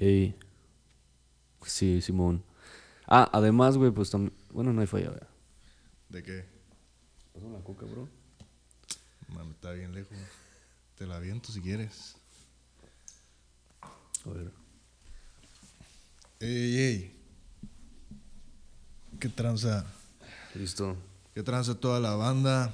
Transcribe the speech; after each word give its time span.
Ey. 0.00 0.34
Sí, 1.66 2.00
Simón. 2.00 2.42
Ah, 3.06 3.28
además, 3.34 3.76
güey, 3.76 3.90
pues 3.90 4.10
también. 4.10 4.32
Bueno, 4.50 4.72
no 4.72 4.80
hay 4.80 4.86
falla, 4.86 5.10
güey. 5.10 5.20
¿De 6.08 6.22
qué? 6.22 6.46
Pásame 7.34 7.58
la 7.58 7.62
coca, 7.62 7.84
bro. 7.84 8.08
Mano, 9.28 9.50
está 9.50 9.72
bien 9.72 9.94
lejos. 9.94 10.16
Te 10.96 11.06
la 11.06 11.16
aviento 11.16 11.52
si 11.52 11.60
quieres. 11.60 12.16
A 13.82 14.30
ver. 14.30 14.50
Ey, 16.40 16.78
ey. 16.78 17.16
¿Qué 19.20 19.28
tranza? 19.28 19.84
Listo. 20.54 20.96
¿Qué 21.34 21.42
tranza 21.42 21.74
toda 21.74 22.00
la 22.00 22.14
banda? 22.14 22.72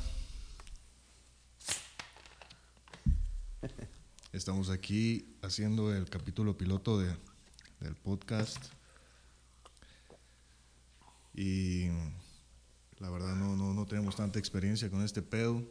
Estamos 4.33 4.71
aquí 4.71 5.36
haciendo 5.47 5.95
el 5.95 6.09
capítulo 6.11 6.57
piloto 6.57 6.99
de, 6.99 7.15
del 7.81 7.95
podcast. 7.95 8.59
Y 11.35 11.87
la 12.99 13.11
verdad 13.11 13.35
no, 13.37 13.57
no, 13.57 13.73
no 13.73 13.87
tenemos 13.87 14.17
tanta 14.17 14.39
experiencia 14.39 14.91
con 14.91 15.03
este 15.03 15.23
pedo. 15.23 15.63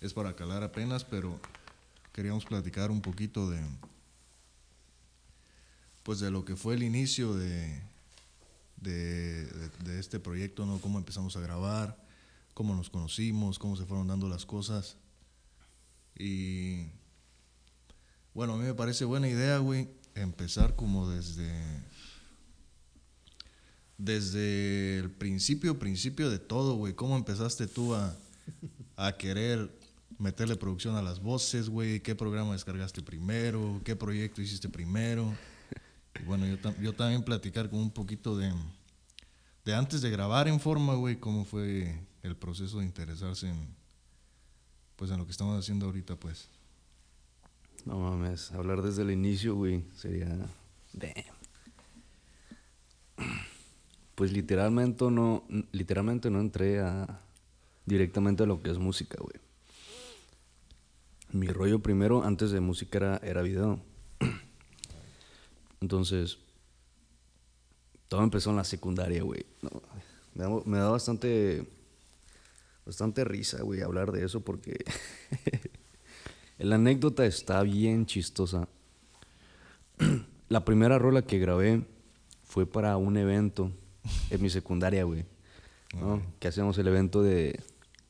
Es 0.00 0.12
para 0.14 0.36
calar 0.36 0.62
apenas, 0.62 1.04
pero 1.04 1.40
queríamos 2.12 2.44
platicar 2.44 2.90
un 2.90 3.00
poquito 3.00 3.50
de 3.50 3.60
pues 6.04 6.20
de 6.20 6.30
lo 6.30 6.44
que 6.44 6.54
fue 6.54 6.74
el 6.74 6.84
inicio 6.84 7.34
de, 7.34 7.82
de, 8.76 9.46
de- 9.82 9.98
este 9.98 10.20
proyecto, 10.20 10.64
¿no? 10.64 10.78
Cómo 10.80 10.98
empezamos 10.98 11.36
a 11.36 11.40
grabar, 11.40 12.00
cómo 12.54 12.76
nos 12.76 12.90
conocimos, 12.90 13.58
cómo 13.58 13.74
se 13.76 13.86
fueron 13.86 14.06
dando 14.06 14.28
las 14.28 14.46
cosas. 14.46 14.98
Y 16.18 16.86
bueno, 18.34 18.54
a 18.54 18.56
mí 18.56 18.64
me 18.64 18.74
parece 18.74 19.04
buena 19.04 19.28
idea, 19.28 19.58
güey, 19.58 19.88
empezar 20.14 20.76
como 20.76 21.08
desde 21.10 21.50
desde 23.98 24.98
el 24.98 25.10
principio, 25.10 25.78
principio 25.78 26.30
de 26.30 26.38
todo, 26.38 26.74
güey. 26.76 26.94
¿Cómo 26.94 27.16
empezaste 27.16 27.66
tú 27.66 27.94
a, 27.94 28.14
a 28.96 29.16
querer 29.16 29.70
meterle 30.18 30.56
producción 30.56 30.96
a 30.96 31.02
las 31.02 31.20
voces, 31.20 31.68
güey? 31.68 32.00
¿Qué 32.00 32.14
programa 32.14 32.52
descargaste 32.52 33.02
primero? 33.02 33.80
¿Qué 33.84 33.96
proyecto 33.96 34.42
hiciste 34.42 34.68
primero? 34.68 35.34
Y 36.20 36.24
bueno, 36.24 36.46
yo, 36.46 36.56
yo 36.80 36.92
también 36.94 37.22
platicar 37.22 37.70
con 37.70 37.78
un 37.78 37.90
poquito 37.90 38.36
de, 38.36 38.52
de 39.64 39.74
antes 39.74 40.02
de 40.02 40.10
grabar 40.10 40.48
en 40.48 40.60
forma, 40.60 40.94
güey, 40.94 41.18
cómo 41.18 41.44
fue 41.44 41.98
el 42.22 42.36
proceso 42.36 42.78
de 42.78 42.84
interesarse 42.84 43.48
en, 43.48 43.74
pues, 44.96 45.10
en 45.10 45.18
lo 45.18 45.24
que 45.24 45.32
estamos 45.32 45.58
haciendo 45.58 45.86
ahorita, 45.86 46.16
pues. 46.16 46.48
No 47.84 47.98
mames, 47.98 48.50
hablar 48.52 48.82
desde 48.82 49.02
el 49.02 49.10
inicio, 49.10 49.54
güey, 49.54 49.84
sería. 49.94 50.26
Damn. 50.92 51.36
Pues 54.16 54.32
literalmente 54.32 55.04
no, 55.10 55.44
literalmente 55.72 56.30
no 56.30 56.40
entré 56.40 56.80
a 56.80 57.20
directamente 57.84 58.42
a 58.42 58.46
lo 58.46 58.62
que 58.62 58.70
es 58.70 58.78
música, 58.78 59.18
güey. 59.20 59.36
Mi 61.32 61.48
rollo 61.48 61.80
primero, 61.80 62.22
antes 62.24 62.50
de 62.50 62.60
música, 62.60 62.96
era, 62.96 63.16
era 63.18 63.42
video. 63.42 63.78
Entonces, 65.80 66.38
todo 68.08 68.22
empezó 68.22 68.50
en 68.50 68.56
la 68.56 68.64
secundaria, 68.64 69.22
güey. 69.22 69.44
Me, 70.34 70.46
me 70.64 70.78
da 70.78 70.88
bastante, 70.88 71.66
bastante 72.86 73.24
risa, 73.24 73.62
güey, 73.62 73.82
hablar 73.82 74.12
de 74.12 74.24
eso 74.24 74.40
porque 74.40 74.84
la 76.58 76.76
anécdota 76.76 77.26
está 77.26 77.62
bien 77.62 78.06
chistosa. 78.06 78.68
La 80.48 80.64
primera 80.64 80.96
rola 80.96 81.22
que 81.22 81.40
grabé 81.40 81.84
fue 82.44 82.66
para 82.66 82.96
un 82.96 83.16
evento 83.16 83.72
en 84.30 84.40
mi 84.40 84.48
secundaria, 84.48 85.02
güey. 85.02 85.24
¿no? 85.94 86.22
Que 86.38 86.48
hacíamos 86.48 86.78
el 86.78 86.86
evento 86.86 87.22
de, 87.22 87.60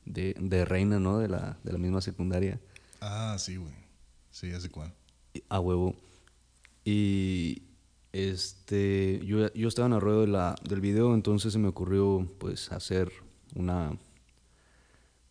de, 0.05 0.35
de 0.39 0.65
Reina, 0.67 1.01
¿no? 1.01 1.19
De 1.19 1.29
la, 1.29 1.59
de 1.65 1.73
la 1.73 1.79
misma 1.79 2.01
secundaria. 2.01 2.61
Ah, 3.01 3.37
sí, 3.39 3.57
güey. 3.57 3.73
Sí, 4.31 4.51
sé 4.61 4.69
cuál. 4.71 4.93
A 5.49 5.61
huevo. 5.61 5.95
Y 6.85 7.63
este, 8.13 9.21
yo, 9.25 9.53
yo 9.53 9.69
estaba 9.69 9.87
en 9.87 9.95
el 9.95 10.01
ruedo 10.01 10.23
de 10.23 10.29
la, 10.29 10.57
del 10.63 10.81
video, 10.81 11.15
entonces 11.15 11.53
se 11.53 11.59
me 11.59 11.69
ocurrió 11.69 12.27
pues 12.39 12.71
hacer 12.73 13.11
una, 13.55 13.99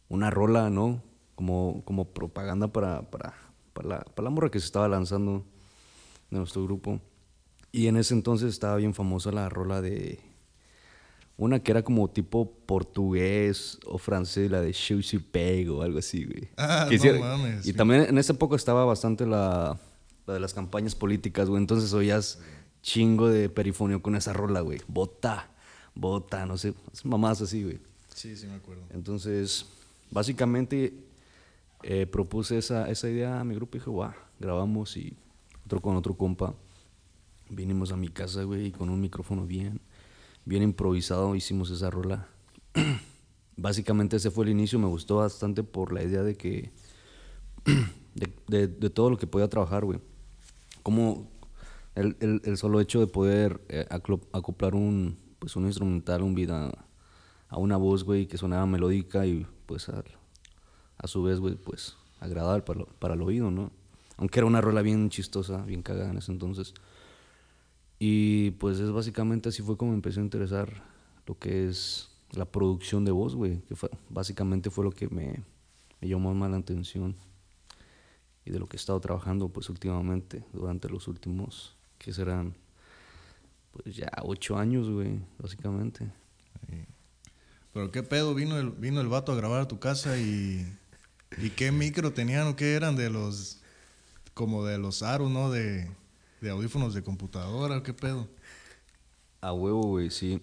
una 0.10 0.30
rola, 0.30 0.70
¿no? 0.70 1.02
Como, 1.36 1.82
como 1.86 2.06
propaganda 2.14 2.68
para, 2.70 3.10
para, 3.10 3.34
para, 3.74 3.88
la, 3.88 4.00
para 4.04 4.24
la 4.26 4.30
morra 4.30 4.50
que 4.50 4.60
se 4.60 4.66
estaba 4.66 4.88
lanzando 4.88 5.46
de 6.30 6.38
nuestro 6.38 6.64
grupo. 6.64 7.00
Y 7.72 7.88
en 7.88 7.98
ese 7.98 8.14
entonces 8.14 8.50
estaba 8.50 8.78
bien 8.78 8.94
famosa 8.94 9.32
la 9.32 9.50
rola 9.50 9.82
de 9.82 10.20
una 11.38 11.60
que 11.60 11.72
era 11.72 11.84
como 11.84 12.10
tipo 12.10 12.50
portugués 12.66 13.78
o 13.86 13.98
francés, 13.98 14.50
la 14.50 14.62
de 14.62 14.72
Sushi 14.74 15.20
Peg 15.20 15.70
o 15.70 15.82
algo 15.82 16.00
así, 16.00 16.24
güey. 16.24 16.48
Ah, 16.56 16.88
Que 16.90 16.98
no 16.98 17.20
mames, 17.20 17.66
Y 17.66 17.72
sí. 17.72 17.74
también 17.74 18.04
en 18.04 18.18
esa 18.18 18.32
época 18.34 18.56
estaba 18.56 18.86
bastante 18.86 19.26
la, 19.26 19.78
la 20.26 20.34
de 20.34 20.40
las 20.40 20.54
campañas 20.54 20.96
políticas, 20.96 21.50
güey. 21.50 21.62
Entonces 21.62 21.92
oías 21.92 22.40
chingo 22.82 23.28
de 23.28 23.50
perifonio 23.50 24.02
con 24.02 24.16
esa 24.16 24.32
rola, 24.32 24.62
güey. 24.62 24.80
Bota, 24.88 25.50
bota, 25.94 26.46
no 26.46 26.58
sé, 26.58 26.74
mamás 27.04 27.42
así, 27.42 27.64
güey. 27.64 27.80
Sí, 28.14 28.38
sí 28.38 28.48
me 28.48 28.54
acuerdo. 28.56 28.84
Entonces, 28.94 29.66
básicamente 30.16 30.94
eh, 31.84 32.06
propuse 32.08 32.58
esa, 32.58 32.90
esa 32.90 33.09
idea 33.09 33.42
a 33.42 33.44
mi 33.44 33.53
grupo 33.53 33.76
y 33.76 33.80
dije, 33.80 33.90
guau, 33.92 34.14
grabamos 34.40 34.96
y 34.96 35.14
otro 35.66 35.81
con 35.81 35.98
otro 35.98 36.16
compa. 36.16 36.56
Vinimos 37.50 37.92
a 37.92 37.98
mi 37.98 38.08
casa, 38.08 38.44
güey, 38.44 38.68
y 38.68 38.72
con 38.72 38.90
un 38.90 39.02
micrófono 39.02 39.46
bien, 39.46 39.81
bien 40.46 40.64
improvisado 40.64 41.36
hicimos 41.36 41.70
esa 41.70 41.90
rola. 41.90 42.30
Básicamente 43.58 44.16
ese 44.16 44.31
fue 44.31 44.46
el 44.46 44.52
inicio, 44.52 44.80
me 44.80 44.88
gustó 44.88 45.18
bastante 45.18 45.64
por 45.64 45.92
la 45.92 46.02
idea 46.02 46.24
de 46.24 46.36
que, 46.36 46.72
de, 48.16 48.68
de- 48.70 48.90
todo 48.90 49.09
lo 49.09 49.18
que 49.18 49.28
podía 49.28 49.50
trabajar, 49.50 49.84
güey. 49.84 50.00
Como 50.82 51.30
el, 51.94 52.16
el- 52.22 52.58
solo 52.58 52.80
hecho 52.80 53.02
de 53.02 53.08
poder 53.08 53.59
eh, 53.68 53.86
acoplar 53.90 54.76
un, 54.76 55.18
pues 55.40 55.58
un 55.58 55.66
instrumental, 55.66 56.22
un 56.24 56.36
beat 56.36 56.52
a, 56.52 56.86
a 57.50 57.58
una 57.58 57.76
voz, 57.76 58.06
güey, 58.06 58.28
que 58.28 58.38
sonaba 58.38 58.66
melódica 58.66 59.26
y 59.26 59.46
pues 59.66 59.90
al- 59.90 60.06
a 60.98 61.08
su 61.08 61.24
vez, 61.24 61.40
güey, 61.40 61.56
pues 61.56 61.96
agradable 62.20 62.64
para, 62.64 62.80
lo- 62.80 62.86
para 62.88 63.14
el 63.16 63.22
oído, 63.22 63.52
¿no? 63.52 63.72
Aunque 64.18 64.40
era 64.40 64.48
una 64.48 64.62
rola 64.62 64.81
bien 64.81 65.09
chistosa, 65.09 65.64
bien 65.64 65.81
cagada 65.84 66.09
en 66.12 66.18
ese 66.18 66.31
entonces. 66.31 66.74
Y 68.00 68.52
pues 68.52 68.80
es 68.80 68.92
básicamente 68.92 69.50
así 69.50 69.62
fue 69.62 69.78
como 69.78 69.92
me 69.92 69.96
empecé 69.98 70.20
a 70.20 70.24
interesar 70.24 70.84
lo 71.28 71.38
que 71.40 71.68
es 71.68 72.09
la 72.31 72.46
producción 72.46 73.06
de 73.06 73.12
voz, 73.12 73.36
güey, 73.36 73.62
que 73.62 73.76
fue, 73.76 73.90
básicamente 74.09 74.70
fue 74.70 74.84
lo 74.84 74.92
que 74.92 75.08
me, 75.09 75.44
me 76.02 76.08
llamó 76.08 76.34
más 76.34 76.52
la 76.52 76.58
atención 76.58 77.16
y 78.44 78.52
de 78.52 78.59
lo 78.59 78.68
que 78.68 78.76
he 78.76 78.80
estado 78.80 79.00
trabajando 79.00 79.50
pues 79.50 79.70
últimamente, 79.70 80.44
durante 80.53 80.90
los 80.90 81.08
últimos, 81.08 81.76
que 81.97 82.12
serán 82.14 82.56
pues 83.72 83.96
ya 83.96 84.09
ocho 84.24 84.58
años, 84.58 84.90
güey, 84.90 85.20
básicamente. 85.40 86.12
Pero 87.75 87.91
qué 87.91 88.03
pedo, 88.03 88.34
vino 88.34 88.58
el, 88.58 88.69
vino 88.69 89.02
el 89.02 89.09
vato 89.09 89.34
a 89.34 89.36
grabar 89.36 89.59
a 89.59 89.68
tu 89.68 89.80
casa 89.80 90.18
y. 90.18 90.66
¿Y 91.38 91.50
qué 91.50 91.74
micro 91.74 92.13
tenían 92.13 92.47
o 92.47 92.56
qué 92.56 92.74
eran 92.74 92.96
de 92.96 93.09
los. 93.09 93.59
como 94.34 94.63
de 94.63 94.78
los 94.78 95.03
aros, 95.03 95.30
¿no? 95.30 95.52
De, 95.52 95.91
de 96.40 96.50
audífonos 96.50 96.94
de 96.94 97.03
computadora, 97.03 97.84
qué 97.84 97.94
pedo. 97.94 98.30
A 99.41 99.52
huevo, 99.52 99.81
güey, 99.88 100.09
sí. 100.09 100.41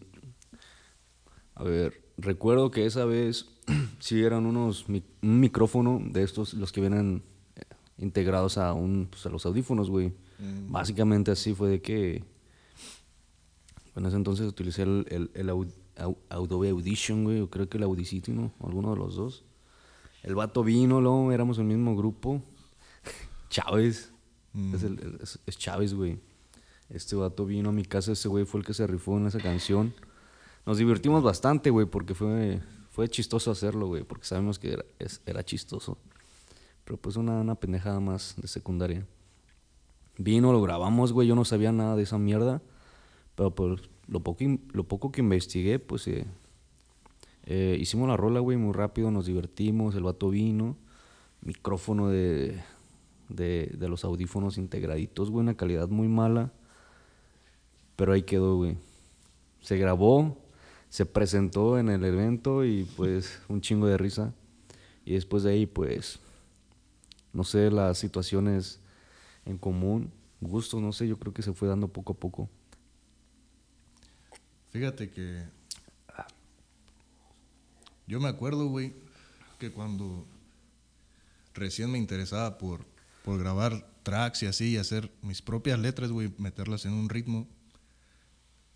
A 1.54 1.64
ver, 1.64 2.04
recuerdo 2.18 2.70
que 2.70 2.84
esa 2.84 3.06
vez 3.06 3.46
sí 3.98 4.22
eran 4.22 4.44
unos 4.44 4.86
un 4.86 5.40
micrófono 5.40 6.02
de 6.04 6.24
estos, 6.24 6.52
los 6.52 6.70
que 6.70 6.82
vienen 6.82 7.22
eh, 7.56 7.62
integrados 7.96 8.58
a 8.58 8.74
un 8.74 9.08
pues, 9.10 9.24
a 9.24 9.30
los 9.30 9.46
audífonos, 9.46 9.88
güey. 9.88 10.12
Básicamente 10.68 11.30
así 11.30 11.54
fue 11.54 11.70
de 11.70 11.80
que 11.80 12.24
en 13.96 14.04
ese 14.04 14.16
entonces 14.16 14.46
utilicé 14.46 14.82
el, 14.82 15.06
el, 15.08 15.30
el 15.32 15.48
Adobe 16.28 16.70
Audition, 16.70 17.24
güey, 17.24 17.40
o 17.40 17.50
creo 17.50 17.68
que 17.68 17.76
el 17.78 17.84
Audacity, 17.84 18.32
¿no? 18.32 18.52
Alguno 18.62 18.90
de 18.90 18.96
los 18.96 19.14
dos. 19.16 19.44
El 20.22 20.34
vato 20.34 20.62
vino, 20.64 21.00
luego 21.00 21.32
éramos 21.32 21.58
el 21.58 21.64
mismo 21.64 21.96
grupo. 21.96 22.42
Chávez. 23.50 24.12
Es, 24.74 24.82
el- 24.82 24.98
el- 25.00 25.18
es- 25.22 25.38
es 25.46 25.58
Chávez, 25.58 25.94
güey. 25.94 26.18
Este 26.90 27.16
vato 27.16 27.46
vino 27.46 27.70
a 27.70 27.72
mi 27.72 27.84
casa, 27.84 28.12
ese 28.12 28.28
güey 28.28 28.44
fue 28.44 28.60
el 28.60 28.66
que 28.66 28.74
se 28.74 28.86
rifó 28.86 29.16
en 29.16 29.26
esa 29.26 29.38
canción. 29.40 29.94
Nos 30.66 30.78
divertimos 30.78 31.22
bastante, 31.22 31.70
güey, 31.70 31.86
porque 31.86 32.14
fue, 32.14 32.60
fue 32.90 33.08
chistoso 33.08 33.50
hacerlo, 33.50 33.86
güey, 33.86 34.04
porque 34.04 34.26
sabemos 34.26 34.58
que 34.58 34.74
era, 34.74 34.84
es- 34.98 35.20
era 35.26 35.42
chistoso. 35.44 35.96
Pero 36.84 36.96
pues 36.98 37.16
una, 37.16 37.40
una 37.40 37.54
pendejada 37.54 38.00
más 38.00 38.34
de 38.36 38.46
secundaria. 38.48 39.06
Vino, 40.18 40.52
lo 40.52 40.60
grabamos, 40.60 41.12
güey, 41.12 41.26
yo 41.26 41.34
no 41.34 41.44
sabía 41.44 41.72
nada 41.72 41.96
de 41.96 42.02
esa 42.02 42.18
mierda. 42.18 42.60
Pero 43.34 43.54
pues 43.54 43.80
lo 44.12 44.20
poco, 44.20 44.44
lo 44.72 44.84
poco 44.84 45.10
que 45.10 45.22
investigué, 45.22 45.78
pues 45.78 46.06
eh, 46.06 46.26
eh, 47.46 47.78
hicimos 47.80 48.06
la 48.08 48.16
rola, 48.16 48.40
güey, 48.40 48.58
muy 48.58 48.74
rápido, 48.74 49.10
nos 49.10 49.24
divertimos, 49.24 49.94
el 49.94 50.02
vato 50.02 50.28
vino, 50.28 50.76
micrófono 51.40 52.10
de, 52.10 52.60
de, 53.30 53.74
de 53.74 53.88
los 53.88 54.04
audífonos 54.04 54.58
integraditos, 54.58 55.30
güey, 55.30 55.42
una 55.42 55.56
calidad 55.56 55.88
muy 55.88 56.08
mala. 56.08 56.52
Pero 57.96 58.12
ahí 58.12 58.22
quedó, 58.22 58.56
güey. 58.56 58.76
Se 59.62 59.78
grabó, 59.78 60.36
se 60.90 61.06
presentó 61.06 61.78
en 61.78 61.88
el 61.88 62.04
evento 62.04 62.66
y 62.66 62.84
pues 62.96 63.40
un 63.48 63.62
chingo 63.62 63.86
de 63.86 63.96
risa. 63.96 64.34
Y 65.06 65.14
después 65.14 65.42
de 65.42 65.52
ahí, 65.52 65.66
pues, 65.66 66.20
no 67.32 67.44
sé, 67.44 67.70
las 67.70 67.96
situaciones 67.96 68.78
en 69.46 69.56
común, 69.56 70.10
gustos, 70.42 70.82
no 70.82 70.92
sé, 70.92 71.08
yo 71.08 71.18
creo 71.18 71.32
que 71.32 71.42
se 71.42 71.54
fue 71.54 71.66
dando 71.66 71.88
poco 71.88 72.12
a 72.12 72.16
poco. 72.16 72.50
Fíjate 74.72 75.10
que. 75.10 75.44
Yo 78.06 78.20
me 78.20 78.28
acuerdo, 78.28 78.66
güey, 78.66 78.94
que 79.58 79.70
cuando 79.70 80.26
recién 81.54 81.90
me 81.90 81.98
interesaba 81.98 82.58
por, 82.58 82.84
por 83.24 83.38
grabar 83.38 83.88
tracks 84.02 84.42
y 84.42 84.46
así, 84.46 84.70
y 84.70 84.76
hacer 84.76 85.12
mis 85.22 85.40
propias 85.40 85.78
letras, 85.78 86.10
güey, 86.10 86.32
meterlas 86.38 86.84
en 86.84 86.94
un 86.94 87.08
ritmo, 87.08 87.48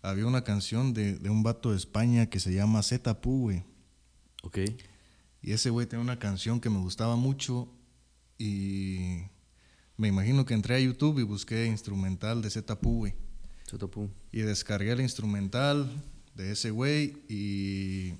había 0.01 0.25
una 0.25 0.43
canción 0.43 0.93
de, 0.93 1.17
de 1.17 1.29
un 1.29 1.43
vato 1.43 1.71
de 1.71 1.77
España 1.77 2.29
que 2.29 2.39
se 2.39 2.53
llama 2.53 2.83
Zeta 2.83 3.19
Pu, 3.19 3.41
güey. 3.41 3.63
Ok. 4.43 4.59
Y 5.41 5.51
ese 5.51 5.69
güey 5.69 5.87
tenía 5.87 6.03
una 6.03 6.19
canción 6.19 6.61
que 6.61 6.69
me 6.69 6.79
gustaba 6.79 7.15
mucho 7.15 7.67
y 8.37 9.23
me 9.97 10.07
imagino 10.07 10.45
que 10.45 10.53
entré 10.53 10.75
a 10.75 10.79
YouTube 10.79 11.19
y 11.19 11.23
busqué 11.23 11.65
instrumental 11.65 12.41
de 12.41 12.49
Zeta 12.49 12.79
Pu, 12.79 12.99
güey. 12.99 13.26
Y 14.31 14.41
descargué 14.41 14.91
el 14.93 15.01
instrumental 15.01 15.89
de 16.35 16.51
ese 16.53 16.71
güey 16.71 17.17
y 17.27 18.13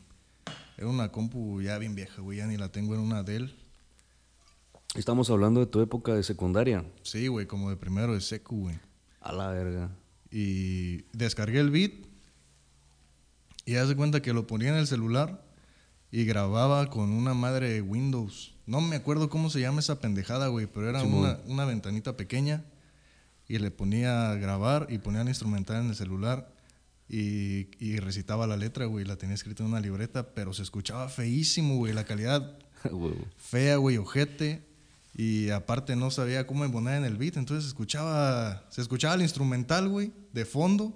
era 0.78 0.88
una 0.88 1.10
compu 1.10 1.62
ya 1.62 1.78
bien 1.78 1.96
vieja, 1.96 2.22
güey, 2.22 2.40
ya 2.40 2.48
ni 2.48 2.58
la 2.58 2.70
tengo 2.70 2.96
en 2.96 3.00
una 3.00 3.24
Dell. 3.24 3.56
Estamos 4.96 5.30
hablando 5.30 5.62
de 5.62 5.68
tu 5.68 5.80
época 5.80 6.14
de 6.14 6.24
secundaria. 6.24 6.84
Sí, 7.02 7.28
güey, 7.28 7.46
como 7.46 7.70
de 7.70 7.78
primero 7.78 8.14
de 8.14 8.20
secu, 8.22 8.62
güey. 8.62 8.80
A 9.22 9.32
la 9.32 9.50
verga. 9.50 9.90
Y 10.32 11.04
descargué 11.14 11.60
el 11.60 11.72
beat 11.72 11.94
y 13.64 13.76
haz 13.76 13.88
de 13.88 13.96
cuenta 13.96 14.22
que 14.22 14.34
lo 14.34 14.48
ponía 14.48 14.70
en 14.70 14.76
el 14.76 14.88
celular 14.88 15.46
y 16.12 16.26
grababa 16.26 16.90
con 16.90 17.12
una 17.12 17.34
madre 17.34 17.70
de 17.70 17.82
Windows. 17.82 18.54
No 18.66 18.82
me 18.82 18.98
acuerdo 18.98 19.30
cómo 19.30 19.50
se 19.50 19.62
llama 19.62 19.80
esa 19.80 20.02
pendejada, 20.02 20.48
güey, 20.48 20.68
pero 20.68 20.90
era 20.90 21.04
una, 21.04 21.40
una 21.46 21.64
ventanita 21.64 22.18
pequeña 22.18 22.66
y 23.48 23.60
le 23.60 23.72
ponía 23.72 24.32
a 24.32 24.36
grabar 24.36 24.88
y 24.90 24.98
ponía 24.98 25.22
el 25.22 25.30
instrumental 25.30 25.84
en 25.84 25.90
el 25.90 25.96
celular 25.96 26.54
y, 27.10 27.68
y 27.80 27.98
recitaba 28.00 28.48
la 28.48 28.58
letra, 28.58 28.86
güey, 28.86 29.06
la 29.06 29.16
tenía 29.16 29.36
escrita 29.36 29.64
en 29.64 29.70
una 29.70 29.80
libreta, 29.80 30.34
pero 30.34 30.54
se 30.54 30.64
escuchaba 30.64 31.08
feísimo, 31.08 31.78
güey, 31.78 31.94
la 31.94 32.04
calidad 32.04 32.60
fea, 33.38 33.78
güey, 33.78 33.98
ojete. 33.98 34.66
Y 35.16 35.50
aparte 35.50 35.96
no 35.96 36.12
sabía 36.12 36.46
cómo 36.46 36.64
embonar 36.64 36.96
en 36.98 37.06
el 37.06 37.18
beat, 37.18 37.38
entonces 37.38 37.68
escuchaba, 37.68 38.68
se 38.70 38.82
escuchaba 38.82 39.16
el 39.16 39.24
instrumental, 39.24 39.90
güey, 39.90 40.14
de 40.32 40.46
fondo. 40.46 40.94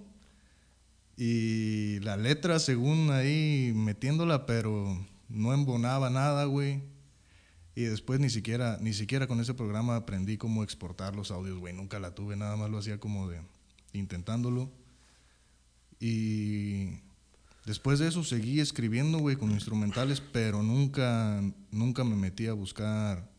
Y 1.18 2.00
la 2.02 2.18
letra, 2.18 2.60
según 2.60 3.10
ahí 3.12 3.74
metiéndola, 3.76 4.46
pero 4.46 4.96
no 5.28 5.54
embonaba 5.54 6.12
nada, 6.12 6.46
güey. 6.46 6.84
Y 7.74 7.84
después 7.84 8.20
ni 8.20 8.30
siquiera, 8.30 8.78
ni 8.82 8.94
siquiera 8.94 9.28
con 9.28 9.40
ese 9.40 9.54
programa 9.54 9.96
aprendí 9.96 10.38
cómo 10.38 10.64
exportar 10.64 11.16
los 11.16 11.32
audios, 11.32 11.58
güey. 11.58 11.74
Nunca 11.74 12.00
la 12.00 12.14
tuve, 12.14 12.36
nada 12.36 12.58
más 12.58 12.70
lo 12.70 12.78
hacía 12.78 13.00
como 13.00 13.30
de 13.30 13.42
intentándolo. 13.94 14.70
Y 16.00 17.00
después 17.66 18.00
de 18.00 18.08
eso 18.08 18.24
seguí 18.24 18.60
escribiendo, 18.60 19.20
güey, 19.20 19.36
con 19.38 19.52
instrumentales, 19.52 20.22
pero 20.22 20.64
nunca, 20.64 21.42
nunca 21.72 22.04
me 22.04 22.16
metí 22.16 22.48
a 22.48 22.54
buscar 22.54 23.30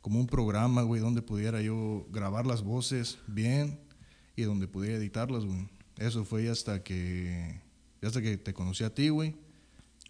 como 0.00 0.20
un 0.20 0.26
programa, 0.26 0.82
güey, 0.82 1.00
donde 1.00 1.22
pudiera 1.22 1.60
yo 1.60 2.06
grabar 2.10 2.46
las 2.46 2.62
voces 2.62 3.18
bien 3.26 3.80
y 4.36 4.42
donde 4.42 4.68
pudiera 4.68 4.96
editarlas, 4.96 5.44
güey. 5.44 5.68
Eso 5.98 6.24
fue 6.24 6.48
hasta 6.48 6.82
que, 6.82 7.60
hasta 8.02 8.22
que 8.22 8.36
te 8.36 8.54
conocí 8.54 8.84
a 8.84 8.94
ti, 8.94 9.10
güey. 9.10 9.34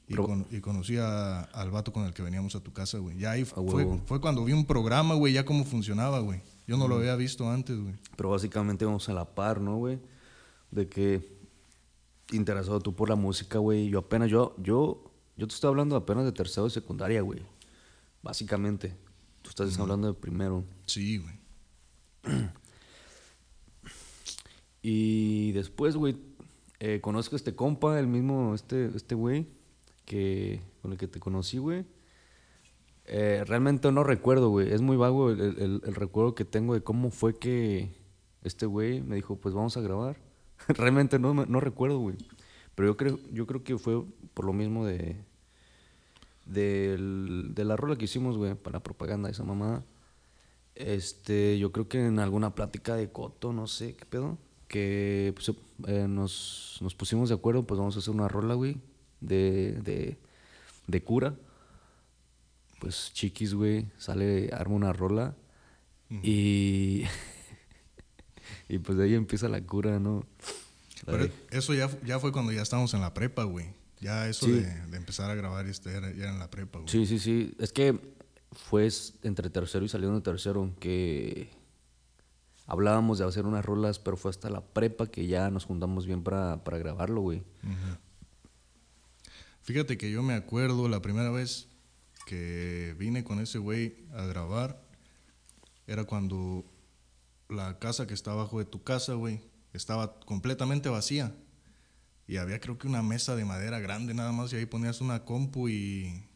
Y, 0.06 0.12
Pero- 0.12 0.24
con- 0.26 0.46
y 0.50 0.60
conocí 0.60 0.96
a- 0.98 1.40
al 1.40 1.70
vato 1.70 1.92
con 1.92 2.04
el 2.04 2.12
que 2.12 2.22
veníamos 2.22 2.54
a 2.54 2.60
tu 2.60 2.72
casa, 2.72 2.98
güey. 2.98 3.16
Ya 3.18 3.30
ahí 3.32 3.44
fue, 3.44 3.62
fue 4.04 4.20
cuando 4.20 4.44
vi 4.44 4.52
un 4.52 4.66
programa, 4.66 5.14
güey, 5.14 5.32
ya 5.32 5.44
cómo 5.44 5.64
funcionaba, 5.64 6.18
güey. 6.20 6.42
Yo 6.66 6.76
no 6.76 6.88
lo 6.88 6.96
había 6.96 7.16
visto 7.16 7.50
antes, 7.50 7.78
güey. 7.78 7.94
Pero 8.16 8.30
básicamente 8.30 8.84
vamos 8.84 9.08
a 9.08 9.12
la 9.14 9.24
par, 9.34 9.60
¿no, 9.60 9.76
güey? 9.76 9.98
De 10.70 10.88
que 10.88 11.34
interesado 12.32 12.80
tú 12.80 12.94
por 12.94 13.08
la 13.08 13.16
música, 13.16 13.58
güey. 13.58 13.88
Yo 13.88 13.98
apenas, 14.00 14.30
yo, 14.30 14.54
yo, 14.58 15.10
yo 15.36 15.46
te 15.46 15.54
estoy 15.54 15.68
hablando 15.68 15.96
apenas 15.96 16.24
de 16.24 16.32
tercero 16.32 16.64
de 16.64 16.70
secundaria, 16.70 17.20
güey. 17.22 17.40
Básicamente. 18.22 18.96
Tú 19.42 19.50
estás 19.50 19.78
hablando 19.78 20.08
de 20.08 20.14
primero. 20.14 20.64
Sí, 20.86 21.18
güey. 21.18 21.34
Y 24.82 25.52
después, 25.52 25.96
güey, 25.96 26.16
eh, 26.80 27.00
conozco 27.00 27.36
a 27.36 27.38
este 27.38 27.54
compa, 27.54 27.98
el 27.98 28.06
mismo, 28.06 28.54
este, 28.54 28.90
este 28.94 29.14
güey, 29.14 29.46
que, 30.04 30.60
con 30.82 30.92
el 30.92 30.98
que 30.98 31.08
te 31.08 31.20
conocí, 31.20 31.58
güey. 31.58 31.84
Eh, 33.06 33.44
realmente 33.46 33.90
no 33.92 34.02
recuerdo, 34.04 34.48
güey. 34.50 34.72
Es 34.72 34.80
muy 34.80 34.96
vago 34.96 35.30
el, 35.30 35.40
el- 35.40 35.94
recuerdo 35.94 36.34
que 36.34 36.44
tengo 36.44 36.74
de 36.74 36.82
cómo 36.82 37.10
fue 37.10 37.38
que 37.38 37.90
este 38.42 38.66
güey 38.66 39.02
me 39.02 39.16
dijo, 39.16 39.36
pues 39.36 39.54
vamos 39.54 39.76
a 39.76 39.80
grabar. 39.80 40.16
realmente 40.68 41.18
no, 41.18 41.34
no 41.34 41.60
recuerdo, 41.60 41.98
güey. 41.98 42.16
Pero 42.74 42.88
yo 42.88 42.96
creo, 42.96 43.18
yo 43.32 43.46
creo 43.46 43.62
que 43.64 43.78
fue 43.78 44.04
por 44.34 44.46
lo 44.46 44.52
mismo 44.52 44.86
de, 44.86 45.16
del- 46.46 47.52
de 47.54 47.64
la 47.64 47.76
rola 47.76 47.96
que 47.96 48.04
hicimos, 48.06 48.36
güey, 48.36 48.54
para 48.54 48.82
propaganda 48.82 49.28
de 49.28 49.32
esa 49.32 49.44
mamada. 49.44 49.84
Este, 50.74 51.58
yo 51.58 51.72
creo 51.72 51.88
que 51.88 52.04
en 52.06 52.18
alguna 52.18 52.54
plática 52.54 52.96
de 52.96 53.10
Coto, 53.12 53.52
no 53.52 53.66
sé 53.66 53.94
qué 53.96 54.04
pedo, 54.06 54.38
que 54.68 55.32
pues, 55.36 55.52
eh, 55.86 56.06
nos, 56.08 56.78
nos 56.82 56.94
pusimos 56.94 57.28
de 57.28 57.36
acuerdo, 57.36 57.62
pues 57.64 57.78
vamos 57.78 57.96
a 57.96 58.00
hacer 58.00 58.12
una 58.14 58.28
rola, 58.28 58.54
güey, 58.54 58.76
de, 59.26 59.72
de, 59.82 60.18
de 60.86 61.02
cura. 61.02 61.34
Pues 62.80 63.10
chiquis, 63.14 63.54
güey, 63.54 63.86
sale, 63.98 64.50
arma 64.52 64.74
una 64.74 64.92
rola 64.92 65.34
y. 66.10 67.04
y 68.68 68.78
pues 68.78 68.98
de 68.98 69.04
ahí 69.04 69.14
empieza 69.14 69.48
la 69.48 69.60
cura, 69.60 69.98
¿no? 69.98 70.24
Pero 71.06 71.28
eso 71.50 71.74
ya, 71.74 71.90
ya 72.04 72.18
fue 72.18 72.32
cuando 72.32 72.52
ya 72.52 72.62
estábamos 72.62 72.94
en 72.94 73.00
la 73.00 73.12
prepa, 73.14 73.44
güey. 73.44 73.66
Ya 74.00 74.28
eso 74.28 74.46
Sí. 74.46 74.52
de, 74.52 74.86
de 74.86 74.96
empezar 74.96 75.30
a 75.30 75.34
grabar 75.34 75.66
este 75.66 75.90
era, 75.96 76.10
ya 76.12 76.28
en 76.30 76.38
la 76.38 76.50
prepa, 76.50 76.78
güey. 76.78 76.90
Sí, 76.90 77.06
sí, 77.06 77.18
sí. 77.18 77.54
Es 77.58 77.72
que 77.72 77.98
fue 78.52 78.88
entre 79.22 79.50
tercero 79.50 79.84
y 79.84 79.88
saliendo 79.88 80.16
de 80.16 80.22
tercero 80.22 80.70
que 80.78 81.48
hablábamos 82.66 83.18
de 83.18 83.26
hacer 83.26 83.46
unas 83.46 83.64
rolas, 83.64 83.98
pero 83.98 84.16
fue 84.16 84.30
hasta 84.30 84.48
la 84.50 84.60
prepa 84.62 85.06
que 85.06 85.26
ya 85.26 85.50
nos 85.50 85.64
juntamos 85.64 86.06
bien 86.06 86.22
para, 86.22 86.64
para 86.64 86.78
grabarlo, 86.78 87.20
güey. 87.20 87.42
Fíjate 89.64 89.96
que 89.96 90.10
yo 90.10 90.22
me 90.22 90.34
acuerdo 90.34 90.88
la 90.88 91.00
primera 91.00 91.30
vez 91.30 91.68
que 92.26 92.94
vine 92.98 93.24
con 93.24 93.40
ese 93.40 93.58
güey 93.58 93.96
a 94.14 94.24
grabar, 94.26 94.82
era 95.86 96.04
cuando 96.04 96.64
la 97.48 97.78
casa 97.78 98.06
que 98.06 98.12
está 98.12 98.32
abajo 98.32 98.58
de 98.58 98.66
tu 98.66 98.82
casa, 98.82 99.14
güey, 99.14 99.40
estaba 99.72 100.20
completamente 100.20 100.90
vacía. 100.90 101.34
Y 102.26 102.36
había 102.36 102.60
creo 102.60 102.76
que 102.78 102.88
una 102.88 103.02
mesa 103.02 103.36
de 103.36 103.44
madera 103.46 103.80
grande 103.80 104.12
nada 104.12 104.32
más 104.32 104.52
y 104.52 104.56
ahí 104.56 104.66
ponías 104.66 105.00
una 105.00 105.24
compu 105.24 105.68
y, 105.70 106.26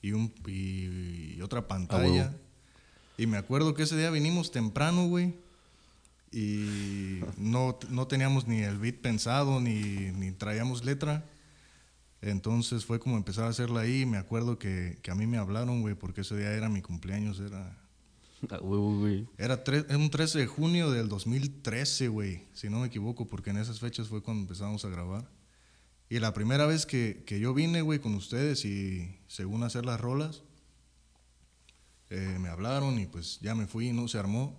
y, 0.00 0.12
un, 0.12 0.34
y, 0.46 1.34
y 1.36 1.42
otra 1.42 1.68
pantalla. 1.68 2.08
huevo. 2.08 2.38
y 3.18 3.26
me 3.26 3.36
acuerdo 3.36 3.74
que 3.74 3.82
ese 3.82 3.96
día 3.96 4.10
vinimos 4.10 4.52
temprano, 4.52 5.06
güey. 5.06 5.34
Y 6.32 7.20
no, 7.36 7.78
no 7.90 8.06
teníamos 8.06 8.46
ni 8.46 8.60
el 8.60 8.78
beat 8.78 8.96
pensado, 8.96 9.60
ni, 9.60 10.12
ni 10.12 10.32
traíamos 10.32 10.84
letra. 10.84 11.26
Entonces 12.22 12.84
fue 12.84 13.00
como 13.00 13.16
empezar 13.16 13.44
a 13.44 13.48
hacerla 13.48 13.80
ahí. 13.80 14.04
Me 14.06 14.18
acuerdo 14.18 14.58
que, 14.58 14.98
que 15.02 15.10
a 15.10 15.14
mí 15.14 15.26
me 15.26 15.38
hablaron, 15.38 15.80
güey, 15.80 15.94
porque 15.94 16.20
ese 16.20 16.36
día 16.36 16.52
era 16.52 16.68
mi 16.68 16.82
cumpleaños. 16.82 17.40
Era, 17.40 17.76
Ah, 18.48 18.58
huevo, 18.62 18.98
güey. 19.00 19.26
era, 19.36 19.62
era 19.66 19.98
un 19.98 20.08
13 20.08 20.38
de 20.38 20.46
junio 20.46 20.90
del 20.90 21.10
2013, 21.10 22.08
güey, 22.08 22.44
si 22.54 22.70
no 22.70 22.80
me 22.80 22.86
equivoco, 22.86 23.28
porque 23.28 23.50
en 23.50 23.58
esas 23.58 23.80
fechas 23.80 24.08
fue 24.08 24.22
cuando 24.22 24.40
empezamos 24.42 24.82
a 24.86 24.88
grabar. 24.88 25.28
Y 26.08 26.20
la 26.20 26.32
primera 26.32 26.64
vez 26.64 26.86
que, 26.86 27.22
que 27.26 27.38
yo 27.38 27.52
vine, 27.52 27.82
güey, 27.82 27.98
con 27.98 28.14
ustedes 28.14 28.64
y 28.64 29.14
según 29.28 29.62
hacer 29.62 29.84
las 29.84 30.00
rolas, 30.00 30.42
eh, 32.08 32.38
me 32.40 32.48
hablaron 32.48 32.98
y 32.98 33.04
pues 33.06 33.40
ya 33.42 33.54
me 33.54 33.66
fui, 33.66 33.92
no 33.92 34.08
se 34.08 34.18
armó. 34.18 34.56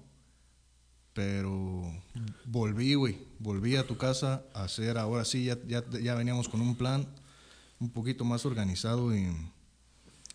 Pero 1.13 1.91
volví, 2.45 2.93
güey, 2.93 3.17
volví 3.39 3.75
a 3.75 3.85
tu 3.85 3.97
casa 3.97 4.43
a 4.53 4.63
hacer, 4.63 4.97
ahora 4.97 5.25
sí, 5.25 5.45
ya, 5.45 5.57
ya, 5.67 5.83
ya 5.89 6.15
veníamos 6.15 6.47
con 6.47 6.61
un 6.61 6.75
plan 6.75 7.05
un 7.81 7.89
poquito 7.89 8.23
más 8.23 8.45
organizado 8.45 9.13
y, 9.15 9.27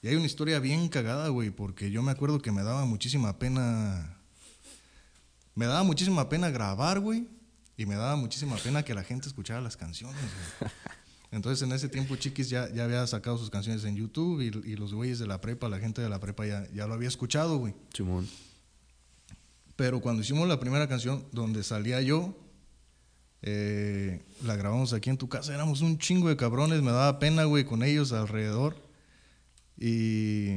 y 0.02 0.08
hay 0.08 0.16
una 0.16 0.26
historia 0.26 0.58
bien 0.58 0.88
cagada, 0.88 1.28
güey, 1.28 1.50
porque 1.50 1.90
yo 1.90 2.02
me 2.02 2.10
acuerdo 2.10 2.42
que 2.42 2.50
me 2.50 2.62
daba 2.62 2.84
muchísima 2.84 3.38
pena, 3.38 4.18
me 5.54 5.66
daba 5.66 5.84
muchísima 5.84 6.28
pena 6.28 6.50
grabar, 6.50 6.98
güey, 6.98 7.28
y 7.76 7.86
me 7.86 7.94
daba 7.94 8.16
muchísima 8.16 8.56
pena 8.56 8.82
que 8.82 8.94
la 8.94 9.04
gente 9.04 9.28
escuchara 9.28 9.60
las 9.60 9.76
canciones, 9.76 10.20
güey. 10.20 10.70
Entonces 11.30 11.66
en 11.66 11.72
ese 11.72 11.88
tiempo 11.88 12.16
Chiquis 12.16 12.48
ya, 12.48 12.72
ya 12.72 12.84
había 12.84 13.06
sacado 13.06 13.36
sus 13.36 13.50
canciones 13.50 13.84
en 13.84 13.96
YouTube 13.96 14.40
y, 14.40 14.72
y 14.72 14.76
los 14.76 14.94
güeyes 14.94 15.18
de 15.18 15.26
la 15.26 15.40
prepa, 15.40 15.68
la 15.68 15.78
gente 15.78 16.00
de 16.00 16.08
la 16.08 16.18
prepa 16.18 16.46
ya, 16.46 16.68
ya 16.72 16.86
lo 16.86 16.94
había 16.94 17.08
escuchado, 17.08 17.58
güey. 17.58 17.74
Simón. 17.92 18.28
Pero 19.76 20.00
cuando 20.00 20.22
hicimos 20.22 20.48
la 20.48 20.58
primera 20.58 20.88
canción, 20.88 21.26
donde 21.32 21.62
salía 21.62 22.00
yo, 22.00 22.34
eh, 23.48 24.20
la 24.44 24.56
grabamos 24.56 24.92
aquí 24.92 25.08
en 25.08 25.18
tu 25.18 25.28
casa. 25.28 25.54
Éramos 25.54 25.80
un 25.80 25.98
chingo 25.98 26.28
de 26.28 26.36
cabrones, 26.36 26.82
me 26.82 26.90
daba 26.90 27.20
pena, 27.20 27.44
güey, 27.44 27.64
con 27.64 27.84
ellos 27.84 28.12
alrededor. 28.12 28.76
Y 29.78 30.56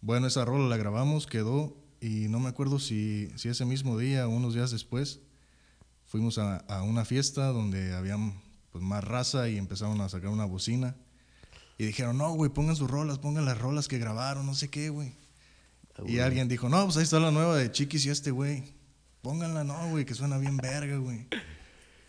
bueno, 0.00 0.26
esa 0.26 0.44
rola 0.44 0.68
la 0.68 0.76
grabamos, 0.76 1.28
quedó. 1.28 1.76
Y 2.00 2.26
no 2.26 2.40
me 2.40 2.48
acuerdo 2.48 2.80
si, 2.80 3.30
si 3.36 3.48
ese 3.48 3.64
mismo 3.64 3.96
día 3.98 4.26
o 4.26 4.30
unos 4.30 4.52
días 4.52 4.72
después 4.72 5.20
fuimos 6.04 6.38
a, 6.38 6.56
a 6.56 6.82
una 6.82 7.04
fiesta 7.04 7.46
donde 7.46 7.94
había 7.94 8.16
pues, 8.72 8.82
más 8.82 9.04
raza 9.04 9.48
y 9.48 9.56
empezaron 9.56 10.00
a 10.00 10.08
sacar 10.08 10.30
una 10.30 10.44
bocina. 10.44 10.96
Y 11.78 11.84
dijeron, 11.84 12.18
no, 12.18 12.32
güey, 12.32 12.50
pongan 12.50 12.74
sus 12.74 12.90
rolas, 12.90 13.20
pongan 13.20 13.44
las 13.44 13.58
rolas 13.58 13.86
que 13.86 13.98
grabaron, 13.98 14.44
no 14.44 14.54
sé 14.54 14.70
qué, 14.70 14.88
güey. 14.88 15.14
y 16.04 16.18
alguien 16.18 16.48
dijo, 16.48 16.68
no, 16.68 16.82
pues 16.84 16.96
ahí 16.96 17.04
está 17.04 17.20
la 17.20 17.30
nueva 17.30 17.56
de 17.56 17.70
Chiquis 17.70 18.06
y 18.06 18.10
este, 18.10 18.32
güey. 18.32 18.74
Pónganla, 19.20 19.62
no, 19.62 19.90
güey, 19.90 20.04
que 20.04 20.14
suena 20.14 20.36
bien 20.38 20.56
verga, 20.56 20.96
güey. 20.96 21.28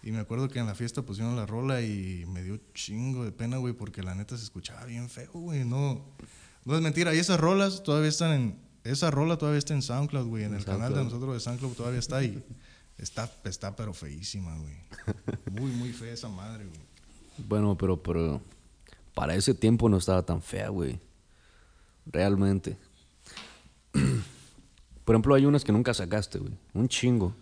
Y 0.03 0.12
me 0.12 0.19
acuerdo 0.19 0.50
que 0.50 0.60
en 0.60 0.65
la 0.65 0.75
fiesta 0.75 1.01
pusieron 1.01 1.38
la 1.38 1.45
rola 1.45 1.81
y 1.81 2.25
me 2.27 2.43
dio 2.43 2.60
chingo 2.74 3.24
de 3.24 3.31
pena, 3.31 3.57
güey, 3.57 3.74
porque 3.74 4.03
la 4.03 4.13
neta 4.13 4.38
se 4.38 4.43
escuchaba 4.43 4.83
bien 4.86 5.10
feo, 5.10 5.31
güey. 5.31 5.63
No, 5.63 6.03
no 6.65 6.75
es 6.75 6.81
mentira. 6.81 7.15
Y 7.15 7.19
esas 7.19 7.39
rolas 7.39 7.83
todavía 7.83 8.10
están 8.10 8.33
en. 8.33 8.60
Esa 8.83 9.12
rola 9.12 9.38
todavía 9.38 9.60
está 9.60 9.74
en 9.74 9.81
SoundCloud, 9.81 10.27
güey. 10.27 10.43
En, 10.43 10.55
el 10.55 10.65
canal 10.65 10.93
de 10.93 11.05
nosotros 11.05 11.33
de 11.33 11.39
SoundCloud 11.39 11.74
todavía 11.74 12.00
está 12.00 12.17
ahí. 12.17 12.43
Está, 12.98 13.31
está 13.45 13.77
pero 13.77 13.93
feísima, 13.93 14.57
güey. 14.57 14.75
Muy, 15.51 15.72
muy 15.72 15.93
fea 15.93 16.13
esa 16.13 16.27
madre, 16.27 16.65
güey. 16.65 16.79
Bueno, 17.48 17.77
pero, 17.77 18.01
pero 18.01 18.41
para 19.13 19.36
ese 19.36 19.53
tiempo 19.53 19.88
no 19.88 19.98
estaba 19.98 20.24
tan 20.24 20.41
fea, 20.41 20.67
güey. 20.67 21.00
Realmente. 22.05 22.77
Por 25.05 25.15
ejemplo, 25.15 25.33
hay 25.33 25.45
unas 25.45 25.63
que 25.63 25.72
nunca 25.72 25.93
sacaste, 25.93 26.39
güey. 26.39 26.53
Un 26.74 26.89
chingo. 26.89 27.33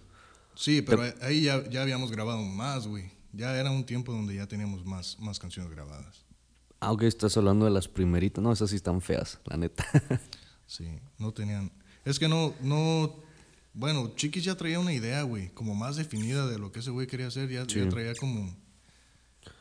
Sí, 0.56 0.82
pero 0.82 1.04
ahí 1.22 1.44
ya, 1.44 1.68
ya 1.70 1.82
habíamos 1.82 2.12
grabado 2.12 2.42
más, 2.42 2.88
güey. 2.88 3.12
Ya 3.34 3.56
era 3.58 3.72
un 3.72 3.86
tiempo 3.86 4.12
donde 4.12 4.36
ya 4.36 4.48
teníamos 4.48 4.86
más, 4.86 5.18
más 5.20 5.40
canciones 5.40 5.72
grabadas. 5.72 6.26
Ah, 6.80 6.92
ok, 6.92 7.04
estás 7.04 7.38
hablando 7.38 7.66
de 7.66 7.72
las 7.72 7.88
primeritas. 7.88 8.44
No, 8.44 8.52
esas 8.52 8.70
sí 8.70 8.76
están 8.76 9.02
feas, 9.02 9.40
la 9.46 9.58
neta. 9.58 9.86
sí, 10.66 11.00
no 11.18 11.32
tenían... 11.32 11.72
Es 12.04 12.20
que 12.20 12.28
no, 12.28 12.54
no... 12.62 13.16
Bueno, 13.74 14.12
Chiquis 14.16 14.44
ya 14.44 14.56
traía 14.56 14.80
una 14.80 14.92
idea, 14.92 15.22
güey, 15.24 15.50
como 15.50 15.76
más 15.76 15.96
definida 15.96 16.46
de 16.48 16.60
lo 16.60 16.72
que 16.72 16.80
ese 16.80 16.90
güey 16.90 17.08
quería 17.08 17.28
hacer. 17.28 17.50
Ya, 17.50 17.66
ya 17.66 17.88
traía 17.88 18.16
como, 18.16 18.54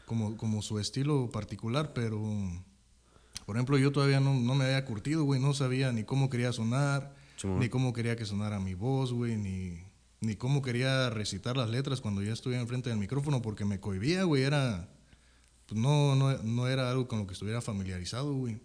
como, 0.07 0.37
como 0.37 0.63
su 0.63 0.79
estilo 0.79 1.31
particular, 1.31 1.93
pero... 1.93 2.21
Por 3.47 3.57
ejemplo, 3.57 3.79
yo 3.79 3.93
todavía 3.93 4.21
no, 4.21 4.35
no 4.35 4.55
me 4.55 4.65
había 4.65 4.85
curtido, 4.85 5.25
güey. 5.25 5.41
No 5.41 5.55
sabía 5.55 5.93
ni 5.93 6.05
cómo 6.05 6.31
quería 6.31 6.53
sonar, 6.53 7.15
ni 7.45 7.69
cómo 7.69 7.93
quería 7.93 8.17
que 8.17 8.25
sonara 8.25 8.61
mi 8.61 8.75
voz, 8.75 9.13
güey, 9.13 9.37
ni 9.37 9.90
ni 10.21 10.37
cómo 10.37 10.63
quería 10.63 11.11
recitar 11.11 11.57
las 11.57 11.71
letras 11.71 12.01
cuando 12.01 12.23
ya 12.23 12.33
estuviera 12.33 12.63
enfrente 12.63 12.91
del 12.91 12.99
micrófono 12.99 13.43
porque 13.43 13.65
me 13.65 13.81
cohibía, 13.81 14.25
güey, 14.25 14.43
era 14.43 14.89
pues 15.71 15.81
no, 15.81 16.17
no, 16.17 16.37
no, 16.39 16.67
era 16.67 16.91
algo 16.91 17.07
con 17.07 17.21
lo 17.21 17.27
que 17.29 17.33
estuviera 17.33 17.61
familiarizado, 17.61 18.35
güey. 18.35 18.61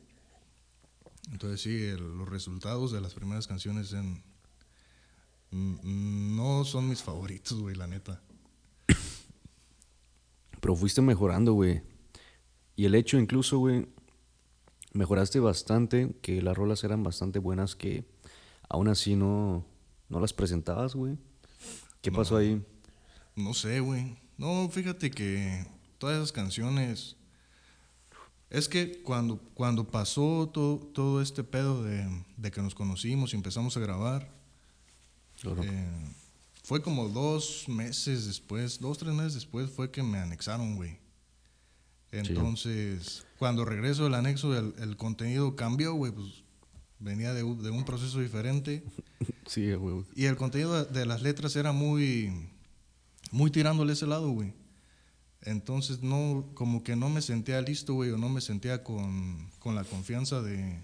Entonces 1.32 1.62
sí, 1.62 1.92
los 1.98 2.28
resultados 2.28 2.92
de 2.92 3.00
las 3.00 3.14
primeras 3.14 3.46
canciones 3.46 3.94
en, 3.94 4.24
no 5.52 6.66
son 6.66 6.90
mis 6.90 7.04
favoritos, 7.04 7.60
güey, 7.60 7.76
la 7.76 7.86
neta. 7.86 8.24
Pero 10.60 10.76
fuiste 10.76 11.02
mejorando, 11.04 11.54
güey. 11.54 11.84
Y 12.76 12.86
el 12.86 12.96
hecho 12.96 13.20
incluso, 13.20 13.60
güey, 13.60 13.88
mejoraste 14.94 15.40
bastante, 15.40 16.16
que 16.24 16.42
las 16.42 16.58
rolas 16.58 16.84
eran 16.84 17.04
bastante 17.04 17.38
buenas, 17.38 17.76
que 17.76 18.06
aún 18.68 18.88
así 18.88 19.16
no, 19.16 19.64
no 20.10 20.20
las 20.20 20.34
presentabas, 20.34 20.96
güey. 20.96 21.20
¿Qué 22.06 22.12
pasó 22.12 22.38
ahí? 22.38 22.64
No 23.36 23.56
sé, 23.56 23.80
güey. 23.80 24.16
No, 24.38 24.70
fíjate 24.70 25.10
que 25.10 25.66
todas 25.98 26.18
esas 26.18 26.32
canciones. 26.32 27.16
Es 28.52 28.70
que 28.70 29.02
cuando, 29.02 29.40
cuando 29.56 29.90
pasó 29.90 30.48
todo, 30.54 30.78
todo 30.78 31.20
este 31.20 31.44
pedo 31.44 31.82
de, 31.84 32.52
que 32.52 32.62
nos 32.62 32.76
conocimos 32.76 33.34
y 33.34 33.38
empezamos 33.38 33.76
a 33.76 33.80
grabar, 33.80 34.30
eh, 35.64 35.88
fue 36.64 36.80
como 36.80 37.10
dos 37.10 37.68
meses 37.68 38.28
después, 38.28 38.80
dos, 38.80 39.00
tres 39.00 39.16
meses 39.16 39.34
después 39.34 39.72
fue 39.72 39.90
que 39.90 40.04
me 40.04 40.20
anexaron, 40.20 40.76
güey. 40.76 41.00
Entonces, 42.12 43.26
cuando 43.40 43.66
regreso 43.66 44.04
del 44.04 44.14
anexo, 44.14 44.56
el, 44.56 44.76
el 44.78 44.96
contenido 44.96 45.56
cambió, 45.56 45.96
güey, 45.96 46.12
pues 46.12 46.44
venía 47.00 47.34
de, 47.34 47.42
de 47.42 47.70
un 47.72 47.84
proceso 47.84 48.20
diferente. 48.20 48.84
Sí, 49.46 49.74
güey. 49.74 50.04
Y 50.16 50.25
el 50.25 50.36
contenido 50.36 50.86
de 50.86 51.06
las 51.06 51.22
letras 51.22 51.56
era 51.56 51.72
muy, 51.72 52.50
muy 53.32 53.52
tirándole 53.52 53.94
ese 53.94 54.08
lado, 54.08 54.30
güey. 54.32 54.54
Entonces, 55.42 56.02
no, 56.02 56.50
como 56.56 56.84
que 56.84 56.96
no 56.96 57.10
me 57.10 57.22
sentía 57.22 57.62
listo, 57.62 57.94
güey, 57.94 58.10
o 58.10 58.18
no 58.18 58.30
me 58.30 58.42
sentía 58.42 58.84
con, 58.84 59.50
con 59.60 59.75
la 59.75 59.84
confianza 59.84 60.42
de, 60.42 60.80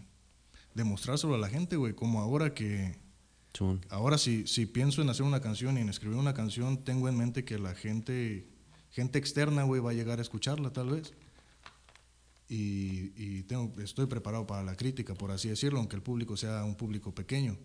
de, 0.75 0.83
mostrárselo 0.83 1.33
a 1.33 1.39
la 1.39 1.49
gente, 1.49 1.75
güey. 1.75 1.93
Como 1.93 2.21
ahora 2.21 2.53
que. 2.53 2.95
Ahora, 3.89 4.17
si, 4.17 4.47
si 4.47 4.65
pienso 4.65 5.01
en 5.01 5.09
hacer 5.09 5.25
una 5.25 5.41
canción 5.41 5.77
y 5.77 5.81
en 5.81 5.89
escribir 5.89 6.17
una 6.17 6.33
canción, 6.33 6.83
tengo 6.83 7.09
en 7.09 7.17
mente 7.17 7.43
que 7.43 7.59
la 7.59 7.73
gente, 7.73 8.47
gente 8.91 9.19
externa, 9.19 9.63
güey, 9.63 9.81
va 9.81 9.91
a 9.91 9.93
llegar 9.93 10.19
a 10.19 10.21
escucharla, 10.21 10.71
tal 10.71 10.91
vez. 10.91 11.13
Y, 12.47 13.11
y 13.15 13.43
tengo, 13.43 13.73
estoy 13.81 14.05
preparado 14.05 14.45
para 14.45 14.63
la 14.63 14.75
crítica, 14.75 15.15
por 15.15 15.31
así 15.31 15.49
decirlo, 15.49 15.79
aunque 15.79 15.95
el 15.95 16.01
público 16.01 16.37
sea 16.37 16.63
un 16.63 16.75
público 16.75 17.13
pequeño. 17.13 17.57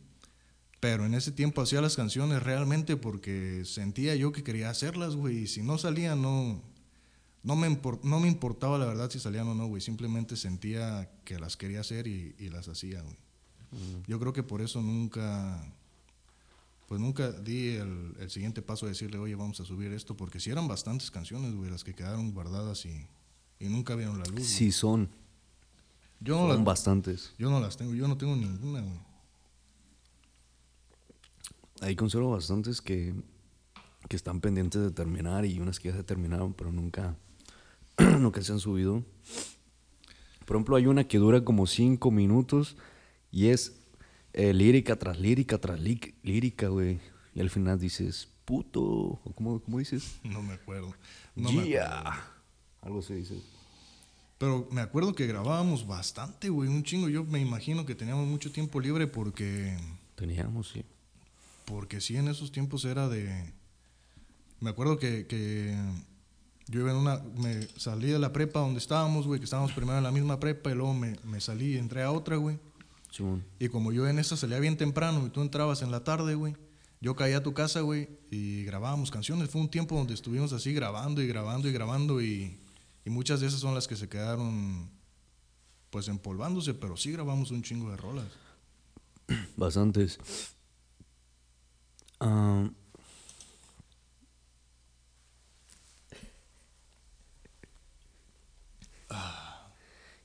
Pero 0.86 1.04
en 1.04 1.14
ese 1.14 1.32
tiempo 1.32 1.62
hacía 1.62 1.80
las 1.80 1.96
canciones 1.96 2.44
realmente 2.44 2.96
porque 2.96 3.64
sentía 3.64 4.14
yo 4.14 4.30
que 4.30 4.44
quería 4.44 4.70
hacerlas, 4.70 5.16
güey. 5.16 5.38
Y 5.38 5.46
si 5.48 5.60
no 5.60 5.78
salían, 5.78 6.22
no, 6.22 6.62
no, 7.42 7.56
me 7.56 7.76
no 8.04 8.20
me 8.20 8.28
importaba 8.28 8.78
la 8.78 8.86
verdad 8.86 9.10
si 9.10 9.18
salían 9.18 9.48
o 9.48 9.54
no, 9.56 9.66
güey. 9.66 9.82
Simplemente 9.82 10.36
sentía 10.36 11.10
que 11.24 11.40
las 11.40 11.56
quería 11.56 11.80
hacer 11.80 12.06
y, 12.06 12.36
las 12.50 12.68
hacía, 12.68 13.02
güey. 13.02 13.16
Yo 14.06 14.20
creo 14.20 14.32
que 14.32 14.44
por 14.44 14.62
eso 14.62 14.80
nunca, 14.80 15.60
pues 16.86 17.00
nunca 17.00 17.32
di 17.32 17.70
el, 17.70 18.14
el, 18.20 18.30
siguiente 18.30 18.62
paso 18.62 18.86
de 18.86 18.92
decirle, 18.92 19.18
oye, 19.18 19.34
vamos 19.34 19.58
a 19.58 19.64
subir 19.64 19.90
esto, 19.90 20.16
porque 20.16 20.38
si 20.38 20.50
eran 20.50 20.68
bastantes 20.68 21.10
canciones, 21.10 21.52
güey, 21.56 21.68
las 21.68 21.82
que 21.82 21.96
quedaron 21.96 22.30
guardadas 22.30 22.86
y, 22.86 23.08
y 23.58 23.68
nunca 23.68 23.96
vieron 23.96 24.20
la 24.20 24.24
luz. 24.26 24.46
Sí, 24.46 24.70
son. 24.70 25.08
Yo 26.20 26.48
son 26.48 26.64
bastantes. 26.64 27.32
Yo 27.40 27.50
no 27.50 27.58
las 27.58 27.76
tengo, 27.76 27.92
yo 27.92 28.06
no 28.06 28.16
tengo 28.16 28.36
ninguna, 28.36 28.82
güey. 28.82 29.05
Ahí 31.80 31.96
conservo 31.96 32.30
bastantes 32.30 32.80
que, 32.80 33.14
que 34.08 34.16
están 34.16 34.40
pendientes 34.40 34.80
de 34.80 34.90
terminar 34.90 35.44
y 35.44 35.60
unas 35.60 35.78
que 35.78 35.88
ya 35.88 35.96
se 35.96 36.02
terminaron, 36.02 36.54
pero 36.54 36.72
nunca, 36.72 37.16
nunca 38.18 38.42
se 38.42 38.52
han 38.52 38.60
subido. 38.60 39.04
Por 40.44 40.56
ejemplo, 40.56 40.76
hay 40.76 40.86
una 40.86 41.04
que 41.08 41.18
dura 41.18 41.44
como 41.44 41.66
cinco 41.66 42.10
minutos 42.10 42.76
y 43.30 43.48
es 43.48 43.80
eh, 44.32 44.52
lírica 44.52 44.96
tras 44.96 45.18
lírica 45.18 45.58
tras 45.58 45.80
lírica, 45.80 46.68
güey. 46.68 47.00
Y 47.34 47.40
al 47.40 47.50
final 47.50 47.78
dices, 47.78 48.28
puto. 48.46 49.20
¿Cómo, 49.34 49.60
cómo 49.60 49.78
dices? 49.78 50.20
No 50.22 50.42
me 50.42 50.54
acuerdo. 50.54 50.94
No 51.34 51.50
Algo 52.80 53.02
se 53.02 53.16
dice. 53.16 53.42
Pero 54.38 54.68
me 54.70 54.80
acuerdo 54.80 55.14
que 55.14 55.26
grabábamos 55.26 55.86
bastante, 55.86 56.48
güey, 56.48 56.68
un 56.68 56.82
chingo. 56.82 57.08
Yo 57.08 57.24
me 57.24 57.40
imagino 57.40 57.84
que 57.84 57.94
teníamos 57.94 58.26
mucho 58.26 58.52
tiempo 58.52 58.80
libre 58.80 59.06
porque... 59.06 59.76
Teníamos, 60.14 60.70
sí. 60.70 60.84
Porque 61.66 62.00
sí, 62.00 62.16
en 62.16 62.28
esos 62.28 62.50
tiempos 62.50 62.86
era 62.86 63.08
de... 63.08 63.52
Me 64.60 64.70
acuerdo 64.70 64.98
que, 64.98 65.26
que 65.26 65.76
yo 66.68 66.80
iba 66.80 66.92
en 66.92 66.96
una... 66.96 67.18
Me 67.36 67.68
salí 67.76 68.08
de 68.08 68.18
la 68.18 68.32
prepa 68.32 68.60
donde 68.60 68.78
estábamos, 68.78 69.26
güey, 69.26 69.38
que 69.38 69.44
estábamos 69.44 69.72
primero 69.72 69.98
en 69.98 70.04
la 70.04 70.12
misma 70.12 70.40
prepa 70.40 70.70
y 70.70 70.74
luego 70.74 70.94
me, 70.94 71.16
me 71.24 71.40
salí 71.42 71.74
y 71.74 71.76
entré 71.76 72.02
a 72.02 72.10
otra, 72.10 72.36
güey. 72.36 72.58
Y 73.58 73.68
como 73.68 73.92
yo 73.92 74.06
en 74.08 74.18
esa 74.18 74.36
salía 74.36 74.58
bien 74.58 74.76
temprano 74.76 75.26
y 75.26 75.30
tú 75.30 75.42
entrabas 75.42 75.82
en 75.82 75.90
la 75.90 76.04
tarde, 76.04 76.34
güey, 76.34 76.54
yo 77.00 77.16
caía 77.16 77.38
a 77.38 77.42
tu 77.42 77.54
casa, 77.54 77.80
güey, 77.80 78.08
y 78.30 78.64
grabábamos 78.64 79.10
canciones. 79.10 79.50
Fue 79.50 79.60
un 79.60 79.70
tiempo 79.70 79.96
donde 79.96 80.14
estuvimos 80.14 80.52
así 80.52 80.72
grabando 80.72 81.22
y 81.22 81.26
grabando 81.26 81.68
y 81.68 81.72
grabando 81.72 82.22
y, 82.22 82.58
y 83.04 83.10
muchas 83.10 83.40
de 83.40 83.46
esas 83.46 83.60
son 83.60 83.74
las 83.74 83.88
que 83.88 83.96
se 83.96 84.08
quedaron 84.08 84.90
pues 85.90 86.08
empolvándose, 86.08 86.74
pero 86.74 86.96
sí 86.96 87.12
grabamos 87.12 87.50
un 87.50 87.62
chingo 87.62 87.90
de 87.90 87.96
rolas. 87.96 88.26
Bastantes. 89.56 90.18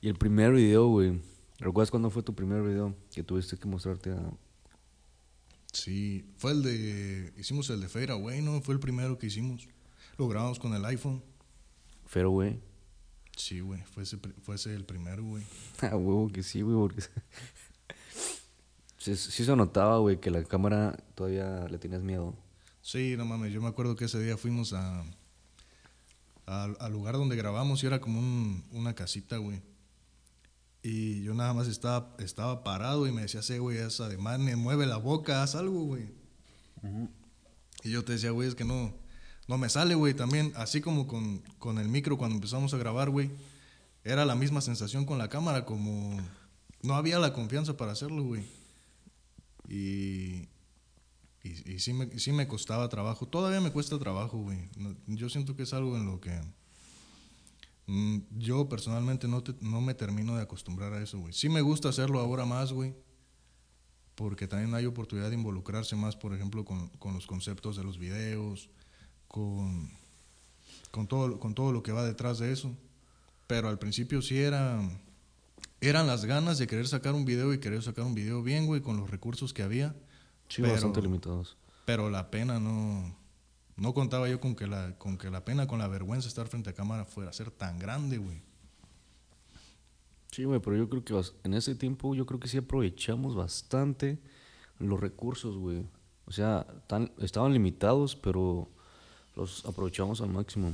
Y 0.03 0.07
el 0.07 0.15
primer 0.15 0.51
video, 0.53 0.87
güey. 0.87 1.21
¿Recuerdas 1.59 1.91
cuándo 1.91 2.09
fue 2.09 2.23
tu 2.23 2.33
primer 2.33 2.63
video 2.63 2.95
que 3.11 3.21
tuviste 3.21 3.55
que 3.55 3.67
mostrarte 3.67 4.11
a.? 4.11 4.33
Sí, 5.71 6.25
fue 6.37 6.53
el 6.53 6.63
de. 6.63 7.33
Hicimos 7.37 7.69
el 7.69 7.81
de 7.81 7.87
Fade 7.87 8.13
güey, 8.13 8.41
¿no? 8.41 8.61
Fue 8.61 8.73
el 8.73 8.79
primero 8.79 9.19
que 9.19 9.27
hicimos. 9.27 9.67
Lo 10.17 10.27
grabamos 10.27 10.57
con 10.57 10.73
el 10.73 10.83
iPhone. 10.85 11.23
Fade 12.07 12.25
güey. 12.25 12.59
Sí, 13.37 13.59
güey. 13.59 13.83
Fue 13.83 14.01
ese, 14.01 14.17
fue 14.41 14.55
ese 14.55 14.73
el 14.73 14.85
primero, 14.85 15.23
güey. 15.23 15.43
Ah, 15.81 15.95
huevo 15.95 16.29
que 16.29 16.41
sí, 16.41 16.61
güey. 16.61 16.75
Porque... 16.75 17.03
Sí, 19.01 19.15
sí 19.15 19.43
se 19.45 19.55
notaba, 19.55 19.97
güey, 19.97 20.19
que 20.19 20.29
la 20.29 20.43
cámara 20.43 20.95
todavía 21.15 21.67
le 21.69 21.79
tenías 21.79 22.03
miedo. 22.03 22.35
Sí, 22.83 23.15
no 23.17 23.25
mames, 23.25 23.51
yo 23.51 23.59
me 23.59 23.67
acuerdo 23.67 23.95
que 23.95 24.05
ese 24.05 24.19
día 24.19 24.37
fuimos 24.37 24.73
a, 24.73 25.03
a- 26.45 26.69
al 26.79 26.91
lugar 26.91 27.15
donde 27.15 27.35
grabamos 27.35 27.81
y 27.83 27.87
era 27.87 27.99
como 27.99 28.19
un- 28.19 28.63
una 28.71 28.93
casita, 28.93 29.37
güey. 29.37 29.59
Y 30.83 31.23
yo 31.23 31.33
nada 31.33 31.53
más 31.53 31.67
estaba, 31.67 32.15
estaba 32.19 32.63
parado 32.63 33.07
y 33.07 33.11
me 33.11 33.21
decía, 33.23 33.41
sí, 33.41 33.57
güey, 33.57 33.79
haz 33.79 33.99
ademán, 34.01 34.43
mueve 34.59 34.85
la 34.85 34.97
boca, 34.97 35.41
haz 35.41 35.55
algo, 35.55 35.83
güey. 35.85 36.05
Y 37.83 37.89
yo 37.91 38.03
te 38.03 38.13
decía, 38.13 38.29
güey, 38.31 38.47
es 38.49 38.55
que 38.55 38.65
no, 38.65 38.93
no 39.47 39.57
me 39.57 39.69
sale, 39.69 39.95
güey, 39.95 40.13
también, 40.13 40.53
así 40.55 40.79
como 40.81 41.07
con, 41.07 41.39
con 41.57 41.79
el 41.79 41.87
micro 41.87 42.17
cuando 42.19 42.35
empezamos 42.35 42.71
a 42.73 42.77
grabar, 42.77 43.09
güey, 43.09 43.31
era 44.03 44.25
la 44.25 44.35
misma 44.35 44.61
sensación 44.61 45.05
con 45.05 45.17
la 45.17 45.27
cámara, 45.29 45.65
como 45.65 46.19
no 46.83 46.95
había 46.95 47.17
la 47.19 47.33
confianza 47.33 47.77
para 47.77 47.91
hacerlo, 47.93 48.23
güey. 48.23 48.43
Y, 49.73 50.49
y, 51.43 51.71
y 51.73 51.79
sí, 51.79 51.93
me, 51.93 52.19
sí 52.19 52.33
me 52.33 52.45
costaba 52.47 52.89
trabajo, 52.89 53.25
todavía 53.27 53.61
me 53.61 53.71
cuesta 53.71 53.97
trabajo, 53.97 54.37
güey. 54.39 54.67
Yo 55.07 55.29
siento 55.29 55.55
que 55.55 55.63
es 55.63 55.73
algo 55.73 55.95
en 55.95 56.05
lo 56.05 56.19
que 56.19 56.37
mm, 57.87 58.17
yo 58.37 58.67
personalmente 58.67 59.27
no, 59.27 59.41
te- 59.43 59.55
no 59.61 59.79
me 59.79 59.93
termino 59.93 60.35
de 60.35 60.41
acostumbrar 60.43 60.93
a 60.93 61.01
eso, 61.01 61.19
güey. 61.19 61.33
Sí 61.33 61.47
me 61.49 61.61
gusta 61.61 61.89
hacerlo 61.89 62.19
ahora 62.19 62.45
más, 62.45 62.73
güey 62.73 62.93
porque 64.15 64.47
también 64.47 64.75
hay 64.75 64.85
oportunidad 64.85 65.29
de 65.29 65.35
involucrarse 65.35 65.95
más, 65.95 66.15
por 66.15 66.33
ejemplo, 66.35 66.63
con, 66.63 66.89
con 66.99 67.13
los 67.15 67.25
conceptos 67.25 67.75
de 67.77 67.83
los 67.83 67.97
videos, 67.97 68.69
con, 69.27 69.89
con, 70.91 71.07
todo, 71.07 71.39
con 71.39 71.55
todo 71.55 71.71
lo 71.71 71.81
que 71.81 71.91
va 71.91 72.03
detrás 72.03 72.37
de 72.37 72.51
eso. 72.51 72.75
Pero 73.47 73.69
al 73.69 73.79
principio 73.79 74.21
sí 74.21 74.37
era, 74.37 74.79
eran 75.81 76.07
las 76.07 76.25
ganas 76.25 76.57
de 76.57 76.67
querer 76.67 76.87
sacar 76.87 77.13
un 77.13 77.25
video 77.25 77.53
y 77.53 77.59
querer 77.59 77.81
sacar 77.83 78.05
un 78.05 78.15
video 78.15 78.43
bien, 78.43 78.65
güey, 78.67 78.81
con 78.81 78.97
los 78.97 79.09
recursos 79.09 79.53
que 79.53 79.63
había. 79.63 79.95
Sí, 80.47 80.61
Pero- 80.61 80.73
bastante 80.73 81.01
limitados. 81.01 81.57
Pero 81.85 82.09
la 82.09 82.29
pena 82.29 82.59
no, 82.59 83.15
no 83.75 83.93
contaba 83.93 84.29
yo 84.29 84.39
con 84.39 84.55
que, 84.55 84.67
la, 84.67 84.97
con 84.97 85.17
que 85.17 85.29
la 85.29 85.43
pena, 85.43 85.67
con 85.67 85.79
la 85.79 85.87
vergüenza 85.87 86.25
de 86.25 86.29
estar 86.29 86.47
frente 86.47 86.69
a 86.69 86.73
cámara 86.73 87.05
fuera 87.05 87.31
a 87.31 87.33
ser 87.33 87.49
tan 87.51 87.79
grande, 87.79 88.17
güey. 88.17 88.41
Sí, 90.31 90.43
güey, 90.45 90.59
pero 90.61 90.77
yo 90.77 90.87
creo 90.87 91.03
que 91.03 91.19
en 91.43 91.53
ese 91.55 91.75
tiempo 91.75 92.15
yo 92.15 92.25
creo 92.25 92.39
que 92.39 92.47
sí 92.47 92.57
aprovechamos 92.57 93.35
bastante 93.35 94.19
los 94.79 94.99
recursos, 94.99 95.57
güey. 95.57 95.83
O 96.25 96.31
sea, 96.31 96.65
tan, 96.87 97.11
estaban 97.19 97.51
limitados, 97.51 98.15
pero 98.15 98.69
los 99.35 99.65
aprovechamos 99.65 100.21
al 100.21 100.29
máximo. 100.29 100.73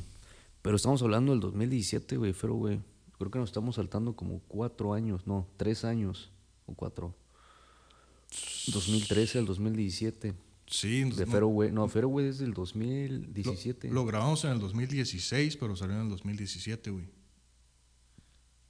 Pero 0.61 0.75
estamos 0.75 1.01
hablando 1.01 1.31
del 1.31 1.39
2017, 1.39 2.17
güey, 2.17 2.33
pero, 2.39 2.53
güey. 2.55 2.79
Creo 3.17 3.31
que 3.31 3.39
nos 3.39 3.49
estamos 3.49 3.75
saltando 3.75 4.15
como 4.15 4.39
cuatro 4.47 4.93
años, 4.93 5.25
no, 5.25 5.47
tres 5.57 5.83
años 5.85 6.31
o 6.65 6.73
cuatro. 6.75 7.15
2013 8.67 9.39
al 9.39 9.45
2017. 9.45 10.33
Sí, 10.67 11.03
De 11.03 11.25
no- 11.25 11.47
güey. 11.47 11.71
No, 11.71 11.87
güey, 12.09 12.27
es 12.27 12.39
del 12.39 12.49
lo, 12.49 12.55
2017. 12.55 13.89
lo 13.89 14.05
grabamos 14.05 14.43
en 14.43 14.51
el 14.51 14.59
2016, 14.59 15.55
pero 15.57 15.75
salió 15.75 15.95
en 15.95 16.01
el 16.03 16.09
2017, 16.09 16.91
güey. 16.91 17.05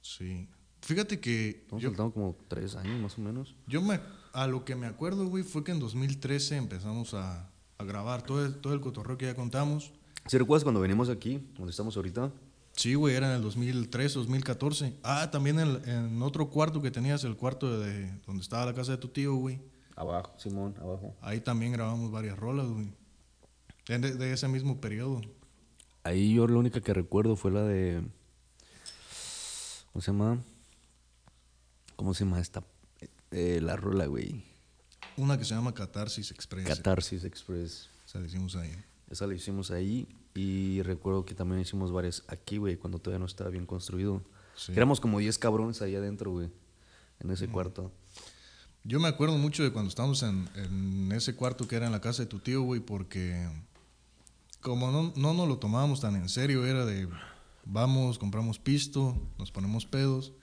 Sí. 0.00 0.48
Fíjate 0.80 1.18
que 1.20 1.48
Estamos 1.50 1.82
yo, 1.82 1.90
saltando 1.90 2.12
como 2.14 2.36
tres 2.46 2.76
años, 2.76 3.00
más 3.00 3.18
o 3.18 3.20
menos. 3.20 3.54
yo 3.66 3.82
me, 3.82 4.00
a 4.32 4.46
lo 4.46 4.64
que 4.64 4.76
me 4.76 4.86
acuerdo, 4.86 5.26
güey, 5.26 5.42
fue 5.42 5.64
que 5.64 5.72
en 5.72 5.80
2013 5.80 6.56
empezamos 6.56 7.14
a, 7.14 7.50
a 7.78 7.84
grabar 7.84 8.22
todo 8.22 8.46
el, 8.46 8.54
todo 8.54 8.72
el 8.74 8.80
cotorreo 8.80 9.18
que 9.18 9.26
ya 9.26 9.34
contamos. 9.34 9.92
¿Sí 10.26 10.38
recuerdas 10.38 10.62
cuando 10.62 10.80
venimos 10.80 11.08
aquí, 11.08 11.42
donde 11.56 11.70
estamos 11.72 11.96
ahorita? 11.96 12.30
Sí, 12.78 12.94
güey, 12.94 13.16
era 13.16 13.26
en 13.30 13.34
el 13.36 13.42
2013, 13.42 14.20
2014. 14.20 14.94
Ah, 15.02 15.28
también 15.32 15.58
en, 15.58 15.88
en 15.88 16.22
otro 16.22 16.48
cuarto 16.48 16.80
que 16.80 16.92
tenías, 16.92 17.24
el 17.24 17.36
cuarto 17.36 17.80
de 17.80 18.08
donde 18.24 18.40
estaba 18.42 18.66
la 18.66 18.72
casa 18.74 18.92
de 18.92 18.98
tu 18.98 19.08
tío, 19.08 19.34
güey. 19.34 19.60
Abajo, 19.96 20.32
Simón, 20.38 20.76
abajo. 20.80 21.16
Ahí 21.20 21.40
también 21.40 21.72
grabamos 21.72 22.12
varias 22.12 22.38
rolas, 22.38 22.68
güey. 22.68 22.92
De, 23.88 23.98
de- 23.98 24.32
ese 24.32 24.46
mismo 24.46 24.80
periodo. 24.80 25.22
Ahí 26.04 26.34
yo 26.34 26.46
la 26.46 26.56
única 26.56 26.80
que 26.80 26.94
recuerdo 26.94 27.34
fue 27.34 27.50
la 27.50 27.62
de. 27.64 28.00
¿Cómo 29.92 30.00
se 30.02 30.12
llama? 30.12 30.38
¿Cómo 31.96 32.14
se 32.14 32.24
llama 32.24 32.38
esta? 32.40 32.62
Eh, 33.32 33.58
la 33.60 33.74
rola, 33.74 34.06
güey. 34.06 34.44
Una 35.16 35.36
que 35.36 35.44
se 35.44 35.54
llama 35.54 35.74
Catarsis 35.74 36.30
Express. 36.30 36.68
Catarsis 36.68 37.24
Express. 37.24 37.90
O 38.06 38.08
sea, 38.08 38.20
le 38.20 38.28
hicimos 38.28 38.54
ahí. 38.54 38.70
Esa 39.10 39.26
la 39.26 39.34
hicimos 39.34 39.72
ahí. 39.72 40.06
Y 40.38 40.82
recuerdo 40.82 41.24
que 41.24 41.34
también 41.34 41.60
hicimos 41.60 41.90
varias 41.90 42.22
aquí, 42.28 42.58
güey, 42.58 42.76
cuando 42.76 43.00
todavía 43.00 43.18
no 43.18 43.26
estaba 43.26 43.50
bien 43.50 43.66
construido. 43.66 44.22
Sí. 44.54 44.70
Éramos 44.70 45.00
como 45.00 45.18
10 45.18 45.36
cabrones 45.36 45.82
ahí 45.82 45.96
adentro, 45.96 46.30
güey. 46.30 46.48
En 47.18 47.32
ese 47.32 47.48
cuarto. 47.48 47.90
Yo 48.84 49.00
me 49.00 49.08
acuerdo 49.08 49.36
mucho 49.36 49.64
de 49.64 49.72
cuando 49.72 49.88
estábamos 49.88 50.22
en, 50.22 50.48
en 50.54 51.10
ese 51.10 51.34
cuarto 51.34 51.66
que 51.66 51.74
era 51.74 51.86
en 51.86 51.92
la 51.92 52.00
casa 52.00 52.22
de 52.22 52.28
tu 52.28 52.38
tío, 52.38 52.62
güey, 52.62 52.80
porque 52.80 53.48
como 54.60 54.92
no, 54.92 55.12
no 55.16 55.34
nos 55.34 55.48
lo 55.48 55.58
tomábamos 55.58 56.00
tan 56.00 56.14
en 56.14 56.28
serio, 56.28 56.64
era 56.64 56.86
de 56.86 57.08
vamos, 57.64 58.16
compramos 58.20 58.60
pisto, 58.60 59.20
nos 59.38 59.50
ponemos 59.50 59.86
pedos. 59.86 60.34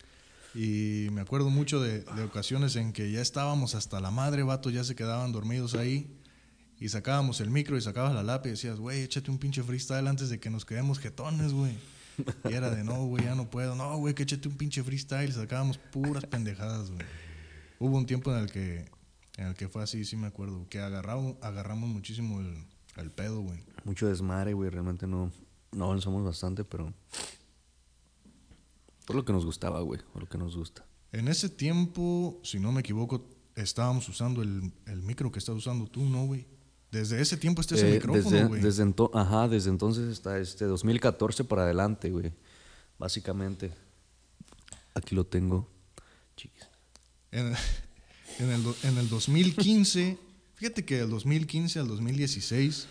Y 0.53 1.07
me 1.13 1.21
acuerdo 1.21 1.49
mucho 1.49 1.79
de, 1.79 2.01
de 2.01 2.23
ocasiones 2.23 2.75
en 2.75 2.91
que 2.91 3.13
ya 3.13 3.21
estábamos 3.21 3.75
hasta 3.75 4.01
la 4.01 4.11
madre, 4.11 4.43
vatos, 4.43 4.73
ya 4.73 4.83
se 4.83 4.93
quedaban 4.93 5.31
dormidos 5.31 5.73
ahí. 5.73 6.13
Y 6.79 6.89
sacábamos 6.89 7.39
el 7.39 7.49
micro 7.49 7.77
y 7.77 7.81
sacabas 7.81 8.13
la 8.13 8.23
lápiz 8.23 8.49
y 8.49 8.51
decías, 8.51 8.79
güey, 8.79 9.01
échate 9.01 9.31
un 9.31 9.37
pinche 9.37 9.63
freestyle 9.63 10.07
antes 10.07 10.29
de 10.29 10.39
que 10.39 10.49
nos 10.49 10.65
quedemos 10.65 10.99
jetones, 10.99 11.53
güey. 11.53 11.77
Y 12.49 12.53
era 12.53 12.69
de, 12.69 12.83
no, 12.83 13.05
güey, 13.05 13.23
ya 13.23 13.35
no 13.35 13.49
puedo. 13.49 13.75
No, 13.75 13.97
güey, 13.97 14.13
que 14.13 14.23
échate 14.23 14.47
un 14.47 14.57
pinche 14.57 14.83
freestyle. 14.83 15.31
Sacábamos 15.31 15.77
puras 15.77 16.25
pendejadas, 16.25 16.91
güey. 16.91 17.05
Hubo 17.79 17.97
un 17.97 18.05
tiempo 18.05 18.31
en 18.31 18.43
el 18.43 18.51
que, 18.51 18.85
en 19.37 19.47
el 19.47 19.55
que 19.55 19.69
fue 19.69 19.83
así, 19.83 20.03
sí 20.05 20.15
me 20.17 20.27
acuerdo, 20.27 20.67
que 20.69 20.79
agarramos, 20.79 21.35
agarramos 21.41 21.89
muchísimo 21.89 22.39
el, 22.41 22.65
el 22.97 23.11
pedo, 23.11 23.41
güey. 23.41 23.59
Mucho 23.83 24.07
desmadre, 24.07 24.53
güey. 24.53 24.69
Realmente 24.69 25.07
no, 25.07 25.31
no 25.71 25.85
avanzamos 25.85 26.23
bastante, 26.25 26.63
pero. 26.63 26.93
Por 29.05 29.15
lo 29.15 29.23
que 29.23 29.33
nos 29.33 29.45
gustaba, 29.45 29.79
güey. 29.81 30.01
Por 30.11 30.23
lo 30.23 30.29
que 30.29 30.37
nos 30.37 30.57
gusta. 30.57 30.85
En 31.11 31.27
ese 31.29 31.47
tiempo, 31.47 32.39
si 32.43 32.59
no 32.59 32.71
me 32.71 32.81
equivoco, 32.81 33.29
estábamos 33.55 34.09
usando 34.09 34.41
el, 34.41 34.73
el 34.85 35.01
micro 35.01 35.31
que 35.31 35.39
estás 35.39 35.55
usando 35.55 35.87
tú, 35.87 36.03
¿no, 36.03 36.25
güey? 36.25 36.45
Desde 36.91 37.19
ese 37.21 37.35
tiempo 37.37 37.61
está 37.61 37.75
ese 37.75 37.89
Eh, 37.89 37.93
micrófono, 37.95 38.29
desde, 38.29 38.45
güey. 38.47 38.61
desde 38.61 38.83
ento- 38.85 39.11
ajá, 39.13 39.47
desde 39.47 39.69
entonces 39.69 40.09
está 40.11 40.37
este 40.39 40.65
2014 40.65 41.43
para 41.43 41.63
adelante, 41.63 42.09
güey. 42.09 42.31
Básicamente. 42.97 43.71
Aquí 44.93 45.13
lo 45.15 45.25
tengo. 45.25 45.67
Chiquis. 46.37 46.63
En, 47.31 47.47
en 48.39 48.49
el, 48.51 48.63
en 48.83 48.97
el 48.97 49.09
2015, 49.09 50.17
fíjate 50.55 50.85
que 50.85 50.97
del 50.97 51.09
2015 51.09 51.79
al 51.79 51.87
2016, 51.89 52.87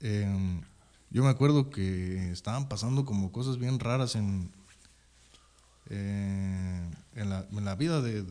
em, 0.00 0.62
yo 1.10 1.22
me 1.22 1.28
acuerdo 1.28 1.68
que 1.68 2.30
estaban 2.32 2.68
pasando 2.68 3.04
como 3.04 3.30
cosas 3.30 3.58
bien 3.58 3.78
raras 3.78 4.14
en, 4.16 4.50
eh, 5.90 6.90
en, 7.14 7.30
la, 7.30 7.46
en 7.50 7.64
la 7.64 7.74
vida 7.74 8.00
de- 8.00 8.24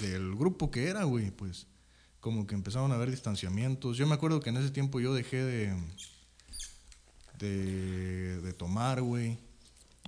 del 0.00 0.34
grupo 0.36 0.70
que 0.70 0.88
era, 0.88 1.04
güey, 1.04 1.30
pues 1.30 1.66
como 2.26 2.44
que 2.44 2.56
empezaron 2.56 2.90
a 2.90 2.96
haber 2.96 3.08
distanciamientos. 3.12 3.96
Yo 3.96 4.04
me 4.04 4.14
acuerdo 4.16 4.40
que 4.40 4.50
en 4.50 4.56
ese 4.56 4.72
tiempo 4.72 4.98
yo 4.98 5.14
dejé 5.14 5.44
de, 5.44 5.76
de, 7.38 8.40
de 8.40 8.52
tomar, 8.52 9.00
güey 9.00 9.38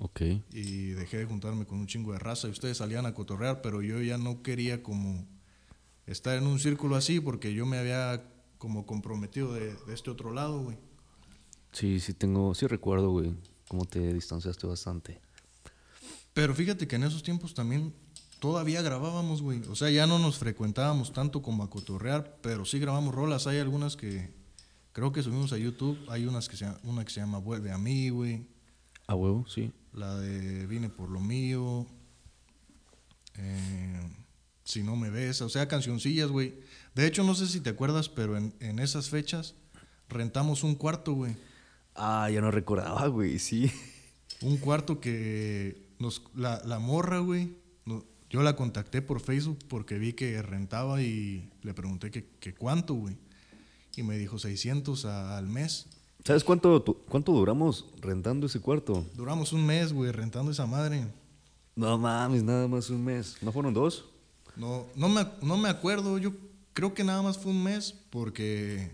Ok. 0.00 0.22
y 0.50 0.88
dejé 0.90 1.18
de 1.18 1.26
juntarme 1.26 1.64
con 1.64 1.78
un 1.78 1.86
chingo 1.86 2.12
de 2.12 2.18
raza 2.18 2.48
y 2.48 2.50
ustedes 2.50 2.78
salían 2.78 3.06
a 3.06 3.14
cotorrear, 3.14 3.62
pero 3.62 3.82
yo 3.82 4.02
ya 4.02 4.18
no 4.18 4.42
quería 4.42 4.82
como 4.82 5.24
estar 6.08 6.36
en 6.36 6.48
un 6.48 6.58
círculo 6.58 6.96
así 6.96 7.20
porque 7.20 7.54
yo 7.54 7.66
me 7.66 7.78
había 7.78 8.28
como 8.58 8.84
comprometido 8.84 9.54
de, 9.54 9.76
de 9.86 9.94
este 9.94 10.10
otro 10.10 10.32
lado, 10.32 10.60
güey. 10.64 10.76
Sí, 11.70 12.00
sí 12.00 12.14
tengo, 12.14 12.52
sí 12.56 12.66
recuerdo, 12.66 13.10
güey, 13.10 13.32
cómo 13.68 13.84
te 13.84 14.12
distanciaste 14.12 14.66
bastante. 14.66 15.20
Pero 16.34 16.52
fíjate 16.52 16.88
que 16.88 16.96
en 16.96 17.04
esos 17.04 17.22
tiempos 17.22 17.54
también 17.54 17.94
todavía 18.40 18.82
grabábamos, 18.82 19.42
güey. 19.42 19.60
O 19.68 19.74
sea, 19.74 19.90
ya 19.90 20.06
no 20.06 20.18
nos 20.18 20.38
frecuentábamos 20.38 21.12
tanto 21.12 21.42
como 21.42 21.62
a 21.62 21.70
cotorrear, 21.70 22.38
pero 22.42 22.64
sí 22.64 22.78
grabamos 22.78 23.14
rolas. 23.14 23.46
Hay 23.46 23.58
algunas 23.58 23.96
que 23.96 24.30
creo 24.92 25.12
que 25.12 25.22
subimos 25.22 25.52
a 25.52 25.58
YouTube. 25.58 25.98
Hay 26.08 26.26
unas 26.26 26.48
que 26.48 26.56
se, 26.56 26.66
una 26.84 27.04
que 27.04 27.10
se 27.10 27.20
llama 27.20 27.38
Vuelve 27.38 27.70
a 27.72 27.78
mí, 27.78 28.10
güey. 28.10 28.46
A 29.06 29.14
huevo, 29.14 29.46
sí. 29.48 29.72
La 29.92 30.16
de 30.16 30.66
Vine 30.66 30.88
por 30.90 31.08
lo 31.10 31.20
mío. 31.20 31.86
eh, 33.36 34.00
si 34.64 34.82
no 34.82 34.96
me 34.96 35.10
ves. 35.10 35.40
O 35.42 35.48
sea, 35.48 35.66
cancioncillas, 35.68 36.28
güey. 36.30 36.54
De 36.94 37.06
hecho, 37.06 37.24
no 37.24 37.34
sé 37.34 37.46
si 37.46 37.60
te 37.60 37.70
acuerdas, 37.70 38.08
pero 38.08 38.36
en, 38.36 38.54
en 38.60 38.78
esas 38.78 39.08
fechas 39.08 39.54
rentamos 40.08 40.62
un 40.62 40.74
cuarto, 40.74 41.12
güey. 41.14 41.36
Ah, 41.94 42.28
ya 42.30 42.40
no 42.40 42.50
recordaba, 42.50 43.06
güey, 43.08 43.38
sí. 43.38 43.70
Un 44.42 44.58
cuarto 44.58 45.00
que 45.00 45.88
nos, 45.98 46.22
la, 46.34 46.62
la 46.64 46.78
morra, 46.78 47.18
güey. 47.18 47.56
Yo 48.30 48.42
la 48.42 48.56
contacté 48.56 49.00
por 49.02 49.20
Facebook 49.20 49.58
porque 49.68 49.98
vi 49.98 50.12
que 50.12 50.40
rentaba 50.42 51.00
y 51.02 51.50
le 51.62 51.74
pregunté 51.74 52.10
que, 52.10 52.26
que 52.40 52.54
cuánto, 52.54 52.94
güey. 52.94 53.16
Y 53.96 54.02
me 54.02 54.16
dijo 54.18 54.38
600 54.38 55.04
a- 55.06 55.36
al 55.38 55.48
mes. 55.48 55.86
¿Sabes 56.24 56.44
cuánto, 56.44 56.82
tu- 56.82 56.98
cuánto 57.08 57.32
duramos 57.32 57.86
rentando 58.00 58.46
ese 58.46 58.60
cuarto? 58.60 59.04
Duramos 59.16 59.52
un 59.52 59.64
mes, 59.64 59.92
güey, 59.92 60.12
rentando 60.12 60.50
esa 60.52 60.66
madre. 60.66 61.06
No 61.74 61.96
mames, 61.96 62.42
nada 62.42 62.68
más 62.68 62.90
un 62.90 63.04
mes. 63.04 63.36
¿No 63.40 63.50
fueron 63.52 63.72
dos? 63.72 64.04
No, 64.56 64.86
no 64.96 65.08
me, 65.08 65.26
no 65.42 65.56
me 65.56 65.68
acuerdo, 65.68 66.18
yo 66.18 66.32
creo 66.74 66.92
que 66.92 67.04
nada 67.04 67.22
más 67.22 67.38
fue 67.38 67.52
un 67.52 67.62
mes 67.62 67.94
porque 68.10 68.90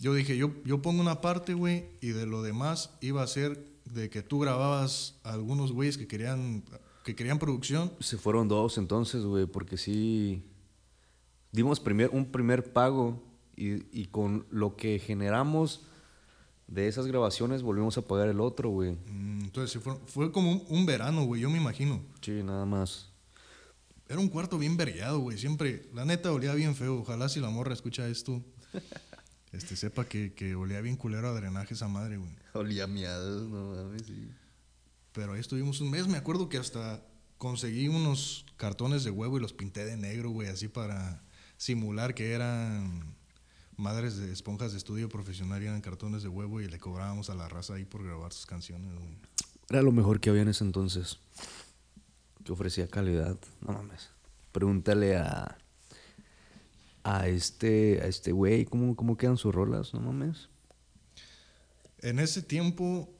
yo 0.00 0.14
dije, 0.14 0.36
yo, 0.36 0.50
yo 0.64 0.82
pongo 0.82 1.00
una 1.00 1.20
parte, 1.20 1.54
güey, 1.54 1.84
y 2.00 2.08
de 2.08 2.26
lo 2.26 2.42
demás 2.42 2.90
iba 3.00 3.22
a 3.22 3.26
ser 3.26 3.62
de 3.84 4.10
que 4.10 4.22
tú 4.22 4.38
grababas 4.40 5.14
a 5.22 5.32
algunos 5.34 5.72
güeyes 5.72 5.96
que 5.98 6.06
querían, 6.06 6.64
que 7.06 7.14
querían 7.14 7.38
producción. 7.38 7.92
Se 8.00 8.18
fueron 8.18 8.48
dos 8.48 8.78
entonces, 8.78 9.22
güey, 9.22 9.46
porque 9.46 9.76
sí 9.76 10.42
dimos 11.52 11.78
primer, 11.78 12.10
un 12.10 12.32
primer 12.32 12.72
pago 12.72 13.22
y, 13.54 13.84
y 13.96 14.06
con 14.06 14.44
lo 14.50 14.74
que 14.74 14.98
generamos 14.98 15.86
de 16.66 16.88
esas 16.88 17.06
grabaciones 17.06 17.62
volvimos 17.62 17.96
a 17.96 18.02
pagar 18.02 18.28
el 18.28 18.40
otro, 18.40 18.70
güey. 18.70 18.98
Mm, 19.06 19.42
Entonces 19.44 19.70
sí 19.70 19.78
fue, 19.78 19.94
fue 20.06 20.32
como 20.32 20.50
un, 20.50 20.64
un 20.68 20.84
verano, 20.84 21.24
güey, 21.24 21.40
yo 21.40 21.48
me 21.48 21.58
imagino. 21.58 22.02
Sí, 22.20 22.42
nada 22.42 22.66
más. 22.66 23.08
Era 24.08 24.18
un 24.18 24.28
cuarto 24.28 24.58
bien 24.58 24.76
vergueado, 24.76 25.20
güey. 25.20 25.38
Siempre, 25.38 25.88
la 25.94 26.04
neta, 26.04 26.32
olía 26.32 26.54
bien 26.54 26.74
feo. 26.74 26.98
Ojalá 26.98 27.28
si 27.28 27.38
la 27.38 27.50
morra 27.50 27.72
escucha 27.72 28.08
esto, 28.08 28.42
este, 29.52 29.76
sepa 29.76 30.06
que, 30.06 30.32
que 30.34 30.56
olía 30.56 30.80
bien 30.80 30.96
culero 30.96 31.28
a 31.28 31.34
drenaje 31.34 31.74
esa 31.74 31.86
madre, 31.86 32.16
güey. 32.16 32.30
Olía 32.52 32.88
miados, 32.88 33.48
no 33.48 33.76
mames, 33.76 34.02
sí. 34.06 34.28
Pero 35.16 35.32
ahí 35.32 35.40
estuvimos 35.40 35.80
un 35.80 35.90
mes. 35.90 36.06
Me 36.08 36.18
acuerdo 36.18 36.50
que 36.50 36.58
hasta 36.58 37.02
conseguí 37.38 37.88
unos 37.88 38.44
cartones 38.58 39.02
de 39.02 39.10
huevo 39.10 39.38
y 39.38 39.40
los 39.40 39.54
pinté 39.54 39.86
de 39.86 39.96
negro, 39.96 40.28
güey, 40.28 40.48
así 40.48 40.68
para 40.68 41.22
simular 41.56 42.14
que 42.14 42.32
eran 42.32 43.16
madres 43.78 44.18
de 44.18 44.30
esponjas 44.30 44.72
de 44.72 44.78
estudio 44.78 45.08
profesional 45.08 45.62
y 45.62 45.66
eran 45.66 45.80
cartones 45.80 46.22
de 46.22 46.28
huevo 46.28 46.60
y 46.60 46.68
le 46.68 46.78
cobrábamos 46.78 47.30
a 47.30 47.34
la 47.34 47.48
raza 47.48 47.74
ahí 47.74 47.86
por 47.86 48.04
grabar 48.04 48.34
sus 48.34 48.44
canciones, 48.44 48.92
güey. 48.92 49.16
Era 49.70 49.80
lo 49.80 49.90
mejor 49.90 50.20
que 50.20 50.28
había 50.28 50.42
en 50.42 50.48
ese 50.48 50.64
entonces. 50.64 51.18
Que 52.44 52.52
ofrecía 52.52 52.86
calidad. 52.86 53.38
No 53.66 53.72
mames. 53.72 54.10
Pregúntale 54.52 55.16
a. 55.16 55.56
A 57.04 57.26
este. 57.26 58.02
A 58.02 58.06
este 58.06 58.32
güey. 58.32 58.66
¿cómo, 58.66 58.94
¿Cómo 58.94 59.16
quedan 59.16 59.38
sus 59.38 59.54
rolas? 59.54 59.94
No 59.94 60.00
mames. 60.00 60.50
En 62.00 62.18
ese 62.18 62.42
tiempo, 62.42 63.15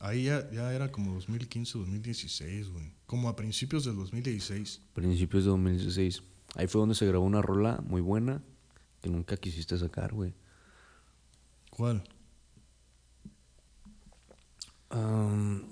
ahí 0.00 0.24
ya, 0.24 0.50
ya 0.50 0.72
era 0.72 0.90
como 0.90 1.14
2015, 1.14 1.78
2016, 1.78 2.68
güey. 2.70 2.92
Como 3.06 3.28
a 3.28 3.36
principios 3.36 3.84
del 3.84 3.96
2016. 3.96 4.80
Principios 4.94 5.44
de 5.44 5.50
2016. 5.50 6.22
Ahí 6.54 6.66
fue 6.66 6.80
donde 6.80 6.94
se 6.94 7.06
grabó 7.06 7.24
una 7.24 7.42
rola 7.42 7.80
muy 7.84 8.00
buena. 8.00 8.42
Que 9.00 9.08
nunca 9.08 9.36
quisiste 9.36 9.78
sacar, 9.78 10.12
güey. 10.12 10.34
¿Cuál? 11.70 12.02
Am, 14.90 15.62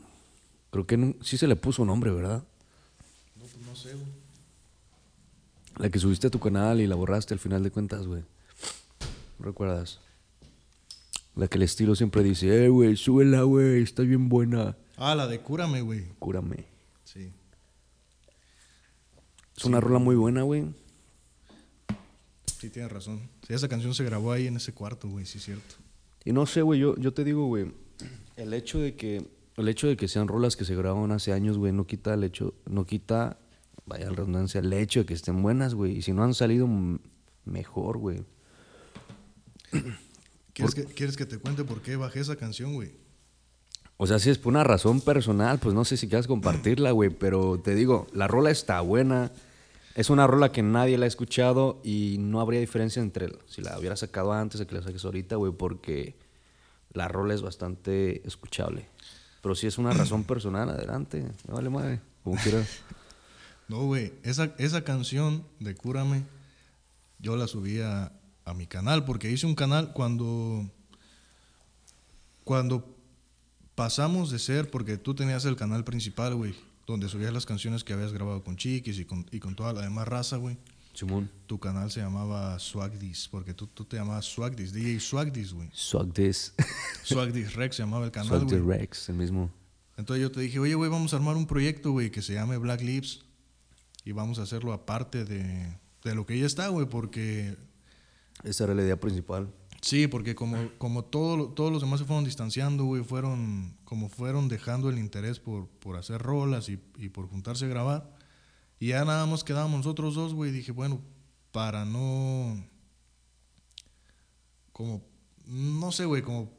creo 0.71 0.87
que 0.87 1.17
sí 1.23 1.37
se 1.37 1.49
le 1.49 1.57
puso 1.57 1.85
nombre, 1.85 2.11
¿verdad? 2.13 2.45
No, 3.35 3.45
pues 3.45 3.67
no 3.67 3.75
sé, 3.75 3.95
güey. 3.95 4.07
La 5.79 5.91
que 5.91 5.99
subiste 5.99 6.29
a 6.29 6.31
tu 6.31 6.39
canal 6.39 6.81
y 6.81 6.87
la 6.87 6.95
borraste 6.95 7.35
al 7.35 7.41
final 7.41 7.63
de 7.63 7.71
cuentas, 7.71 8.07
güey. 8.07 8.23
¿No 9.39 9.47
recuerdas? 9.47 10.01
La 11.37 11.49
que 11.49 11.59
el 11.59 11.63
estilo 11.63 11.95
siempre 11.95 12.23
dice, 12.23 12.65
eh, 12.65 12.69
güey, 12.69 12.97
súbela, 12.97 13.43
güey, 13.43 13.83
está 13.83 14.03
bien 14.03 14.29
buena. 14.29 14.77
Ah, 14.97 15.15
la 15.15 15.27
de 15.27 15.41
Cúrame, 15.41 15.83
güey. 15.83 16.07
Cúrame. 16.19 16.65
Sí. 17.05 17.31
Es 19.57 19.65
una 19.65 19.81
rola 19.81 19.99
muy 19.99 20.17
buena, 20.17 20.43
güey. 20.43 20.65
Sí, 22.59 22.71
tienes 22.71 22.91
razón. 22.91 23.21
Sí, 23.47 23.53
esa 23.53 23.69
canción 23.69 23.95
se 23.95 24.03
grabó 24.03 24.33
ahí 24.33 24.47
en 24.47 24.57
ese 24.57 24.73
cuarto, 24.73 25.09
güey, 25.09 25.27
sí 25.27 25.39
es 25.39 25.45
cierto. 25.45 25.77
Y 26.25 26.33
no 26.33 26.47
sé, 26.47 26.63
güey, 26.63 26.81
yo, 26.81 26.97
yo 26.97 27.13
te 27.13 27.23
digo, 27.23 27.47
güey, 27.47 27.71
el 28.37 28.53
hecho 28.55 28.79
de 28.79 28.97
que 28.97 29.25
el 29.57 29.69
hecho 29.69 29.87
de 29.87 29.97
que 29.97 30.09
sean 30.09 30.29
rolas 30.29 30.57
que 30.57 30.65
se 30.65 30.75
grabaron 30.75 31.13
hace 31.13 31.33
años, 31.33 31.57
güey, 31.57 31.73
no 31.73 31.87
quita 31.87 32.15
el 32.15 32.25
hecho, 32.25 32.55
no 32.67 32.85
quita, 32.85 33.39
vaya 33.87 34.07
la 34.07 34.17
redundancia, 34.17 34.61
el 34.61 34.73
hecho 34.73 35.01
de 35.01 35.07
que 35.07 35.15
estén 35.15 35.43
buenas, 35.43 35.75
güey. 35.75 35.97
Y 35.99 36.03
si 36.03 36.13
no 36.13 36.25
han 36.25 36.35
salido 36.35 36.69
mejor, 37.45 37.99
güey. 37.99 38.25
¿Quieres 40.57 40.75
que, 40.75 40.85
¿Quieres 40.87 41.17
que 41.19 41.27
te 41.27 41.37
cuente 41.37 41.65
por 41.65 41.83
qué 41.83 41.97
bajé 41.97 42.21
esa 42.21 42.35
canción, 42.35 42.73
güey? 42.73 42.95
O 43.99 44.07
sea, 44.07 44.19
si 44.19 44.31
es 44.31 44.39
por 44.39 44.55
una 44.55 44.65
razón 44.65 45.03
personal, 45.03 45.59
pues 45.59 45.75
no 45.75 45.85
sé 45.85 45.99
si 45.99 46.09
quieras 46.09 46.27
compartirla, 46.27 46.93
güey, 46.93 47.11
pero 47.11 47.61
te 47.61 47.75
digo, 47.75 48.07
la 48.15 48.27
rola 48.27 48.51
está 48.51 48.81
buena. 48.81 49.33
Es 49.95 50.09
una 50.09 50.27
rola 50.27 50.53
que 50.53 50.63
nadie 50.63 50.97
la 50.97 51.05
ha 51.05 51.09
escuchado 51.09 51.79
y 51.85 52.17
no 52.21 52.41
habría 52.41 52.59
diferencia 52.59 53.03
entre 53.03 53.29
si 53.47 53.61
la 53.61 53.79
hubiera 53.79 53.97
sacado 53.97 54.33
antes 54.33 54.59
o 54.59 54.67
que 54.67 54.75
la 54.75 54.83
saques 54.83 55.05
ahorita, 55.05 55.37
güey, 55.37 55.53
porque 55.53 56.17
la 56.95 57.07
rola 57.07 57.35
es 57.35 57.43
bastante 57.43 58.27
escuchable. 58.27 58.89
Pero 59.43 59.55
si 59.55 59.67
es 59.67 59.77
una 59.77 59.93
razón 59.93 60.25
personal, 60.27 60.71
adelante, 60.71 61.23
me 61.47 61.55
vale 61.55 61.69
madre, 61.69 62.01
como 62.25 62.41
quieras. 62.41 62.81
No, 63.69 63.85
güey, 63.85 64.15
esa, 64.23 64.55
esa 64.57 64.85
canción 64.85 65.45
de 65.61 65.75
Cúrame, 65.75 66.25
yo 67.19 67.37
la 67.37 67.47
subí 67.47 67.81
a, 67.81 68.13
a 68.47 68.55
mi 68.55 68.67
canal, 68.67 69.05
porque 69.05 69.31
hice 69.31 69.45
un 69.45 69.57
canal 69.57 69.93
cuando, 69.93 70.71
cuando 72.45 72.97
pasamos 73.75 74.31
de 74.31 74.39
ser, 74.39 74.71
porque 74.71 74.97
tú 74.97 75.15
tenías 75.15 75.45
el 75.45 75.57
canal 75.57 75.85
principal, 75.85 76.37
güey, 76.37 76.55
donde 76.87 77.09
subías 77.09 77.33
las 77.33 77.45
canciones 77.45 77.83
que 77.83 77.93
habías 77.93 78.13
grabado 78.13 78.43
con 78.43 78.57
Chiquis 78.57 78.99
y 79.01 79.05
con, 79.05 79.27
y 79.33 79.41
con 79.41 79.57
toda 79.57 79.73
la 79.73 79.83
demás 79.83 80.09
raza, 80.09 80.37
güey. 80.37 80.57
Simón, 80.95 81.31
Tu 81.47 81.59
canal 81.59 81.91
se 81.91 82.01
llamaba 82.01 82.59
Swagdis, 82.59 83.29
porque 83.29 83.53
tú, 83.53 83.67
tú 83.67 83.85
te 83.85 83.99
llamabas 83.99 84.25
Swagdis, 84.25 84.73
DJ 84.73 84.99
Swagdis, 85.01 85.53
güey. 85.53 85.69
Swag 85.73 86.13
This, 86.15 86.55
Swagdis 87.03 87.53
Rex 87.55 87.77
se 87.77 87.83
llamaba 87.83 88.07
el 88.07 88.13
canal, 88.13 88.45
güey. 88.45 88.61
Rex, 88.61 89.11
el 89.11 89.17
mismo. 89.17 89.51
Entonces 89.97 90.23
yo 90.23 90.31
te 90.31 90.41
dije, 90.41 90.59
oye, 90.61 90.75
güey, 90.75 90.89
vamos 90.89 91.13
a 91.13 91.17
armar 91.17 91.37
un 91.37 91.47
proyecto, 91.47 91.91
güey, 91.91 92.11
que 92.11 92.23
se 92.23 92.35
llame 92.35 92.57
Black 92.59 92.81
Lips. 92.81 93.25
Y 94.05 94.13
vamos 94.13 94.39
a 94.39 94.43
hacerlo 94.43 94.73
aparte 94.73 95.25
de, 95.25 95.77
de 96.05 96.15
lo 96.15 96.25
que 96.25 96.39
ya 96.39 96.47
está, 96.47 96.69
güey, 96.69 96.87
porque... 96.87 97.57
Esa 98.45 98.65
era 98.65 98.75
la 98.75 98.83
idea 98.83 98.99
principal. 98.99 99.53
Sí, 99.81 100.09
porque 100.09 100.35
como, 100.35 100.57
como 100.79 101.05
todo, 101.05 101.51
todos 101.51 101.71
los 101.71 101.83
demás 101.83 102.01
se 102.01 102.07
fueron 102.07 102.25
distanciando, 102.25 102.85
güey, 102.85 103.05
fueron... 103.05 103.77
Como 103.85 104.09
fueron 104.09 104.49
dejando 104.49 104.91
el 104.91 104.99
interés 104.99 105.39
por, 105.39 105.69
por 105.69 105.97
hacer 105.97 106.21
rolas 106.21 106.69
y, 106.69 106.81
y 106.99 107.09
por 107.09 107.29
juntarse 107.29 107.67
a 107.67 107.69
grabar. 107.69 108.17
Y 108.81 108.89
ya 108.89 109.05
nada 109.05 109.27
más 109.27 109.45
quedábamos 109.45 109.79
nosotros 109.79 110.15
dos, 110.15 110.35
güey. 110.35 110.51
Dije, 110.51 110.73
bueno, 110.73 111.01
para 111.53 111.85
no... 111.85 112.65
Como... 114.73 115.05
No 115.47 115.93
sé, 115.93 116.05
güey, 116.05 116.23
como, 116.23 116.53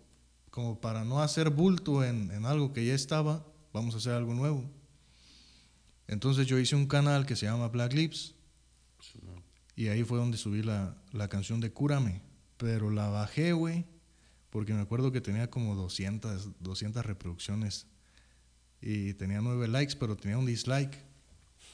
como 0.50 0.80
para 0.80 1.04
no 1.04 1.22
hacer 1.22 1.50
bulto 1.50 2.06
en, 2.06 2.32
en 2.32 2.46
algo 2.46 2.72
que 2.72 2.86
ya 2.86 2.94
estaba, 2.94 3.46
vamos 3.74 3.94
a 3.96 3.98
hacer 3.98 4.14
algo 4.14 4.34
nuevo. 4.34 4.64
Entonces 6.08 6.48
yo 6.48 6.58
hice 6.58 6.76
un 6.76 6.88
canal 6.88 7.26
que 7.26 7.36
se 7.36 7.46
llama 7.46 7.68
Black 7.68 7.94
Lips. 7.94 8.34
Y 9.76 9.90
ahí 9.90 10.04
fue 10.04 10.18
donde 10.18 10.38
subí 10.38 10.64
la, 10.64 10.96
la 11.18 11.28
canción 11.28 11.60
de 11.60 11.72
Cúrame. 11.72 12.22
Pero 12.58 12.90
la 12.90 13.10
bajé, 13.10 13.54
güey. 13.54 13.86
Porque 14.50 14.74
me 14.74 14.82
acuerdo 14.82 15.12
que 15.12 15.22
tenía 15.22 15.50
como 15.50 15.76
200, 15.76 16.62
200 16.62 17.06
reproducciones. 17.06 17.88
Y 18.82 19.14
tenía 19.16 19.42
9 19.42 19.68
likes, 19.68 19.96
pero 20.00 20.16
tenía 20.16 20.38
un 20.38 20.46
dislike. 20.46 20.98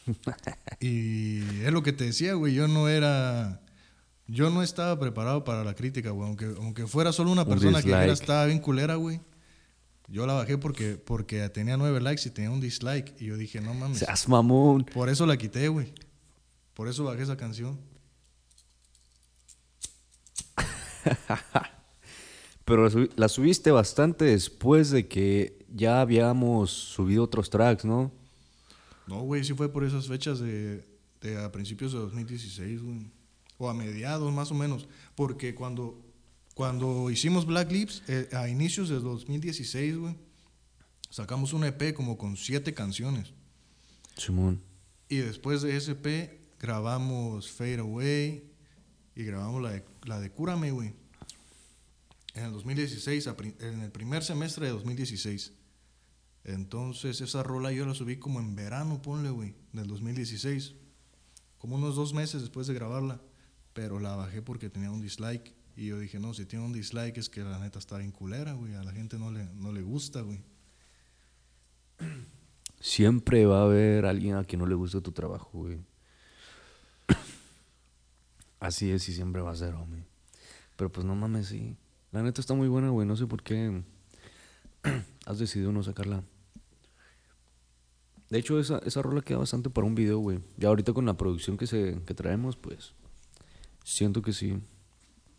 y 0.79 1.39
es 1.62 1.71
lo 1.71 1.84
que 1.84 1.93
te 1.93 2.06
decía, 2.06 2.34
güey. 2.34 2.53
Yo 2.53 2.67
no 2.67 2.89
era. 2.89 3.62
Yo 4.27 4.49
no 4.49 4.63
estaba 4.63 4.99
preparado 4.99 5.43
para 5.43 5.63
la 5.63 5.75
crítica, 5.75 6.10
güey. 6.12 6.27
Aunque, 6.27 6.45
aunque 6.58 6.88
fuera 6.88 7.12
solo 7.12 7.32
una 7.32 7.43
Un 7.43 7.49
persona 7.49 7.82
que 7.82 7.88
dijera 7.88 8.01
dislike. 8.01 8.21
estaba 8.21 8.45
bien 8.45 8.60
culera, 8.60 8.95
güey. 8.95 9.21
Yo 10.08 10.25
la 10.25 10.34
bajé 10.34 10.58
porque, 10.58 10.97
porque 10.97 11.47
tenía 11.49 11.77
9 11.77 12.01
likes 12.01 12.27
y 12.27 12.32
tenía 12.32 12.51
un 12.51 12.60
dislike. 12.60 13.15
Y 13.19 13.25
yo 13.27 13.38
dije, 13.38 13.62
no 13.62 13.73
mames. 13.73 13.99
Seas 13.99 14.27
mamón. 14.27 14.86
Por 14.86 15.10
eso 15.10 15.25
la 15.25 15.38
quité, 15.38 15.67
güey. 15.67 15.93
Por 16.73 16.88
eso 16.88 17.03
bajé 17.03 17.23
esa 17.23 17.38
canción. 17.38 17.79
Pero 22.66 22.84
la, 22.86 22.89
subi- 22.89 23.12
la 23.16 23.28
subiste 23.28 23.72
bastante 23.72 24.26
después 24.26 24.89
de 24.89 25.08
que 25.08 25.66
ya 25.74 26.02
habíamos 26.02 26.72
subido 26.72 27.24
otros 27.24 27.50
tracks, 27.50 27.84
¿no? 27.86 28.12
No, 29.08 29.22
güey, 29.24 29.44
sí 29.44 29.54
fue 29.54 29.68
por 29.72 29.84
esas 29.84 30.08
fechas 30.08 30.39
de, 30.39 30.86
de 31.22 31.38
a 31.44 31.52
principios 31.52 31.92
de 31.92 32.00
2016, 32.00 32.82
güey. 32.82 33.12
O 33.58 33.70
a 33.70 33.74
mediados, 33.74 34.32
más 34.34 34.50
o 34.52 34.56
menos. 34.56 34.88
Porque 35.16 35.54
cuando, 35.56 36.02
cuando 36.56 37.10
hicimos 37.10 37.46
Black 37.46 37.70
Lips, 37.72 38.02
eh, 38.08 38.30
a 38.32 38.48
inicios 38.48 38.88
de 38.89 39.00
2016, 39.00 39.98
güey, 39.98 40.16
sacamos 41.10 41.52
un 41.54 41.66
EP 41.66 41.94
como 41.94 42.18
con 42.18 42.38
siete 42.38 42.74
canciones. 42.74 43.34
Simón. 44.16 44.62
Y 45.10 45.18
después 45.18 45.62
de 45.62 45.76
ese 45.76 45.92
EP 45.92 46.39
grabamos 46.60 47.52
Fade 47.52 47.80
Away 47.80 48.53
y 49.15 49.23
grabamos 49.23 49.62
la 49.62 49.71
de, 49.71 49.86
la 50.06 50.19
de 50.19 50.32
Cúrame, 50.32 50.71
güey. 50.71 50.93
En 52.36 52.45
el 52.45 52.52
2016, 52.52 53.28
a 53.28 53.38
pri- 53.38 53.56
en 53.60 53.82
el 53.82 53.91
primer 53.91 54.23
semestre 54.23 54.65
de 54.65 54.71
2016. 54.71 55.54
Entonces 56.45 57.21
esa 57.21 57.43
rola 57.43 57.71
yo 57.71 57.86
la 57.86 57.93
subí 57.93 58.17
como 58.17 58.39
en 58.39 58.56
verano, 58.56 59.02
ponle, 59.02 59.30
güey, 59.30 59.54
del 59.71 59.88
2016. 59.88 60.73
Como 61.60 61.76
unos 61.76 61.95
dos 61.95 62.13
meses 62.13 62.41
después 62.41 62.67
de 62.67 62.73
grabarla. 62.73 63.21
Pero 63.73 63.99
la 63.99 64.15
bajé 64.15 64.41
porque 64.41 64.69
tenía 64.69 64.91
un 64.91 65.02
dislike. 65.02 65.54
Y 65.76 65.88
yo 65.88 65.99
dije, 65.99 66.19
no, 66.19 66.34
si 66.34 66.45
tiene 66.45 66.65
un 66.65 66.73
dislike 66.73 67.17
es 67.17 67.30
que 67.30 67.41
la 67.41 67.60
neta 67.60 67.80
está 67.80 67.97
bien 67.97 68.12
culera, 68.12 68.54
güey. 68.54 68.73
A 68.76 68.84
la 68.84 68.91
gente 68.91 69.17
no 69.17 69.32
le, 69.32 69.45
no 69.54 69.71
le 69.71 69.82
gusta, 69.82 70.21
güey. 70.21 70.43
Siempre 72.80 73.45
va 73.45 73.62
a 73.62 73.63
haber 73.65 74.06
alguien 74.06 74.36
a 74.36 74.43
quien 74.43 74.60
no 74.60 74.65
le 74.65 74.76
guste 74.76 74.99
tu 75.02 75.12
trabajo, 75.12 75.49
güey. 75.54 75.80
Así 78.63 78.91
es 78.91 79.10
y 79.10 79.13
siempre 79.13 79.41
va 79.41 79.52
a 79.52 79.56
ser, 79.58 79.73
homie. 79.73 80.06
Pero 80.78 80.89
pues 80.89 81.06
no 81.06 81.15
mames, 81.15 81.47
sí. 81.47 81.76
La 82.13 82.23
neta 82.23 82.39
está 82.39 82.54
muy 82.54 82.69
buena, 82.69 82.91
güey. 82.91 83.06
No 83.06 83.17
sé 83.17 83.28
por 83.28 83.43
qué 83.43 83.84
has 85.26 85.38
decidido 85.38 85.73
no 85.73 85.84
sacarla. 85.84 86.23
De 88.30 88.39
hecho, 88.39 88.58
esa, 88.62 88.78
esa 88.86 89.02
rola 89.02 89.21
queda 89.21 89.39
bastante 89.39 89.69
para 89.69 89.86
un 89.86 89.95
video, 89.95 90.19
güey. 90.19 90.39
Ya 90.56 90.69
ahorita 90.69 90.93
con 90.93 91.06
la 91.06 91.17
producción 91.17 91.58
que, 91.58 91.67
se, 91.67 92.02
que 92.06 92.13
traemos, 92.13 92.56
pues 92.56 92.93
siento 93.84 94.21
que 94.21 94.32
sí. 94.32 94.58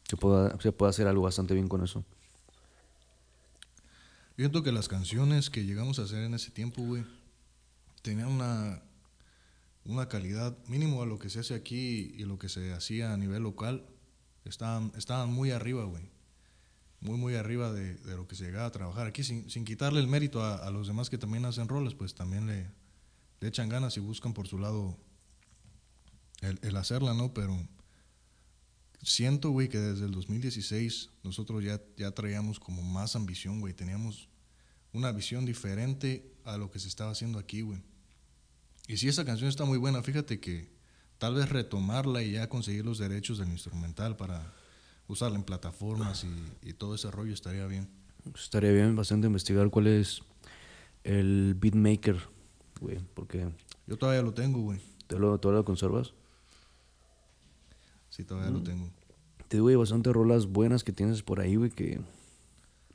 Se 0.06 0.18
puede, 0.18 0.60
se 0.60 0.72
puede 0.72 0.90
hacer 0.90 1.08
algo 1.08 1.22
bastante 1.22 1.54
bien 1.54 1.66
con 1.66 1.82
eso. 1.82 2.04
Siento 4.36 4.62
que 4.62 4.70
las 4.70 4.86
canciones 4.86 5.48
que 5.48 5.64
llegamos 5.64 5.98
a 5.98 6.02
hacer 6.02 6.24
en 6.24 6.34
ese 6.34 6.50
tiempo, 6.50 6.82
güey, 6.82 7.06
tenían 8.02 8.28
una, 8.28 8.82
una 9.84 10.08
calidad 10.08 10.56
mínimo 10.66 11.02
a 11.02 11.06
lo 11.06 11.18
que 11.18 11.30
se 11.30 11.40
hace 11.40 11.54
aquí 11.54 12.14
y 12.16 12.24
lo 12.24 12.38
que 12.38 12.48
se 12.48 12.72
hacía 12.72 13.12
a 13.12 13.16
nivel 13.16 13.42
local. 13.42 13.86
Estaban, 14.44 14.92
estaban 14.96 15.32
muy 15.32 15.50
arriba, 15.50 15.84
güey. 15.84 16.10
Muy, 17.00 17.18
muy 17.18 17.34
arriba 17.34 17.72
de, 17.72 17.96
de 17.96 18.16
lo 18.16 18.26
que 18.26 18.34
se 18.34 18.44
llegaba 18.44 18.66
a 18.66 18.72
trabajar 18.72 19.06
aquí, 19.06 19.22
sin, 19.22 19.50
sin 19.50 19.64
quitarle 19.64 20.00
el 20.00 20.06
mérito 20.06 20.42
a, 20.42 20.56
a 20.56 20.70
los 20.70 20.86
demás 20.86 21.10
que 21.10 21.18
también 21.18 21.44
hacen 21.44 21.68
roles, 21.68 21.94
pues 21.94 22.14
también 22.14 22.46
le, 22.46 22.70
le 23.40 23.48
echan 23.48 23.68
ganas 23.68 23.96
y 23.98 24.00
buscan 24.00 24.32
por 24.32 24.48
su 24.48 24.58
lado 24.58 24.96
el, 26.40 26.58
el 26.62 26.76
hacerla, 26.76 27.12
¿no? 27.12 27.34
Pero 27.34 27.58
siento, 29.02 29.50
güey, 29.50 29.68
que 29.68 29.78
desde 29.78 30.06
el 30.06 30.12
2016 30.12 31.10
nosotros 31.22 31.62
ya, 31.62 31.80
ya 31.96 32.10
traíamos 32.12 32.58
como 32.58 32.82
más 32.82 33.16
ambición, 33.16 33.60
güey. 33.60 33.74
Teníamos 33.74 34.28
una 34.92 35.12
visión 35.12 35.44
diferente 35.44 36.32
a 36.44 36.56
lo 36.56 36.70
que 36.70 36.78
se 36.78 36.88
estaba 36.88 37.10
haciendo 37.10 37.38
aquí, 37.38 37.60
güey. 37.60 37.82
Y 38.86 38.96
sí, 38.96 39.08
esa 39.08 39.24
canción 39.24 39.48
está 39.48 39.64
muy 39.64 39.78
buena. 39.78 40.02
Fíjate 40.02 40.40
que 40.40 40.68
tal 41.18 41.34
vez 41.34 41.48
retomarla 41.48 42.22
y 42.22 42.32
ya 42.32 42.48
conseguir 42.48 42.84
los 42.84 42.98
derechos 42.98 43.38
del 43.38 43.48
instrumental 43.48 44.16
para 44.16 44.52
usarla 45.08 45.36
en 45.36 45.44
plataformas 45.44 46.24
y, 46.24 46.68
y 46.68 46.72
todo 46.74 46.94
ese 46.94 47.10
rollo 47.10 47.32
estaría 47.32 47.66
bien. 47.66 47.88
Estaría 48.34 48.72
bien 48.72 48.96
bastante 48.96 49.26
investigar 49.26 49.70
cuál 49.70 49.86
es 49.86 50.22
el 51.02 51.54
beatmaker, 51.58 52.18
güey. 52.80 52.98
Porque 53.14 53.48
Yo 53.86 53.96
todavía 53.96 54.22
lo 54.22 54.34
tengo, 54.34 54.60
güey. 54.60 54.80
¿te 55.06 55.18
lo, 55.18 55.38
¿todavía 55.38 55.60
lo 55.60 55.64
conservas? 55.64 56.14
Sí, 58.08 58.24
todavía 58.24 58.50
lo 58.50 58.62
tengo. 58.62 58.90
Te 59.48 59.56
digo, 59.58 59.68
hay 59.68 59.76
bastantes 59.76 60.12
rolas 60.12 60.46
buenas 60.46 60.84
que 60.84 60.92
tienes 60.92 61.22
por 61.22 61.40
ahí, 61.40 61.56
güey, 61.56 61.70
que... 61.70 62.00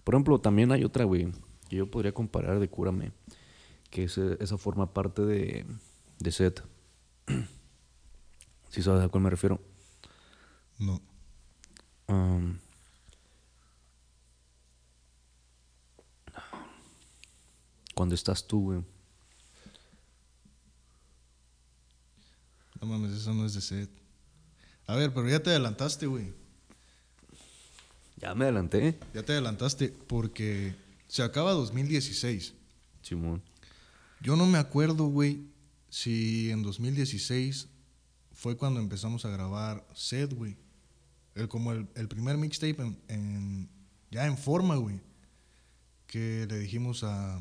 Por 0.03 0.15
ejemplo, 0.15 0.39
también 0.39 0.71
hay 0.71 0.83
otra, 0.83 1.05
güey, 1.05 1.31
que 1.69 1.75
yo 1.75 1.91
podría 1.91 2.13
comparar 2.13 2.59
de 2.59 2.67
Cúrame, 2.67 3.11
que 3.89 4.03
ese- 4.05 4.37
esa 4.39 4.57
forma 4.57 4.93
parte 4.93 5.21
de, 5.23 5.65
de 6.19 6.31
set. 6.31 6.63
¿Sí 8.69 8.83
sabes 8.83 9.03
a 9.03 9.09
cuál 9.09 9.23
me 9.23 9.29
refiero? 9.29 9.59
No. 10.77 11.01
Um, 12.07 12.57
cuando 17.95 18.15
estás 18.15 18.47
tú, 18.47 18.63
güey. 18.63 18.83
No 22.81 22.87
mames, 22.87 23.11
esa 23.11 23.33
no 23.33 23.45
es 23.45 23.53
de 23.53 23.61
set. 23.61 23.89
A 24.87 24.95
ver, 24.95 25.13
pero 25.13 25.27
ya 25.29 25.41
te 25.43 25.49
adelantaste, 25.49 26.05
güey. 26.07 26.33
Ya 28.17 28.33
me 28.35 28.45
adelanté. 28.45 28.97
Ya 29.13 29.23
te 29.23 29.33
adelantaste 29.33 29.89
porque 30.07 30.75
se 31.07 31.23
acaba 31.23 31.51
2016. 31.51 32.53
Simón. 33.01 33.41
Yo 34.21 34.35
no 34.35 34.45
me 34.45 34.57
acuerdo, 34.57 35.05
güey, 35.05 35.45
si 35.89 36.49
en 36.51 36.61
2016 36.63 37.67
fue 38.33 38.57
cuando 38.57 38.79
empezamos 38.79 39.25
a 39.25 39.29
grabar 39.29 39.85
set, 39.93 40.33
güey. 40.33 40.57
El, 41.35 41.47
como 41.47 41.71
el, 41.71 41.87
el 41.95 42.07
primer 42.07 42.37
mixtape 42.37 42.95
en, 43.07 43.69
ya 44.11 44.25
en 44.25 44.37
forma, 44.37 44.75
güey. 44.75 44.99
Que 46.07 46.45
le 46.49 46.59
dijimos 46.59 47.03
a, 47.03 47.39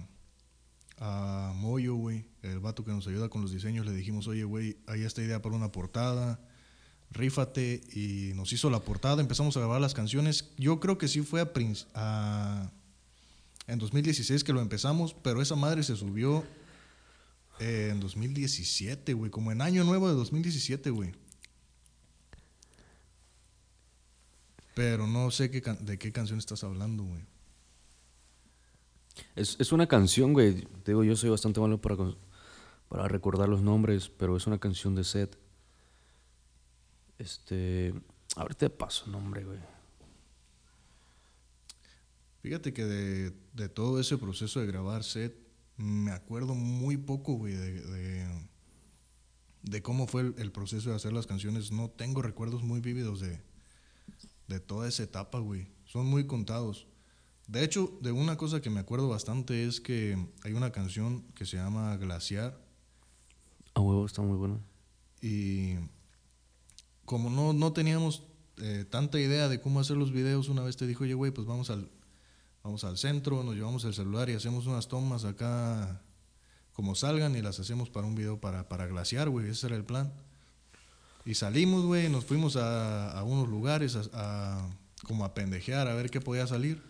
a 0.99 1.53
Moyo, 1.57 1.95
güey, 1.95 2.27
el 2.43 2.61
vato 2.61 2.85
que 2.85 2.91
nos 2.93 3.07
ayuda 3.07 3.29
con 3.29 3.43
los 3.43 3.51
diseños, 3.53 3.87
le 3.87 3.93
dijimos, 3.95 4.27
oye, 4.29 4.45
güey, 4.45 4.77
hay 4.87 5.03
esta 5.03 5.23
idea 5.23 5.41
para 5.41 5.57
una 5.57 5.73
portada, 5.73 6.39
rífate, 7.11 7.81
y 7.93 8.33
nos 8.35 8.53
hizo 8.53 8.69
la 8.71 8.81
portada, 8.81 9.21
empezamos 9.23 9.57
a 9.57 9.61
grabar 9.61 9.81
las 9.81 9.95
canciones. 9.95 10.51
Yo 10.59 10.81
creo 10.81 10.99
que 10.99 11.09
sí 11.09 11.23
fue 11.23 11.41
a, 11.41 11.51
a- 11.95 12.73
en 13.67 13.79
2016 13.79 14.45
que 14.45 14.53
lo 14.53 14.61
empezamos, 14.61 15.15
pero 15.15 15.41
esa 15.43 15.57
madre 15.57 15.83
se 15.83 15.97
subió 15.97 16.45
eh, 17.61 17.89
en 17.93 18.01
2017, 18.01 19.15
güey, 19.15 19.31
como 19.31 19.51
en 19.53 19.61
año 19.61 19.85
nuevo 19.85 20.09
de 20.09 20.15
2017, 20.15 20.91
güey. 20.91 21.13
Pero 24.75 25.09
no 25.09 25.31
sé 25.33 25.51
qué 25.51 25.61
de 25.61 25.99
qué 25.99 26.13
canción 26.13 26.39
estás 26.39 26.63
hablando, 26.63 27.03
güey. 27.03 27.23
Es, 29.35 29.57
es 29.59 29.73
una 29.73 29.89
canción, 29.89 30.33
güey. 30.33 30.63
Te 30.85 30.93
digo, 30.93 31.03
yo 31.03 31.17
soy 31.17 31.31
bastante 31.31 31.59
malo 31.59 31.81
para, 31.81 31.97
para 32.89 33.09
recordar 33.09 33.49
los 33.49 33.61
nombres, 33.61 34.09
pero 34.09 34.37
es 34.37 34.47
una 34.47 34.59
canción 34.59 34.95
de 34.95 35.03
set. 35.03 35.37
Este. 37.19 37.93
Ahorita 38.37 38.69
te 38.69 38.71
paso 38.71 39.07
el 39.07 39.13
nombre, 39.13 39.45
güey. 39.45 39.59
Fíjate 42.43 42.73
que 42.73 42.85
de, 42.85 43.33
de 43.55 43.69
todo 43.69 43.99
ese 43.99 44.17
proceso 44.17 44.61
de 44.61 44.67
grabar 44.67 45.03
set, 45.03 45.35
me 45.79 46.11
acuerdo 46.11 46.55
muy 46.55 46.97
poco, 46.99 47.35
güey, 47.35 47.55
de, 47.55 47.81
de, 47.81 48.27
de 49.63 49.83
cómo 49.83 50.07
fue 50.07 50.23
el, 50.23 50.35
el 50.39 50.53
proceso 50.53 50.91
de 50.91 50.97
hacer 50.97 51.13
las 51.13 51.27
canciones. 51.27 51.73
No 51.73 51.89
tengo 51.89 52.21
recuerdos 52.21 52.63
muy 52.63 52.81
vívidos 52.81 53.21
de, 53.21 53.41
de 54.49 54.61
toda 54.61 54.89
esa 54.89 55.05
etapa, 55.05 55.39
güey. 55.39 55.69
Son 55.85 56.05
muy 56.07 56.27
contados. 56.27 56.87
De 57.47 57.65
hecho, 57.65 57.99
de 58.03 58.13
una 58.13 58.37
cosa 58.37 58.61
que 58.61 58.69
me 58.69 58.81
acuerdo 58.81 59.09
bastante 59.09 59.65
es 59.65 59.81
que 59.81 60.19
hay 60.43 60.53
una 60.53 60.71
canción 60.71 61.23
que 61.35 61.47
se 61.47 61.57
llama 61.57 61.97
Glaciar 61.97 62.61
A 63.75 63.81
huevo, 63.81 64.05
está 64.05 64.21
muy 64.21 64.37
bueno. 64.37 64.61
y 65.23 65.77
como 67.07 67.31
no, 67.31 67.55
no 67.55 67.73
teníamos 67.73 68.25
eh, 68.59 68.85
tanta 68.91 69.19
idea 69.19 69.49
de 69.49 69.63
cómo 69.63 69.81
hacer 69.81 69.97
los 69.97 70.13
videos, 70.13 70.51
una 70.51 70.63
vez 70.63 70.77
te 70.77 70.87
dijo, 70.87 71.05
oye, 71.05 71.15
güey, 71.15 71.33
pues 71.33 71.47
vamos 71.47 71.71
al, 71.71 71.91
vamos 72.63 72.85
al 72.85 72.99
centro, 72.99 73.43
nos 73.43 73.55
llevamos 73.55 73.85
el 73.85 73.95
celular 73.95 74.29
y 74.31 74.35
hacemos 74.35 74.67
unas 74.67 74.89
tomas 74.89 75.25
acá 75.25 76.01
como 76.73 76.95
salgan 76.95 77.35
y 77.37 77.43
las 77.43 77.59
hacemos 77.59 77.91
para 77.91 78.07
un 78.07 78.15
video 78.15 78.41
para, 78.41 78.69
para 78.69 78.87
glaciar, 78.87 79.29
güey, 79.31 79.49
ese 79.51 79.67
era 79.67 79.77
el 79.77 79.85
plan. 79.85 80.13
Y 81.25 81.35
salimos, 81.35 81.85
güey, 81.85 82.09
nos 82.09 82.25
fuimos 82.25 82.57
a, 82.57 83.11
a 83.11 83.23
unos 83.25 83.49
lugares 83.49 83.97
a, 83.97 84.03
a- 84.13 84.71
como 85.07 85.25
a 85.25 85.35
pendejear, 85.35 85.89
a 85.89 85.95
ver 85.95 86.11
qué 86.11 86.21
podía 86.21 86.47
salir. 86.47 86.83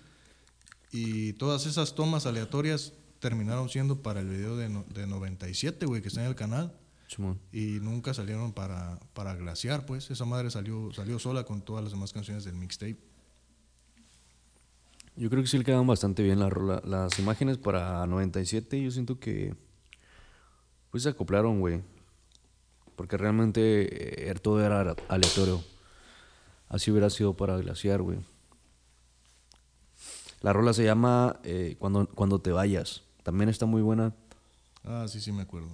Y 0.92 1.35
todas 1.35 1.66
esas 1.66 1.94
tomas 1.94 2.24
aleatorias 2.26 2.92
terminaron 3.20 3.68
siendo 3.68 4.02
para 4.02 4.20
el 4.20 4.28
video 4.28 4.57
de, 4.57 4.68
no- 4.68 4.85
de 4.94 5.07
97, 5.07 5.87
güey, 5.87 6.02
que 6.02 6.09
está 6.09 6.22
en 6.22 6.28
el 6.28 6.35
canal 6.35 6.72
Simón. 7.09 7.38
y 7.52 7.78
nunca 7.81 8.14
salieron 8.14 8.52
para, 8.52 8.98
para 9.14 9.35
glaciar, 9.35 9.87
pues. 9.87 10.11
Esa 10.11 10.24
madre 10.24 10.50
salió, 10.50 10.92
salió 10.94 11.18
sola 11.18 11.44
con 11.44 11.62
todas 11.62 11.83
las 11.83 11.92
demás 11.92 12.12
canciones 12.12 12.44
del 12.44 12.54
mixtape. 12.54 12.98
Yo 15.18 15.28
creo 15.31 15.42
que 15.42 15.48
sí 15.48 15.59
le 15.59 15.64
quedan 15.64 15.87
bastante 15.87 16.22
bien 16.22 16.38
la 16.38 16.48
rola. 16.48 16.81
Las 16.85 17.18
imágenes 17.18 17.59
para 17.59 18.07
97, 18.07 18.81
yo 18.81 18.90
siento 18.92 19.18
que. 19.18 19.54
Pues 20.90 21.02
se 21.02 21.09
acoplaron, 21.09 21.59
güey. 21.61 21.83
Porque 22.94 23.16
realmente 23.16 24.31
eh, 24.31 24.35
todo 24.37 24.64
era 24.64 24.81
ale- 24.81 24.94
aleatorio. 25.09 25.62
Así 26.68 26.90
hubiera 26.92 27.11
sido 27.11 27.35
para 27.35 27.57
glaciar, 27.57 28.00
güey. 28.00 28.18
La 30.40 30.52
rola 30.52 30.72
se 30.72 30.85
llama 30.85 31.40
eh, 31.42 31.74
cuando, 31.81 32.07
cuando 32.09 32.40
te 32.40 32.52
vayas. 32.52 33.02
También 33.24 33.48
está 33.50 33.66
muy 33.66 33.83
buena. 33.83 34.14
Ah, 34.85 35.07
sí, 35.09 35.20
sí 35.20 35.33
me 35.33 35.42
acuerdo. 35.42 35.68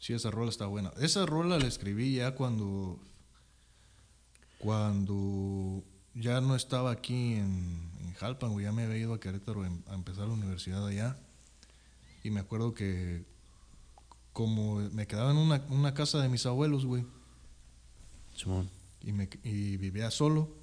Sí, 0.00 0.12
esa 0.12 0.30
rola 0.32 0.50
está 0.50 0.66
buena. 0.66 0.92
Esa 1.00 1.24
rola 1.24 1.56
la 1.58 1.66
escribí 1.66 2.16
ya 2.16 2.34
cuando. 2.34 2.98
Cuando 4.58 5.82
ya 6.16 6.40
no 6.40 6.56
estaba 6.56 6.90
aquí 6.90 7.34
en, 7.34 7.90
en 8.00 8.12
Jalpan, 8.14 8.52
güey. 8.52 8.64
Ya 8.64 8.72
me 8.72 8.84
había 8.84 8.96
ido 8.98 9.14
a 9.14 9.20
Querétaro 9.20 9.62
a 9.62 9.94
empezar 9.94 10.26
la 10.26 10.34
universidad 10.34 10.86
allá. 10.86 11.16
Y 12.24 12.30
me 12.30 12.40
acuerdo 12.40 12.74
que. 12.74 13.24
Como 14.32 14.76
me 14.90 15.06
quedaba 15.06 15.30
en 15.30 15.38
una, 15.38 15.64
una 15.70 15.94
casa 15.94 16.20
de 16.20 16.28
mis 16.28 16.44
abuelos, 16.44 16.84
güey. 16.84 17.06
Simón. 18.34 18.68
y, 19.00 19.12
me, 19.12 19.28
y 19.44 19.76
vivía 19.78 20.10
solo. 20.10 20.54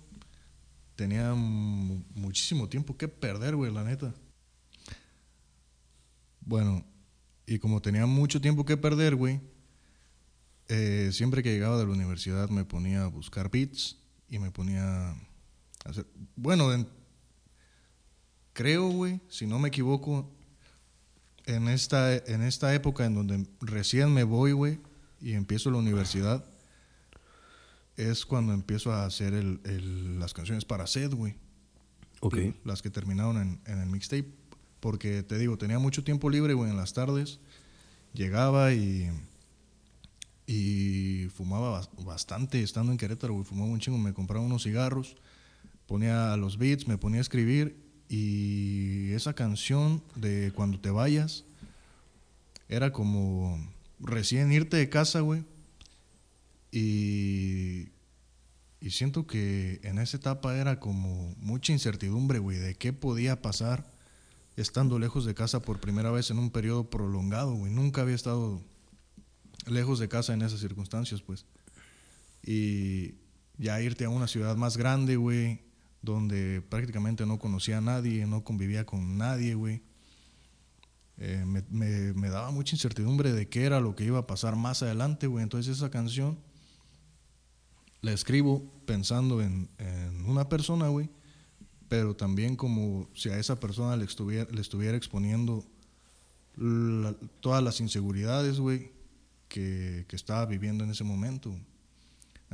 Tenía 0.96 1.34
mu- 1.34 2.04
muchísimo 2.14 2.70
tiempo 2.70 2.96
que 2.98 3.08
perder, 3.08 3.56
güey, 3.56 3.74
la 3.74 3.84
neta. 3.84 4.14
Bueno, 6.42 6.86
y 7.48 7.58
como 7.60 7.82
tenía 7.82 8.06
mucho 8.06 8.42
tiempo 8.42 8.66
que 8.66 8.78
perder, 8.78 9.16
güey, 9.16 9.40
eh, 10.68 11.10
siempre 11.12 11.42
que 11.42 11.52
llegaba 11.52 11.78
de 11.78 11.86
la 11.86 11.92
universidad 11.94 12.50
me 12.50 12.66
ponía 12.66 13.04
a 13.06 13.08
buscar 13.08 13.50
beats 13.50 13.98
y 14.30 14.40
me 14.40 14.52
ponía. 14.52 15.16
Bueno, 16.36 16.72
en- 16.74 16.88
creo, 18.54 18.90
güey, 18.90 19.20
si 19.30 19.46
no 19.48 19.60
me 19.60 19.70
equivoco, 19.70 20.30
en 21.46 21.68
esta, 21.68 22.16
en 22.16 22.42
esta 22.42 22.74
época 22.74 23.06
en 23.06 23.16
donde 23.16 23.48
recién 23.62 24.14
me 24.14 24.24
voy, 24.24 24.52
güey, 24.54 24.80
y 25.22 25.34
empiezo 25.34 25.72
la 25.72 25.78
universidad, 25.78 26.46
es 27.98 28.26
cuando 28.26 28.54
empiezo 28.54 28.92
a 28.92 29.06
hacer 29.06 29.34
el, 29.34 29.60
el- 29.66 30.20
las 30.20 30.34
canciones 30.34 30.66
para 30.66 30.88
Sed, 30.88 31.14
güey. 31.14 31.36
Ok. 32.22 32.38
Las 32.64 32.82
que 32.82 32.90
terminaron 32.90 33.38
en, 33.38 33.60
en 33.66 33.80
el 33.80 33.90
mixtape. 33.90 34.28
Porque 34.80 35.24
te 35.24 35.38
digo, 35.38 35.58
tenía 35.58 35.80
mucho 35.80 36.04
tiempo 36.04 36.30
libre, 36.30 36.54
güey, 36.54 36.70
en 36.72 36.78
las 36.78 36.94
tardes. 36.94 37.40
Llegaba 38.14 38.74
y. 38.74 39.10
Y 40.46 41.28
fumaba 41.36 41.82
bas- 41.82 42.04
bastante 42.04 42.62
estando 42.64 42.92
en 42.92 42.98
Querétaro, 42.98 43.34
güey. 43.34 43.46
Fumaba 43.46 43.70
un 43.70 43.80
chingo. 43.80 43.98
Me 43.98 44.14
compraba 44.14 44.44
unos 44.46 44.64
cigarros, 44.64 45.16
ponía 45.88 46.36
los 46.38 46.58
beats, 46.58 46.88
me 46.88 46.98
ponía 46.98 47.20
a 47.20 47.22
escribir. 47.22 47.82
Y 48.10 49.12
esa 49.14 49.34
canción 49.34 50.04
de 50.16 50.52
Cuando 50.54 50.80
te 50.80 50.90
vayas 50.92 51.46
era 52.70 52.92
como 52.92 53.60
recién 54.00 54.52
irte 54.52 54.78
de 54.78 54.90
casa, 54.90 55.22
güey. 55.22 55.44
Y 56.72 57.94
y 58.84 58.92
siento 58.92 59.26
que 59.26 59.80
en 59.84 59.98
esa 59.98 60.18
etapa 60.18 60.58
era 60.58 60.82
como 60.82 61.34
mucha 61.38 61.72
incertidumbre, 61.72 62.40
güey, 62.40 62.58
de 62.58 62.76
qué 62.76 62.92
podía 62.92 63.42
pasar 63.42 63.90
estando 64.58 65.00
lejos 65.00 65.24
de 65.24 65.34
casa 65.34 65.62
por 65.62 65.80
primera 65.80 66.12
vez 66.12 66.32
en 66.32 66.38
un 66.38 66.50
periodo 66.50 66.90
prolongado, 66.90 67.54
güey. 67.54 67.72
Nunca 67.72 68.02
había 68.02 68.16
estado 68.16 68.62
lejos 69.68 70.00
de 70.00 70.10
casa 70.10 70.34
en 70.34 70.42
esas 70.42 70.60
circunstancias, 70.60 71.22
pues. 71.22 71.46
Y 72.46 73.16
ya 73.58 73.80
irte 73.80 74.04
a 74.04 74.10
una 74.10 74.28
ciudad 74.28 74.58
más 74.58 74.76
grande, 74.76 75.16
güey, 75.16 75.62
donde 76.04 76.62
prácticamente 76.62 77.26
no 77.26 77.40
conocía 77.40 77.80
a 77.80 77.82
nadie, 77.82 78.28
no 78.28 78.44
convivía 78.44 78.86
con 78.86 79.18
nadie, 79.18 79.56
güey. 79.56 79.82
Eh, 81.18 81.46
me, 81.46 82.30
daba 82.30 82.52
mucha 82.52 82.76
incertidumbre 82.76 83.32
de 83.32 83.48
qué 83.48 83.64
era 83.64 83.80
lo 83.80 83.96
que 83.96 84.04
iba 84.04 84.20
a 84.20 84.28
pasar 84.28 84.58
más 84.58 84.84
adelante, 84.84 85.28
güey. 85.28 85.44
Entonces 85.44 85.78
esa 85.78 85.90
canción 85.90 86.38
la 88.02 88.12
escribo 88.12 88.70
pensando 88.86 89.42
en, 89.42 89.70
una 90.26 90.50
persona, 90.50 90.90
güey, 90.90 91.10
pero 91.88 92.16
también 92.16 92.58
como 92.58 93.10
si 93.16 93.30
a 93.30 93.38
esa 93.38 93.60
persona 93.60 93.96
le 93.96 94.04
estuviera, 94.04 94.98
exponiendo 94.98 95.66
todas 97.40 97.64
las 97.64 97.80
inseguridades, 97.80 98.60
güey, 98.60 98.92
que 99.48 100.06
estaba 100.12 100.46
viviendo 100.46 100.84
en 100.84 100.92
ese 100.92 101.06
momento. 101.06 101.56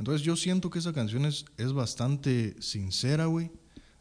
Entonces 0.00 0.22
yo 0.22 0.34
siento 0.34 0.70
que 0.70 0.78
esa 0.78 0.94
canción 0.94 1.26
es, 1.26 1.44
es 1.58 1.74
bastante 1.74 2.56
sincera, 2.62 3.26
güey, 3.26 3.50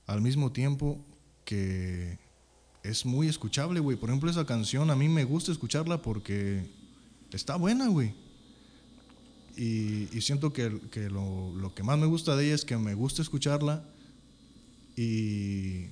al 0.08 0.22
mismo 0.22 0.54
tiempo 0.54 1.06
que 1.44 2.18
es 2.84 3.06
muy 3.06 3.28
escuchable, 3.28 3.82
güey. 3.82 3.98
Por 3.98 4.10
ejemplo, 4.10 4.32
esa 4.32 4.46
canción 4.46 4.92
a 4.92 4.96
mí 4.96 5.10
me 5.10 5.26
gusta 5.26 5.52
escucharla 5.52 6.02
porque 6.02 6.64
está 7.34 7.58
buena, 7.58 7.90
güey. 7.90 8.14
Y, 9.58 10.08
siento 10.22 10.54
que, 10.54 10.80
que 10.90 11.10
lo, 11.10 11.54
lo 11.54 11.76
que 11.76 11.84
más 11.84 12.00
me 12.00 12.06
gusta 12.06 12.38
de 12.38 12.46
ella 12.46 12.56
es 12.56 12.64
que 12.64 12.78
me 12.78 12.94
gusta 12.94 13.22
escucharla 13.22 13.84
y, 14.96 15.88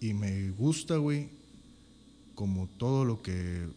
y 0.00 0.14
me 0.14 0.50
gusta, 0.52 0.96
güey, 0.96 1.28
como 2.34 2.68
todo 2.78 3.04
lo 3.04 3.20
que 3.20 3.68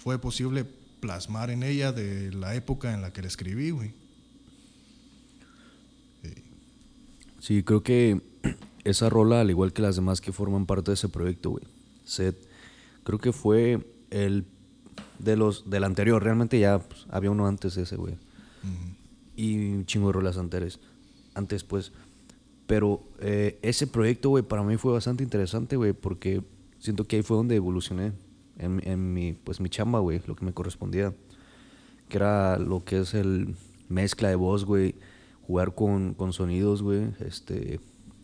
fue 0.00 0.20
posible 0.20 0.64
plasmar 1.00 1.50
en 1.50 1.64
ella 1.64 1.90
de 1.90 2.30
la 2.30 2.54
época 2.54 2.94
en 2.94 3.02
la 3.02 3.12
que 3.12 3.22
la 3.22 3.26
escribí, 3.26 3.70
güey. 3.70 4.03
Sí, 7.44 7.62
creo 7.62 7.82
que 7.82 8.22
esa 8.84 9.10
rola, 9.10 9.42
al 9.42 9.50
igual 9.50 9.74
que 9.74 9.82
las 9.82 9.96
demás 9.96 10.22
que 10.22 10.32
forman 10.32 10.64
parte 10.64 10.92
de 10.92 10.94
ese 10.94 11.10
proyecto, 11.10 11.50
güey, 11.50 11.64
Set, 12.02 12.34
creo 13.02 13.18
que 13.18 13.34
fue 13.34 13.86
el 14.08 14.46
de 15.18 15.36
los 15.36 15.68
del 15.68 15.84
anterior. 15.84 16.24
Realmente 16.24 16.58
ya 16.58 16.78
pues, 16.78 17.06
había 17.10 17.30
uno 17.30 17.46
antes 17.46 17.74
de 17.74 17.82
ese, 17.82 17.96
güey. 17.96 18.14
Y 19.36 19.74
un 19.74 19.84
chingo 19.84 20.06
de 20.06 20.14
rolas 20.14 20.38
anteriores. 20.38 20.80
Antes, 21.34 21.64
pues. 21.64 21.92
Pero 22.66 23.02
eh, 23.18 23.58
ese 23.60 23.86
proyecto, 23.86 24.30
güey, 24.30 24.42
para 24.42 24.62
mí 24.62 24.78
fue 24.78 24.94
bastante 24.94 25.22
interesante, 25.22 25.76
güey, 25.76 25.92
porque 25.92 26.42
siento 26.78 27.04
que 27.04 27.16
ahí 27.16 27.22
fue 27.22 27.36
donde 27.36 27.56
evolucioné 27.56 28.12
en, 28.58 28.80
en 28.88 29.12
mi, 29.12 29.34
pues, 29.34 29.60
mi 29.60 29.68
chamba, 29.68 29.98
güey, 29.98 30.22
lo 30.26 30.34
que 30.34 30.46
me 30.46 30.54
correspondía. 30.54 31.12
Que 32.08 32.16
era 32.16 32.58
lo 32.58 32.84
que 32.84 33.00
es 33.00 33.12
el 33.12 33.54
mezcla 33.90 34.30
de 34.30 34.34
voz, 34.34 34.64
güey, 34.64 34.94
jugar 35.46 35.74
con, 35.74 36.14
con 36.14 36.32
sonidos, 36.32 36.82
güey. 36.82 37.08
Este, 37.20 37.80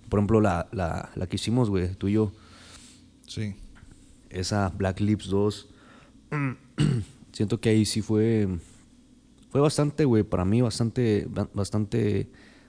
por 0.08 0.18
ejemplo, 0.18 0.40
la, 0.40 0.68
la, 0.72 1.10
la 1.14 1.26
que 1.26 1.36
hicimos, 1.36 1.70
güey, 1.70 1.94
tú 1.94 2.08
y 2.08 2.12
yo, 2.14 2.32
Sí. 3.26 3.54
esa 4.30 4.68
Black 4.70 5.00
Lips 5.00 5.26
2, 5.28 5.68
siento 7.32 7.60
que 7.60 7.68
ahí 7.70 7.84
sí 7.84 8.02
fue 8.02 8.48
fue 9.50 9.60
bastante, 9.60 10.04
güey, 10.04 10.22
para 10.22 10.44
mí 10.44 10.60
bastante 10.62 11.26
ba- 11.28 11.48
bastante 11.54 12.28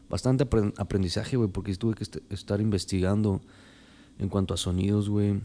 bastante 0.10 0.48
apren- 0.50 0.74
aprendizaje, 0.78 1.38
güey, 1.38 1.50
porque 1.50 1.76
tuve 1.76 1.94
que 1.96 2.04
est- 2.04 2.18
estar 2.32 2.60
investigando 2.60 3.42
en 4.20 4.30
cuanto 4.30 4.54
a 4.54 4.58
sonidos, 4.58 5.08
güey. 5.10 5.40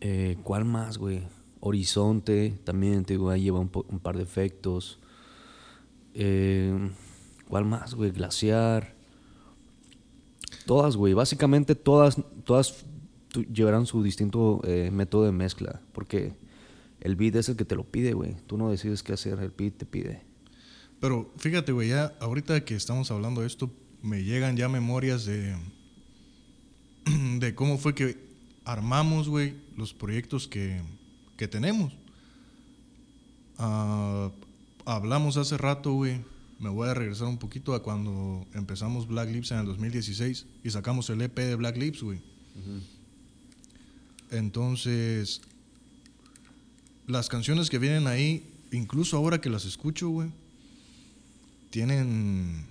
Eh, 0.00 0.36
¿Cuál 0.42 0.64
más, 0.64 0.98
güey? 0.98 1.22
Horizonte, 1.60 2.58
también, 2.64 3.04
te 3.04 3.14
digo, 3.14 3.30
ahí 3.30 3.42
lleva 3.44 3.60
un, 3.60 3.70
un 3.88 3.98
par 4.00 4.16
de 4.16 4.22
efectos. 4.22 4.98
Eh, 6.14 6.90
¿Cuál 7.48 7.64
más, 7.64 7.94
güey? 7.94 8.10
Glaciar. 8.10 8.94
Todas, 10.66 10.96
güey. 10.96 11.14
Básicamente 11.14 11.74
todas, 11.74 12.16
todas 12.44 12.84
llevarán 13.52 13.86
su 13.86 14.02
distinto 14.02 14.60
eh, 14.64 14.90
método 14.92 15.24
de 15.24 15.32
mezcla. 15.32 15.80
Porque 15.92 16.34
el 17.00 17.16
beat 17.16 17.36
es 17.36 17.48
el 17.48 17.56
que 17.56 17.64
te 17.64 17.76
lo 17.76 17.84
pide, 17.84 18.12
güey. 18.12 18.36
Tú 18.46 18.56
no 18.56 18.70
decides 18.70 19.02
qué 19.02 19.12
hacer, 19.12 19.38
el 19.40 19.50
beat 19.50 19.76
te 19.76 19.86
pide. 19.86 20.22
Pero 21.00 21.30
fíjate, 21.36 21.72
güey, 21.72 21.90
ya 21.90 22.14
ahorita 22.20 22.64
que 22.64 22.74
estamos 22.74 23.10
hablando 23.10 23.42
de 23.42 23.46
esto, 23.46 23.70
me 24.02 24.24
llegan 24.24 24.56
ya 24.56 24.68
memorias 24.68 25.26
de, 25.26 25.54
de 27.38 27.54
cómo 27.54 27.78
fue 27.78 27.94
que 27.94 28.24
armamos, 28.64 29.28
güey, 29.28 29.54
los 29.76 29.92
proyectos 29.92 30.48
que, 30.48 30.80
que 31.36 31.46
tenemos. 31.46 31.96
Ah, 33.58 34.30
hablamos 34.84 35.36
hace 35.36 35.58
rato, 35.58 35.92
güey. 35.92 36.20
Me 36.58 36.68
voy 36.68 36.88
a 36.88 36.94
regresar 36.94 37.26
un 37.26 37.38
poquito 37.38 37.74
a 37.74 37.82
cuando 37.82 38.46
empezamos 38.54 39.06
Black 39.06 39.30
Lips 39.30 39.50
en 39.50 39.58
el 39.58 39.66
2016 39.66 40.46
y 40.62 40.70
sacamos 40.70 41.10
el 41.10 41.20
EP 41.22 41.36
de 41.36 41.54
Black 41.56 41.76
Lips, 41.76 42.02
güey. 42.02 42.20
Entonces, 44.30 45.40
las 47.06 47.28
canciones 47.28 47.70
que 47.70 47.78
vienen 47.78 48.06
ahí, 48.06 48.50
incluso 48.72 49.16
ahora 49.16 49.40
que 49.40 49.50
las 49.50 49.64
escucho, 49.64 50.08
güey, 50.08 50.30
tienen, 51.70 52.66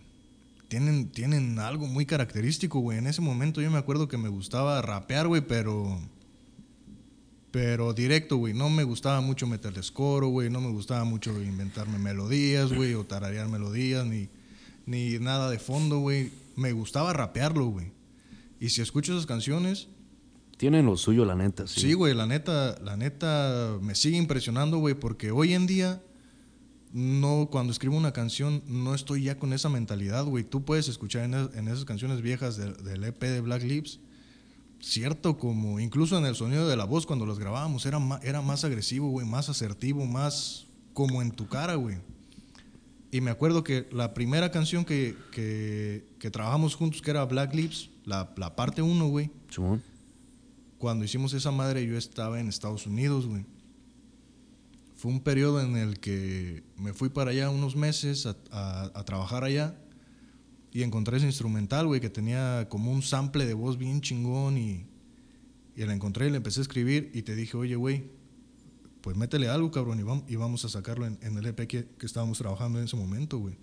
tienen, 0.70 1.10
tienen 1.10 1.60
algo 1.60 1.88
muy 1.88 2.06
característico, 2.06 2.80
güey. 2.80 2.98
En 2.98 3.08
ese 3.08 3.22
momento 3.22 3.62
yo 3.62 3.70
me 3.70 3.78
acuerdo 3.78 4.08
que 4.08 4.18
me 4.18 4.30
gustaba 4.30 4.82
rapear, 4.82 5.28
güey, 5.28 5.42
pero, 5.42 6.00
pero 7.54 7.94
directo, 7.94 8.38
güey. 8.38 8.56
No 8.56 8.68
me 8.72 8.84
gustaba 8.84 9.22
mucho 9.22 9.46
meterles 9.46 9.92
coro, 9.92 10.30
güey. 10.30 10.50
No 10.50 10.60
me 10.60 10.72
gustaba 10.72 11.04
mucho 11.04 11.32
inventarme 11.40 12.00
melodías, 12.00 12.74
güey, 12.74 12.96
o 12.96 13.04
tararear 13.04 13.48
melodías, 13.48 14.08
ni, 14.08 14.28
ni 14.88 15.20
nada 15.20 15.52
de 15.52 15.60
fondo, 15.60 16.00
güey. 16.00 16.32
Me 16.56 16.72
gustaba 16.72 17.14
rapearlo, 17.14 17.68
güey. 17.68 17.92
Y 18.60 18.70
si 18.70 18.82
escucho 18.82 19.14
esas 19.14 19.28
canciones, 19.28 19.88
Tienen 20.58 20.86
lo 20.88 20.98
suyo, 20.98 21.26
la 21.26 21.36
neta, 21.36 21.68
sí. 21.68 21.82
Sí, 21.82 21.94
güey, 21.94 22.16
la 22.16 22.26
neta, 22.26 22.76
la 22.84 22.98
neta 22.98 23.78
me 23.82 23.94
sigue 23.94 24.18
impresionando, 24.18 24.80
güey, 24.80 24.96
porque 24.96 25.30
hoy 25.30 25.54
en 25.54 25.68
día 25.68 26.02
no 26.92 27.50
cuando 27.52 27.72
escribo 27.72 27.98
una 27.98 28.14
canción 28.14 28.62
no 28.68 28.94
estoy 28.96 29.24
ya 29.24 29.38
con 29.38 29.54
esa 29.54 29.70
mentalidad, 29.70 30.26
güey. 30.26 30.44
Tú 30.44 30.64
puedes 30.66 30.88
escuchar 30.88 31.24
en, 31.26 31.34
es- 31.36 31.50
en 31.56 31.68
esas 31.68 31.86
canciones 31.86 32.22
viejas 32.22 32.56
del, 32.58 32.76
del 32.84 33.04
EP 33.04 33.20
de 33.22 33.42
Black 33.42 33.64
Lips, 33.64 34.00
cierto 34.86 35.38
como 35.38 35.80
incluso 35.80 36.18
en 36.18 36.26
el 36.26 36.36
sonido 36.36 36.68
de 36.68 36.76
la 36.76 36.84
voz 36.84 37.06
cuando 37.06 37.26
las 37.26 37.40
grabábamos 37.40 37.86
era 37.86 38.00
era 38.22 38.42
más 38.42 38.64
agresivo, 38.66 39.10
güey, 39.10 39.26
más 39.26 39.48
asertivo, 39.50 40.06
más 40.06 40.68
como 40.94 41.22
en 41.22 41.32
tu 41.32 41.48
cara, 41.48 41.76
güey. 41.76 41.98
Y 43.12 43.22
me 43.22 43.32
acuerdo 43.32 43.64
que 43.64 43.88
la 43.92 44.14
primera 44.14 44.52
canción 44.52 44.86
que, 44.86 45.16
que, 45.32 46.04
que 46.20 46.32
trabajamos 46.32 46.76
juntos, 46.76 47.02
que 47.02 47.12
era 47.12 47.24
Black 47.26 47.54
Lips, 47.54 47.90
la, 48.06 48.34
la 48.38 48.56
parte 48.56 48.82
1, 48.82 49.08
güey, 49.08 49.32
cuando 50.80 51.06
hicimos 51.06 51.34
esa 51.34 51.52
madre 51.52 51.86
yo 51.88 51.98
estaba 51.98 52.40
en 52.40 52.50
Estados 52.50 52.86
Unidos, 52.88 53.26
güey. 53.28 53.46
Fue 54.96 55.12
un 55.12 55.20
periodo 55.22 55.62
en 55.62 55.76
el 55.78 56.00
que 56.00 56.64
me 56.78 56.94
fui 56.94 57.10
para 57.10 57.32
allá 57.32 57.50
unos 57.50 57.76
meses 57.76 58.26
a, 58.26 58.36
a- 58.52 58.92
a 58.96 59.06
trabajar 59.06 59.44
allá 59.44 59.76
y 60.74 60.82
encontré 60.82 61.18
ese 61.18 61.28
instrumental, 61.28 61.86
güey, 61.86 62.02
que 62.02 62.10
tenía 62.10 62.68
como 62.68 62.92
un 62.92 63.04
sample 63.04 63.46
de 63.46 63.54
voz 63.54 63.78
bien 63.78 64.02
chingón 64.02 64.58
y, 64.58 64.88
y 65.76 65.86
la 65.86 65.94
encontré 65.94 66.28
y 66.28 66.32
le 66.32 66.38
empecé 66.38 66.62
a 66.62 66.64
escribir 66.64 67.12
y 67.14 67.22
te 67.22 67.36
dije, 67.36 67.56
oye, 67.56 67.76
güey, 67.76 68.06
pues 69.02 69.16
métele 69.16 69.50
algo, 69.50 69.70
cabrón, 69.70 70.00
y 70.00 70.04
vamos, 70.04 70.24
y 70.28 70.36
vamos 70.36 70.66
a 70.66 70.70
sacarlo 70.70 71.06
en, 71.06 71.20
en 71.22 71.38
el 71.38 71.46
EP 71.46 71.68
que, 71.68 71.86
que 71.86 72.06
estábamos 72.08 72.40
trabajando 72.40 72.80
en 72.80 72.86
ese 72.86 72.96
momento, 72.96 73.38
güey. 73.38 73.56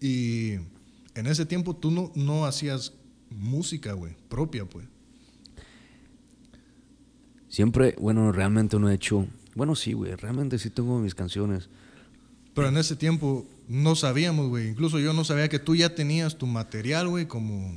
Y 0.00 0.52
en 1.14 1.26
ese 1.26 1.46
tiempo 1.46 1.74
tú 1.74 1.90
no, 1.90 2.12
no 2.14 2.44
hacías 2.44 2.92
música, 3.30 3.94
güey, 3.94 4.14
propia, 4.28 4.64
pues. 4.66 4.86
Siempre, 7.48 7.96
bueno, 7.98 8.30
realmente 8.30 8.78
no 8.78 8.88
he 8.88 8.94
hecho. 8.94 9.26
Bueno, 9.56 9.74
sí, 9.74 9.94
güey, 9.94 10.14
realmente 10.14 10.60
sí 10.60 10.70
tengo 10.70 11.00
mis 11.00 11.14
canciones. 11.14 11.68
Pero 12.54 12.68
en 12.68 12.76
ese 12.76 12.94
tiempo 12.94 13.46
no 13.68 13.96
sabíamos, 13.96 14.48
güey. 14.48 14.68
Incluso 14.68 14.98
yo 14.98 15.12
no 15.12 15.24
sabía 15.24 15.48
que 15.48 15.58
tú 15.58 15.74
ya 15.74 15.94
tenías 15.94 16.36
tu 16.36 16.46
material, 16.46 17.08
güey, 17.08 17.26
como 17.26 17.74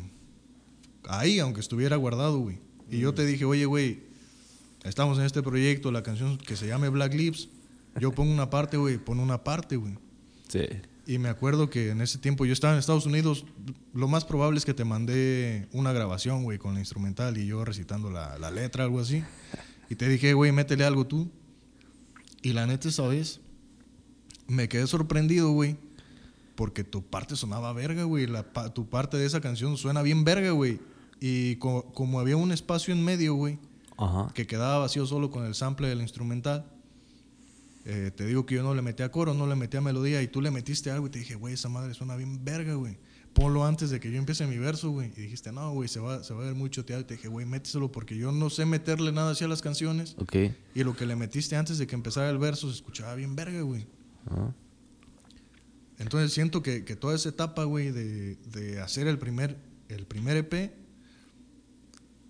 ahí, 1.07 1.39
aunque 1.39 1.61
estuviera 1.61 1.95
guardado, 1.95 2.39
güey. 2.39 2.59
Y 2.89 2.99
yo 2.99 3.13
te 3.13 3.25
dije, 3.25 3.45
oye, 3.45 3.65
güey, 3.65 4.03
estamos 4.83 5.17
en 5.19 5.25
este 5.25 5.43
proyecto, 5.43 5.91
la 5.91 6.03
canción 6.03 6.37
que 6.37 6.55
se 6.55 6.67
llame 6.67 6.89
Black 6.89 7.13
Lips. 7.13 7.49
Yo 7.99 8.11
pongo 8.11 8.31
una 8.31 8.49
parte, 8.49 8.77
güey, 8.77 8.97
pon 8.97 9.19
una 9.19 9.43
parte, 9.43 9.75
güey. 9.75 9.97
Sí. 10.47 10.65
Y 11.05 11.19
me 11.19 11.29
acuerdo 11.29 11.69
que 11.69 11.89
en 11.89 12.01
ese 12.01 12.17
tiempo 12.17 12.45
yo 12.45 12.53
estaba 12.53 12.73
en 12.73 12.79
Estados 12.79 13.05
Unidos. 13.05 13.45
Lo 13.93 14.07
más 14.07 14.25
probable 14.25 14.57
es 14.57 14.65
que 14.65 14.73
te 14.73 14.83
mandé 14.83 15.67
una 15.71 15.93
grabación, 15.93 16.43
güey, 16.43 16.57
con 16.57 16.73
la 16.73 16.81
instrumental 16.81 17.37
y 17.37 17.47
yo 17.47 17.63
recitando 17.63 18.11
la, 18.11 18.37
la 18.37 18.51
letra, 18.51 18.83
algo 18.83 18.99
así. 18.99 19.23
Y 19.89 19.95
te 19.95 20.09
dije, 20.09 20.33
güey, 20.33 20.51
métele 20.51 20.83
algo 20.83 21.07
tú. 21.07 21.31
Y 22.41 22.53
la 22.53 22.67
neta, 22.67 22.89
esa 22.89 23.07
vez, 23.07 23.39
me 24.47 24.67
quedé 24.69 24.87
sorprendido, 24.87 25.51
güey. 25.51 25.77
Porque 26.55 26.83
tu 26.83 27.03
parte 27.03 27.35
sonaba 27.35 27.71
verga, 27.73 28.03
güey. 28.03 28.25
La 28.27 28.41
pa- 28.51 28.73
tu 28.73 28.89
parte 28.89 29.17
de 29.17 29.25
esa 29.25 29.41
canción 29.41 29.77
suena 29.77 30.01
bien 30.01 30.23
verga, 30.23 30.51
güey. 30.51 30.79
Y 31.19 31.55
co- 31.57 31.91
como 31.93 32.19
había 32.19 32.37
un 32.37 32.51
espacio 32.51 32.93
en 32.93 33.03
medio, 33.03 33.35
güey, 33.35 33.59
que 34.33 34.47
quedaba 34.47 34.79
vacío 34.79 35.05
solo 35.05 35.29
con 35.31 35.45
el 35.45 35.53
sample 35.55 35.87
del 35.87 36.01
instrumental. 36.01 36.65
eh, 37.89 38.11
te 38.13 38.25
digo 38.25 38.45
que 38.45 38.55
yo 38.55 38.63
no 38.63 38.75
le 38.75 38.81
metí 38.81 39.01
a 39.01 39.09
coro, 39.11 39.33
no 39.33 39.47
le 39.47 39.55
metí 39.55 39.77
a 39.77 39.81
melodía 39.81 40.21
y 40.21 40.27
tú 40.27 40.41
le 40.41 40.51
metiste 40.51 40.91
algo 40.91 41.07
y 41.07 41.09
te 41.09 41.19
dije, 41.19 41.35
güey, 41.35 41.53
esa 41.53 41.69
madre 41.69 41.93
suena 41.93 42.17
bien 42.17 42.43
verga, 42.43 42.73
güey. 42.73 42.97
Ponlo 43.33 43.65
antes 43.65 43.89
de 43.91 43.99
que 44.01 44.11
yo 44.11 44.17
empiece 44.17 44.45
mi 44.45 44.57
verso, 44.57 44.89
güey. 44.89 45.13
Y 45.15 45.21
dijiste, 45.21 45.53
no, 45.53 45.71
güey, 45.71 45.87
se 45.87 46.01
va, 46.01 46.21
se 46.23 46.33
va 46.33 46.41
a 46.41 46.45
ver 46.47 46.55
muy 46.55 46.69
choteado. 46.69 47.01
Y 47.03 47.05
te 47.05 47.13
dije, 47.15 47.29
güey, 47.29 47.45
méteselo 47.45 47.89
porque 47.91 48.17
yo 48.17 48.31
no 48.33 48.49
sé 48.49 48.65
meterle 48.65 49.11
nada 49.13 49.31
hacia 49.31 49.47
las 49.47 49.61
canciones. 49.61 50.15
Ok. 50.17 50.35
Y 50.75 50.83
lo 50.83 50.97
que 50.97 51.05
le 51.05 51.15
metiste 51.15 51.55
antes 51.55 51.77
de 51.77 51.87
que 51.87 51.95
empezara 51.95 52.29
el 52.29 52.39
verso 52.39 52.67
se 52.67 52.75
escuchaba 52.75 53.15
bien 53.15 53.35
verga, 53.37 53.61
güey. 53.61 53.87
Entonces 55.99 56.33
siento 56.33 56.61
que, 56.61 56.85
que 56.85 56.95
toda 56.95 57.15
esa 57.15 57.29
etapa, 57.29 57.63
güey, 57.63 57.91
de, 57.91 58.35
de 58.35 58.79
hacer 58.81 59.07
el 59.07 59.17
primer, 59.17 59.57
el 59.89 60.05
primer 60.05 60.37
EP, 60.37 60.73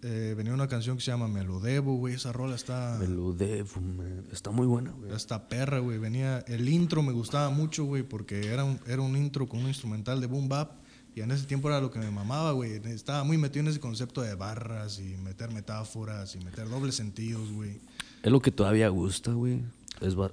eh, 0.04 0.36
venía 0.38 0.54
una 0.54 0.68
canción 0.68 0.98
que 0.98 1.04
se 1.04 1.12
llama 1.12 1.28
Me 1.28 1.44
lo 1.44 1.60
debo, 1.60 1.96
güey. 1.96 2.14
Esa 2.14 2.32
rola 2.32 2.56
está... 2.56 2.98
Me 3.00 3.08
lo 3.08 3.34
debo, 3.34 3.82
man. 3.82 4.24
Está 4.32 4.52
muy 4.52 4.68
buena, 4.68 4.92
güey. 4.92 5.12
Esta 5.12 5.50
perra, 5.50 5.80
güey, 5.80 5.98
venía... 5.98 6.40
El 6.48 6.70
intro 6.70 7.02
me 7.02 7.12
gustaba 7.12 7.50
mucho, 7.50 7.84
güey, 7.86 8.04
porque 8.04 8.48
era 8.48 8.64
un, 8.64 8.80
era 8.88 9.02
un 9.02 9.18
intro 9.18 9.48
con 9.48 9.62
un 9.62 9.68
instrumental 9.68 10.22
de 10.22 10.28
boom 10.28 10.48
bap. 10.48 10.72
Y 11.16 11.22
en 11.22 11.32
ese 11.32 11.48
tiempo 11.48 11.68
era 11.68 11.82
lo 11.82 11.90
que 11.90 11.98
me 11.98 12.12
mamaba, 12.12 12.52
güey. 12.52 12.74
Estaba 12.86 13.24
muy 13.24 13.40
metido 13.40 13.62
en 13.62 13.70
ese 13.70 13.80
concepto 13.80 14.22
de 14.22 14.36
barras 14.36 15.00
y 15.00 15.18
meter 15.18 15.52
metáforas 15.52 16.36
y 16.36 16.40
meter 16.40 16.70
dobles 16.70 16.94
sentidos, 16.94 17.52
güey. 17.52 17.82
Es 18.22 18.32
lo 18.32 18.40
que 18.40 18.52
todavía 18.52 18.88
gusta, 18.90 19.32
güey. 19.32 19.64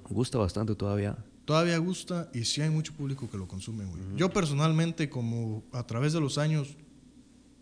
Gusta 0.09 0.37
bastante 0.37 0.75
todavía. 0.75 1.17
Todavía 1.45 1.77
gusta 1.77 2.29
y 2.33 2.45
sí 2.45 2.61
hay 2.61 2.71
mucho 2.71 2.93
público 2.93 3.29
que 3.29 3.37
lo 3.37 3.47
consume, 3.47 3.85
güey. 3.85 4.01
Yo 4.15 4.31
personalmente, 4.31 5.09
como 5.09 5.63
a 5.71 5.85
través 5.85 6.11
de 6.11 6.19
los 6.19 6.37
años, 6.37 6.75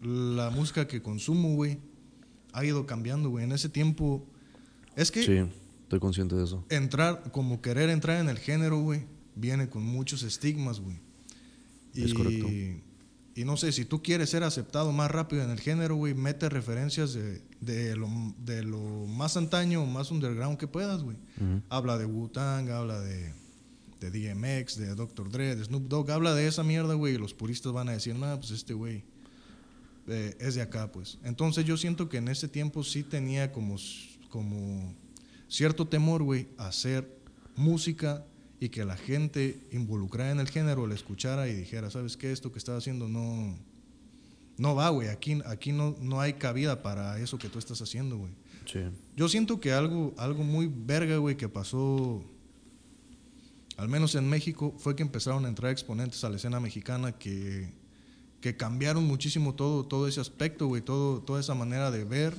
la 0.01 0.49
música 0.49 0.87
que 0.87 1.01
consumo, 1.01 1.55
güey, 1.55 1.79
ha 2.53 2.63
ido 2.63 2.85
cambiando, 2.85 3.29
güey. 3.29 3.43
En 3.43 3.51
ese 3.51 3.67
tiempo... 3.69 4.25
Es 4.95 5.11
que... 5.11 5.23
Sí, 5.23 5.51
estoy 5.83 5.99
consciente 5.99 6.35
de 6.35 6.45
eso. 6.45 6.65
entrar, 6.69 7.31
como 7.31 7.61
querer 7.61 7.89
entrar 7.89 8.21
en 8.21 8.29
el 8.29 8.37
género, 8.37 8.79
güey, 8.79 9.05
viene 9.35 9.69
con 9.69 9.83
muchos 9.83 10.23
estigmas, 10.23 10.79
güey. 10.79 10.97
Es 11.93 12.11
y, 12.11 12.13
correcto. 12.13 12.47
Y 13.35 13.45
no 13.45 13.57
sé, 13.57 13.71
si 13.71 13.83
tú 13.83 14.03
quieres 14.03 14.29
ser 14.29 14.43
aceptado 14.43 14.91
más 14.91 15.09
rápido 15.09 15.43
en 15.43 15.49
el 15.49 15.59
género, 15.59 15.95
güey, 15.95 16.13
mete 16.13 16.49
referencias 16.49 17.13
de, 17.13 17.41
de, 17.61 17.95
lo, 17.95 18.07
de 18.37 18.63
lo 18.63 18.79
más 19.07 19.37
antaño, 19.37 19.85
más 19.85 20.11
underground 20.11 20.57
que 20.57 20.67
puedas, 20.67 21.01
güey. 21.01 21.17
Ujú. 21.37 21.61
Habla 21.69 21.97
de 21.97 22.05
Wu-Tang, 22.05 22.69
habla 22.69 22.99
de, 23.01 23.33
de 24.09 24.33
DMX, 24.33 24.77
de 24.77 24.95
Dr. 24.95 25.29
Dre, 25.29 25.55
de 25.55 25.63
Snoop 25.63 25.87
Dogg, 25.87 26.11
habla 26.11 26.33
de 26.33 26.47
esa 26.47 26.63
mierda, 26.63 26.93
güey, 26.93 27.15
y 27.15 27.17
los 27.17 27.33
puristas 27.33 27.71
van 27.71 27.89
a 27.89 27.93
decir, 27.93 28.15
no, 28.15 28.39
pues 28.39 28.51
este 28.51 28.73
güey 28.73 29.03
eh, 30.07 30.35
es 30.39 30.55
de 30.55 30.61
acá, 30.61 30.91
pues. 30.91 31.19
Entonces 31.23 31.65
yo 31.65 31.77
siento 31.77 32.09
que 32.09 32.17
en 32.17 32.27
ese 32.27 32.47
tiempo 32.47 32.83
sí 32.83 33.03
tenía 33.03 33.51
como, 33.51 33.77
como 34.29 34.93
cierto 35.47 35.87
temor, 35.87 36.23
güey, 36.23 36.47
a 36.57 36.67
hacer 36.67 37.17
música 37.55 38.25
y 38.59 38.69
que 38.69 38.85
la 38.85 38.97
gente 38.97 39.59
involucrada 39.71 40.31
en 40.31 40.39
el 40.39 40.49
género 40.49 40.87
le 40.87 40.95
escuchara 40.95 41.47
y 41.47 41.53
dijera, 41.53 41.89
¿sabes 41.89 42.17
qué? 42.17 42.31
Esto 42.31 42.51
que 42.51 42.59
estás 42.59 42.77
haciendo 42.77 43.07
no, 43.07 43.57
no 44.57 44.75
va, 44.75 44.89
güey. 44.89 45.07
Aquí, 45.09 45.41
aquí 45.45 45.71
no, 45.71 45.95
no 46.01 46.19
hay 46.19 46.33
cabida 46.33 46.81
para 46.81 47.19
eso 47.19 47.37
que 47.37 47.49
tú 47.49 47.59
estás 47.59 47.81
haciendo, 47.81 48.17
güey. 48.17 48.31
Sí. 48.65 48.79
Yo 49.15 49.27
siento 49.27 49.59
que 49.59 49.73
algo, 49.73 50.13
algo 50.17 50.43
muy 50.43 50.71
verga, 50.73 51.17
güey, 51.17 51.35
que 51.35 51.49
pasó, 51.49 52.23
al 53.77 53.89
menos 53.89 54.15
en 54.15 54.29
México, 54.29 54.73
fue 54.77 54.95
que 54.95 55.03
empezaron 55.03 55.45
a 55.45 55.49
entrar 55.49 55.71
exponentes 55.71 56.23
a 56.23 56.29
la 56.29 56.35
escena 56.37 56.59
mexicana 56.59 57.13
que, 57.13 57.73
que 58.41 58.55
cambiaron 58.55 59.03
muchísimo 59.05 59.55
todo, 59.55 59.85
todo 59.85 60.07
ese 60.07 60.21
aspecto, 60.21 60.67
güey, 60.67 60.81
todo, 60.81 61.21
toda 61.21 61.39
esa 61.39 61.55
manera 61.55 61.89
de 61.91 62.03
ver 62.03 62.35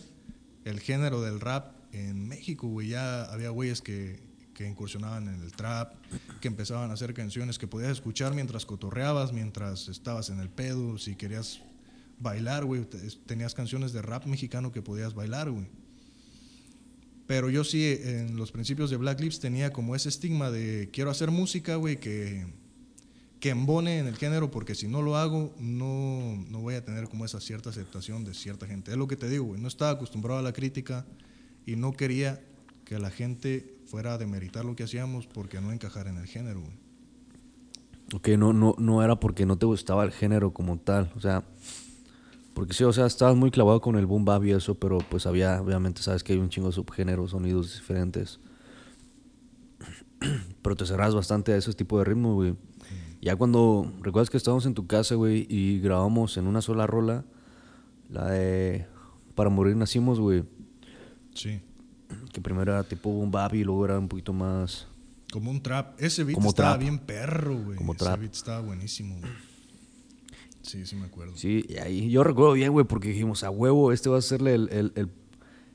el 0.64 0.80
género 0.80 1.20
del 1.22 1.40
rap 1.40 1.72
en 1.92 2.28
México, 2.28 2.68
güey. 2.68 2.88
Ya 2.88 3.24
había 3.24 3.50
güeyes 3.50 3.82
que, 3.82 4.20
que 4.54 4.68
incursionaban 4.68 5.28
en 5.28 5.42
el 5.42 5.52
trap, 5.52 5.94
que 6.40 6.48
empezaban 6.48 6.90
a 6.90 6.94
hacer 6.94 7.14
canciones 7.14 7.58
que 7.58 7.66
podías 7.66 7.90
escuchar 7.92 8.34
mientras 8.34 8.64
cotorreabas, 8.64 9.32
mientras 9.32 9.88
estabas 9.88 10.30
en 10.30 10.38
el 10.40 10.48
pedo, 10.50 10.98
si 10.98 11.16
querías 11.16 11.60
bailar, 12.20 12.64
güey, 12.64 12.84
te- 12.84 12.98
tenías 13.26 13.54
canciones 13.54 13.92
de 13.92 14.00
rap 14.02 14.24
mexicano 14.26 14.70
que 14.72 14.82
podías 14.82 15.14
bailar, 15.14 15.50
güey. 15.50 15.66
Pero 17.26 17.48
yo 17.48 17.64
sí, 17.64 17.98
en 18.02 18.36
los 18.36 18.52
principios 18.52 18.90
de 18.90 18.96
Black 18.96 19.20
Lips 19.20 19.40
tenía 19.40 19.72
como 19.72 19.96
ese 19.96 20.10
estigma 20.10 20.50
de 20.50 20.90
quiero 20.92 21.10
hacer 21.10 21.30
música, 21.30 21.76
güey, 21.76 21.98
que, 21.98 22.46
que 23.40 23.50
embone 23.50 23.98
en 23.98 24.06
el 24.06 24.16
género, 24.16 24.50
porque 24.50 24.74
si 24.74 24.88
no 24.88 25.00
lo 25.00 25.16
hago, 25.16 25.54
no, 25.58 26.36
no 26.50 26.60
voy 26.60 26.74
a 26.74 26.84
tener 26.84 27.08
como 27.08 27.24
esa 27.24 27.40
cierta 27.40 27.70
aceptación 27.70 28.24
de 28.24 28.34
cierta 28.34 28.66
gente. 28.66 28.90
Es 28.90 28.98
lo 28.98 29.08
que 29.08 29.16
te 29.16 29.28
digo, 29.28 29.44
güey. 29.44 29.60
No 29.60 29.68
estaba 29.68 29.92
acostumbrado 29.92 30.38
a 30.38 30.42
la 30.42 30.52
crítica 30.52 31.06
y 31.64 31.76
no 31.76 31.92
quería 31.92 32.42
que 32.84 32.98
la 32.98 33.10
gente 33.10 33.78
fuera 33.86 34.14
a 34.14 34.18
demeritar 34.18 34.64
lo 34.66 34.76
que 34.76 34.82
hacíamos 34.82 35.26
porque 35.26 35.60
no 35.60 35.72
encajar 35.72 36.08
en 36.08 36.18
el 36.18 36.26
género, 36.26 36.60
güey. 36.60 36.84
Ok, 38.12 38.28
no, 38.38 38.52
no, 38.52 38.74
no 38.78 39.02
era 39.02 39.18
porque 39.18 39.46
no 39.46 39.56
te 39.56 39.64
gustaba 39.64 40.04
el 40.04 40.12
género 40.12 40.52
como 40.52 40.78
tal. 40.78 41.10
O 41.16 41.20
sea, 41.20 41.44
porque 42.54 42.72
sí, 42.72 42.84
o 42.84 42.92
sea, 42.92 43.06
estabas 43.06 43.36
muy 43.36 43.50
clavado 43.50 43.80
con 43.80 43.96
el 43.96 44.06
boom 44.06 44.24
bap 44.24 44.44
y 44.44 44.52
eso, 44.52 44.76
pero 44.76 44.98
pues 44.98 45.26
había, 45.26 45.60
obviamente, 45.60 46.02
sabes 46.02 46.22
que 46.22 46.34
hay 46.34 46.38
un 46.38 46.48
chingo 46.48 46.68
de 46.68 46.74
subgéneros, 46.74 47.32
sonidos 47.32 47.74
diferentes. 47.74 48.38
Pero 50.62 50.76
te 50.76 50.86
cerras 50.86 51.14
bastante 51.14 51.52
a 51.52 51.56
ese 51.56 51.72
tipo 51.74 51.98
de 51.98 52.04
ritmo, 52.04 52.34
güey. 52.34 52.54
Ya 53.20 53.36
cuando, 53.36 53.92
recuerdas 54.00 54.30
que 54.30 54.36
estábamos 54.36 54.66
en 54.66 54.74
tu 54.74 54.86
casa, 54.86 55.14
güey, 55.14 55.46
y 55.50 55.80
grabamos 55.80 56.36
en 56.36 56.46
una 56.46 56.60
sola 56.62 56.86
rola, 56.86 57.24
la 58.08 58.30
de 58.30 58.86
Para 59.34 59.50
Morir 59.50 59.76
Nacimos, 59.76 60.20
güey. 60.20 60.44
Sí. 61.34 61.60
Que 62.32 62.40
primero 62.40 62.72
era 62.72 62.84
tipo 62.84 63.10
boom 63.10 63.30
bap 63.30 63.54
y 63.54 63.64
luego 63.64 63.84
era 63.84 63.98
un 63.98 64.08
poquito 64.08 64.32
más... 64.32 64.86
Como 65.32 65.50
un 65.50 65.60
trap. 65.62 66.00
Ese 66.00 66.22
beat 66.22 66.34
Como 66.36 66.50
estaba 66.50 66.70
trap. 66.70 66.80
bien 66.80 66.98
perro, 66.98 67.56
güey. 67.56 67.76
Como 67.76 67.94
Ese 67.94 68.04
trap. 68.04 68.20
beat 68.20 68.34
estaba 68.34 68.60
buenísimo, 68.60 69.18
güey. 69.18 69.32
Sí, 70.64 70.84
sí 70.86 70.96
me 70.96 71.04
acuerdo. 71.06 71.36
Sí, 71.36 71.64
y 71.68 71.76
ahí 71.76 72.10
yo 72.10 72.24
recuerdo 72.24 72.54
bien, 72.54 72.72
güey, 72.72 72.86
porque 72.86 73.08
dijimos, 73.08 73.44
a 73.44 73.50
huevo, 73.50 73.92
este 73.92 74.08
va 74.08 74.18
a 74.18 74.22
serle 74.22 74.54
el, 74.54 74.68
el, 74.72 74.92
el, 74.96 75.10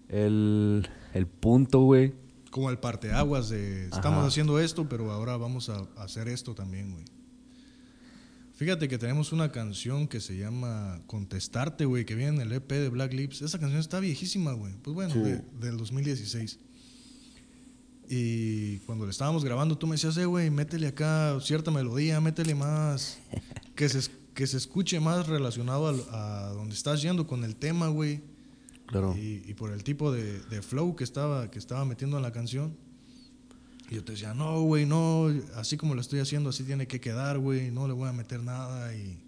el, 0.10 0.90
el 1.14 1.28
punto, 1.28 1.80
güey. 1.82 2.14
Como 2.52 2.70
el 2.72 2.80
parteaguas 2.80 3.50
de 3.50 3.86
estamos 3.86 4.20
Ajá. 4.20 4.28
haciendo 4.28 4.60
esto, 4.60 4.90
pero 4.90 5.12
ahora 5.12 5.38
vamos 5.38 5.70
a 5.70 5.88
hacer 5.98 6.28
esto 6.28 6.56
también, 6.56 6.92
güey. 6.92 7.06
Fíjate 8.56 8.90
que 8.90 8.98
tenemos 8.98 9.32
una 9.32 9.52
canción 9.54 10.08
que 10.08 10.20
se 10.20 10.36
llama 10.38 11.00
Contestarte, 11.08 11.86
güey, 11.86 12.04
que 12.06 12.16
viene 12.16 12.36
en 12.38 12.42
el 12.42 12.52
EP 12.52 12.70
de 12.70 12.90
Black 12.90 13.14
Lips. 13.14 13.42
Esa 13.42 13.58
canción 13.60 13.80
está 13.80 14.00
viejísima, 14.02 14.52
güey. 14.54 14.74
Pues 14.82 14.94
bueno, 14.96 15.14
Sí. 15.14 15.20
de- 15.20 15.44
del 15.62 15.78
2016. 15.78 16.60
Y 18.10 18.78
cuando 18.80 19.06
le 19.06 19.12
estábamos 19.12 19.46
grabando, 19.46 19.78
tú 19.78 19.86
me 19.86 19.94
decías, 19.94 20.18
eh, 20.18 20.26
güey, 20.26 20.50
métele 20.50 20.88
acá 20.88 21.38
cierta 21.42 21.70
melodía, 21.70 22.20
métele 22.20 22.56
más. 22.56 23.20
Que 23.76 23.88
se, 23.88 24.10
que 24.40 24.48
se 24.48 24.56
escuche 24.56 25.02
más 25.02 25.28
relacionado 25.28 25.90
al- 25.90 26.06
a, 26.12 26.54
donde 26.56 26.74
estás 26.74 27.02
yendo 27.02 27.28
con 27.28 27.44
el 27.44 27.58
tema, 27.58 27.90
güey. 27.90 28.22
Claro. 28.86 29.14
Y, 29.18 29.44
y 29.46 29.54
por 29.54 29.70
el 29.74 29.84
tipo 29.84 30.14
de, 30.14 30.40
de 30.40 30.62
flow 30.62 30.96
que 30.96 31.04
estaba, 31.04 31.52
que 31.52 31.60
estaba 31.60 31.84
metiendo 31.84 32.16
en 32.16 32.24
la 32.24 32.32
canción. 32.32 32.74
Y 33.90 33.96
yo 33.96 34.04
te 34.06 34.14
decía, 34.14 34.34
no, 34.34 34.62
güey, 34.62 34.86
no, 34.86 35.28
así 35.56 35.76
como 35.76 35.94
lo 35.94 36.00
estoy 36.00 36.22
haciendo, 36.22 36.52
así 36.52 36.64
tiene 36.64 36.88
que 36.88 37.02
quedar, 37.02 37.38
güey, 37.38 37.70
no 37.70 37.86
le 37.86 37.94
voy 37.94 38.08
a 38.08 38.14
meter 38.14 38.42
nada. 38.42 38.96
Y, 38.96 39.22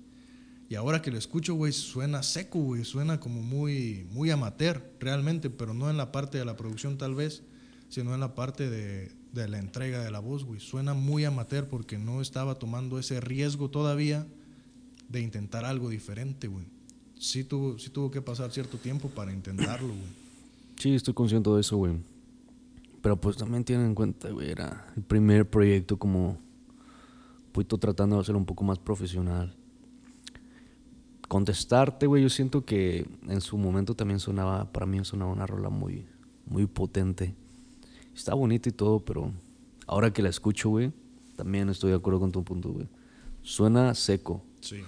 y 0.70 0.76
ahora 0.76 1.02
que 1.02 1.12
lo 1.12 1.18
escucho, 1.18 1.56
güey, 1.56 1.74
suena 1.74 2.24
seco, 2.24 2.60
güey, 2.60 2.86
suena 2.86 3.20
como 3.20 3.42
muy, 3.42 4.08
muy 4.12 4.32
amateur, 4.32 4.94
realmente, 5.02 5.50
pero 5.50 5.74
no 5.74 5.90
en 5.90 5.98
la 5.98 6.14
parte 6.14 6.38
de 6.38 6.46
la 6.46 6.56
producción 6.56 6.98
tal 6.98 7.16
vez, 7.16 7.44
sino 7.90 8.14
en 8.14 8.22
la 8.22 8.34
parte 8.34 8.70
de, 8.70 9.12
de 9.34 9.50
la 9.50 9.60
entrega 9.60 10.02
de 10.02 10.10
la 10.10 10.20
voz, 10.20 10.46
güey. 10.46 10.62
Suena 10.62 10.94
muy 10.94 11.26
amateur 11.26 11.68
porque 11.68 11.98
no 11.98 12.22
estaba 12.22 12.56
tomando 12.56 12.98
ese 12.98 13.20
riesgo 13.20 13.70
todavía 13.70 14.26
de 15.12 15.22
intentar 15.22 15.66
algo 15.66 15.90
diferente, 15.90 16.48
güey. 16.48 16.66
Sí 17.20 17.44
tuvo, 17.44 17.78
sí 17.78 17.90
tuvo 17.90 18.10
que 18.10 18.22
pasar 18.22 18.52
cierto 18.52 18.78
tiempo 18.78 19.10
para 19.10 19.32
intentarlo, 19.32 19.90
güey. 19.90 20.22
Sí, 20.78 20.96
estoy 20.96 21.14
consciente 21.14 21.50
de 21.50 21.62
eso, 21.62 21.78
güey. 21.78 21.94
Pero 23.02 23.20
pues 23.20 23.38
también 23.38 23.64
tienen 23.64 23.88
en 23.88 23.96
cuenta, 23.96 24.30
güey, 24.30 24.50
era 24.50 24.92
el 24.96 25.04
primer 25.04 25.50
proyecto 25.50 25.98
como 25.98 26.38
poquito 27.52 27.78
tratando 27.78 28.16
de 28.16 28.22
hacerlo 28.22 28.40
un 28.40 28.46
poco 28.46 28.64
más 28.64 28.80
profesional. 28.80 29.54
Contestarte, 31.28 32.08
güey, 32.08 32.24
yo 32.24 32.30
siento 32.30 32.66
que 32.66 33.08
en 33.28 33.42
su 33.42 33.58
momento 33.58 33.96
también 33.96 34.20
sonaba, 34.20 34.72
para 34.72 34.86
mí 34.86 35.04
sonaba 35.04 35.32
una 35.32 35.48
rola 35.48 35.70
muy, 35.70 36.06
muy 36.46 36.66
potente. 36.66 37.36
Está 38.16 38.34
bonita 38.34 38.70
y 38.70 38.72
todo, 38.72 39.00
pero 39.00 39.32
ahora 39.88 40.12
que 40.12 40.22
la 40.22 40.30
escucho, 40.30 40.70
güey, 40.70 40.92
también 41.36 41.70
estoy 41.70 41.92
de 41.92 41.98
acuerdo 41.98 42.20
con 42.20 42.32
tu 42.32 42.44
punto, 42.44 42.70
güey. 42.70 42.88
Suena 43.42 43.94
seco. 43.96 44.44
Sí. 44.60 44.82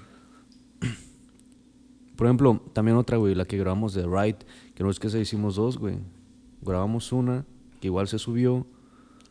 Por 2.16 2.28
ejemplo, 2.28 2.61
también 2.74 2.97
otra, 2.97 3.18
güey, 3.18 3.36
la 3.36 3.45
que 3.45 3.57
grabamos 3.57 3.93
de 3.93 4.05
Right, 4.05 4.38
que 4.76 4.84
no 4.84 4.89
es 4.89 4.99
que 4.99 5.09
se 5.09 5.20
hicimos 5.20 5.55
dos, 5.55 5.78
güey. 5.78 5.97
Grabamos 6.61 7.11
una, 7.11 7.45
que 7.82 7.88
igual 7.88 8.07
se 8.07 8.20
subió. 8.20 8.66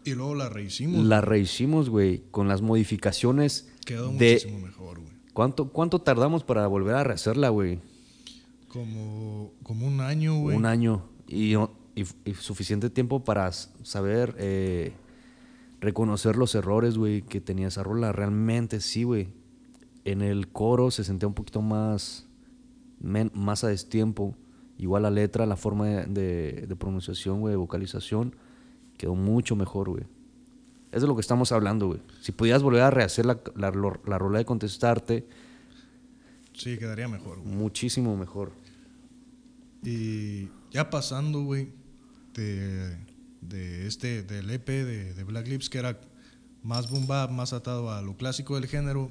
Y 0.05 0.14
luego 0.14 0.35
la 0.35 0.49
rehicimos. 0.49 1.05
La 1.05 1.20
rehicimos, 1.20 1.89
güey, 1.89 2.22
con 2.30 2.49
las 2.49 2.61
modificaciones. 2.61 3.72
Quedó 3.87 4.09
de- 4.12 4.33
muchísimo 4.35 4.59
mejor, 4.59 4.99
güey. 5.01 5.12
¿Cuánto, 5.33 5.68
¿Cuánto 5.70 6.01
tardamos 6.01 6.43
para 6.45 6.66
volver 6.66 6.95
a 6.97 7.05
rehacerla, 7.05 7.49
güey? 7.51 7.78
Como, 8.68 9.53
como 9.62 9.87
un 9.87 10.01
año, 10.01 10.35
güey. 10.41 10.57
Un 10.57 10.66
año. 10.66 11.05
Y, 11.28 11.55
y- 11.57 12.05
y 12.24 12.35
suficiente 12.35 12.91
tiempo 12.91 13.22
para 13.24 13.51
saber 13.53 14.35
eh, 14.39 14.93
reconocer 15.80 16.37
los 16.37 16.55
errores, 16.55 16.97
güey, 16.99 17.22
que 17.22 17.41
tenía 17.41 17.68
esa 17.68 17.83
rola. 17.83 18.12
Realmente 18.12 18.80
sí, 18.80 19.05
güey. 19.05 19.28
En 20.05 20.20
el 20.22 20.49
coro 20.49 20.91
se 20.91 21.05
sentía 21.05 21.28
un 21.28 21.35
poquito 21.35 21.62
más, 21.62 22.26
men- 23.03 23.30
más 23.34 23.64
a 23.64 23.68
destiempo. 23.68 24.34
Igual 24.78 25.03
la 25.03 25.11
letra, 25.11 25.44
la 25.46 25.57
forma 25.57 25.86
de, 25.86 26.07
de- 26.07 26.66
de 26.66 26.76
pronunciación, 26.76 27.40
güey, 27.40 27.53
de 27.53 27.57
vocalización, 27.57 28.34
quedó 28.96 29.14
mucho 29.14 29.55
mejor, 29.57 29.90
güey. 29.90 30.05
Es 30.92 31.03
de 31.03 31.09
lo 31.09 31.14
que 31.14 31.20
estamos 31.20 31.53
hablando, 31.53 31.86
güey. 31.88 32.00
Si 32.20 32.32
pudieras 32.32 32.62
volver 32.62 32.82
a 32.82 32.90
rehacer 32.90 33.24
la, 33.26 33.38
la, 33.57 33.70
lo- 33.70 34.00
la 34.07 34.18
rola 34.18 34.38
de 34.38 34.44
contestarte, 34.44 35.26
Sí, 36.55 36.76
quedaría 36.78 37.09
mejor, 37.09 37.38
güey. 37.40 37.55
muchísimo 37.55 38.16
mejor. 38.16 38.53
Y 39.84 40.48
ya 40.70 40.90
pasando, 40.90 41.42
güey, 41.42 41.68
de, 42.34 42.96
de 43.40 43.86
este, 43.86 44.22
del 44.22 44.50
EP 44.50 44.66
de, 44.68 45.14
de 45.14 45.24
Black 45.24 45.48
Lips, 45.48 45.68
que 45.70 45.78
era 45.78 45.98
más 46.62 46.90
boom 46.90 47.07
bap, 47.07 47.30
más 47.30 47.53
atado 47.53 47.90
a 47.90 48.03
lo 48.03 48.16
clásico 48.16 48.55
del 48.55 48.66
género, 48.68 49.11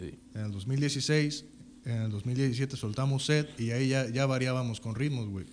en 0.00 0.40
el 0.40 0.52
2016, 0.52 1.46
en 1.84 2.02
el 2.02 2.10
2017 2.10 2.76
soltamos 2.76 3.24
set 3.26 3.58
y 3.60 3.70
ahí 3.72 3.88
ya, 3.88 4.08
ya 4.08 4.26
variábamos 4.26 4.80
con 4.80 4.94
ritmos, 4.94 5.28
güey. 5.28 5.46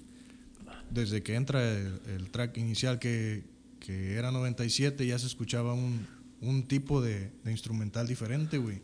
Desde 0.89 1.23
que 1.23 1.36
entra 1.36 1.61
el, 1.77 1.99
el 2.15 2.29
track 2.32 2.57
inicial 2.57 2.99
que, 2.99 3.43
que 3.79 4.15
era 4.15 4.32
97, 4.32 5.05
ya 5.05 5.17
se 5.17 5.27
escuchaba 5.27 5.73
un, 5.73 6.05
un 6.41 6.63
tipo 6.63 7.01
de, 7.01 7.32
de 7.43 7.51
instrumental 7.51 8.07
diferente, 8.07 8.57
güey. 8.57 8.82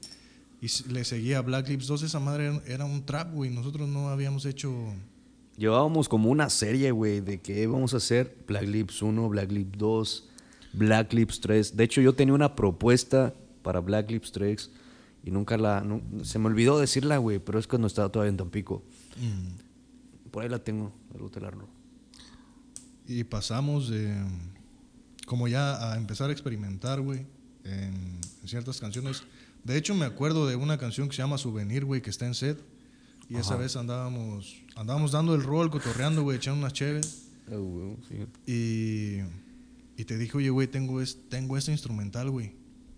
Y 0.61 0.67
le 0.91 1.03
seguía 1.03 1.41
Black 1.41 1.67
Lips 1.69 1.87
2, 1.87 2.03
esa 2.03 2.19
madre 2.19 2.61
era- 2.65 2.85
un 2.85 3.05
trap, 3.05 3.33
güey. 3.33 3.51
Nosotros 3.51 3.87
no 3.89 4.09
habíamos 4.09 4.45
hecho... 4.45 4.73
Llevábamos 5.57 6.07
como 6.07 6.29
una 6.29 6.49
serie, 6.49 6.91
güey, 6.91 7.19
de 7.19 7.39
que 7.41 7.65
vamos 7.67 7.93
a 7.93 7.97
hacer 7.97 8.35
Black 8.47 8.63
Lips 8.67 9.01
1, 9.01 9.27
Black 9.29 9.51
Lips 9.51 9.77
2, 9.77 10.29
Black 10.73 11.13
Lips 11.13 11.41
3. 11.41 11.75
De 11.75 11.83
hecho, 11.83 11.99
yo 12.01 12.13
tenía 12.13 12.33
una 12.33 12.55
propuesta 12.55 13.33
para 13.63 13.79
Black 13.81 14.09
Lips 14.11 14.31
3 14.31 14.71
y 15.27 15.31
nunca 15.31 15.57
la... 15.57 15.81
nu- 15.81 16.01
se 16.23 16.39
me 16.39 16.45
olvidó 16.47 16.79
decirla, 16.79 17.17
güey, 17.17 17.39
pero 17.39 17.59
es 17.59 17.67
cuando 17.67 17.87
estaba 17.87 18.09
todavía 18.09 18.29
en 18.31 18.37
Tampico. 18.37 18.83
mm, 19.17 20.29
Por 20.31 20.43
ahí 20.43 20.49
la 20.49 20.59
tengo, 20.63 20.93
algo 21.13 21.29
te 21.29 21.41
la 21.41 21.49
robo. 21.51 21.67
Y 23.07 23.23
pasamos 23.25 23.89
de, 23.89 24.15
como 25.25 25.47
ya 25.47 25.91
a 25.93 25.97
empezar 25.97 26.29
a 26.29 26.33
experimentar, 26.33 27.01
güey, 27.01 27.25
en, 27.63 28.19
en 28.41 28.47
ciertas 28.47 28.79
canciones. 28.79 29.23
De 29.63 29.77
hecho, 29.77 29.93
me 29.95 30.05
acuerdo 30.05 30.47
de 30.47 30.55
una 30.55 30.77
canción 30.77 31.07
que 31.09 31.15
se 31.15 31.21
llama 31.21 31.37
Souvenir, 31.37 31.83
güey, 31.85 32.01
que 32.01 32.09
está 32.09 32.25
en 32.25 32.33
set. 32.33 32.59
Y 33.29 33.35
esa 33.35 33.55
Ajá. 33.55 33.63
vez 33.63 33.75
andábamos, 33.75 34.55
andábamos 34.77 35.11
dando 35.11 35.35
el 35.35 35.43
rol, 35.43 35.69
cotorreando, 35.69 36.23
güey, 36.23 36.37
echando 36.37 36.59
unas 36.59 36.71
chéves. 36.73 37.23
Güey, 37.49 37.97
sí. 38.07 38.15
Y, 38.49 40.01
y 40.01 40.05
te 40.05 40.17
dije, 40.17 40.37
oye, 40.37 40.49
güey, 40.49 40.67
tengo, 40.67 41.01
es, 41.01 41.17
tengo 41.29 41.57
este 41.57 41.71
instrumental, 41.73 42.29
güey. 42.29 42.53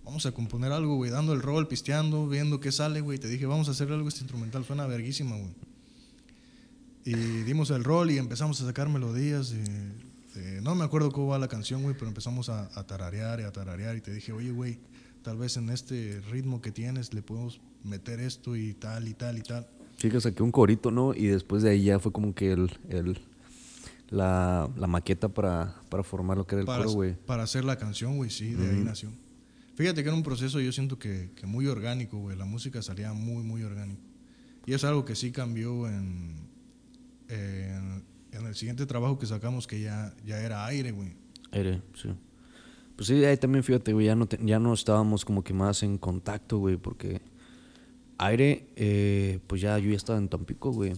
Vamos 0.09 0.25
a 0.25 0.31
componer 0.31 0.71
algo, 0.71 0.95
güey, 0.95 1.11
dando 1.11 1.33
el 1.33 1.41
rol, 1.43 1.67
pisteando, 1.67 2.27
viendo 2.27 2.59
qué 2.59 2.71
sale, 2.71 2.99
güey. 2.99 3.19
Te 3.19 3.27
dije, 3.27 3.45
vamos 3.45 3.67
a 3.67 3.71
hacer 3.71 3.91
algo 3.91 4.07
este 4.07 4.21
instrumental, 4.21 4.65
suena 4.65 4.87
verguísima, 4.87 5.35
güey. 5.37 5.51
Y 7.05 7.13
dimos 7.43 7.69
el 7.69 7.83
rol 7.83 8.09
y 8.09 8.17
empezamos 8.17 8.59
a 8.59 8.65
sacar 8.65 8.89
melodías. 8.89 9.53
no 10.63 10.73
me 10.73 10.83
acuerdo 10.83 11.11
cómo 11.11 11.27
va 11.27 11.37
la 11.37 11.47
canción, 11.47 11.83
güey, 11.83 11.93
pero 11.93 12.07
empezamos 12.07 12.49
a, 12.49 12.71
a 12.73 12.87
tararear 12.87 13.39
y 13.39 13.43
a 13.43 13.51
tararear. 13.51 13.97
Y 13.97 14.01
te 14.01 14.11
dije, 14.11 14.31
oye, 14.31 14.49
güey, 14.49 14.79
tal 15.21 15.37
vez 15.37 15.57
en 15.57 15.69
este 15.69 16.19
ritmo 16.31 16.59
que 16.59 16.71
tienes 16.71 17.13
le 17.13 17.21
podemos 17.21 17.61
meter 17.83 18.19
esto 18.19 18.55
y 18.55 18.73
tal 18.73 19.07
y 19.07 19.13
tal 19.13 19.37
y 19.37 19.41
tal. 19.43 19.67
Sí, 19.97 20.09
que 20.09 20.19
saqué 20.19 20.41
un 20.41 20.51
corito, 20.51 20.89
¿no? 20.89 21.13
Y 21.13 21.27
después 21.27 21.61
de 21.61 21.69
ahí 21.69 21.83
ya 21.83 21.99
fue 21.99 22.11
como 22.11 22.33
que 22.33 22.51
el, 22.51 22.71
el- 22.89 23.19
la, 24.09 24.67
la 24.75 24.87
maqueta 24.87 25.29
para, 25.29 25.75
para 25.87 26.01
formar 26.01 26.35
lo 26.35 26.47
que 26.47 26.55
era 26.55 26.61
el 26.61 26.65
para, 26.65 26.79
coro, 26.85 26.95
güey. 26.95 27.13
para 27.27 27.43
hacer 27.43 27.63
la 27.63 27.77
canción, 27.77 28.17
güey, 28.17 28.31
sí, 28.31 28.53
de 28.55 28.67
ahí 28.71 28.75
Ujú. 28.77 28.85
nació. 28.85 29.09
Fíjate 29.79 30.03
que 30.03 30.09
era 30.09 30.15
un 30.17 30.23
proceso, 30.23 30.59
yo 30.59 30.73
siento 30.73 30.99
que, 30.99 31.31
que 31.37 31.47
muy 31.47 31.65
orgánico, 31.67 32.17
güey. 32.17 32.35
La 32.35 32.43
música 32.43 32.81
salía 32.81 33.13
muy, 33.13 33.43
muy 33.43 33.63
orgánico. 33.63 34.01
Y 34.65 34.73
es 34.73 34.83
algo 34.83 35.05
que 35.05 35.15
sí 35.15 35.31
cambió 35.31 35.87
en, 35.87 36.35
en, 37.29 38.03
en 38.33 38.45
el 38.45 38.55
siguiente 38.55 38.85
trabajo 38.85 39.17
que 39.17 39.25
sacamos, 39.25 39.67
que 39.67 39.79
ya, 39.79 40.13
ya 40.25 40.37
era 40.41 40.65
aire, 40.65 40.91
güey. 40.91 41.13
Aire, 41.51 41.81
sí. 41.95 42.09
Pues 42.97 43.07
sí, 43.07 43.23
ahí 43.23 43.37
también 43.37 43.63
fíjate, 43.63 43.93
güey, 43.93 44.07
ya 44.07 44.15
no, 44.17 44.25
te- 44.25 44.37
ya 44.45 44.59
no 44.59 44.73
estábamos 44.73 45.23
como 45.23 45.45
que 45.45 45.53
más 45.53 45.81
en 45.83 45.97
contacto, 45.97 46.57
güey, 46.57 46.75
porque 46.75 47.21
aire, 48.17 48.67
eh, 48.75 49.39
pues 49.47 49.61
ya 49.61 49.79
yo 49.79 49.91
ya 49.91 49.95
estaba 49.95 50.19
en 50.19 50.27
Tampico, 50.27 50.71
güey. 50.73 50.91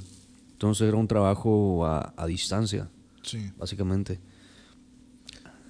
Entonces 0.54 0.88
era 0.88 0.98
un 0.98 1.08
trabajo 1.08 1.86
a, 1.86 2.16
a 2.18 2.26
distancia, 2.26 2.90
Sí. 3.22 3.52
básicamente. 3.60 4.20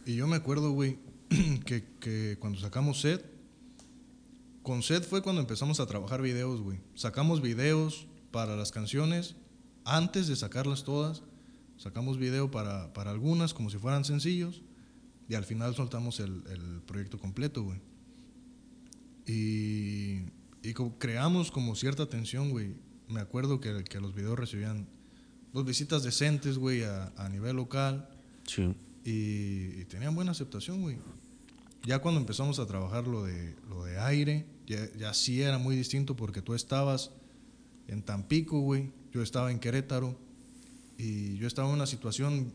Y 0.06 0.16
yo 0.16 0.28
me 0.28 0.38
acuerdo, 0.38 0.72
güey, 0.72 0.98
que, 1.66 1.84
que 2.00 2.38
cuando 2.40 2.60
sacamos 2.60 3.02
set, 3.02 3.26
con 4.64 4.84
set 4.84 5.04
fue 5.04 5.22
cuando 5.22 5.42
empezamos 5.42 5.80
a 5.80 5.88
trabajar 5.88 6.22
videos, 6.22 6.62
güey. 6.62 6.80
Sacamos 6.94 7.42
videos 7.42 8.08
para 8.32 8.56
las 8.56 8.72
canciones 8.72 9.36
antes 9.86 10.28
de 10.28 10.36
sacarlas 10.36 10.84
todas. 10.84 11.24
Sacamos 11.78 12.18
video 12.20 12.52
para, 12.52 12.94
para 12.94 13.12
algunas 13.12 13.54
como 13.54 13.70
si 13.70 13.78
fueran 13.78 14.06
sencillos 14.06 14.62
y 15.28 15.36
al 15.36 15.46
final 15.46 15.74
soltamos 15.74 16.20
el, 16.20 16.44
el 16.50 16.82
proyecto 16.86 17.18
completo, 17.18 17.64
güey. 17.64 17.80
Y, 19.26 20.26
y 20.62 20.74
creamos 21.00 21.52
como 21.52 21.76
cierta 21.76 22.08
tensión, 22.08 22.52
güey. 22.52 22.76
Me 23.08 23.22
acuerdo 23.22 23.60
que, 23.60 23.84
que 23.84 24.00
los 24.00 24.14
videos 24.14 24.38
recibían 24.38 24.88
dos 25.54 25.66
visitas 25.66 26.04
decentes, 26.04 26.58
güey, 26.58 26.84
a, 26.84 27.14
a 27.18 27.30
nivel 27.30 27.56
local. 27.56 28.10
Sí. 28.46 28.76
Y, 29.04 29.82
y 29.82 29.86
tenían 29.86 30.14
buena 30.14 30.32
aceptación, 30.32 30.82
güey. 30.82 30.98
Ya 31.84 32.00
cuando 32.00 32.20
empezamos 32.20 32.60
a 32.60 32.68
trabajar 32.68 33.08
lo 33.08 33.24
de, 33.24 33.56
lo 33.70 33.84
de 33.84 34.00
aire, 34.00 34.46
ya, 34.68 34.88
ya 34.98 35.14
sí 35.14 35.42
era 35.42 35.58
muy 35.58 35.76
distinto 35.76 36.16
porque 36.16 36.42
tú 36.42 36.54
estabas 36.54 37.12
en 37.88 38.04
Tampico, 38.04 38.60
güey. 38.60 38.92
Yo 39.12 39.22
estaba 39.22 39.52
en 39.52 39.60
Querétaro. 39.60 40.16
Y 40.98 41.38
yo 41.38 41.48
estaba 41.48 41.68
en 41.68 41.74
una 41.74 41.88
situación 41.88 42.54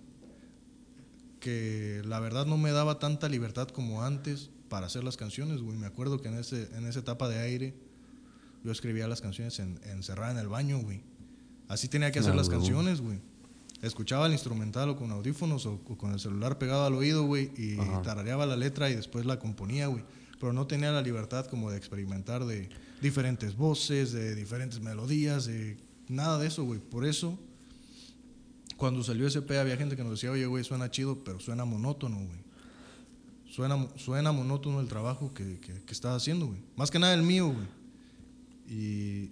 que 1.41 2.03
la 2.05 2.21
verdad 2.21 2.47
no 2.47 2.57
me 2.57 2.71
daba 2.71 2.99
tanta 2.99 3.29
libertad 3.29 3.69
como 3.69 4.03
antes 4.03 4.51
para 4.69 4.87
hacer 4.87 5.05
las 5.05 5.17
canciones, 5.17 5.61
güey. 5.63 5.77
Me 5.77 5.87
acuerdo 5.87 6.21
que 6.21 6.29
en, 6.29 6.39
ese, 6.39 6.69
en 6.77 6.87
esa 6.87 7.01
etapa 7.01 7.29
de 7.29 7.39
aire 7.41 7.75
yo 8.65 8.73
escribía 8.73 9.07
las 9.09 9.21
canciones 9.21 9.59
en, 9.59 9.81
encerrada 9.85 10.33
en 10.33 10.39
el 10.39 10.49
baño, 10.49 10.79
güey. 10.79 11.03
Así 11.69 11.89
tenía 11.89 12.13
que 12.13 12.21
hacer 12.21 12.33
Ah, 12.33 12.37
las 12.37 12.49
canciones, 12.49 13.01
güey. 13.01 13.19
Escuchaba 13.83 14.27
el 14.27 14.33
instrumental 14.33 14.89
o 14.91 14.97
con 14.97 15.11
audífonos 15.13 15.67
o, 15.67 15.81
o 15.87 15.99
con 15.99 16.13
el 16.13 16.19
celular 16.21 16.59
pegado 16.59 16.87
al 16.87 16.95
oído, 16.95 17.25
güey, 17.25 17.51
y 17.57 17.79
Ajá. 17.79 18.03
tarareaba 18.03 18.47
la 18.47 18.57
letra 18.57 18.91
y 18.91 18.95
después 18.95 19.27
la 19.27 19.39
componía, 19.39 19.87
güey. 19.87 20.03
Pero 20.41 20.53
no 20.53 20.67
tenía 20.67 20.91
la 20.93 21.03
libertad 21.03 21.47
como 21.47 21.71
de 21.71 21.77
experimentar 21.77 22.45
de 22.45 22.69
diferentes 23.01 23.57
voces, 23.57 24.13
de 24.13 24.35
diferentes 24.35 24.81
melodías, 24.81 25.47
de 25.47 25.77
nada 26.09 26.39
de 26.39 26.47
eso, 26.49 26.65
güey. 26.65 26.81
Por 26.81 27.05
eso, 27.05 27.39
cuando 28.77 29.03
salió 29.03 29.27
ese 29.27 29.43
P 29.43 29.59
había 29.59 29.77
gente 29.77 29.97
que 29.97 30.03
nos 30.03 30.13
decía, 30.13 30.31
oye, 30.31 30.47
güey, 30.47 30.65
suena 30.65 30.91
chido, 30.91 31.23
pero 31.25 31.41
suena 31.41 31.65
monótono, 31.65 32.17
güey. 32.17 32.47
Suena, 33.49 33.89
suena 33.97 34.33
monótono 34.33 34.81
el 34.81 34.89
trabajo 34.89 35.33
que, 35.33 35.59
que, 35.61 35.73
que 35.83 35.93
estás 35.93 36.17
haciendo, 36.17 36.47
güey. 36.47 36.61
Más 36.77 36.91
que 36.91 36.99
nada 36.99 37.15
el 37.15 37.23
mío, 37.23 37.49
güey. 37.49 37.67
Y, 38.69 39.31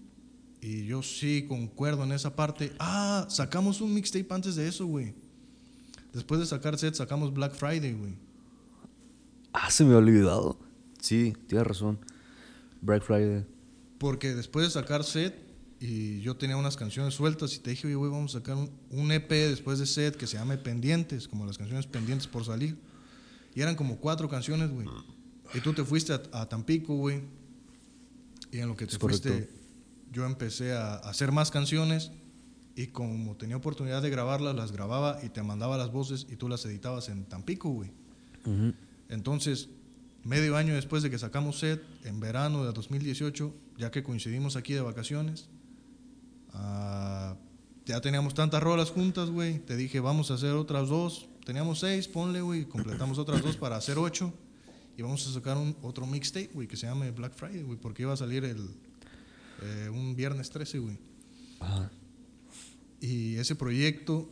y 0.65 0.87
yo 0.87 1.03
sí 1.03 1.45
concuerdo 1.47 2.05
en 2.05 2.13
esa 2.13 2.35
parte. 2.35 2.73
Ah, 2.79 3.27
sacamos 3.29 3.83
un 3.83 3.93
mixtape 3.93 4.27
antes 4.31 4.55
de 4.55 4.67
eso, 4.67 4.87
güey. 4.87 5.15
Después 6.15 6.41
de 6.41 6.47
sacar 6.47 6.79
set, 6.79 6.95
sacamos 6.95 7.35
Black 7.35 7.53
Friday, 7.53 7.93
güey. 7.93 8.15
Ah, 9.53 9.71
se 9.71 9.85
me 9.85 9.95
había 9.95 9.99
olvidado. 10.09 10.59
Sí, 11.03 11.35
tienes 11.49 11.67
razón. 11.67 11.99
Black 12.81 13.03
Friday. 13.03 13.45
Porque 13.99 14.35
después 14.35 14.65
de 14.65 14.71
sacar 14.71 15.05
set, 15.05 15.35
y 15.81 16.23
yo 16.23 16.39
tenía 16.39 16.57
unas 16.57 16.79
canciones 16.79 17.13
sueltas, 17.13 17.55
y 17.55 17.59
te 17.59 17.69
dije, 17.69 17.87
oye, 17.89 17.97
güey, 17.97 18.11
vamos 18.11 18.35
a 18.35 18.39
sacar 18.39 18.57
un, 18.57 18.71
un 18.89 19.13
EP 19.13 19.29
después 19.29 19.79
de 19.79 19.85
set 19.85 20.17
que 20.17 20.27
se 20.27 20.39
llame 20.39 20.57
Pendientes, 20.57 21.29
como 21.29 21.45
las 21.45 21.59
canciones 21.59 21.87
pendientes 21.87 22.27
por 22.27 22.43
salir. 22.43 22.79
Y 23.55 23.61
eran 23.61 23.77
como 23.77 23.99
cuatro 23.99 24.31
canciones, 24.31 24.71
güey. 24.71 24.89
Y 25.53 25.61
tú 25.61 25.75
te 25.75 25.85
fuiste 25.85 26.15
a, 26.15 26.23
a 26.33 26.49
Tampico, 26.49 26.97
güey. 26.97 27.21
Y 28.51 28.61
en 28.61 28.69
lo 28.69 28.77
que 28.77 28.87
te 28.87 28.93
Es 28.93 28.99
correcto. 28.99 29.29
Yo 30.15 30.25
empecé 30.25 30.73
a 30.73 30.95
hacer 30.95 31.33
más 31.33 31.51
canciones 31.51 32.13
y 32.77 32.87
como 32.89 33.37
tenía 33.37 33.57
oportunidad 33.57 34.01
de 34.01 34.11
grabarlas, 34.11 34.55
las 34.55 34.73
grababa 34.73 35.19
y 35.23 35.29
te 35.29 35.43
mandaba 35.43 35.77
las 35.77 35.93
voces 35.93 36.27
y 36.31 36.37
tú 36.37 36.49
las 36.49 36.65
editabas 36.65 37.09
en 37.09 37.25
Tampico, 37.27 37.69
güey. 37.69 37.91
Entonces, 39.09 39.69
medio 40.23 40.57
año 40.57 40.75
después 40.75 41.03
de 41.03 41.11
que 41.11 41.19
sacamos 41.19 41.59
set, 41.59 41.83
en 42.05 42.21
verano 42.21 42.65
de 42.65 42.73
2018, 42.73 43.55
ya 43.77 43.91
que 43.91 44.03
coincidimos 44.03 44.57
aquí 44.57 44.73
de 44.73 44.81
vacaciones, 44.81 45.49
ah, 46.53 47.37
ya 47.87 48.01
teníamos 48.01 48.35
tantas 48.35 48.63
rolas 48.63 48.91
juntas, 48.91 49.31
güey. 49.31 49.59
Te 49.59 49.77
dije, 49.77 50.01
vamos 50.01 50.31
a 50.31 50.35
hacer 50.35 50.53
otras 50.53 50.89
dos. 50.89 51.29
Teníamos 51.45 51.81
seis, 51.81 52.09
ponle, 52.09 52.41
güey. 52.41 52.65
Completamos 52.65 53.19
otras 53.19 53.43
dos 53.43 53.57
para 53.57 53.77
hacer 53.77 53.99
ocho. 53.99 54.33
Y 54.97 55.03
vamos 55.03 55.27
a 55.27 55.33
sacar 55.33 55.57
un, 55.57 55.77
otro 55.83 56.07
mixtape, 56.07 56.51
güey, 56.55 56.69
que 56.69 56.77
se 56.77 56.87
llame 56.87 57.11
Black 57.11 57.35
Friday, 57.35 57.63
güey, 57.63 57.79
porque 57.79 58.03
iba 58.03 58.13
a 58.13 58.17
salir 58.17 58.45
el, 58.45 58.71
eh, 59.65 59.89
un 59.89 60.15
viernes 60.15 60.51
13, 60.51 60.79
güey. 60.79 60.99
Ajá. 61.61 61.91
Y 63.01 63.37
ese 63.37 63.55
proyecto, 63.55 64.31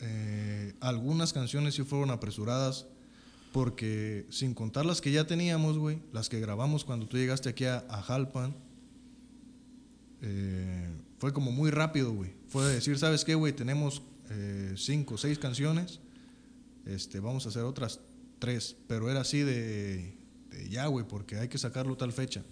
eh, 0.00 0.74
algunas 0.80 1.32
canciones 1.32 1.74
sí 1.74 1.82
fueron 1.82 2.10
apresuradas 2.10 2.86
porque 3.52 4.26
sin 4.30 4.54
contar 4.54 4.84
las 4.84 5.00
que 5.00 5.10
ya 5.10 5.26
teníamos, 5.26 5.78
güey, 5.78 5.98
las 6.12 6.28
que 6.28 6.40
grabamos 6.40 6.84
cuando 6.84 7.08
tú 7.08 7.16
llegaste 7.16 7.48
aquí 7.48 7.64
a, 7.64 7.84
a 7.88 8.02
Jalpan, 8.02 8.54
eh, 10.22 10.90
fue 11.18 11.32
como 11.32 11.50
muy 11.50 11.70
rápido, 11.70 12.12
güey. 12.12 12.32
Fue 12.48 12.64
decir, 12.66 12.98
¿sabes 12.98 13.24
qué, 13.24 13.34
güey? 13.34 13.52
Tenemos 13.52 14.02
eh, 14.30 14.74
cinco 14.76 15.14
o 15.14 15.18
seis 15.18 15.38
canciones, 15.38 16.00
este, 16.84 17.20
vamos 17.20 17.46
a 17.46 17.48
hacer 17.48 17.62
otras 17.62 18.00
tres, 18.38 18.76
pero 18.86 19.10
era 19.10 19.22
así 19.22 19.40
de, 19.40 20.14
de 20.50 20.68
ya, 20.68 20.86
güey, 20.86 21.06
porque 21.06 21.36
hay 21.36 21.48
que 21.48 21.58
sacarlo 21.58 21.96
tal 21.96 22.12
fecha. 22.12 22.44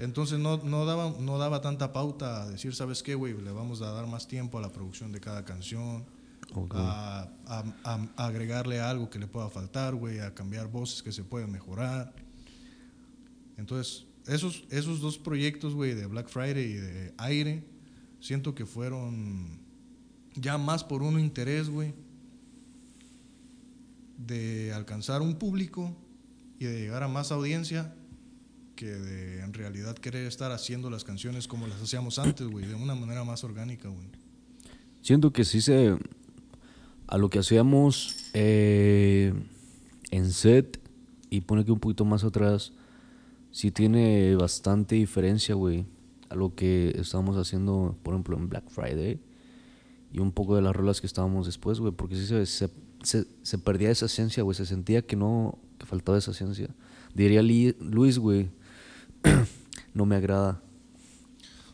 Entonces 0.00 0.38
no, 0.38 0.56
no, 0.64 0.86
daba, 0.86 1.14
no 1.20 1.36
daba 1.38 1.60
tanta 1.60 1.92
pauta 1.92 2.42
a 2.42 2.50
decir, 2.50 2.74
¿sabes 2.74 3.02
qué, 3.02 3.14
güey? 3.14 3.38
Le 3.40 3.52
vamos 3.52 3.82
a 3.82 3.90
dar 3.92 4.06
más 4.06 4.26
tiempo 4.26 4.58
a 4.58 4.62
la 4.62 4.72
producción 4.72 5.12
de 5.12 5.20
cada 5.20 5.44
canción, 5.44 6.06
Ok. 6.54 6.74
a, 6.76 7.28
a- 7.46 7.64
a- 7.84 8.08
a 8.16 8.26
agregarle 8.26 8.80
algo 8.80 9.10
que 9.10 9.18
le 9.18 9.26
pueda 9.26 9.50
faltar, 9.50 9.94
güey, 9.94 10.20
a 10.20 10.34
cambiar 10.34 10.68
voces 10.68 11.02
que 11.02 11.12
se 11.12 11.22
pueden 11.22 11.52
mejorar. 11.52 12.14
Entonces, 13.58 14.06
esos, 14.26 14.64
esos 14.70 15.00
dos 15.00 15.18
proyectos, 15.18 15.74
güey, 15.74 15.94
de 15.94 16.06
Black 16.06 16.28
Friday 16.28 16.64
y 16.70 16.74
de 16.76 17.14
Aire, 17.18 17.64
siento 18.20 18.54
que 18.54 18.64
fueron 18.64 19.60
ya 20.34 20.56
más 20.56 20.82
por 20.82 21.02
un 21.02 21.20
interés, 21.20 21.68
güey, 21.68 21.92
de 24.16 24.72
alcanzar 24.74 25.22
un 25.22 25.34
público 25.36 25.94
y 26.58 26.64
de 26.64 26.80
llegar 26.80 27.02
a 27.02 27.08
más 27.08 27.32
audiencia 27.32 27.94
que 28.80 28.86
de 28.86 29.42
en 29.42 29.52
realidad 29.52 29.94
querer 29.94 30.26
estar 30.26 30.52
haciendo 30.52 30.88
las 30.88 31.04
canciones 31.04 31.46
como 31.46 31.66
las 31.66 31.82
hacíamos 31.82 32.18
antes, 32.18 32.46
güey, 32.46 32.64
de 32.66 32.74
una 32.74 32.94
manera 32.94 33.24
más 33.24 33.44
orgánica, 33.44 33.90
güey. 33.90 34.06
Siento 35.02 35.34
que 35.34 35.44
sí 35.44 35.60
se. 35.60 35.98
A 37.06 37.18
lo 37.18 37.28
que 37.28 37.40
hacíamos 37.40 38.30
eh, 38.32 39.34
en 40.10 40.30
set 40.32 40.80
y 41.28 41.42
pone 41.42 41.66
que 41.66 41.72
un 41.72 41.78
poquito 41.78 42.06
más 42.06 42.24
atrás, 42.24 42.72
sí 43.50 43.70
tiene 43.70 44.34
bastante 44.36 44.94
diferencia, 44.94 45.54
güey. 45.54 45.84
A 46.30 46.34
lo 46.34 46.54
que 46.54 46.94
estábamos 46.98 47.36
haciendo, 47.36 47.98
por 48.02 48.14
ejemplo, 48.14 48.38
en 48.38 48.48
Black 48.48 48.70
Friday 48.70 49.20
y 50.12 50.20
un 50.20 50.32
poco 50.32 50.56
de 50.56 50.62
las 50.62 50.74
rolas 50.74 51.00
que 51.02 51.06
estábamos 51.06 51.44
después, 51.44 51.80
güey. 51.80 51.92
Porque 51.92 52.14
sí 52.16 52.24
se, 52.26 52.46
se, 52.46 52.70
se- 53.02 53.26
se 53.42 53.58
perdía 53.58 53.90
esa 53.90 54.06
esencia, 54.06 54.42
güey. 54.42 54.56
Se 54.56 54.64
sentía 54.64 55.02
que 55.02 55.16
no. 55.16 55.58
que 55.78 55.84
faltaba 55.84 56.16
esa 56.16 56.30
esencia. 56.30 56.68
Diría 57.14 57.42
Li- 57.42 57.76
Luis, 57.80 58.18
güey. 58.18 58.48
no 59.94 60.06
me 60.06 60.16
agrada. 60.16 60.62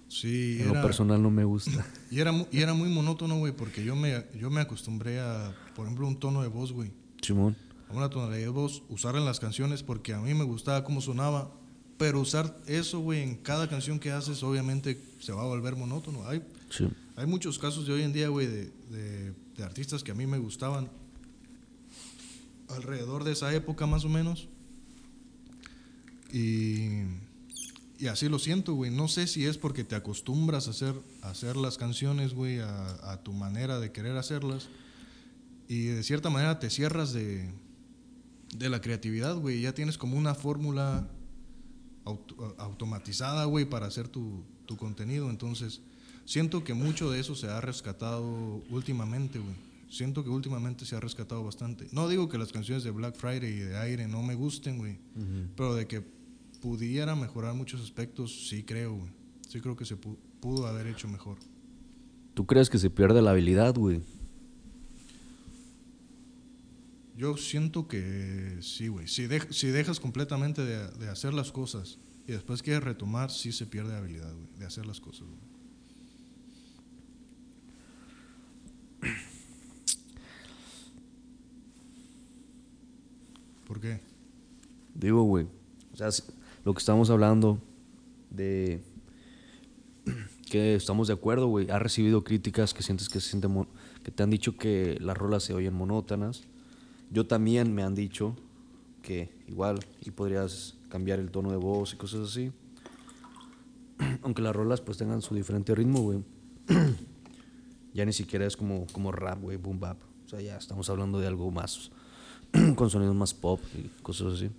Sí, 0.09 0.59
En 0.61 0.69
lo 0.69 0.83
personal 0.83 1.23
no 1.23 1.31
me 1.31 1.45
gusta. 1.45 1.85
Y 2.11 2.21
era, 2.21 2.33
y 2.53 2.61
era 2.61 2.73
muy 2.73 2.89
monótono, 2.89 3.37
güey, 3.39 3.53
porque 3.53 3.85
yo 3.85 3.97
me, 3.97 4.25
yo 4.39 4.49
me 4.49 4.61
acostumbré 4.61 5.19
a, 5.19 5.53
por 5.75 5.85
ejemplo, 5.87 6.07
un 6.07 6.17
tono 6.21 6.41
de 6.41 6.47
voz, 6.49 6.71
güey. 6.73 6.93
Simón. 7.21 7.57
A 7.91 7.95
una 7.95 8.09
tonalidad 8.09 8.39
de 8.39 8.49
voz, 8.49 8.85
usarla 8.89 9.19
en 9.21 9.27
las 9.27 9.41
canciones 9.41 9.83
porque 9.83 10.15
a 10.15 10.21
mí 10.21 10.33
me 10.33 10.45
gustaba 10.45 10.85
cómo 10.85 11.01
sonaba. 11.01 11.51
Pero 11.99 12.21
usar 12.21 12.57
eso, 12.69 13.01
güey, 13.01 13.23
en 13.23 13.35
cada 13.37 13.69
canción 13.69 13.99
que 13.99 14.13
haces, 14.13 14.43
obviamente 14.45 15.01
se 15.19 15.33
va 15.33 15.43
a 15.43 15.47
volver 15.47 15.75
monótono. 15.75 16.27
Hay, 16.29 16.43
Sí. 16.71 16.87
hay 17.17 17.27
muchos 17.27 17.59
casos 17.59 17.87
de 17.89 17.93
hoy 17.95 18.03
en 18.03 18.13
día, 18.13 18.29
güey, 18.29 18.47
de, 18.47 18.67
de- 18.91 19.33
de 19.57 19.65
artistas 19.65 20.05
que 20.05 20.13
a 20.13 20.15
mí 20.15 20.27
me 20.27 20.39
gustaban 20.39 20.89
alrededor 22.69 23.25
de 23.25 23.33
esa 23.33 23.53
época 23.55 23.87
más 23.87 24.05
o 24.05 24.09
menos. 24.09 24.49
Y, 26.33 27.01
y 27.99 28.09
así 28.09 28.29
lo 28.29 28.39
siento, 28.39 28.75
güey. 28.75 28.91
No 28.91 29.09
sé 29.09 29.27
si 29.27 29.47
es 29.47 29.57
porque 29.59 29.85
te 29.85 29.95
acostumbras 29.95 30.67
a 30.69 30.71
hacer, 30.71 30.95
a 31.23 31.31
hacer 31.31 31.57
las 31.57 31.79
canciones, 31.79 32.35
güey, 32.35 32.59
a, 32.61 33.13
a 33.13 33.23
tu 33.23 33.33
manera 33.33 33.81
de 33.81 33.93
querer 33.93 34.17
hacerlas. 34.17 34.69
Y 35.69 35.85
de 35.87 36.03
cierta 36.03 36.31
manera 36.31 36.59
te 36.59 36.71
cierras 36.71 37.13
de, 37.13 37.51
de 38.57 38.69
la 38.69 38.81
creatividad, 38.81 39.37
güey. 39.37 39.61
Ya 39.63 39.75
tienes 39.75 39.99
como 39.99 40.17
una 40.17 40.35
fórmula 40.35 41.09
auto- 42.05 42.55
automatizada, 42.59 43.45
güey, 43.47 43.65
para 43.65 43.87
hacer 43.87 44.09
tu, 44.09 44.45
tu 44.67 44.77
contenido. 44.77 45.29
Entonces, 45.31 45.81
siento 46.25 46.63
que 46.65 46.75
mucho 46.75 47.11
de 47.11 47.21
eso 47.21 47.35
se 47.35 47.49
ha 47.49 47.61
rescatado 47.61 48.63
últimamente, 48.71 49.39
güey. 49.39 49.55
Siento 49.89 50.25
que 50.25 50.31
últimamente 50.31 50.85
se 50.85 50.97
ha 50.97 51.01
rescatado 51.01 51.45
bastante. 51.45 51.87
No 51.93 52.09
digo 52.09 52.29
que 52.29 52.39
las 52.39 52.51
canciones 52.53 52.83
de 52.85 52.91
Black 52.91 53.15
Friday 53.17 53.53
y 53.53 53.59
de 53.61 53.79
Aire 53.79 54.09
no 54.09 54.23
me 54.23 54.35
gusten, 54.35 54.79
güey. 54.79 54.99
Pero 55.57 55.75
de 55.77 55.87
que 55.87 56.05
pudiera 56.61 57.15
mejorar 57.15 57.55
muchos 57.55 57.81
aspectos, 57.81 58.49
sí 58.49 58.63
creo, 58.63 58.95
güey. 58.95 59.11
Sí 59.49 59.61
creo 59.61 59.77
que 59.77 59.85
se 59.85 59.97
pu- 60.01 60.17
pudo 60.41 60.67
haber 60.67 60.87
hecho 60.89 61.09
mejor. 61.09 61.39
¿Tú 62.35 62.47
crees 62.47 62.69
que 62.69 62.79
se 62.79 62.91
pierde 62.91 63.23
la 63.23 63.31
habilidad, 63.31 63.75
güey? 63.75 64.01
Yo 67.17 67.37
siento 67.37 67.89
que 67.89 68.59
sí, 68.61 68.89
güey. 68.89 69.09
Si, 69.09 69.27
dej- 69.27 69.51
si 69.53 69.69
dejas 69.69 70.01
completamente 70.01 70.63
de, 70.65 70.89
de 70.99 71.09
hacer 71.09 71.33
las 71.33 71.51
cosas 71.51 71.99
y 72.27 72.33
después 72.33 72.63
quieres 72.63 72.85
retomar, 72.85 73.31
sí 73.31 73.53
se 73.53 73.65
pierde 73.67 73.97
habilidad, 73.97 74.35
güey, 74.35 74.49
de 74.59 74.67
hacer 74.67 74.85
las 74.85 75.01
cosas, 75.01 75.27
güey. 75.27 75.41
¿Por 83.67 83.81
qué? 83.81 84.01
Digo, 84.95 85.23
güey. 85.25 85.47
O 85.93 85.97
sea, 85.97 86.09
lo 86.67 86.75
que 86.75 86.81
estamos 86.81 87.11
hablando 87.11 87.61
de 88.29 88.83
que 90.51 90.75
estamos 90.75 91.07
de 91.07 91.15
acuerdo, 91.15 91.47
güey. 91.47 91.71
Has 91.71 91.81
recibido 91.81 92.25
críticas 92.25 92.75
que 92.75 92.83
sientes 92.83 93.09
que 93.09 93.21
se 93.21 93.31
siente 93.31 93.47
que 94.03 94.11
te 94.11 94.25
han 94.25 94.31
dicho 94.31 94.57
que 94.57 94.99
las 95.01 95.17
rolas 95.17 95.45
se 95.45 95.55
oyen 95.55 95.75
monótonas. 95.75 96.43
Yo 97.13 97.25
también 97.25 97.73
me 97.73 97.85
han 97.85 97.95
dicho 97.95 98.35
que 99.01 99.31
igual 99.47 99.79
y 100.05 100.11
podrías 100.11 100.75
cambiar 100.89 101.21
el 101.21 101.31
tono 101.31 101.53
de 101.53 101.57
voz 101.57 101.95
y 101.95 101.99
cosas 101.99 102.31
así. 102.31 102.51
Aunque 104.23 104.43
las 104.43 104.57
rolas 104.57 104.81
pues 104.81 104.99
tengan 104.99 105.23
su 105.23 105.37
diferente 105.37 105.73
ritmo, 105.73 106.01
güey. 106.01 106.25
ya 107.95 108.05
ni 108.05 108.13
siquiera 108.13 108.45
es 108.45 108.57
como, 108.57 108.89
como 108.91 109.13
rap, 109.13 109.41
güey, 109.41 109.57
boom 109.57 109.79
bap. 109.79 109.99
O 110.25 110.29
sea, 110.29 110.41
ya 110.41 110.57
estamos 110.57 110.91
hablando 110.91 111.21
de 111.21 111.29
algo 111.29 111.49
más 111.53 111.93
con 112.75 112.91
sonidos 112.91 113.15
más 113.15 113.35
pop 113.35 113.61
y 113.79 113.87
cosas 114.03 114.35
así. 114.35 114.51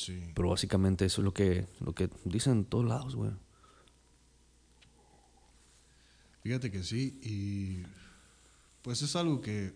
Sí. 0.00 0.32
Pero 0.34 0.48
básicamente 0.48 1.04
eso 1.04 1.20
es 1.20 1.24
lo 1.26 1.34
que, 1.34 1.66
lo 1.78 1.94
que 1.94 2.08
dicen 2.24 2.52
en 2.54 2.64
todos 2.64 2.86
lados, 2.86 3.14
güey. 3.14 3.32
Fíjate 6.42 6.70
que 6.70 6.82
sí, 6.82 7.20
y 7.22 7.82
pues 8.80 9.02
es 9.02 9.14
algo 9.14 9.42
que 9.42 9.74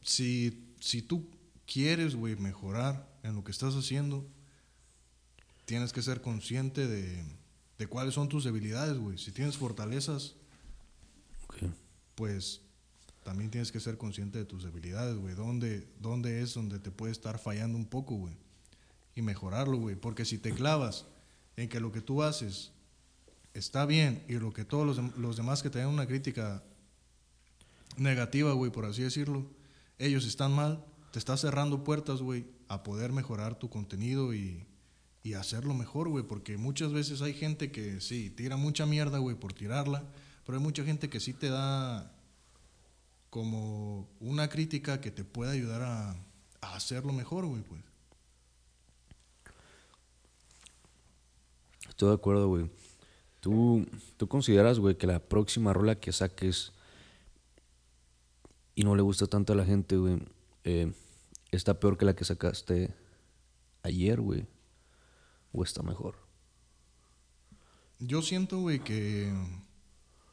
si, 0.00 0.72
si 0.80 1.02
tú 1.02 1.28
quieres, 1.66 2.14
güey, 2.14 2.36
mejorar 2.36 3.06
en 3.22 3.34
lo 3.34 3.44
que 3.44 3.50
estás 3.50 3.74
haciendo, 3.74 4.26
tienes 5.66 5.92
que 5.92 6.00
ser 6.00 6.22
consciente 6.22 6.86
de, 6.86 7.22
de 7.76 7.86
cuáles 7.86 8.14
son 8.14 8.30
tus 8.30 8.44
debilidades, 8.44 8.96
güey. 8.96 9.18
Si 9.18 9.30
tienes 9.30 9.58
fortalezas, 9.58 10.36
pues 12.14 12.62
también 13.24 13.50
tienes 13.50 13.70
que 13.70 13.80
ser 13.80 13.98
consciente 13.98 14.38
de 14.38 14.46
tus 14.46 14.64
debilidades, 14.64 15.18
güey. 15.18 15.34
¿Dónde, 15.34 15.86
¿Dónde 16.00 16.40
es 16.40 16.54
donde 16.54 16.78
te 16.78 16.90
puede 16.90 17.12
estar 17.12 17.38
fallando 17.38 17.76
un 17.76 17.84
poco, 17.84 18.14
güey? 18.14 18.34
Y 19.20 19.22
mejorarlo, 19.22 19.76
güey. 19.76 19.96
Porque 19.96 20.24
si 20.24 20.38
te 20.38 20.52
clavas 20.52 21.04
en 21.58 21.68
que 21.68 21.78
lo 21.78 21.92
que 21.92 22.00
tú 22.00 22.22
haces 22.22 22.72
está 23.52 23.84
bien 23.84 24.24
y 24.28 24.34
lo 24.34 24.54
que 24.54 24.64
todos 24.64 24.86
los, 24.86 25.18
los 25.18 25.36
demás 25.36 25.62
que 25.62 25.68
te 25.68 25.78
dan 25.78 25.88
una 25.88 26.06
crítica 26.06 26.62
negativa, 27.98 28.54
güey, 28.54 28.72
por 28.72 28.86
así 28.86 29.02
decirlo, 29.02 29.46
ellos 29.98 30.24
están 30.24 30.52
mal, 30.52 30.82
te 31.12 31.18
estás 31.18 31.42
cerrando 31.42 31.84
puertas, 31.84 32.22
güey, 32.22 32.46
a 32.68 32.82
poder 32.82 33.12
mejorar 33.12 33.58
tu 33.58 33.68
contenido 33.68 34.32
y, 34.32 34.64
y 35.22 35.34
hacerlo 35.34 35.74
mejor, 35.74 36.08
güey, 36.08 36.24
porque 36.24 36.56
muchas 36.56 36.92
veces 36.94 37.20
hay 37.20 37.34
gente 37.34 37.70
que 37.70 38.00
sí, 38.00 38.30
tira 38.30 38.56
mucha 38.56 38.86
mierda, 38.86 39.18
güey, 39.18 39.36
por 39.36 39.52
tirarla, 39.52 40.02
pero 40.46 40.56
hay 40.56 40.64
mucha 40.64 40.82
gente 40.82 41.10
que 41.10 41.20
sí 41.20 41.34
te 41.34 41.50
da 41.50 42.10
como 43.28 44.08
una 44.18 44.48
crítica 44.48 45.02
que 45.02 45.10
te 45.10 45.24
puede 45.24 45.52
ayudar 45.52 45.82
a, 45.82 46.10
a 46.62 46.74
hacerlo 46.74 47.12
mejor, 47.12 47.44
güey, 47.44 47.62
pues. 47.62 47.89
Estoy 52.00 52.08
de 52.08 52.14
acuerdo, 52.14 52.48
güey. 52.48 52.70
¿Tú, 53.40 53.86
¿Tú 54.16 54.26
consideras, 54.26 54.78
güey, 54.78 54.96
que 54.96 55.06
la 55.06 55.18
próxima 55.18 55.74
rola 55.74 56.00
que 56.00 56.12
saques 56.12 56.72
y 58.74 58.84
no 58.84 58.96
le 58.96 59.02
gusta 59.02 59.26
tanto 59.26 59.52
a 59.52 59.56
la 59.56 59.66
gente, 59.66 59.98
güey, 59.98 60.18
eh, 60.64 60.94
está 61.50 61.78
peor 61.78 61.98
que 61.98 62.06
la 62.06 62.16
que 62.16 62.24
sacaste 62.24 62.94
ayer, 63.82 64.18
güey? 64.18 64.46
¿O 65.52 65.62
está 65.62 65.82
mejor? 65.82 66.16
Yo 67.98 68.22
siento, 68.22 68.60
güey, 68.60 68.78
que 68.78 69.30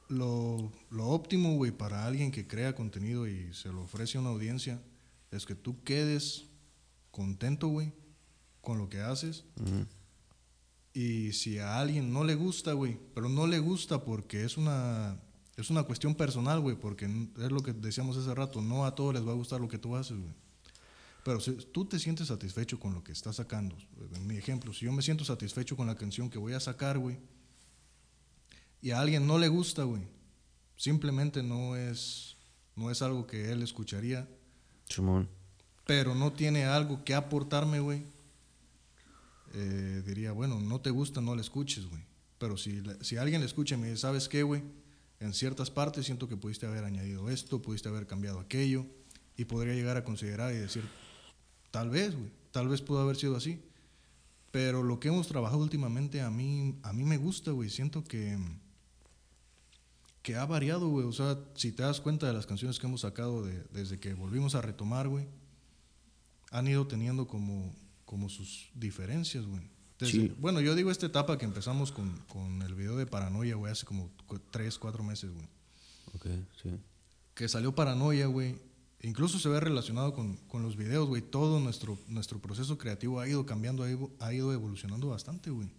lo, 0.07 0.71
lo 0.89 1.09
óptimo, 1.09 1.57
güey, 1.57 1.71
para 1.71 2.05
alguien 2.05 2.31
que 2.31 2.47
crea 2.47 2.75
contenido 2.75 3.27
y 3.27 3.53
se 3.53 3.73
lo 3.73 3.81
ofrece 3.81 4.17
a 4.17 4.21
una 4.21 4.29
audiencia 4.29 4.81
es 5.31 5.45
que 5.45 5.53
tú 5.53 5.83
quedes 5.83 6.45
contento, 7.11 7.67
güey, 7.67 7.91
con 8.61 8.77
lo 8.77 8.87
que 8.87 9.01
haces. 9.01 9.43
Y 10.97 11.31
si 11.33 11.59
a 11.59 11.79
alguien 11.79 12.11
no 12.11 12.23
le 12.23 12.33
gusta, 12.33 12.73
güey, 12.73 12.97
pero 13.13 13.29
no 13.29 13.45
le 13.45 13.59
gusta 13.59 14.03
porque 14.03 14.43
es 14.43 14.57
una, 14.57 15.21
es 15.55 15.69
una 15.69 15.83
cuestión 15.83 16.15
personal, 16.15 16.59
güey, 16.59 16.75
porque 16.75 17.05
es 17.05 17.51
lo 17.51 17.61
que 17.61 17.71
decíamos 17.71 18.17
hace 18.17 18.33
rato, 18.33 18.63
no 18.63 18.83
a 18.83 18.95
todos 18.95 19.13
les 19.13 19.23
va 19.23 19.29
a 19.29 19.35
gustar 19.35 19.61
lo 19.61 19.67
que 19.67 19.77
tú 19.77 19.95
haces, 19.95 20.17
güey. 20.17 20.33
Pero 21.23 21.39
si 21.39 21.51
tú 21.51 21.85
te 21.85 21.99
sientes 21.99 22.29
satisfecho 22.29 22.79
con 22.79 22.95
lo 22.95 23.03
que 23.03 23.11
estás 23.11 23.35
sacando, 23.35 23.77
en 24.15 24.25
mi 24.25 24.37
ejemplo, 24.37 24.73
si 24.73 24.85
yo 24.85 24.91
me 24.91 25.03
siento 25.03 25.23
satisfecho 25.23 25.77
con 25.77 25.85
la 25.85 25.93
canción 25.93 26.31
que 26.31 26.39
voy 26.39 26.53
a 26.53 26.59
sacar, 26.59 26.97
güey, 26.97 27.19
y 28.81 28.89
a 28.89 28.99
alguien 28.99 29.27
no 29.27 29.37
le 29.37 29.49
gusta, 29.49 29.83
güey, 29.83 30.01
simplemente 30.77 31.43
no 31.43 31.75
es, 31.75 32.37
no 32.75 32.89
es 32.89 33.03
algo 33.03 33.27
que 33.27 33.51
él 33.51 33.61
escucharía. 33.61 34.27
Simón. 34.89 35.29
Pero 35.85 36.15
no 36.15 36.33
tiene 36.33 36.65
algo 36.65 37.03
que 37.03 37.13
aportarme, 37.13 37.81
güey. 37.81 38.16
Eh, 39.53 40.03
diría, 40.05 40.31
bueno, 40.31 40.59
no 40.59 40.81
te 40.81 40.89
gusta, 40.89 41.21
no 41.21 41.35
le 41.35 41.41
escuches, 41.41 41.85
güey. 41.85 42.01
Pero 42.37 42.57
si, 42.57 42.81
si 43.01 43.17
alguien 43.17 43.41
le 43.41 43.47
escucha 43.47 43.75
y 43.75 43.77
me 43.77 43.87
dice, 43.87 44.01
¿sabes 44.01 44.27
qué, 44.27 44.43
güey? 44.43 44.63
En 45.19 45.33
ciertas 45.33 45.71
partes 45.71 46.05
siento 46.05 46.27
que 46.27 46.37
pudiste 46.37 46.65
haber 46.67 46.83
añadido 46.83 47.29
esto, 47.29 47.61
pudiste 47.61 47.89
haber 47.89 48.05
cambiado 48.05 48.39
aquello, 48.39 48.85
y 49.35 49.45
podría 49.45 49.73
llegar 49.73 49.97
a 49.97 50.03
considerar 50.03 50.53
y 50.53 50.57
decir, 50.57 50.83
tal 51.71 51.89
vez, 51.89 52.15
güey, 52.15 52.31
tal 52.51 52.67
vez 52.67 52.81
pudo 52.81 52.99
haber 52.99 53.15
sido 53.15 53.35
así. 53.35 53.61
Pero 54.51 54.83
lo 54.83 54.99
que 54.99 55.09
hemos 55.09 55.27
trabajado 55.27 55.61
últimamente 55.61 56.21
a 56.21 56.29
mí, 56.29 56.79
a 56.83 56.93
mí 56.93 57.03
me 57.03 57.17
gusta, 57.17 57.51
güey. 57.51 57.69
Siento 57.69 58.03
que 58.03 58.37
que 60.27 60.35
ha 60.35 60.45
variado, 60.45 60.89
güey. 60.89 61.05
O 61.05 61.13
sea, 61.13 61.39
si 61.53 61.71
te 61.71 61.83
das 61.83 62.01
cuenta 62.01 62.27
de 62.27 62.33
las 62.33 62.45
canciones 62.45 62.79
que 62.79 62.85
hemos 62.85 62.99
sacado 62.99 63.45
desde 63.71 63.97
que 63.97 64.13
volvimos 64.13 64.55
a 64.55 64.61
retomar, 64.61 65.07
güey, 65.07 65.25
han 66.51 66.67
ido 66.67 66.85
teniendo 66.85 67.29
como, 67.29 67.73
como 68.07 68.29
sus 68.29 68.71
diferencias, 68.73 69.45
güey. 69.45 69.61
Sí. 69.99 70.33
Bueno, 70.39 70.61
yo 70.61 70.75
digo 70.75 70.91
esta 70.91 71.07
etapa 71.07 71.37
que 71.37 71.45
empezamos 71.45 71.91
con, 71.91 72.17
con 72.27 72.61
el 72.61 72.73
video 72.73 72.95
de 72.95 73.05
Paranoia, 73.05 73.55
güey, 73.55 73.71
hace 73.71 73.85
como 73.85 74.09
tres, 74.49 74.79
cuatro 74.79 75.03
meses, 75.03 75.31
güey. 75.31 75.45
Ok, 76.15 76.25
sí. 76.63 76.69
Que 77.33 77.49
salió 77.49 77.75
Paranoia, 77.75 78.27
güey. 78.27 78.55
Incluso 79.01 79.39
se 79.39 79.49
ve 79.49 79.59
relacionado 79.59 80.13
con, 80.13 80.37
con 80.47 80.63
los 80.63 80.77
videos, 80.77 81.07
güey. 81.07 81.21
Todo 81.21 81.59
nuestro, 81.59 81.99
nuestro 82.07 82.39
proceso 82.39 82.77
creativo 82.77 83.19
ha 83.19 83.27
ido 83.27 83.45
cambiando, 83.45 83.83
ha 84.19 84.33
ido 84.33 84.53
evolucionando 84.53 85.09
bastante, 85.09 85.49
güey. 85.49 85.69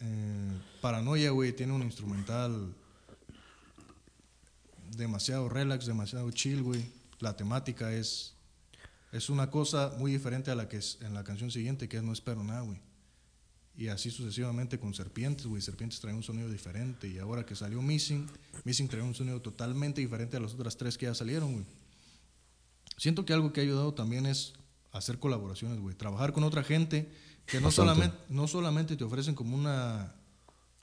Eh, 0.00 0.58
Paranoia, 0.82 1.30
güey, 1.30 1.54
tiene 1.54 1.72
un 1.72 1.82
instrumental 1.82 2.74
demasiado 4.94 5.48
relax, 5.48 5.86
demasiado 5.86 6.30
chill, 6.32 6.62
güey. 6.62 6.84
La 7.20 7.34
temática 7.34 7.92
es, 7.94 8.34
es 9.12 9.30
una 9.30 9.50
cosa 9.50 9.94
muy 9.98 10.12
diferente 10.12 10.50
a 10.50 10.54
la 10.54 10.68
que 10.68 10.76
es 10.78 10.98
en 11.00 11.14
la 11.14 11.24
canción 11.24 11.50
siguiente, 11.50 11.88
que 11.88 11.96
es 11.96 12.02
No 12.02 12.12
Espero 12.12 12.44
Nada, 12.44 12.60
güey. 12.60 12.80
Y 13.76 13.88
así 13.88 14.10
sucesivamente 14.10 14.78
con 14.78 14.92
Serpientes, 14.92 15.46
güey. 15.46 15.62
Serpientes 15.62 16.00
trae 16.00 16.12
un 16.12 16.22
sonido 16.22 16.48
diferente. 16.50 17.08
Y 17.08 17.18
ahora 17.18 17.46
que 17.46 17.54
salió 17.54 17.80
Missing, 17.80 18.28
Missing 18.64 18.88
trae 18.88 19.02
un 19.02 19.14
sonido 19.14 19.40
totalmente 19.40 20.00
diferente 20.00 20.36
a 20.36 20.40
las 20.40 20.52
otras 20.52 20.76
tres 20.76 20.98
que 20.98 21.06
ya 21.06 21.14
salieron, 21.14 21.52
güey. 21.52 21.64
Siento 22.96 23.24
que 23.24 23.32
algo 23.32 23.52
que 23.52 23.60
ha 23.60 23.62
ayudado 23.62 23.94
también 23.94 24.26
es 24.26 24.54
hacer 24.90 25.20
colaboraciones, 25.20 25.78
güey. 25.78 25.94
Trabajar 25.94 26.32
con 26.32 26.42
otra 26.42 26.64
gente 26.64 27.08
que 27.46 27.60
no 27.60 27.70
solamente, 27.70 28.16
no 28.28 28.48
solamente 28.48 28.96
te 28.96 29.04
ofrecen 29.04 29.36
como 29.36 29.54
una, 29.54 30.12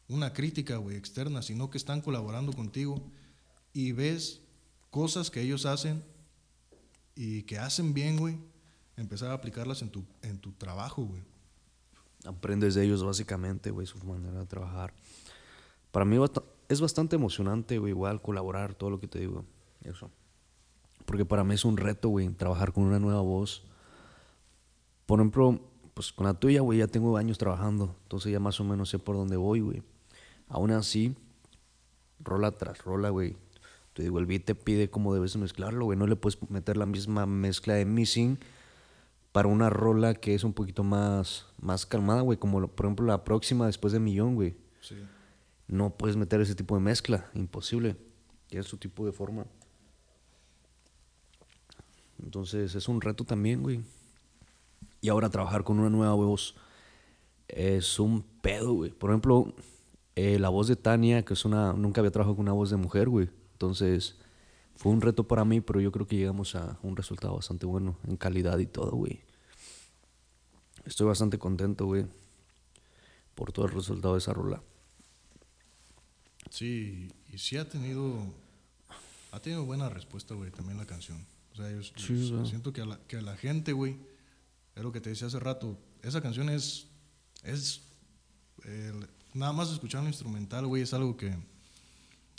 una 0.07 0.31
crítica, 0.31 0.77
güey, 0.77 0.95
externa, 0.95 1.41
sino 1.41 1.69
que 1.69 1.77
están 1.77 2.01
colaborando 2.01 2.53
contigo 2.53 3.03
y 3.73 3.91
ves 3.91 4.39
cosas 4.89 5.29
que 5.29 5.41
ellos 5.41 5.65
hacen 5.65 6.01
y 7.15 7.43
que 7.43 7.57
hacen 7.57 7.93
bien, 7.93 8.17
güey, 8.17 8.37
empezar 8.97 9.31
a 9.31 9.35
aplicarlas 9.35 9.81
en 9.81 9.89
tu, 9.89 10.03
en 10.21 10.37
tu 10.37 10.51
trabajo, 10.51 11.03
güey. 11.03 11.23
Aprendes 12.25 12.75
de 12.75 12.83
ellos 12.83 13.03
básicamente, 13.03 13.71
güey, 13.71 13.87
su 13.87 13.97
manera 13.99 14.39
de 14.39 14.45
trabajar. 14.45 14.93
Para 15.91 16.05
mí 16.05 16.17
es 16.67 16.81
bastante 16.81 17.15
emocionante, 17.15 17.77
güey, 17.77 17.91
igual 17.91 18.21
colaborar, 18.21 18.73
todo 18.73 18.89
lo 18.89 18.99
que 18.99 19.07
te 19.07 19.19
digo. 19.19 19.45
Eso. 19.81 20.09
Porque 21.05 21.23
para 21.23 21.43
mí 21.43 21.53
es 21.53 21.65
un 21.65 21.77
reto, 21.77 22.09
güey, 22.09 22.29
trabajar 22.29 22.73
con 22.73 22.83
una 22.83 22.99
nueva 22.99 23.21
voz. 23.21 23.63
Por 25.05 25.19
ejemplo, 25.19 25.61
pues 25.93 26.11
con 26.11 26.25
la 26.25 26.33
tuya, 26.33 26.61
güey, 26.61 26.79
ya 26.79 26.87
tengo 26.87 27.15
años 27.15 27.37
trabajando. 27.37 27.95
Entonces 28.03 28.31
ya 28.31 28.39
más 28.39 28.59
o 28.59 28.63
menos 28.63 28.89
sé 28.89 28.99
por 28.99 29.15
dónde 29.15 29.37
voy, 29.37 29.61
güey. 29.61 29.83
Aún 30.49 30.71
así, 30.71 31.15
rola 32.19 32.51
tras 32.51 32.83
rola, 32.83 33.09
güey. 33.09 33.37
Te 33.95 34.03
digo, 34.03 34.19
el 34.19 34.25
beat 34.25 34.43
te 34.43 34.55
pide 34.55 34.89
cómo 34.89 35.13
debes 35.13 35.37
mezclarlo, 35.37 35.85
güey. 35.85 35.97
No 35.97 36.05
le 36.05 36.17
puedes 36.17 36.37
meter 36.49 36.75
la 36.75 36.85
misma 36.85 37.25
mezcla 37.25 37.75
de 37.75 37.85
missing 37.85 38.37
para 39.31 39.47
una 39.47 39.69
rola 39.69 40.13
que 40.13 40.35
es 40.35 40.43
un 40.43 40.51
poquito 40.51 40.83
más, 40.83 41.45
más 41.61 41.85
calmada, 41.85 42.19
güey. 42.19 42.37
Como 42.37 42.67
por 42.67 42.85
ejemplo 42.87 43.05
la 43.05 43.23
próxima 43.23 43.67
después 43.67 43.93
de 43.93 44.01
Millón, 44.01 44.35
güey. 44.35 44.57
Sí. 44.81 44.95
No 45.69 45.91
puedes 45.91 46.17
meter 46.17 46.41
ese 46.41 46.55
tipo 46.55 46.75
de 46.75 46.81
mezcla, 46.81 47.29
imposible. 47.35 47.95
Tiene 48.47 48.63
su 48.63 48.75
tipo 48.75 49.05
de 49.05 49.13
forma. 49.13 49.45
Entonces 52.21 52.75
es 52.75 52.89
un 52.89 52.99
reto 52.99 53.23
también, 53.23 53.63
güey. 53.63 53.79
Y 54.99 55.07
ahora 55.07 55.29
trabajar 55.29 55.63
con 55.63 55.79
una 55.79 55.89
nueva 55.89 56.15
voz 56.15 56.57
es 57.47 57.97
un 57.97 58.23
pedo, 58.41 58.73
güey. 58.73 58.91
Por 58.91 59.11
ejemplo, 59.11 59.53
eh, 60.17 60.37
la 60.37 60.49
voz 60.49 60.67
de 60.67 60.75
Tania, 60.75 61.23
que 61.23 61.33
es 61.33 61.45
una. 61.45 61.71
Nunca 61.71 62.01
había 62.01 62.11
trabajado 62.11 62.35
con 62.35 62.43
una 62.43 62.51
voz 62.51 62.69
de 62.69 62.75
mujer, 62.75 63.07
güey. 63.07 63.29
Entonces, 63.55 64.17
fue 64.75 64.91
un 64.91 64.99
reto 64.99 65.25
para 65.25 65.45
mí, 65.45 65.61
pero 65.61 65.79
yo 65.79 65.89
creo 65.89 66.05
que 66.05 66.17
llegamos 66.17 66.55
a 66.55 66.77
un 66.83 66.97
resultado 66.97 67.35
bastante 67.35 67.65
bueno 67.65 67.97
en 68.05 68.17
calidad 68.17 68.59
y 68.59 68.65
todo, 68.65 68.91
güey. 68.91 69.21
Estoy 70.83 71.07
bastante 71.07 71.39
contento, 71.39 71.85
güey, 71.85 72.05
por 73.33 73.53
todo 73.53 73.65
el 73.65 73.71
resultado 73.71 74.15
de 74.15 74.17
esa 74.17 74.33
rola. 74.33 74.61
Sí, 76.49 77.07
y 77.31 77.37
sí 77.37 77.55
ha 77.55 77.69
tenido, 77.69 78.25
ha 79.31 79.39
tenido 79.39 79.63
buena 79.63 79.87
respuesta, 79.87 80.35
güey, 80.35 80.51
también 80.51 80.77
la 80.77 80.85
canción. 80.85 81.25
O 81.53 81.55
sea, 81.55 81.71
yo, 81.71 81.81
siento 82.45 82.73
que 82.73 82.81
a 82.81 82.85
la, 82.85 82.99
que 83.07 83.15
a 83.15 83.21
la 83.21 83.37
gente, 83.37 83.71
güey, 83.71 83.95
es 84.75 84.83
lo 84.83 84.91
que 84.91 84.99
te 84.99 85.11
decía 85.11 85.27
hace 85.27 85.39
rato, 85.39 85.79
esa 86.03 86.21
canción 86.21 86.49
es, 86.49 86.87
es, 87.43 87.81
nada 89.33 89.53
más 89.53 89.71
escuchar 89.71 90.01
el 90.01 90.09
instrumental, 90.09 90.67
güey, 90.67 90.83
es 90.83 90.93
algo 90.93 91.15
que 91.15 91.33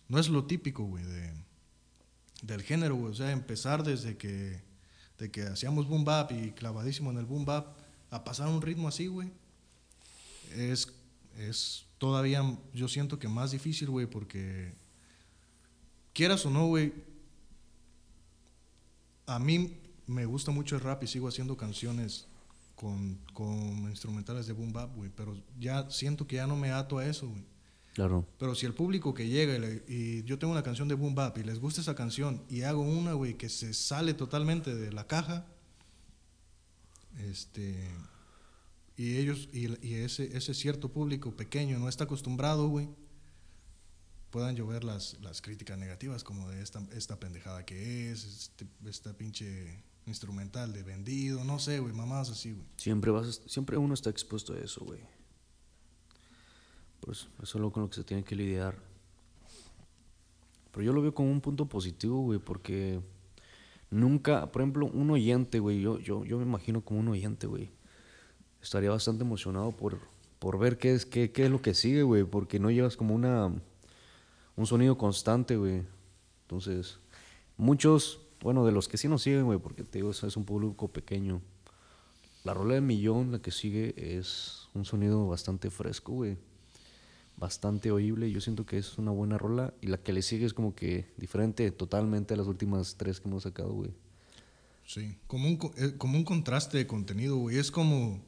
no 0.09 0.19
es 0.19 0.29
lo 0.29 0.45
típico, 0.45 0.85
güey, 0.85 1.05
de, 1.05 1.33
del 2.43 2.63
género, 2.63 2.97
güey. 2.97 3.13
O 3.13 3.15
sea, 3.15 3.33
empezar 3.33 3.83
desde 3.83 4.17
que, 4.17 4.61
de 5.19 5.31
que 5.31 5.43
hacíamos 5.43 5.89
boom 5.89 6.05
bap 6.05 6.33
y 6.33 6.53
clavadísimo 6.53 7.11
en 7.11 7.19
el 7.19 7.27
boom 7.27 7.45
bap 7.45 7.77
a 8.11 8.25
pasar 8.25 8.49
un 8.49 8.63
ritmo 8.63 8.89
así, 8.89 9.09
güey, 9.09 9.31
es, 10.55 10.93
es 11.37 11.87
todavía, 11.99 12.43
yo 12.73 12.89
siento 12.89 13.19
que 13.19 13.29
más 13.29 13.51
difícil, 13.51 13.91
güey, 13.91 14.07
porque 14.07 14.73
quieras 16.13 16.47
o 16.47 16.51
no, 16.51 16.67
güey, 16.67 16.93
a 19.27 19.39
mí 19.39 19.77
me 20.07 20.25
gusta 20.25 20.53
mucho 20.53 20.77
el 20.77 20.83
rap 20.83 21.03
y 21.03 21.09
sigo 21.09 21.27
haciendo 21.27 21.57
canciones 21.57 22.29
con, 22.77 23.19
con 23.33 23.91
instrumentales 23.91 24.47
de 24.47 24.53
boom 24.53 24.73
bap, 24.73 24.95
güey, 24.95 25.11
pero 25.15 25.37
ya 25.59 25.91
siento 25.91 26.27
que 26.27 26.37
ya 26.37 26.47
no 26.47 26.57
me 26.57 26.71
ato 26.71 26.99
a 26.99 27.07
eso, 27.07 27.29
güey. 27.29 27.56
Claro. 27.97 28.29
Pero 28.39 28.55
si 28.55 28.67
el 28.67 28.75
público 28.75 29.15
que 29.15 29.27
llega 29.27 29.57
y, 29.89 30.23
yo 30.25 30.39
tengo 30.39 30.53
una 30.53 30.63
canción 30.63 30.87
de 30.87 30.95
Boom 30.95 31.15
Bap 31.15 31.39
y 31.39 31.45
les 31.45 31.59
gusta 31.59 31.81
esa 31.81 31.95
canción 31.95 32.45
y 32.51 32.61
hago 32.61 32.83
una, 32.83 33.15
güey, 33.15 33.39
que 33.39 33.49
se 33.49 33.73
sale 33.73 34.13
totalmente 34.13 34.75
de 34.75 34.93
la 34.93 35.07
caja, 35.07 35.47
este, 37.27 37.89
y 38.99 39.17
ellos, 39.17 39.49
y, 39.51 39.95
ese, 39.95 40.37
ese 40.37 40.53
cierto 40.53 40.91
público 40.91 41.35
pequeño 41.35 41.79
no 41.79 41.89
está 41.89 42.05
acostumbrado, 42.05 42.69
güey, 42.69 42.91
puedan 44.29 44.57
llover 44.57 44.85
las, 44.85 45.19
las 45.23 45.41
críticas 45.41 45.79
negativas 45.79 46.23
como 46.23 46.51
de 46.51 46.61
esta, 46.61 46.87
esta 46.93 47.19
pendejada 47.19 47.65
que 47.65 48.13
es, 48.13 48.25
este, 48.25 48.67
esta 48.85 49.15
pinche 49.15 49.83
instrumental 50.05 50.75
de 50.75 50.83
vendido, 50.83 51.45
no 51.45 51.59
sé, 51.59 51.79
güey, 51.79 51.95
mamás 51.95 52.29
así, 52.29 52.53
güey. 52.53 52.67
Siempre, 52.77 53.11
vas, 53.11 53.41
siempre 53.47 53.79
uno 53.79 53.95
está 53.95 54.11
expuesto 54.11 54.53
a 54.53 54.59
eso, 54.59 54.85
güey 54.85 55.16
pues 57.07 57.29
eso 57.41 57.59
es 57.59 57.63
lo 57.63 57.71
con 57.71 57.85
lo 57.85 57.89
que 57.89 57.95
se 57.95 58.05
tiene 58.05 58.25
que 58.25 58.35
lidiar. 58.35 58.75
Pero 60.73 60.85
yo 60.85 60.93
lo 60.93 61.01
veo 61.01 61.15
como 61.15 61.31
un 61.31 61.41
punto 61.41 61.67
positivo, 61.67 62.21
güey, 62.21 62.41
porque 62.41 63.01
nunca, 63.91 64.51
por 64.51 64.61
ejemplo, 64.61 64.87
un 64.87 65.13
oyente, 65.13 65.61
güey, 65.61 65.81
yo, 65.81 66.01
yo, 66.01 66.25
yo 66.25 66.37
me 66.37 66.43
imagino 66.43 66.81
como 66.81 66.99
un 66.99 67.09
oyente, 67.09 67.47
güey, 67.47 67.71
estaría 68.61 68.91
bastante 68.91 69.23
emocionado 69.23 69.71
por, 69.71 70.01
por 70.41 70.59
ver 70.59 70.79
qué 70.79 70.95
es, 70.95 71.07
qué, 71.07 71.31
qué 71.31 71.45
es 71.45 71.51
lo 71.51 71.63
que 71.63 71.75
sigue, 71.75 72.03
güey, 72.03 72.25
porque 72.25 72.59
no 72.59 72.73
llevas 72.73 72.97
como 72.97 73.15
una, 73.15 73.53
un 74.57 74.67
sonido 74.67 74.99
constante, 74.99 75.57
güey. 75.57 75.85
Entonces, 76.43 76.99
muchos, 77.57 78.19
bueno, 78.41 78.67
de 78.67 78.73
los 78.73 78.89
que 78.89 78.99
sí 78.99 79.07
nos 79.07 79.23
siguen, 79.23 79.45
güey, 79.45 79.61
porque 79.61 79.85
te 79.85 79.99
digo, 79.99 80.11
es 80.11 80.37
un 80.37 80.45
público 80.45 80.89
pequeño. 80.89 81.41
La 82.43 82.53
rola 82.53 82.75
de 82.75 82.81
millón, 82.81 83.31
la 83.31 83.39
que 83.41 83.53
sigue, 83.53 83.95
es 83.97 84.69
un 84.75 84.85
sonido 84.85 85.29
bastante 85.29 85.71
fresco, 85.71 86.13
güey. 86.13 86.37
Bastante 87.37 87.91
oíble. 87.91 88.31
Yo 88.31 88.41
siento 88.41 88.65
que 88.65 88.79
es 88.79 88.97
una 88.99 89.11
buena 89.11 89.37
rola. 89.39 89.75
Y 89.81 89.89
la 89.89 89.99
que 89.99 90.13
le 90.13 90.23
sigue 90.23 90.47
es 90.47 90.55
como 90.55 90.75
que 90.75 91.13
diferente 91.17 91.71
totalmente 91.71 92.35
a 92.35 92.37
las 92.37 92.47
últimas 92.47 92.97
tres 92.97 93.21
que 93.21 93.29
hemos 93.29 93.43
sacado, 93.43 93.73
güey. 93.73 93.91
Sí, 94.87 95.19
como 95.27 95.49
un, 95.49 95.59
eh, 95.77 95.95
como 95.99 96.17
un 96.17 96.25
contraste 96.25 96.79
de 96.79 96.87
contenido, 96.87 97.37
güey. 97.37 97.59
Es 97.59 97.71
como, 97.71 98.23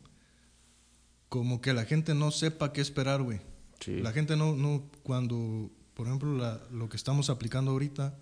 como 1.29 1.61
que 1.61 1.73
la 1.73 1.85
gente 1.85 2.15
no 2.15 2.31
sepa 2.31 2.73
qué 2.73 2.81
esperar, 2.81 3.23
güey. 3.23 3.41
Sí. 3.81 4.01
La 4.01 4.13
gente 4.13 4.37
no, 4.37 4.57
no 4.57 4.83
cuando, 5.05 5.71
por 5.95 6.07
ejemplo, 6.09 6.37
la- 6.37 6.61
lo 6.73 6.89
que 6.89 6.97
estamos 6.97 7.31
aplicando 7.31 7.71
ahorita 7.71 8.19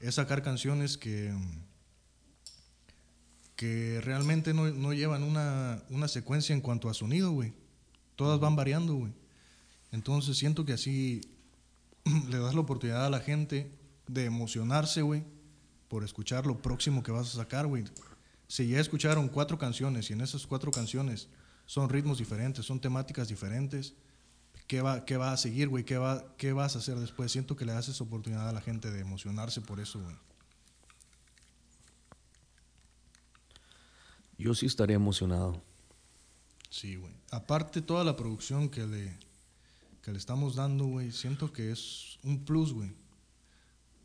es 0.00 0.16
sacar 0.16 0.42
canciones 0.42 0.98
que, 0.98 1.32
que 3.56 4.00
realmente 4.02 4.54
no, 4.54 4.68
no 4.70 4.92
llevan 4.92 5.22
una, 5.22 5.82
una 5.90 6.08
secuencia 6.08 6.54
en 6.54 6.60
cuanto 6.60 6.88
a 6.88 6.94
sonido, 6.94 7.32
güey. 7.32 7.52
Todas 8.16 8.40
van 8.40 8.56
variando, 8.56 8.94
güey. 8.94 9.12
Entonces 9.92 10.36
siento 10.36 10.64
que 10.64 10.72
así 10.72 11.20
le 12.28 12.38
das 12.38 12.54
la 12.54 12.60
oportunidad 12.60 13.06
a 13.06 13.10
la 13.10 13.20
gente 13.20 13.72
de 14.06 14.24
emocionarse, 14.24 15.02
güey, 15.02 15.24
por 15.88 16.04
escuchar 16.04 16.46
lo 16.46 16.60
próximo 16.60 17.02
que 17.02 17.12
vas 17.12 17.28
a 17.34 17.38
sacar, 17.38 17.66
güey. 17.66 17.84
Si 18.46 18.66
ya 18.68 18.80
escucharon 18.80 19.28
cuatro 19.28 19.58
canciones 19.58 20.10
y 20.10 20.14
en 20.14 20.22
esas 20.22 20.46
cuatro 20.46 20.70
canciones 20.70 21.28
son 21.66 21.88
ritmos 21.88 22.18
diferentes, 22.18 22.64
son 22.64 22.80
temáticas 22.80 23.28
diferentes, 23.28 23.94
¿qué 24.66 24.80
va, 24.80 25.04
qué 25.04 25.16
va 25.16 25.32
a 25.32 25.36
seguir, 25.36 25.68
güey? 25.68 25.84
¿Qué, 25.84 25.98
va, 25.98 26.34
¿Qué 26.36 26.52
vas 26.52 26.74
a 26.76 26.78
hacer 26.78 26.98
después? 26.98 27.30
Siento 27.30 27.56
que 27.56 27.66
le 27.66 27.72
das 27.72 27.88
esa 27.88 28.04
oportunidad 28.04 28.48
a 28.48 28.52
la 28.52 28.60
gente 28.60 28.90
de 28.90 29.00
emocionarse 29.00 29.60
por 29.60 29.80
eso, 29.80 30.00
güey. 30.00 30.16
Yo 34.38 34.54
sí 34.54 34.66
estaría 34.66 34.96
emocionado. 34.96 35.60
Sí, 36.70 36.96
güey. 36.96 37.12
Aparte, 37.30 37.82
toda 37.82 38.04
la 38.04 38.16
producción 38.16 38.68
que 38.68 38.86
le, 38.86 39.18
que 40.08 40.12
le 40.12 40.18
estamos 40.18 40.54
dando, 40.54 40.86
güey, 40.86 41.12
siento 41.12 41.52
que 41.52 41.70
es 41.70 42.18
un 42.22 42.46
plus, 42.46 42.72
güey. 42.72 42.94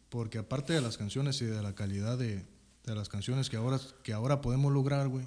Porque 0.10 0.38
aparte 0.38 0.74
de 0.74 0.82
las 0.82 0.98
canciones 0.98 1.42
y 1.42 1.46
de 1.46 1.64
la 1.64 1.76
calidad 1.76 2.18
de, 2.18 2.46
de 2.84 2.94
las 2.94 3.08
canciones 3.08 3.50
que 3.50 3.56
ahora, 3.56 3.80
que 4.04 4.12
ahora 4.12 4.42
podemos 4.42 4.74
lograr, 4.74 5.08
güey, 5.08 5.26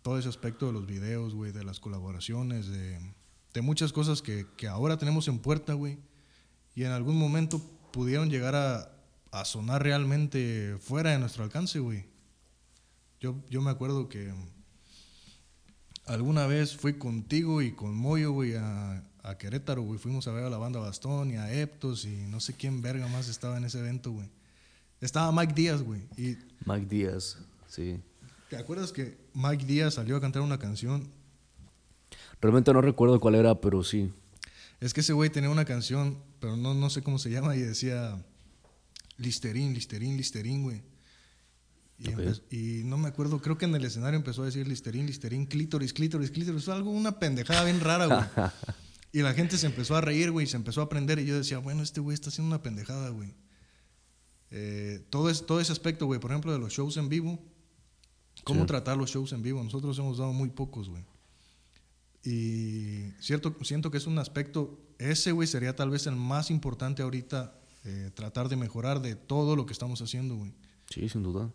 todo 0.00 0.18
ese 0.18 0.30
aspecto 0.30 0.68
de 0.68 0.72
los 0.72 0.86
videos, 0.86 1.34
güey, 1.34 1.52
de 1.52 1.64
las 1.64 1.80
colaboraciones, 1.80 2.68
de, 2.68 2.98
de 3.52 3.60
muchas 3.60 3.92
cosas 3.92 4.22
que, 4.22 4.46
que 4.56 4.68
ahora 4.68 4.96
tenemos 4.96 5.28
en 5.28 5.38
puerta, 5.38 5.74
güey, 5.74 5.98
y 6.74 6.84
en 6.84 6.92
algún 6.92 7.18
momento 7.18 7.60
pudieron 7.92 8.30
llegar 8.30 8.54
a, 8.54 8.90
a 9.32 9.44
sonar 9.44 9.82
realmente 9.82 10.78
fuera 10.80 11.10
de 11.10 11.18
nuestro 11.18 11.44
alcance, 11.44 11.78
güey. 11.78 12.06
Yo, 13.20 13.36
yo 13.50 13.60
me 13.60 13.70
acuerdo 13.70 14.08
que 14.08 14.32
alguna 16.06 16.46
vez 16.46 16.74
fui 16.74 16.94
contigo 16.94 17.60
y 17.60 17.72
con 17.72 17.94
Moyo, 17.94 18.32
güey, 18.32 18.54
a, 18.54 19.11
a 19.22 19.38
Querétaro, 19.38 19.82
güey. 19.82 19.98
Fuimos 19.98 20.26
a 20.28 20.32
ver 20.32 20.44
a 20.44 20.50
la 20.50 20.58
banda 20.58 20.80
Bastón 20.80 21.30
y 21.30 21.36
a 21.36 21.52
Eptos 21.52 22.04
y 22.04 22.26
no 22.28 22.40
sé 22.40 22.54
quién 22.54 22.82
verga 22.82 23.06
más 23.08 23.28
estaba 23.28 23.56
en 23.56 23.64
ese 23.64 23.78
evento, 23.78 24.12
güey. 24.12 24.28
Estaba 25.00 25.32
Mike 25.32 25.54
Díaz, 25.54 25.82
güey. 25.82 26.02
Y 26.16 26.36
Mike 26.64 26.86
Díaz, 26.86 27.38
sí. 27.68 28.00
¿te 28.48 28.56
acuerdas 28.56 28.92
que 28.92 29.16
Mike 29.32 29.64
Díaz 29.64 29.94
salió 29.94 30.16
a 30.16 30.20
cantar 30.20 30.42
una 30.42 30.58
canción? 30.58 31.08
Realmente 32.40 32.72
no 32.72 32.82
recuerdo 32.82 33.18
cuál 33.18 33.34
era, 33.34 33.60
pero 33.60 33.82
sí. 33.82 34.12
Es 34.80 34.92
que 34.92 35.00
ese 35.00 35.12
güey 35.12 35.30
tenía 35.30 35.48
una 35.48 35.64
canción, 35.64 36.18
pero 36.38 36.56
no, 36.56 36.74
no 36.74 36.90
sé 36.90 37.02
cómo 37.02 37.18
se 37.18 37.30
llama, 37.30 37.56
y 37.56 37.60
decía 37.60 38.22
Listerín, 39.16 39.72
Listerín, 39.72 40.16
Listerín, 40.16 40.62
güey. 40.64 40.82
Y, 42.50 42.82
no 42.84 42.98
me 42.98 43.08
acuerdo, 43.08 43.40
creo 43.40 43.56
que 43.56 43.64
en 43.64 43.74
el 43.74 43.84
escenario 43.84 44.18
empezó 44.18 44.42
a 44.42 44.46
decir 44.46 44.66
Listerín, 44.66 45.06
Listerín, 45.06 45.46
clítoris, 45.46 45.92
clítoris, 45.92 46.30
clítoris. 46.30 46.68
Algo, 46.68 46.90
una 46.90 47.18
pendejada 47.18 47.64
bien 47.64 47.80
rara, 47.80 48.06
güey. 48.06 48.50
y 49.12 49.20
la 49.20 49.34
gente 49.34 49.58
se 49.58 49.66
empezó 49.66 49.94
a 49.96 50.00
reír, 50.00 50.30
güey, 50.30 50.46
se 50.46 50.56
empezó 50.56 50.80
a 50.80 50.84
aprender. 50.84 51.18
Y 51.18 51.26
yo 51.26 51.36
decía, 51.36 51.58
bueno, 51.58 51.82
este 51.82 52.00
güey 52.00 52.14
está 52.14 52.30
haciendo 52.30 52.54
una 52.54 52.62
pendejada, 52.62 53.10
güey. 53.10 53.34
Eh, 54.50 55.04
todo, 55.10 55.30
es, 55.30 55.44
todo 55.46 55.60
ese 55.60 55.72
aspecto, 55.72 56.06
güey, 56.06 56.18
por 56.20 56.30
ejemplo, 56.30 56.52
de 56.52 56.58
los 56.58 56.72
shows 56.72 56.96
en 56.96 57.08
vivo. 57.08 57.38
¿Cómo 58.44 58.60
Sí. 58.62 58.66
tratar 58.66 58.96
los 58.96 59.10
shows 59.10 59.32
en 59.32 59.42
vivo? 59.42 59.62
Nosotros 59.62 59.98
hemos 59.98 60.18
dado 60.18 60.32
muy 60.32 60.48
pocos, 60.50 60.88
güey. 60.88 61.04
Y 62.24 63.10
cierto, 63.20 63.54
siento 63.62 63.90
que 63.90 63.98
es 63.98 64.06
un 64.06 64.18
aspecto, 64.18 64.78
ese, 64.98 65.32
güey, 65.32 65.48
sería 65.48 65.74
tal 65.74 65.90
vez 65.90 66.06
el 66.06 66.16
más 66.16 66.50
importante 66.50 67.02
ahorita, 67.02 67.58
eh, 67.84 68.10
tratar 68.14 68.48
de 68.48 68.56
mejorar 68.56 69.02
de 69.02 69.16
todo 69.16 69.56
lo 69.56 69.66
que 69.66 69.72
estamos 69.72 70.00
haciendo, 70.02 70.36
güey. 70.36 70.52
Sí, 70.88 71.08
sin 71.08 71.22
duda. 71.22 71.52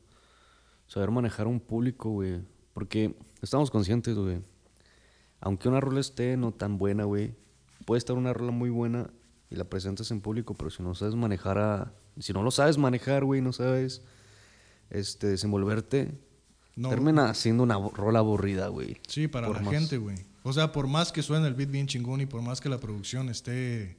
Saber 0.87 1.09
manejar 1.11 1.47
un 1.47 1.59
público, 1.59 2.09
güey. 2.09 2.41
Porque 2.73 3.15
estamos 3.41 3.71
conscientes, 3.71 4.15
güey. 4.15 4.41
Aunque 5.39 5.69
una 5.69 5.79
rola 5.79 5.99
esté 5.99 6.35
no 6.37 6.51
tan 6.53 6.77
buena, 6.77 7.05
güey. 7.05 7.33
Puede 7.87 7.99
estar 7.99 8.17
una 8.17 8.33
rola 8.33 8.51
muy 8.51 8.69
buena 8.69 9.09
y 9.49 9.55
la 9.55 9.63
presentas 9.63 10.11
en 10.11 10.19
público, 10.19 10.53
pero 10.55 10.69
si 10.69 10.83
no 10.83 10.93
sabes 10.93 11.15
manejar 11.15 11.57
a... 11.57 11.93
Si 12.19 12.33
no 12.33 12.43
lo 12.43 12.51
sabes 12.51 12.77
manejar, 12.77 13.23
güey, 13.23 13.39
no 13.39 13.53
sabes 13.53 14.01
este, 14.89 15.27
desenvolverte, 15.27 16.11
No, 16.75 16.89
termina 16.89 17.33
siendo 17.33 17.63
una 17.63 17.79
rola 17.79 18.19
aburrida, 18.19 18.67
güey. 18.67 18.97
Sí, 19.07 19.29
para 19.29 19.47
la 19.47 19.61
más- 19.61 19.73
gente, 19.73 19.97
güey. 19.99 20.17
O 20.43 20.51
sea, 20.51 20.73
por 20.73 20.87
más 20.87 21.13
que 21.13 21.23
suene 21.23 21.47
el 21.47 21.53
beat 21.53 21.71
bien 21.71 21.87
chingón 21.87 22.19
y 22.19 22.25
por 22.25 22.41
más 22.41 22.59
que 22.59 22.67
la 22.67 22.77
producción 22.77 23.29
esté, 23.29 23.95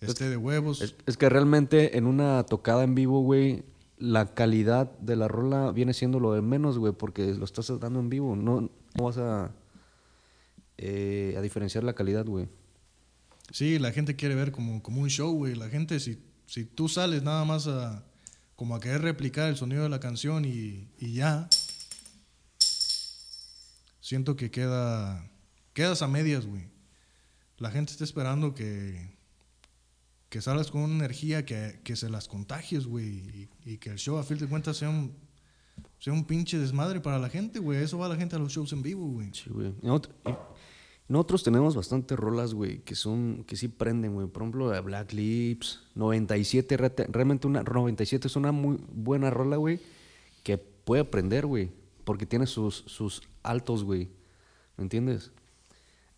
esté 0.00 0.28
de 0.28 0.36
huevos, 0.36 0.82
Es, 0.82 0.96
es 1.06 1.16
que 1.16 1.28
realmente 1.28 1.96
en 1.98 2.06
una 2.08 2.42
tocada 2.42 2.82
en 2.82 2.96
vivo, 2.96 3.20
güey, 3.22 3.62
la 3.96 4.34
calidad 4.34 4.90
de 4.98 5.14
la 5.14 5.28
rola 5.28 5.70
viene 5.70 5.94
siendo 5.94 6.18
lo 6.18 6.32
de 6.32 6.42
menos, 6.42 6.78
güey, 6.78 6.92
porque 6.94 7.32
lo 7.34 7.44
estás 7.44 7.68
dando 7.78 8.00
en 8.00 8.08
vivo. 8.10 8.34
No, 8.34 8.62
no 8.62 9.04
vas 9.04 9.18
a, 9.18 9.52
eh, 10.78 11.34
a 11.38 11.40
diferenciar 11.42 11.84
la 11.84 11.92
calidad, 11.92 12.26
güey. 12.26 12.48
Sí, 13.50 13.78
la 13.78 13.92
gente 13.92 14.16
quiere 14.16 14.34
ver 14.34 14.52
como, 14.52 14.82
como 14.82 15.02
un 15.02 15.08
show, 15.08 15.32
güey. 15.32 15.54
La 15.54 15.68
gente, 15.68 16.00
si, 16.00 16.18
si 16.46 16.64
tú 16.64 16.88
sales 16.88 17.22
nada 17.22 17.44
más 17.44 17.66
a, 17.66 18.04
como 18.56 18.74
a 18.74 18.80
querer 18.80 19.02
replicar 19.02 19.48
el 19.48 19.56
sonido 19.56 19.84
de 19.84 19.88
la 19.88 20.00
canción 20.00 20.44
y, 20.44 20.88
y 20.98 21.14
ya, 21.14 21.48
siento 24.00 24.36
que 24.36 24.50
queda, 24.50 25.30
quedas 25.72 26.02
a 26.02 26.08
medias, 26.08 26.44
güey. 26.44 26.68
La 27.58 27.70
gente 27.70 27.92
está 27.92 28.04
esperando 28.04 28.54
que, 28.54 29.16
que 30.28 30.40
salgas 30.40 30.70
con 30.70 30.82
una 30.82 30.94
energía 30.94 31.44
que, 31.44 31.80
que 31.84 31.94
se 31.94 32.10
las 32.10 32.26
contagies, 32.26 32.86
güey, 32.86 33.48
y, 33.64 33.78
que 33.78 33.90
el 33.90 33.98
show 33.98 34.18
a 34.18 34.24
fin 34.24 34.38
de 34.38 34.46
cuentas 34.46 34.78
sea 34.78 34.88
un, 34.88 35.14
sea 35.98 36.12
un 36.12 36.24
pinche 36.24 36.58
desmadre 36.58 37.00
para 37.00 37.18
la 37.18 37.28
gente, 37.28 37.60
güey. 37.60 37.82
Eso 37.82 37.98
va 37.98 38.08
la 38.08 38.16
gente 38.16 38.36
a 38.36 38.38
los 38.38 38.52
shows 38.52 38.72
en 38.72 38.82
vivo, 38.82 39.06
güey. 39.06 39.30
Sí, 39.32 39.48
güey. 39.50 39.72
Nosotros 41.10 41.42
tenemos 41.42 41.74
bastantes 41.74 42.16
rolas, 42.16 42.54
güey, 42.54 42.78
que 42.82 42.94
son, 42.94 43.42
que 43.44 43.56
sí 43.56 43.66
prenden, 43.66 44.14
güey. 44.14 44.28
Por 44.28 44.42
ejemplo, 44.42 44.70
la 44.72 44.80
Black 44.80 45.12
Lips, 45.12 45.80
97, 45.96 46.78
rete- 46.78 47.06
realmente 47.10 47.48
una, 47.48 47.64
97 47.64 48.28
es 48.28 48.36
una 48.36 48.52
muy 48.52 48.78
buena 48.92 49.28
rola, 49.28 49.56
güey, 49.56 49.80
que 50.44 50.56
puede 50.56 51.04
prender, 51.04 51.46
güey, 51.46 51.72
porque 52.04 52.26
tiene 52.26 52.46
sus, 52.46 52.84
sus 52.86 53.22
altos, 53.42 53.82
güey. 53.82 54.08
¿Me 54.76 54.84
entiendes? 54.84 55.32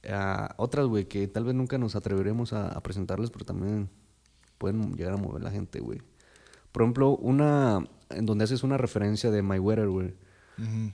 Ah, 0.07 0.55
otras, 0.59 0.87
güey, 0.89 1.07
que 1.07 1.27
tal 1.27 1.45
vez 1.45 1.55
nunca 1.55 1.79
nos 1.79 1.97
atreveremos 1.97 2.53
a, 2.53 2.79
presentarles, 2.83 3.31
pero 3.31 3.47
también 3.47 3.89
pueden 4.59 4.95
llegar 4.95 5.15
a 5.15 5.17
mover 5.17 5.43
la 5.43 5.51
gente, 5.51 5.81
güey. 5.81 6.03
Por 6.71 6.83
ejemplo, 6.83 7.17
una 7.17 7.83
en 8.11 8.27
donde 8.27 8.45
haces 8.45 8.63
una 8.63 8.77
referencia 8.77 9.31
de 9.31 9.41
My 9.43 9.59
Weather, 9.59 9.89
güey. 9.89 10.15
Ujú. 10.59 10.93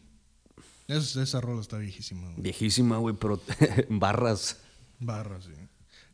Es- 0.89 1.15
esa 1.17 1.41
rola 1.41 1.61
está 1.61 1.79
viejísima, 1.79 2.29
güey. 2.31 2.43
Viejísima, 2.43 2.97
güey, 2.99 3.15
pero 3.15 3.41
barras. 3.89 4.59
Barra, 4.99 5.41
sí. 5.41 5.53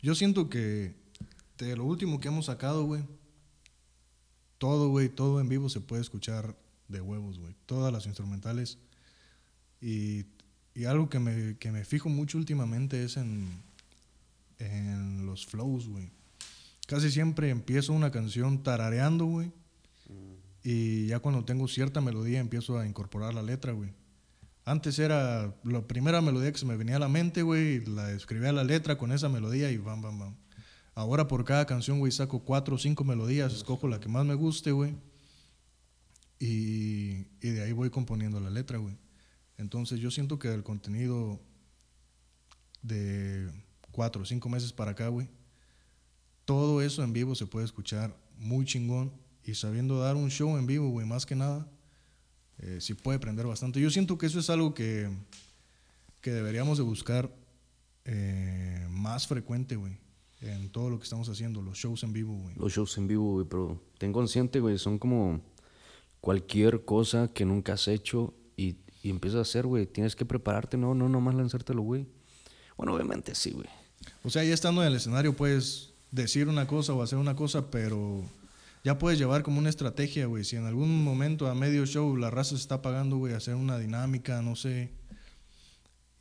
Yo 0.03 0.15
siento 0.15 0.51
que 0.51 0.95
de 1.57 1.77
lo 1.77 1.85
último 1.85 2.21
que 2.21 2.29
hemos 2.29 2.47
sacado, 2.47 2.85
güey, 2.85 3.03
todo, 4.59 4.89
güey, 4.91 5.09
todo 5.09 5.41
en 5.41 5.49
vivo 5.49 5.69
se 5.69 5.81
puede 5.81 6.03
escuchar 6.03 6.57
de 6.89 7.01
huevos, 7.01 7.39
güey. 7.39 7.55
Todas 7.67 7.93
las 7.93 8.07
instrumentales. 8.07 8.79
Y, 9.81 10.27
y 10.75 10.85
algo 10.87 11.09
que 11.09 11.19
me, 11.19 11.57
que 11.59 11.71
me 11.73 11.85
fijo 11.85 12.09
mucho 12.09 12.39
últimamente 12.39 13.05
es 13.05 13.17
en, 13.17 13.63
en 14.59 15.27
los 15.27 15.47
flows, 15.47 15.89
güey. 15.89 16.11
Casi 16.87 17.11
siempre 17.11 17.49
empiezo 17.51 17.93
una 17.93 18.11
canción 18.11 18.63
tarareando, 18.63 19.25
güey. 19.27 19.53
Y 20.63 21.07
ya 21.09 21.19
cuando 21.21 21.45
tengo 21.45 21.69
cierta 21.69 22.01
melodía 22.01 22.41
empiezo 22.41 22.79
a 22.79 22.87
incorporar 22.87 23.35
la 23.35 23.43
letra, 23.43 23.73
güey. 23.73 23.93
Antes 24.65 24.99
era 24.99 25.55
la 25.63 25.87
primera 25.87 26.21
melodía 26.23 26.51
que 26.51 26.59
se 26.59 26.65
me 26.67 26.77
venía 26.77 26.97
a 26.97 27.01
la 27.01 27.09
mente, 27.09 27.43
güey, 27.43 27.85
la 27.85 28.13
escribía 28.13 28.53
la 28.53 28.65
letra 28.65 28.97
con 28.97 29.13
esa 29.13 29.29
melodía 29.29 29.71
y 29.71 29.77
bam, 29.77 30.01
bam, 30.01 30.19
bam. 30.19 30.37
Ahora 30.95 31.29
por 31.29 31.45
cada 31.45 31.67
canción, 31.67 31.99
güey, 31.99 32.13
saco 32.13 32.45
cuatro 32.45 32.77
o 32.77 32.79
cinco 32.79 33.05
melodías, 33.05 33.53
escojo 33.53 33.89
la 33.89 34.01
que 34.01 34.09
más 34.09 34.25
me 34.25 34.35
guste, 34.35 34.73
güey. 34.73 34.97
Y, 36.39 37.27
y 37.41 37.51
de 37.51 37.63
ahí 37.63 37.73
voy 37.73 37.91
componiendo 37.91 38.41
la 38.41 38.51
letra, 38.51 38.79
güey. 38.79 38.97
Entonces 39.59 40.01
yo 40.01 40.11
siento 40.11 40.39
que 40.39 40.53
el 40.53 40.63
contenido 40.63 41.41
de 42.83 43.51
cuatro 43.91 44.23
o 44.23 44.25
cinco 44.25 44.49
meses 44.49 44.73
para 44.73 44.93
acá, 44.93 45.09
güey, 45.09 45.29
todo 46.45 46.83
eso 46.83 47.03
en 47.03 47.13
vivo 47.13 47.35
se 47.35 47.47
puede 47.47 47.65
escuchar 47.65 48.17
muy 48.37 48.65
chingón 48.65 49.13
y 49.43 49.55
sabiendo 49.55 50.01
dar 50.01 50.17
un 50.17 50.31
show 50.31 50.57
en 50.57 50.67
vivo, 50.67 50.89
güey, 50.89 51.07
más 51.07 51.27
que 51.27 51.35
nada, 51.35 51.69
eh, 52.59 52.79
sí 52.81 52.95
puede 52.95 53.19
aprender 53.19 53.47
bastante. 53.47 53.81
Yo 53.81 53.91
siento 53.91 54.19
que 54.19 54.27
eso 54.27 54.39
es 54.39 54.51
algo 54.51 54.75
que, 54.75 55.09
que 56.21 56.31
deberíamos 56.31 56.79
de 56.79 56.85
buscar 56.85 57.31
eh, 58.05 58.87
más 58.91 59.27
frecuente, 59.27 59.77
güey, 59.77 59.99
en 60.41 60.71
todo 60.71 60.91
lo 60.91 60.99
que 60.99 61.05
estamos 61.05 61.29
haciendo, 61.29 61.63
los 61.63 61.79
shows 61.79 62.03
en 62.03 62.13
vivo, 62.13 62.35
güey. 62.35 62.55
Los 62.57 62.73
shows 62.73 62.97
en 62.99 63.09
vivo, 63.09 63.33
güey, 63.33 63.47
pero 63.49 63.83
ten 63.99 64.13
consciente, 64.13 64.61
güey, 64.61 64.79
son 64.79 64.99
como 64.99 65.41
cualquier 66.21 66.85
cosa 66.85 67.29
que 67.29 67.45
nunca 67.45 67.75
has 67.75 67.89
hecho 67.89 68.35
y, 68.57 68.77
y 69.03 69.11
empiezas 69.11 69.39
a 69.39 69.43
hacer, 69.43 69.67
güey. 69.67 69.87
Tienes 69.87 70.17
que 70.17 70.25
prepararte, 70.25 70.77
no, 70.77 70.95
no, 70.95 71.09
nomás 71.09 71.35
lanzártelo, 71.35 71.83
güey. 71.83 72.07
Bueno, 72.77 72.95
obviamente 72.95 73.35
sí, 73.35 73.53
güey. 73.53 73.69
O 74.23 74.31
sea, 74.31 74.45
ya 74.45 74.55
estando 74.55 74.83
en 74.83 74.89
el 74.89 74.97
escenario 74.97 75.35
puedes 75.35 75.91
decir 76.11 76.49
una 76.49 76.67
cosa 76.67 76.93
o 76.95 77.03
hacer 77.03 77.19
una 77.19 77.37
cosa, 77.37 77.71
pero 77.71 78.23
ya 78.85 78.99
puedes 78.99 79.19
llevar 79.19 79.43
como 79.43 79.59
una 79.59 79.71
estrategia, 79.71 80.27
güey. 80.27 80.45
Si 80.45 80.57
en 80.57 80.67
algún 80.67 81.03
momento 81.03 81.49
a 81.49 81.55
medio 81.55 81.87
show 81.87 82.17
la 82.17 82.31
raza 82.31 82.51
se 82.51 82.63
está 82.63 82.83
pagando, 82.83 83.17
güey, 83.17 83.35
hacer 83.35 83.55
una 83.55 83.79
dinámica, 83.79 84.43
no 84.43 84.55
sé. 84.55 84.93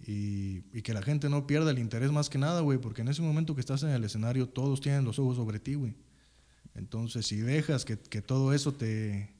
Y, 0.05 0.63
y 0.73 0.81
que 0.81 0.93
la 0.93 1.01
gente 1.01 1.29
no 1.29 1.45
pierda 1.45 1.71
el 1.71 1.79
interés 1.79 2.11
más 2.11 2.29
que 2.29 2.37
nada, 2.37 2.61
güey, 2.61 2.77
porque 2.79 3.01
en 3.01 3.09
ese 3.09 3.21
momento 3.21 3.53
que 3.53 3.61
estás 3.61 3.83
en 3.83 3.89
el 3.89 4.03
escenario 4.03 4.49
todos 4.49 4.81
tienen 4.81 5.05
los 5.05 5.19
ojos 5.19 5.35
sobre 5.35 5.59
ti, 5.59 5.75
güey. 5.75 5.95
Entonces, 6.75 7.27
si 7.27 7.37
dejas 7.37 7.85
que, 7.85 7.99
que 7.99 8.21
todo 8.21 8.53
eso 8.53 8.73
te, 8.73 9.33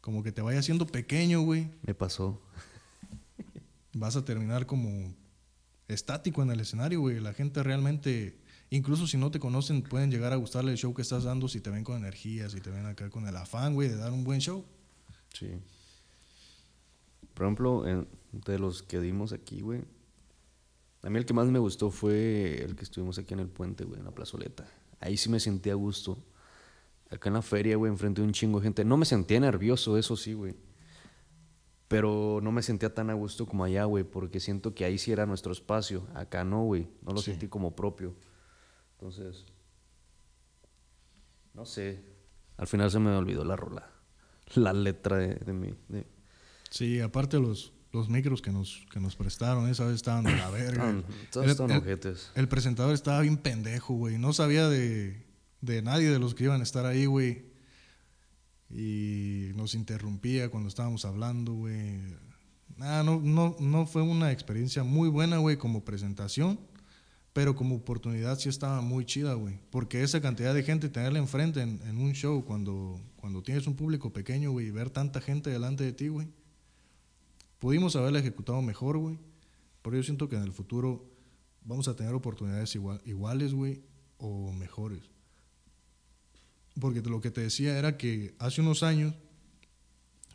como 0.00 0.22
que 0.22 0.32
te 0.32 0.42
vaya 0.42 0.60
haciendo 0.60 0.86
pequeño, 0.86 1.42
güey, 1.42 1.68
Me 1.82 1.94
pasó. 1.94 2.40
vas 3.92 4.16
a 4.16 4.24
terminar 4.24 4.66
como 4.66 5.14
estático 5.88 6.42
en 6.42 6.50
el 6.50 6.60
escenario, 6.60 7.00
güey. 7.00 7.20
La 7.20 7.34
gente 7.34 7.62
realmente, 7.62 8.39
incluso 8.70 9.06
si 9.06 9.16
no 9.16 9.30
te 9.30 9.38
conocen, 9.40 9.82
pueden 9.82 10.10
llegar 10.10 10.32
a 10.32 10.36
gustarle 10.36 10.72
el 10.72 10.78
show 10.78 10.94
que 10.94 11.02
estás 11.02 11.24
dando 11.24 11.48
si 11.48 11.60
te 11.60 11.70
ven 11.70 11.84
con 11.84 11.96
energía, 11.96 12.48
si 12.48 12.60
te 12.60 12.70
ven 12.70 12.86
acá 12.86 13.10
con 13.10 13.26
el 13.26 13.36
afán, 13.36 13.74
güey, 13.74 13.88
de 13.88 13.96
dar 13.96 14.12
un 14.12 14.24
buen 14.24 14.40
show. 14.40 14.64
Sí. 15.32 15.48
Por 17.34 17.46
ejemplo, 17.46 17.86
en- 17.86 18.08
de 18.32 18.58
los 18.58 18.82
que 18.82 19.00
dimos 19.00 19.32
aquí, 19.32 19.60
güey. 19.60 19.82
A 21.02 21.10
mí 21.10 21.18
el 21.18 21.24
que 21.24 21.32
más 21.34 21.46
me 21.48 21.58
gustó 21.58 21.90
fue 21.90 22.62
el 22.62 22.76
que 22.76 22.84
estuvimos 22.84 23.18
aquí 23.18 23.32
en 23.34 23.40
el 23.40 23.48
puente, 23.48 23.84
güey, 23.84 23.98
en 23.98 24.04
la 24.04 24.12
plazoleta. 24.12 24.66
Ahí 25.00 25.16
sí 25.16 25.28
me 25.30 25.40
sentía 25.40 25.72
a 25.72 25.76
gusto. 25.76 26.18
Acá 27.10 27.28
en 27.30 27.34
la 27.34 27.42
feria, 27.42 27.76
güey, 27.76 27.90
enfrente 27.90 28.20
de 28.20 28.26
un 28.26 28.32
chingo 28.34 28.60
de 28.60 28.64
gente. 28.64 28.84
No 28.84 28.96
me 28.96 29.04
sentía 29.06 29.40
nervioso, 29.40 29.96
eso 29.96 30.16
sí, 30.16 30.34
güey. 30.34 30.54
Pero 31.88 32.38
no 32.42 32.52
me 32.52 32.62
sentía 32.62 32.94
tan 32.94 33.10
a 33.10 33.14
gusto 33.14 33.46
como 33.46 33.64
allá, 33.64 33.84
güey, 33.84 34.04
porque 34.04 34.38
siento 34.38 34.74
que 34.74 34.84
ahí 34.84 34.96
sí 34.98 35.10
era 35.10 35.26
nuestro 35.26 35.50
espacio. 35.52 36.06
Acá 36.14 36.44
no, 36.44 36.62
güey. 36.64 36.86
No 37.02 37.12
lo 37.12 37.18
Sí. 37.18 37.30
sentí 37.32 37.48
como 37.48 37.74
propio. 37.74 38.14
Entonces, 39.00 39.46
no 41.54 41.64
sé. 41.64 42.04
Al 42.58 42.66
final 42.66 42.90
se 42.90 42.98
me 42.98 43.10
olvidó 43.10 43.44
la 43.44 43.56
rola. 43.56 43.90
La 44.54 44.72
letra 44.72 45.16
de, 45.16 45.34
de 45.36 45.52
mi... 45.52 45.74
de- 45.88 46.06
Sí, 46.70 47.00
aparte 47.00 47.38
los, 47.38 47.72
los 47.92 48.08
micros 48.10 48.42
que 48.42 48.52
nos, 48.52 48.84
que 48.92 49.00
nos 49.00 49.16
prestaron, 49.16 49.68
esa 49.68 49.84
vez 49.86 49.94
estaban 49.96 50.24
de 50.24 50.36
la 50.36 50.50
verga. 50.50 51.02
Todos 51.32 51.58
el- 51.58 51.76
ojetes. 51.78 52.30
El 52.34 52.46
presentador 52.48 52.92
estaba 52.94 53.20
bien 53.22 53.38
pendejo, 53.38 53.94
güey. 53.94 54.18
No 54.18 54.32
sabía 54.32 54.68
de, 54.68 55.26
de 55.62 55.82
nadie 55.82 56.10
de 56.10 56.18
los 56.18 56.34
que 56.34 56.44
iban 56.44 56.60
a 56.60 56.64
estar 56.64 56.84
ahí, 56.86 57.06
güey. 57.06 57.48
Y 58.68 59.50
nos 59.56 59.74
interrumpía 59.74 60.50
cuando 60.50 60.68
estábamos 60.68 61.04
hablando, 61.04 61.54
güey. 61.54 61.98
Nada, 62.76 63.02
no, 63.02 63.20
no, 63.20 63.56
no 63.58 63.86
fue 63.86 64.02
una 64.02 64.30
experiencia 64.30 64.84
muy 64.84 65.08
buena, 65.08 65.38
güey, 65.38 65.56
como 65.56 65.84
presentación. 65.84 66.60
Pero 67.32 67.54
como 67.54 67.76
oportunidad 67.76 68.38
sí 68.38 68.48
estaba 68.48 68.80
muy 68.80 69.04
chida, 69.04 69.34
güey. 69.34 69.60
Porque 69.70 70.02
esa 70.02 70.20
cantidad 70.20 70.52
de 70.52 70.64
gente, 70.64 70.88
tenerla 70.88 71.20
enfrente 71.20 71.60
en, 71.62 71.96
un 71.98 72.12
show 72.12 72.44
cuando, 72.44 73.00
cuando 73.16 73.42
tienes 73.42 73.66
un 73.68 73.76
público 73.76 74.12
pequeño, 74.12 74.50
güey, 74.50 74.66
y 74.66 74.70
ver 74.72 74.90
tanta 74.90 75.20
gente 75.20 75.48
delante 75.50 75.84
de 75.84 75.92
ti, 75.92 76.08
güey. 76.08 76.26
Pudimos 77.60 77.94
haberla 77.94 78.18
ejecutado 78.18 78.60
mejor, 78.62 78.98
güey. 78.98 79.18
Pero 79.82 79.96
yo 79.96 80.02
siento 80.02 80.28
que 80.28 80.36
en 80.36 80.42
el 80.42 80.52
futuro 80.52 81.08
vamos 81.64 81.86
a 81.88 81.94
tener 81.94 82.14
oportunidades 82.14 82.74
igual- 82.74 83.00
iguales, 83.04 83.54
güey, 83.54 83.80
o 84.18 84.52
mejores. 84.52 85.02
Porque 86.80 87.00
lo 87.02 87.20
que 87.20 87.30
te 87.30 87.42
decía 87.42 87.78
era 87.78 87.96
que 87.96 88.34
hace 88.38 88.60
unos 88.60 88.82
años, 88.82 89.14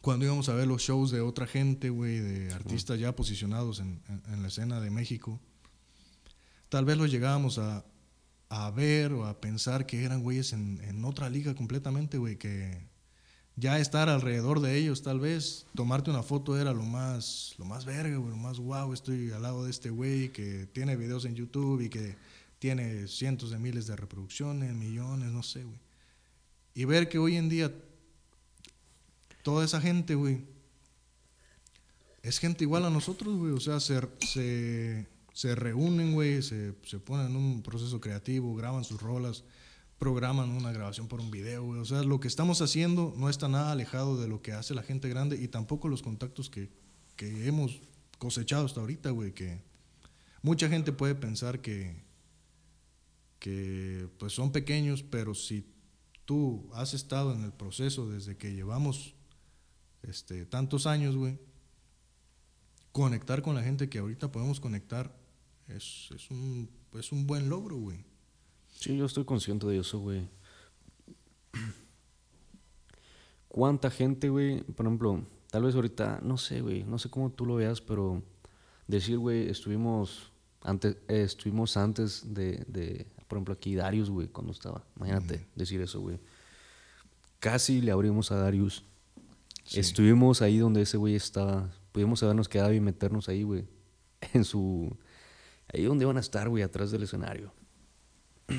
cuando 0.02 0.26
íbamos 0.26 0.48
a 0.50 0.54
ver 0.54 0.68
los 0.68 0.82
shows 0.82 1.12
de 1.12 1.22
otra 1.22 1.48
gente, 1.48 1.90
güey, 1.90 2.20
de 2.20 2.54
artistas 2.54 3.00
ya 3.00 3.16
posicionados 3.16 3.80
en- 3.80 4.02
en 4.32 4.42
la 4.42 4.48
escena 4.48 4.80
de 4.80 4.92
México, 4.92 5.40
tal 6.76 6.84
vez 6.84 6.98
los 6.98 7.10
llegábamos 7.10 7.58
a, 7.58 7.86
a 8.50 8.70
ver 8.70 9.14
o 9.14 9.26
a 9.26 9.40
pensar 9.40 9.86
que 9.86 10.04
eran 10.04 10.22
güeyes 10.22 10.52
en, 10.52 10.82
en 10.84 11.06
otra 11.06 11.30
liga 11.30 11.56
completamente, 11.56 12.18
güey, 12.18 12.36
que 12.36 12.90
ya 13.56 13.80
estar 13.80 14.10
alrededor 14.10 14.60
de 14.60 14.76
ellos, 14.76 15.02
tal 15.02 15.22
vez, 15.22 15.68
tomarte 15.74 16.10
una 16.10 16.22
foto 16.22 16.60
era 16.60 16.74
lo 16.74 16.84
más, 16.84 17.56
lo 17.58 17.64
más 17.64 17.86
verga, 17.86 18.18
güey, 18.18 18.32
lo 18.32 18.36
más 18.36 18.60
guau, 18.60 18.92
estoy 18.92 19.32
al 19.32 19.44
lado 19.44 19.64
de 19.64 19.72
este 19.72 19.90
güey 19.90 20.34
que 20.34 20.66
tiene 20.66 20.98
videos 20.98 21.24
en 21.24 21.36
YouTube 21.36 21.80
y 21.80 21.88
que 21.88 22.18
tiene 22.60 23.08
cientos 23.08 23.52
de 23.52 23.58
miles 23.58 23.88
de 23.88 23.96
reproducciones, 23.96 24.74
millones, 24.74 25.32
no 25.32 25.44
sé, 25.44 25.64
güey. 25.64 25.80
Y 26.74 26.84
ver 26.84 27.08
que 27.08 27.20
hoy 27.20 27.38
en 27.38 27.48
día 27.48 27.74
toda 29.44 29.64
esa 29.64 29.80
gente, 29.80 30.16
güey, 30.16 30.44
es 32.22 32.38
gente 32.38 32.66
igual 32.66 32.84
a 32.84 32.90
nosotros, 32.90 33.34
güey, 33.38 33.54
o 33.54 33.62
sea, 33.62 33.80
se, 33.80 34.02
se, 34.28 35.15
se 35.36 35.54
reúnen, 35.54 36.14
güey, 36.14 36.42
se, 36.42 36.74
se 36.84 36.98
ponen 36.98 37.28
en 37.28 37.36
un 37.36 37.62
proceso 37.62 38.00
creativo, 38.00 38.56
graban 38.56 38.86
sus 38.86 39.02
rolas, 39.02 39.44
programan 40.00 40.50
una 40.50 40.72
grabación 40.72 41.10
por 41.10 41.20
un 41.20 41.30
video, 41.30 41.62
güey. 41.62 41.82
O 41.82 41.84
sea, 41.84 42.04
lo 42.04 42.22
que 42.22 42.30
estamos 42.30 42.62
haciendo 42.62 43.14
no 43.18 43.30
está 43.30 43.50
nada 43.50 43.74
alejado 43.74 44.16
de 44.16 44.30
lo 44.30 44.42
que 44.42 44.54
hace 44.54 44.74
la 44.74 44.82
gente 44.82 45.10
grande 45.10 45.36
y 45.36 45.50
tampoco 45.50 45.90
los 45.90 46.02
contactos 46.02 46.50
que, 46.50 46.72
que 47.18 47.50
hemos 47.50 47.82
cosechado 48.18 48.66
hasta 48.66 48.80
ahorita, 48.80 49.10
güey. 49.10 49.34
Que 49.34 49.62
mucha 50.42 50.70
gente 50.70 50.94
puede 50.94 51.16
pensar 51.16 51.60
que, 51.60 52.02
que 53.38 54.08
pues 54.18 54.32
son 54.32 54.54
pequeños, 54.54 55.04
pero 55.04 55.36
si 55.36 55.66
tú 56.24 56.70
has 56.74 56.94
estado 56.94 57.34
en 57.34 57.44
el 57.44 57.52
proceso 57.52 58.10
desde 58.10 58.38
que 58.38 58.54
llevamos 58.54 59.16
este, 60.02 60.46
tantos 60.46 60.88
años, 60.88 61.18
güey, 61.18 61.38
conectar 62.94 63.42
con 63.42 63.54
la 63.54 63.64
gente 63.64 63.90
que 63.90 63.98
ahorita 63.98 64.32
podemos 64.32 64.62
conectar 64.62 65.25
es, 65.68 66.10
es, 66.16 66.30
un, 66.32 66.70
es 66.94 67.12
un 67.12 67.26
buen 67.26 67.50
logro, 67.50 67.78
güey. 67.78 68.04
Sí, 68.74 68.98
yo 68.98 69.06
estoy 69.06 69.26
consciente 69.26 69.66
de 69.68 69.80
eso, 69.80 70.00
güey. 70.00 70.28
¿Cuánta 73.48 73.90
gente, 73.90 74.30
güey? 74.30 74.62
Por 74.64 74.86
ejemplo, 74.86 75.26
tal 75.50 75.64
vez 75.64 75.76
ahorita, 75.76 76.20
no 76.22 76.38
sé, 76.38 76.62
güey, 76.62 76.84
no 76.84 77.00
sé 77.00 77.10
cómo 77.10 77.32
tú 77.32 77.46
lo 77.46 77.56
veas, 77.56 77.80
pero 77.82 78.22
decir, 78.88 79.18
güey, 79.18 79.50
estuvimos 79.50 80.32
antes, 80.62 80.98
eh, 81.08 81.22
estuvimos 81.24 81.78
antes 81.78 82.34
de, 82.34 82.66
de, 82.68 83.08
por 83.28 83.38
ejemplo, 83.38 83.54
aquí 83.54 83.76
Darius, 83.76 84.10
güey, 84.10 84.28
cuando 84.28 84.52
estaba. 84.52 84.84
Imagínate 84.98 85.46
decir 85.56 85.80
eso, 85.82 86.02
güey. 86.02 86.20
Casi 87.40 87.82
le 87.82 87.92
abrimos 87.92 88.32
a 88.32 88.36
Darius. 88.36 88.84
Sí. 89.64 89.80
Estuvimos 89.80 90.42
ahí 90.42 90.58
donde 90.58 90.82
ese 90.82 90.98
güey 90.98 91.16
estaba. 91.16 91.72
Pudimos 91.92 92.22
habernos 92.24 92.50
quedado 92.50 92.74
y 92.74 92.80
meternos 92.80 93.30
ahí, 93.30 93.44
güey. 93.44 93.66
En 94.34 94.44
su. 94.44 94.96
Ahí 95.74 95.84
donde 95.84 96.04
iban 96.06 96.18
a 96.18 96.20
estar, 96.22 96.48
güey, 96.50 96.64
atrás 96.64 96.92
del 96.92 97.04
escenario. 97.04 97.52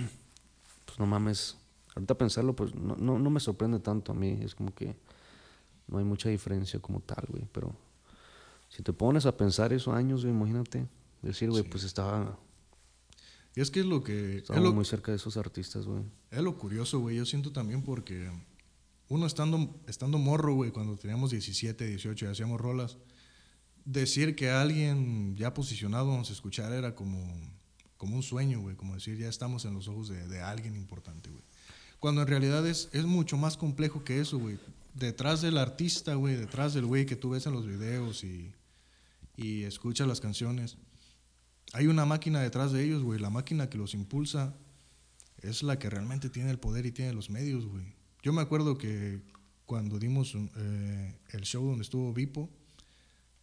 Pues 0.84 0.98
no 1.00 1.06
mames. 1.06 1.56
Ahorita 1.94 2.16
pensarlo, 2.16 2.54
pues 2.54 2.74
no, 2.74 2.94
no, 2.96 3.18
no 3.18 3.28
me 3.30 3.40
sorprende 3.40 3.80
tanto 3.80 4.12
a 4.12 4.14
mí. 4.14 4.38
Es 4.42 4.54
como 4.54 4.72
que 4.74 4.94
no 5.88 5.98
hay 5.98 6.04
mucha 6.04 6.28
diferencia 6.28 6.78
como 6.80 7.00
tal, 7.00 7.24
güey. 7.28 7.44
Pero 7.52 7.74
si 8.68 8.82
te 8.82 8.92
pones 8.92 9.26
a 9.26 9.36
pensar 9.36 9.72
esos 9.72 9.94
años, 9.94 10.22
güey, 10.24 10.34
imagínate. 10.34 10.86
Decir, 11.22 11.50
güey, 11.50 11.64
Sí. 11.64 11.68
pues 11.70 11.82
estaba, 11.84 12.38
Y 13.56 13.60
es 13.60 13.70
que 13.70 13.80
es 13.80 13.86
lo 13.86 14.04
que... 14.04 14.36
Es 14.36 14.42
estábamos 14.42 14.68
lo, 14.70 14.74
muy 14.74 14.84
cerca 14.84 15.10
de 15.12 15.16
esos 15.16 15.36
artistas, 15.36 15.86
güey. 15.86 16.02
es 16.30 16.40
lo 16.42 16.56
curioso, 16.56 17.00
güey. 17.00 17.16
Yo 17.16 17.26
siento 17.26 17.50
también 17.52 17.82
porque 17.82 18.30
uno 19.08 19.26
estando, 19.26 19.74
estando 19.88 20.18
morro, 20.18 20.54
güey, 20.54 20.70
cuando 20.70 20.96
teníamos 20.96 21.30
17, 21.30 21.84
18 21.86 22.26
y 22.26 22.28
hacíamos 22.28 22.60
rolas, 22.60 22.96
decir 23.86 24.34
que 24.34 24.50
alguien 24.50 25.36
ya 25.36 25.54
posicionado 25.54 26.14
nos 26.14 26.30
escuchara 26.30 26.76
era 26.76 26.94
como, 26.94 27.24
como 27.96 28.16
un 28.16 28.22
sueño, 28.22 28.60
güey. 28.60 28.76
Como 28.76 28.94
decir, 28.94 29.16
ya 29.16 29.28
estamos 29.28 29.64
en 29.64 29.72
los 29.72 29.88
ojos 29.88 30.08
de, 30.08 30.28
de 30.28 30.42
alguien 30.42 30.76
importante, 30.76 31.30
güey. 31.30 31.42
Cuando 31.98 32.20
en 32.20 32.28
realidad 32.28 32.66
es, 32.66 32.90
es 32.92 33.06
mucho 33.06 33.38
más 33.38 33.56
complejo 33.56 34.04
que 34.04 34.20
eso, 34.20 34.38
güey. 34.38 34.58
Detrás 34.92 35.40
del 35.40 35.56
artista, 35.56 36.14
güey, 36.14 36.36
detrás 36.36 36.74
del 36.74 36.84
güey 36.84 37.06
que 37.06 37.16
tú 37.16 37.30
ves 37.30 37.46
en 37.46 37.52
los 37.52 37.66
videos 37.66 38.24
y, 38.24 38.52
y 39.36 39.62
escuchas 39.62 40.06
las 40.06 40.20
canciones, 40.20 40.76
hay 41.72 41.86
una 41.86 42.04
máquina 42.04 42.40
detrás 42.40 42.72
de 42.72 42.84
ellos, 42.84 43.02
güey. 43.02 43.20
La 43.20 43.30
máquina 43.30 43.70
que 43.70 43.78
los 43.78 43.94
impulsa 43.94 44.54
es 45.42 45.62
la 45.62 45.78
que 45.78 45.90
realmente 45.90 46.28
tiene 46.28 46.50
el 46.50 46.58
poder 46.58 46.86
y 46.86 46.92
tiene 46.92 47.12
los 47.12 47.30
medios, 47.30 47.66
güey. 47.66 47.94
Yo 48.22 48.32
me 48.32 48.42
acuerdo 48.42 48.76
que 48.76 49.20
cuando 49.64 49.98
dimos 49.98 50.34
eh, 50.34 51.18
el 51.30 51.42
show 51.42 51.64
donde 51.64 51.82
estuvo 51.82 52.12
Vipo 52.12 52.50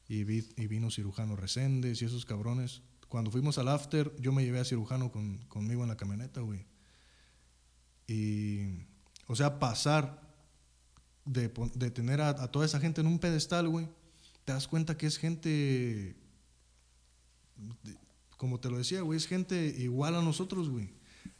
y, 0.07 0.23
vi- 0.23 0.49
y 0.57 0.67
vino 0.67 0.91
Cirujano 0.91 1.35
Reséndez 1.35 2.01
y 2.01 2.05
esos 2.05 2.25
cabrones, 2.25 2.81
cuando 3.07 3.31
fuimos 3.31 3.57
al 3.57 3.67
after, 3.67 4.11
yo 4.19 4.31
me 4.31 4.43
llevé 4.43 4.59
a 4.59 4.65
cirujano 4.65 5.11
con, 5.11 5.37
conmigo 5.47 5.83
en 5.83 5.89
la 5.89 5.97
camioneta, 5.97 6.41
güey. 6.41 6.65
Y, 8.07 8.85
o 9.27 9.35
sea, 9.35 9.59
pasar 9.59 10.21
de, 11.25 11.51
de 11.75 11.91
tener 11.91 12.21
a, 12.21 12.29
a 12.29 12.51
toda 12.51 12.65
esa 12.65 12.79
gente 12.79 13.01
en 13.01 13.07
un 13.07 13.19
pedestal, 13.19 13.69
güey, 13.69 13.87
te 14.45 14.51
das 14.53 14.67
cuenta 14.67 14.97
que 14.97 15.07
es 15.07 15.17
gente, 15.17 16.15
de- 17.83 17.95
como 18.37 18.59
te 18.59 18.69
lo 18.69 18.77
decía, 18.77 19.01
güey, 19.01 19.17
es 19.17 19.27
gente 19.27 19.67
igual 19.77 20.15
a 20.15 20.21
nosotros, 20.21 20.69
güey. 20.69 20.89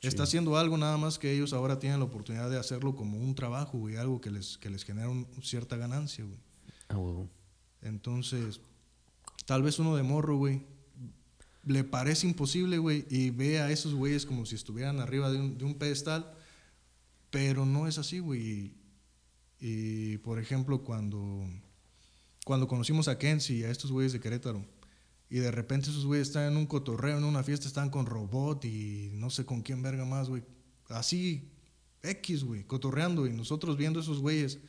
Está 0.01 0.23
haciendo 0.23 0.57
algo 0.57 0.77
nada 0.77 0.97
más 0.97 1.17
que 1.19 1.31
ellos 1.33 1.51
ahora 1.53 1.79
tienen 1.79 1.99
la 1.99 2.05
oportunidad 2.05 2.49
de 2.49 2.57
hacerlo 2.59 2.95
como 2.95 3.17
un 3.17 3.35
trabajo, 3.35 3.77
güey, 3.77 3.97
algo 3.97 4.21
que 4.21 4.31
les, 4.31 4.57
que 4.57 4.69
les 4.69 4.83
genera 4.85 5.09
un- 5.09 5.27
cierta 5.41 5.75
ganancia, 5.75 6.23
güey. 6.23 6.39
Ah, 6.87 6.97
huevo. 6.97 7.29
Entonces, 7.83 8.61
tal 9.45 9.61
vez 9.61 9.79
uno 9.79 9.95
de 9.95 10.03
morro, 10.03 10.37
güey, 10.37 10.63
le 11.65 11.83
parece 11.83 12.27
imposible, 12.27 12.77
güey, 12.77 13.05
y 13.09 13.29
ve 13.29 13.59
a 13.59 13.71
esos 13.71 13.93
güeyes 13.93 14.25
como 14.25 14.45
si 14.45 14.55
estuvieran 14.55 14.99
arriba 14.99 15.31
de 15.31 15.39
un, 15.39 15.57
de 15.57 15.65
un 15.65 15.75
pedestal, 15.75 16.33
pero 17.29 17.65
no 17.65 17.87
es 17.87 17.97
así, 17.97 18.19
güey. 18.19 18.73
Y, 19.59 20.17
por 20.17 20.39
ejemplo, 20.39 20.83
cuando, 20.83 21.45
cuando 22.45 22.67
conocimos 22.67 23.07
a 23.07 23.17
Kenzie 23.17 23.65
a 23.65 23.71
estos 23.71 23.91
güeyes 23.91 24.11
de 24.11 24.19
Querétaro, 24.19 24.65
y 25.29 25.39
de 25.39 25.51
repente 25.51 25.89
esos 25.89 26.05
güeyes 26.05 26.27
están 26.27 26.51
en 26.51 26.57
un 26.57 26.65
cotorreo, 26.65 27.17
en 27.17 27.23
una 27.23 27.43
fiesta, 27.43 27.67
están 27.67 27.89
con 27.89 28.05
robot 28.05 28.65
y 28.65 29.11
no 29.13 29.29
sé 29.29 29.45
con 29.45 29.61
quién 29.61 29.81
verga 29.81 30.05
más, 30.05 30.29
güey. 30.29 30.43
Así, 30.89 31.49
X, 32.03 32.43
güey, 32.43 32.65
cotorreando, 32.65 33.25
y 33.25 33.33
nosotros 33.33 33.77
viendo 33.77 33.99
esos 33.99 34.19
güeyes. 34.19 34.59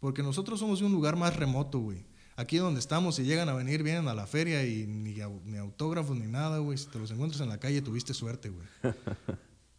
Porque 0.00 0.22
nosotros 0.22 0.58
somos 0.58 0.80
de 0.80 0.86
un 0.86 0.92
lugar 0.92 1.16
más 1.16 1.36
remoto, 1.36 1.78
güey. 1.78 2.04
Aquí 2.38 2.58
donde 2.58 2.78
estamos, 2.78 3.16
si 3.16 3.24
llegan 3.24 3.48
a 3.48 3.52
venir, 3.52 3.82
vienen 3.82 4.06
a 4.06 4.14
la 4.14 4.24
feria 4.24 4.64
y 4.64 4.86
ni, 4.86 5.16
ni 5.44 5.56
autógrafos 5.56 6.16
ni 6.16 6.28
nada, 6.28 6.58
güey. 6.58 6.78
Si 6.78 6.86
te 6.86 6.96
los 7.00 7.10
encuentras 7.10 7.40
en 7.40 7.48
la 7.48 7.58
calle, 7.58 7.82
tuviste 7.82 8.14
suerte, 8.14 8.48
güey. 8.48 8.68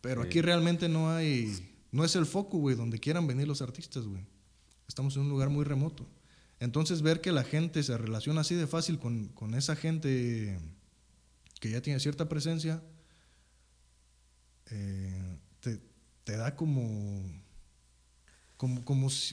Pero 0.01 0.21
aquí 0.21 0.41
realmente 0.41 0.89
no 0.89 1.09
hay, 1.09 1.57
no 1.93 2.03
es 2.03 2.17
el 2.17 2.25
foco, 2.25 2.57
güey, 2.57 2.75
donde 2.75 2.99
quieran 2.99 3.27
venir 3.27 3.47
los 3.47 3.61
artistas, 3.61 4.03
güey. 4.03 4.25
Estamos 4.89 5.15
en 5.15 5.21
un 5.21 5.29
lugar 5.29 5.49
muy 5.49 5.63
remoto. 5.63 6.05
Entonces, 6.59 7.01
ver 7.01 7.21
que 7.21 7.31
la 7.31 7.45
gente 7.45 7.81
se 7.81 7.97
relaciona 7.97 8.41
así 8.41 8.55
de 8.55 8.67
fácil 8.67 8.99
con, 8.99 9.29
con 9.29 9.53
esa 9.53 9.77
gente 9.77 10.59
que 11.61 11.71
ya 11.71 11.81
tiene 11.81 12.01
cierta 12.01 12.27
presencia, 12.27 12.83
eh, 14.69 15.37
te, 15.61 15.79
te 16.25 16.35
da 16.35 16.57
como, 16.57 17.23
como, 18.57 18.83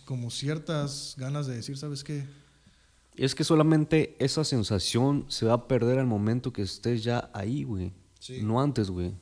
como 0.05 0.31
ciertas 0.31 1.16
ganas 1.18 1.49
de 1.49 1.57
decir, 1.57 1.77
¿sabes 1.77 2.05
qué? 2.05 2.24
Es 3.17 3.35
que 3.35 3.45
solamente 3.45 4.14
esa 4.19 4.45
sensación 4.45 5.25
se 5.29 5.47
va 5.47 5.55
a 5.55 5.69
perder 5.69 5.99
al 5.99 6.07
momento 6.07 6.53
que 6.53 6.62
estés 6.62 7.03
ya 7.03 7.31
ahí, 7.33 7.64
güey. 7.64 7.93
Sí. 8.21 8.43
No 8.43 8.61
antes, 8.61 8.91
güey. 8.91 9.14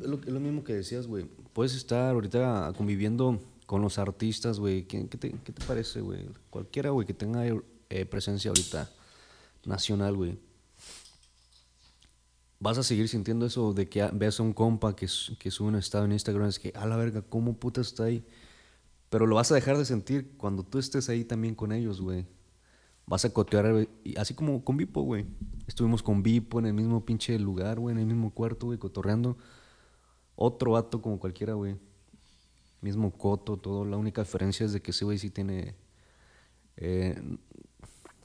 Es 0.00 0.06
lo, 0.06 0.40
mismo 0.40 0.62
que 0.62 0.74
decías, 0.74 1.06
güey. 1.06 1.26
Puedes 1.52 1.74
estar 1.74 2.12
ahorita 2.12 2.72
conviviendo 2.76 3.40
con 3.66 3.80
los 3.80 3.98
artistas, 3.98 4.58
güey. 4.58 4.84
¿Qué, 4.84 5.08
qué 5.08 5.16
te, 5.16 5.30
qué 5.30 5.52
te 5.52 5.64
parece, 5.64 6.00
güey? 6.00 6.26
Cualquiera, 6.50 6.90
güey, 6.90 7.06
que 7.06 7.14
tenga 7.14 7.46
eh, 7.46 8.04
presencia 8.06 8.50
ahorita 8.50 8.90
nacional, 9.64 10.16
güey. 10.16 10.38
Vas 12.58 12.78
a 12.78 12.82
seguir 12.82 13.08
sintiendo 13.08 13.46
eso 13.46 13.72
de 13.72 13.88
que 13.88 14.06
veas 14.12 14.38
a 14.38 14.42
un 14.42 14.52
compa 14.52 14.94
que, 14.94 15.08
que 15.38 15.50
sube 15.50 15.68
un 15.68 15.76
estado 15.76 16.04
en 16.04 16.12
Instagram. 16.12 16.48
Es 16.48 16.58
que, 16.58 16.72
a 16.74 16.86
la 16.86 16.96
verga, 16.96 17.22
¿cómo 17.22 17.54
puta 17.54 17.80
está 17.80 18.04
ahí? 18.04 18.24
Pero 19.12 19.26
lo 19.26 19.34
vas 19.36 19.52
a 19.52 19.54
dejar 19.54 19.76
de 19.76 19.84
sentir 19.84 20.32
cuando 20.38 20.62
tú 20.62 20.78
estés 20.78 21.10
ahí 21.10 21.22
también 21.22 21.54
con 21.54 21.70
ellos, 21.70 22.00
güey. 22.00 22.24
Vas 23.04 23.26
a 23.26 23.30
cotear, 23.30 23.86
así 24.16 24.32
como 24.32 24.64
con 24.64 24.78
Vipo, 24.78 25.02
güey. 25.02 25.26
Estuvimos 25.66 26.02
con 26.02 26.22
Vipo 26.22 26.58
en 26.60 26.64
el 26.64 26.72
mismo 26.72 27.04
pinche 27.04 27.38
lugar, 27.38 27.78
güey, 27.78 27.92
en 27.94 28.00
el 28.00 28.06
mismo 28.06 28.30
cuarto, 28.32 28.64
güey, 28.68 28.78
cotorreando. 28.78 29.36
Otro 30.34 30.70
vato 30.72 31.02
como 31.02 31.18
cualquiera, 31.20 31.52
güey. 31.52 31.76
Mismo 32.80 33.12
coto, 33.12 33.58
todo. 33.58 33.84
La 33.84 33.98
única 33.98 34.22
diferencia 34.22 34.64
es 34.64 34.72
de 34.72 34.80
que 34.80 34.92
ese 34.92 35.04
güey 35.04 35.18
sí 35.18 35.28
tiene... 35.28 35.74
eh, 36.78 37.20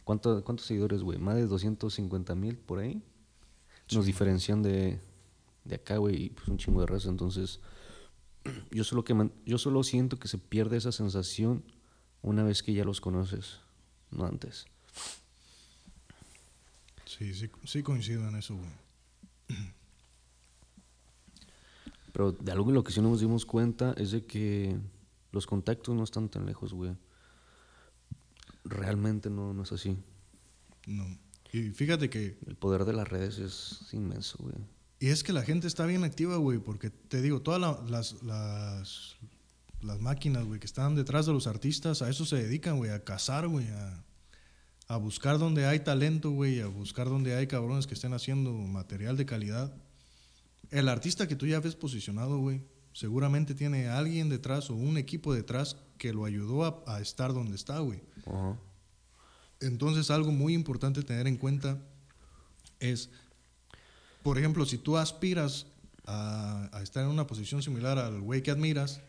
¿cuánto- 0.05 0.41
¿Cuántos 0.45 0.67
seguidores, 0.67 1.01
güey? 1.03 1.19
Más 1.19 1.35
de 1.35 1.47
250 1.47 2.33
mil 2.33 2.57
por 2.57 2.79
ahí. 2.79 3.03
Nos 3.93 4.05
diferencian 4.05 4.63
de, 4.63 5.01
de 5.65 5.75
acá, 5.75 5.97
güey, 5.97 6.15
y 6.23 6.29
pues 6.29 6.47
un 6.47 6.57
chingo 6.57 6.79
de 6.79 6.87
raza. 6.87 7.09
Entonces, 7.09 7.59
yo 8.71 8.83
solo, 8.83 9.03
que 9.03 9.13
man- 9.13 9.31
yo 9.45 9.57
solo 9.57 9.83
siento 9.83 10.17
que 10.19 10.27
se 10.27 10.37
pierde 10.37 10.77
esa 10.77 10.91
sensación 10.91 11.63
una 12.21 12.43
vez 12.43 12.63
que 12.63 12.73
ya 12.73 12.83
los 12.83 13.01
conoces, 13.01 13.59
no 14.11 14.25
antes. 14.25 14.65
Sí, 17.05 17.33
sí, 17.33 17.49
sí 17.65 17.83
coincido 17.83 18.27
en 18.27 18.35
eso, 18.35 18.55
güey. 18.55 18.69
Pero 22.13 22.31
de 22.31 22.51
algo 22.51 22.69
en 22.69 22.75
lo 22.75 22.83
que 22.83 22.91
sí 22.91 23.01
nos 23.01 23.19
dimos 23.19 23.45
cuenta 23.45 23.93
es 23.97 24.11
de 24.11 24.25
que 24.25 24.77
los 25.31 25.45
contactos 25.45 25.95
no 25.95 26.03
están 26.03 26.29
tan 26.29 26.45
lejos, 26.45 26.73
güey. 26.73 26.95
Realmente 28.63 29.29
no, 29.29 29.53
no 29.53 29.63
es 29.63 29.71
así. 29.71 29.95
No. 30.87 31.05
Y 31.53 31.69
fíjate 31.69 32.09
que 32.09 32.37
El 32.47 32.55
poder 32.55 32.85
de 32.85 32.93
las 32.93 33.07
redes 33.07 33.37
es 33.37 33.93
inmenso, 33.93 34.37
güey. 34.41 34.55
Y 34.99 35.07
es 35.09 35.23
que 35.23 35.31
la 35.33 35.43
gente 35.43 35.67
está 35.67 35.85
bien 35.85 36.03
activa, 36.03 36.37
güey, 36.37 36.57
porque 36.59 36.89
te 36.89 37.21
digo, 37.21 37.41
todas 37.41 37.61
la- 37.61 37.79
las, 37.89 38.23
las, 38.23 39.15
las 39.81 39.99
máquinas, 39.99 40.45
güey, 40.45 40.59
que 40.59 40.65
están 40.65 40.95
detrás 40.95 41.25
de 41.27 41.33
los 41.33 41.45
artistas, 41.47 42.01
a 42.01 42.09
eso 42.09 42.25
se 42.25 42.37
dedican, 42.37 42.77
güey, 42.77 42.89
a 42.91 43.03
cazar, 43.03 43.47
güey, 43.47 43.67
a, 43.67 44.03
a 44.87 44.97
buscar 44.97 45.37
donde 45.37 45.65
hay 45.67 45.81
talento, 45.81 46.31
güey, 46.31 46.61
a 46.61 46.67
buscar 46.67 47.07
donde 47.09 47.35
hay 47.35 47.45
cabrones 47.45 47.85
que 47.85 47.93
estén 47.93 48.13
haciendo 48.13 48.51
material 48.53 49.17
de 49.17 49.25
calidad. 49.27 49.71
El 50.71 50.89
artista 50.89 51.27
que 51.27 51.35
tú 51.35 51.45
ya 51.45 51.59
ves 51.59 51.75
posicionado, 51.75 52.39
güey, 52.39 52.63
seguramente 52.91 53.53
tiene 53.53 53.87
a 53.89 53.99
alguien 53.99 54.29
detrás 54.29 54.71
o 54.71 54.75
un 54.75 54.97
equipo 54.97 55.31
detrás 55.33 55.77
que 55.99 56.11
lo 56.11 56.25
ayudó 56.25 56.65
a, 56.65 56.83
a 56.95 57.01
estar 57.01 57.33
donde 57.33 57.55
está, 57.55 57.77
güey. 57.79 58.01
Entonces, 59.59 60.09
algo 60.11 60.31
muy 60.31 60.53
importante 60.53 61.03
tener 61.03 61.27
en 61.27 61.37
cuenta 61.37 61.79
es, 62.79 63.09
por 64.27 64.37
ejemplo, 64.37 64.65
si 64.65 64.77
tú 64.77 64.97
aspiras 64.97 65.67
a, 66.05 66.67
a 66.73 66.83
estar 66.83 67.01
en 67.01 67.09
una 67.09 67.27
posición 67.27 67.63
similar 67.63 67.97
al 67.97 68.19
güey 68.19 68.43
que 68.43 68.51
admiras, 68.51 68.99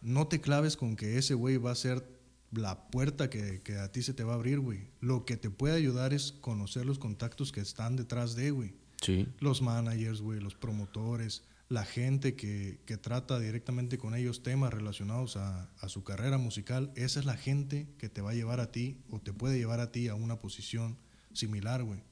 no 0.00 0.28
te 0.28 0.40
claves 0.40 0.76
con 0.76 0.94
que 0.94 1.18
ese 1.18 1.34
güey 1.34 1.56
va 1.56 1.72
a 1.72 1.74
ser 1.74 2.06
la 2.52 2.88
puerta 2.88 3.28
que, 3.28 3.62
que 3.62 3.78
a 3.78 3.90
ti 3.90 4.00
se 4.00 4.14
te 4.14 4.22
va 4.22 4.34
a 4.34 4.36
abrir, 4.36 4.60
güey. 4.60 4.86
Lo 5.00 5.24
que 5.24 5.36
te 5.36 5.50
puede 5.50 5.74
ayudar 5.74 6.14
es 6.14 6.30
conocer 6.40 6.86
los 6.86 7.00
contactos 7.00 7.50
que 7.50 7.58
están 7.58 7.96
detrás 7.96 8.36
de, 8.36 8.52
güey. 8.52 8.74
Sí. 9.00 9.26
Los 9.40 9.60
managers, 9.60 10.20
güey, 10.20 10.38
los 10.38 10.54
promotores, 10.54 11.42
la 11.68 11.84
gente 11.84 12.36
que, 12.36 12.78
que 12.86 12.98
trata 12.98 13.40
directamente 13.40 13.98
con 13.98 14.14
ellos 14.14 14.44
temas 14.44 14.72
relacionados 14.72 15.36
a, 15.36 15.68
a 15.80 15.88
su 15.88 16.04
carrera 16.04 16.38
musical. 16.38 16.92
Esa 16.94 17.18
es 17.18 17.26
la 17.26 17.36
gente 17.36 17.88
que 17.98 18.08
te 18.08 18.20
va 18.20 18.30
a 18.30 18.34
llevar 18.34 18.60
a 18.60 18.70
ti 18.70 18.98
o 19.10 19.18
te 19.18 19.32
puede 19.32 19.58
llevar 19.58 19.80
a 19.80 19.90
ti 19.90 20.06
a 20.06 20.14
una 20.14 20.38
posición 20.38 20.96
similar, 21.32 21.82
güey. 21.82 22.04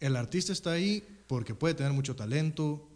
El 0.00 0.16
artista 0.16 0.52
está 0.52 0.72
ahí 0.72 1.02
porque 1.26 1.54
puede 1.54 1.74
tener 1.74 1.92
mucho 1.92 2.16
talento, 2.16 2.88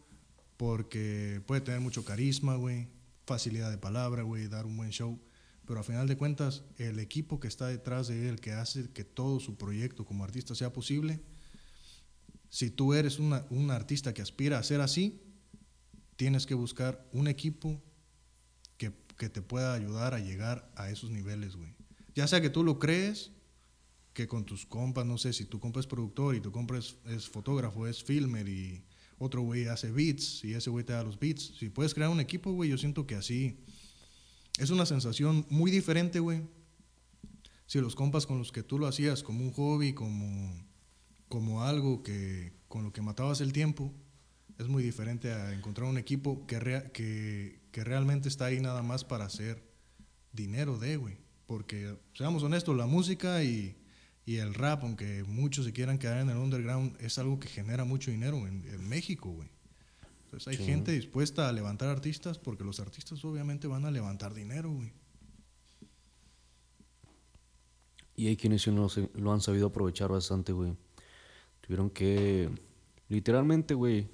porque 0.57 1.43
puede 1.47 1.61
tener 1.61 1.81
mucho 1.81 2.05
carisma, 2.05 2.57
güey, 2.57 2.89
facilidad 3.27 3.71
de 3.71 3.79
palabra, 3.79 4.23
güey, 4.23 4.49
dar 4.49 4.67
un 4.67 4.77
buen 4.77 4.91
show. 4.91 5.19
Pero 5.67 5.81
a 5.81 5.83
final 5.83 6.07
de 6.07 6.17
cuentas, 6.17 6.63
el 6.79 6.99
equipo 7.01 7.41
que 7.41 7.49
está 7.49 7.67
detrás 7.67 8.07
de 8.09 8.29
él, 8.29 8.41
que 8.41 8.53
hace 8.53 8.89
que 8.93 9.05
todo 9.05 9.41
su 9.41 9.57
proyecto 9.57 10.05
como 10.05 10.23
artista 10.25 10.55
sea 10.55 10.73
posible, 10.73 11.21
si 12.49 12.71
tú 12.71 12.95
eres 12.95 13.19
una- 13.19 13.45
un 13.51 13.71
artista 13.71 14.15
que 14.15 14.23
aspira 14.23 14.59
a 14.59 14.63
ser 14.63 14.81
así, 14.81 15.21
tienes 16.15 16.47
que 16.47 16.55
buscar 16.55 17.07
un 17.13 17.27
equipo 17.27 17.83
que, 18.79 18.93
que 19.19 19.29
te 19.29 19.43
pueda 19.43 19.75
ayudar 19.75 20.15
a 20.15 20.21
llegar 20.21 20.71
a 20.77 20.89
esos 20.91 21.11
niveles, 21.11 21.57
güey. 21.57 21.75
Ya 22.15 22.27
sea 22.29 22.41
que 22.41 22.49
tú 22.49 22.63
lo 22.63 22.79
crees, 22.79 23.33
que 24.17 24.27
con 24.27 24.47
tus 24.47 24.65
compas, 24.65 25.05
no 25.05 25.19
sé, 25.19 25.35
si 25.35 25.45
tu 25.45 25.61
compa 25.61 25.79
es 25.79 25.87
productor 25.87 26.35
y 26.35 26.41
tu 26.41 26.51
compa 26.51 26.79
es, 26.79 26.97
es 27.05 27.29
fotógrafo, 27.29 27.87
es 27.87 28.03
filmer 28.03 28.49
y 28.49 28.83
otro 29.19 29.43
güey 29.43 29.67
hace 29.67 29.93
beats 29.93 30.43
y 30.43 30.55
ese 30.55 30.71
güey 30.71 30.87
te 30.87 30.95
da 30.95 31.05
los 31.05 31.19
beats. 31.19 31.53
Si 31.59 31.69
puedes 31.69 31.93
crear 31.93 32.09
un 32.09 32.19
equipo, 32.21 32.51
güey, 32.53 32.71
yo 32.71 32.79
siento 32.79 33.07
que 33.07 33.15
así 33.15 33.59
es 34.59 34.71
una 34.71 34.87
sensación 34.87 35.45
muy 35.51 35.71
diferente, 35.71 36.19
güey. 36.19 36.41
Si 37.67 37.79
los 37.79 37.95
compas 37.95 38.25
con 38.27 38.39
los 38.39 38.53
que 38.53 38.63
tú 38.63 38.79
lo 38.79 38.87
hacías 38.87 39.23
como 39.23 39.45
un 39.45 39.53
hobby, 39.53 39.93
como, 39.93 40.51
como 41.29 41.63
algo 41.63 42.03
que 42.03 42.55
con 42.69 42.85
lo 42.85 42.95
que 42.95 43.03
matabas 43.03 43.43
el 43.43 43.53
tiempo, 43.53 43.93
es 44.59 44.67
muy 44.67 44.83
diferente 44.83 45.31
a 45.31 45.53
encontrar 45.53 45.91
un 45.91 45.99
equipo 45.99 46.47
que, 46.47 46.59
rea- 46.59 46.91
que, 46.91 47.61
que 47.71 47.85
realmente 47.85 48.31
está 48.31 48.47
ahí 48.47 48.61
nada 48.61 48.83
más 48.83 49.05
para 49.05 49.27
hacer 49.27 49.63
dinero 50.33 50.79
de, 50.79 50.97
güey. 50.97 51.19
Porque, 51.47 51.99
seamos 52.15 52.43
honestos, 52.43 52.75
la 52.77 52.87
música 52.87 53.45
y, 53.45 53.77
y 54.27 54.39
el 54.39 54.55
rap, 54.55 54.83
aunque 54.83 55.23
muchos 55.25 55.65
se 55.65 55.73
quieran 55.73 55.99
quedar 55.99 56.19
en 56.19 56.29
el 56.29 56.37
underground, 56.37 56.97
es 57.01 57.17
algo 57.19 57.39
que 57.39 57.49
genera 57.49 57.85
mucho 57.85 58.11
dinero 58.11 58.39
en, 58.49 58.65
en 58.69 58.89
México, 58.89 59.31
güey. 59.31 59.49
Entonces 60.25 60.49
hay 60.49 60.57
Sí. 60.57 60.65
gente 60.65 60.91
dispuesta 60.91 61.49
a 61.49 61.53
levantar 61.53 61.89
artistas 61.89 62.37
porque 62.37 62.65
los 62.65 62.81
artistas 62.81 63.25
obviamente 63.25 63.69
van 63.69 63.85
a 63.85 63.91
levantar 63.93 64.35
dinero, 64.35 64.71
güey. 64.73 64.93
Y 68.17 68.29
hay 68.29 68.37
quienes 68.37 68.63
sí 68.63 68.71
lo, 68.71 68.89
lo 69.15 69.33
han 69.33 69.41
sabido 69.41 69.69
aprovechar 69.69 70.11
bastante, 70.11 70.53
güey. 70.53 70.75
Tuvieron 71.61 71.91
que, 71.91 72.51
literalmente, 73.09 73.75
güey, 73.75 74.09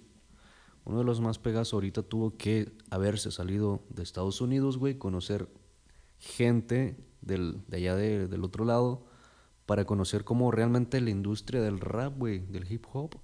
uno 0.84 0.98
de 0.98 1.04
los 1.04 1.20
más 1.20 1.38
pegados 1.38 1.72
ahorita 1.72 2.02
tuvo 2.02 2.36
que 2.36 2.72
haberse 2.90 3.30
salido 3.30 3.84
de 3.90 4.02
Estados 4.02 4.40
Unidos, 4.40 4.76
güey, 4.76 4.98
conocer 4.98 5.48
gente 6.18 6.96
del, 7.20 7.62
de 7.68 7.76
allá 7.78 7.96
del 7.96 8.44
otro 8.44 8.64
lado 8.64 9.06
para 9.66 9.84
conocer 9.84 10.24
cómo 10.24 10.50
realmente 10.50 11.00
la 11.00 11.10
industria 11.10 11.60
del 11.60 11.80
rap, 11.80 12.16
güey, 12.18 12.40
del 12.40 12.70
hip 12.70 12.84
hop, 12.92 13.16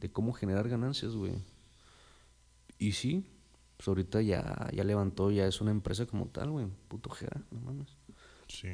de 0.00 0.10
cómo 0.10 0.32
generar 0.32 0.68
ganancias, 0.68 1.14
güey. 1.14 1.34
Y 2.78 2.92
sí, 2.92 3.24
pues 3.76 3.88
ahorita 3.88 4.22
ya, 4.22 4.68
ya 4.72 4.84
levantó, 4.84 5.30
ya 5.30 5.46
es 5.46 5.60
una 5.60 5.70
empresa 5.70 6.06
como 6.06 6.26
tal, 6.26 6.50
güey, 6.50 6.66
puto 6.88 7.10
jera, 7.10 7.42
no 7.50 7.60
mames. 7.60 7.88
Sí. 8.48 8.68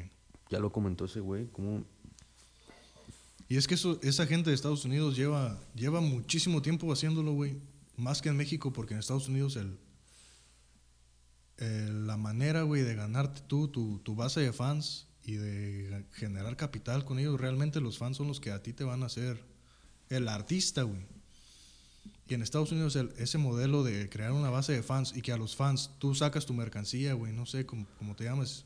Ya 0.49 0.59
lo 0.59 0.71
comentó 0.71 1.05
ese 1.05 1.19
güey, 1.19 1.47
cómo 1.47 1.83
Y 3.47 3.57
es 3.57 3.67
que 3.67 3.75
eso, 3.75 3.99
esa 4.01 4.25
gente 4.25 4.49
de 4.49 4.55
Estados 4.55 4.83
Unidos 4.85 5.15
lleva, 5.15 5.59
lleva 5.75 6.01
muchísimo 6.01 6.61
tiempo 6.61 6.91
haciéndolo, 6.91 7.33
güey. 7.33 7.57
Más 7.95 8.21
que 8.21 8.29
en 8.29 8.37
México, 8.37 8.71
porque 8.73 8.93
en 8.93 8.99
Estados 8.99 9.27
Unidos 9.27 9.57
el, 9.57 9.77
la 12.07 12.17
manera, 12.17 12.63
güey, 12.63 12.83
de 12.83 12.95
ganarte 12.95 13.41
tú, 13.41 13.67
tu, 13.67 13.99
tu 13.99 14.15
base 14.15 14.39
de 14.39 14.53
fans 14.53 15.08
y 15.23 15.33
de 15.33 16.05
generar 16.13 16.55
capital 16.57 17.05
con 17.05 17.19
ellos, 17.19 17.39
realmente 17.39 17.81
los 17.81 17.97
fans 17.97 18.17
son 18.17 18.27
los 18.27 18.39
que 18.39 18.51
a 18.51 18.63
ti 18.63 18.73
te 18.73 18.83
van 18.83 19.03
a 19.03 19.07
hacer 19.07 19.43
el 20.09 20.27
artista, 20.27 20.83
güey. 20.83 21.01
Y 22.27 22.33
en 22.35 22.41
Estados 22.41 22.71
Unidos 22.71 22.95
ese 22.95 23.37
modelo 23.37 23.83
de 23.83 24.07
crear 24.09 24.31
una 24.31 24.49
base 24.49 24.73
de 24.73 24.83
fans 24.83 25.13
y 25.15 25.21
que 25.21 25.31
a 25.31 25.37
los 25.37 25.55
fans 25.55 25.91
tú 25.99 26.13
sacas 26.13 26.45
tu 26.45 26.53
mercancía, 26.53 27.13
güey, 27.13 27.33
no 27.33 27.45
sé 27.45 27.65
cómo, 27.65 27.87
cómo 27.97 28.15
te 28.15 28.25
llamas, 28.25 28.65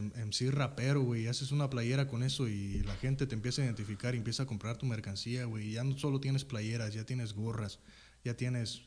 MC 0.00 0.50
rapero, 0.50 1.02
güey, 1.02 1.28
haces 1.28 1.52
una 1.52 1.70
playera 1.70 2.08
con 2.08 2.22
eso 2.22 2.48
y 2.48 2.82
la 2.82 2.96
gente 2.96 3.26
te 3.26 3.34
empieza 3.34 3.62
a 3.62 3.64
identificar 3.64 4.14
y 4.14 4.18
empieza 4.18 4.42
a 4.42 4.46
comprar 4.46 4.76
tu 4.76 4.86
mercancía, 4.86 5.44
güey. 5.44 5.72
Ya 5.72 5.84
no 5.84 5.96
solo 5.98 6.20
tienes 6.20 6.44
playeras, 6.44 6.92
ya 6.94 7.04
tienes 7.04 7.32
gorras, 7.32 7.78
ya 8.24 8.36
tienes 8.36 8.82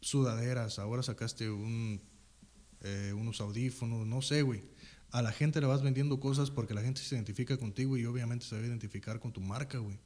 sudaderas, 0.00 0.78
ahora 0.78 1.02
sacaste 1.02 1.46
eh, 1.46 3.12
unos 3.14 3.40
audífonos, 3.40 4.06
no 4.06 4.22
sé, 4.22 4.42
güey. 4.42 4.62
A 5.14 5.22
la 5.22 5.30
gente 5.30 5.60
le 5.60 5.68
vas 5.68 5.80
vendiendo 5.80 6.18
cosas 6.18 6.50
porque 6.50 6.74
la 6.74 6.82
gente 6.82 7.00
se 7.00 7.14
identifica 7.14 7.56
contigo 7.56 7.96
y 7.96 8.04
obviamente 8.04 8.44
se 8.44 8.56
va 8.56 8.62
a 8.62 8.66
identificar 8.66 9.20
con 9.20 9.32
tu 9.32 9.40
marca, 9.40 9.78
güey. 9.78 9.96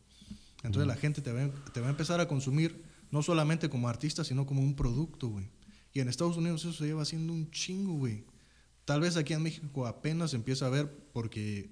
Entonces 0.63 0.87
la 0.87 0.97
gente 0.97 1.23
te 1.23 1.33
va, 1.33 1.51
te 1.73 1.81
va 1.81 1.87
a 1.87 1.91
empezar 1.91 2.21
a 2.21 2.29
consumir 2.29 2.85
no 3.11 3.23
solamente 3.23 3.71
como 3.71 3.89
artista, 3.89 4.23
sino 4.23 4.45
como 4.45 4.61
un 4.61 4.77
producto, 4.77 5.29
güey. 5.29 5.49
Y 5.95 6.01
en 6.01 6.09
Estados 6.09 6.37
Unidos 6.37 6.61
eso 6.61 6.75
se 6.75 6.85
lleva 6.85 7.01
haciendo 7.01 7.33
un 7.33 7.51
chingo, 7.51 7.95
güey. 7.95 8.27
Tal 8.85 9.01
vez 9.01 9.17
aquí 9.17 9.33
en 9.33 9.43
México 9.43 9.87
apenas 9.87 10.35
empieza 10.35 10.67
a 10.67 10.69
ver 10.69 10.95
porque 11.15 11.71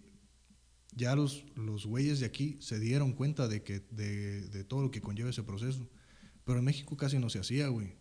ya 0.94 1.14
los, 1.14 1.44
los 1.56 1.84
güeyes 1.84 2.20
de 2.20 2.26
aquí 2.26 2.56
se 2.60 2.80
dieron 2.80 3.12
cuenta 3.12 3.48
de, 3.48 3.62
que, 3.62 3.80
de, 3.90 4.48
de 4.48 4.64
todo 4.64 4.80
lo 4.80 4.90
que 4.90 5.02
conlleva 5.02 5.28
ese 5.28 5.42
proceso. 5.42 5.86
Pero 6.46 6.60
en 6.60 6.64
México 6.64 6.96
casi 6.96 7.18
no 7.18 7.28
se 7.28 7.40
hacía, 7.40 7.68
güey. 7.68 7.96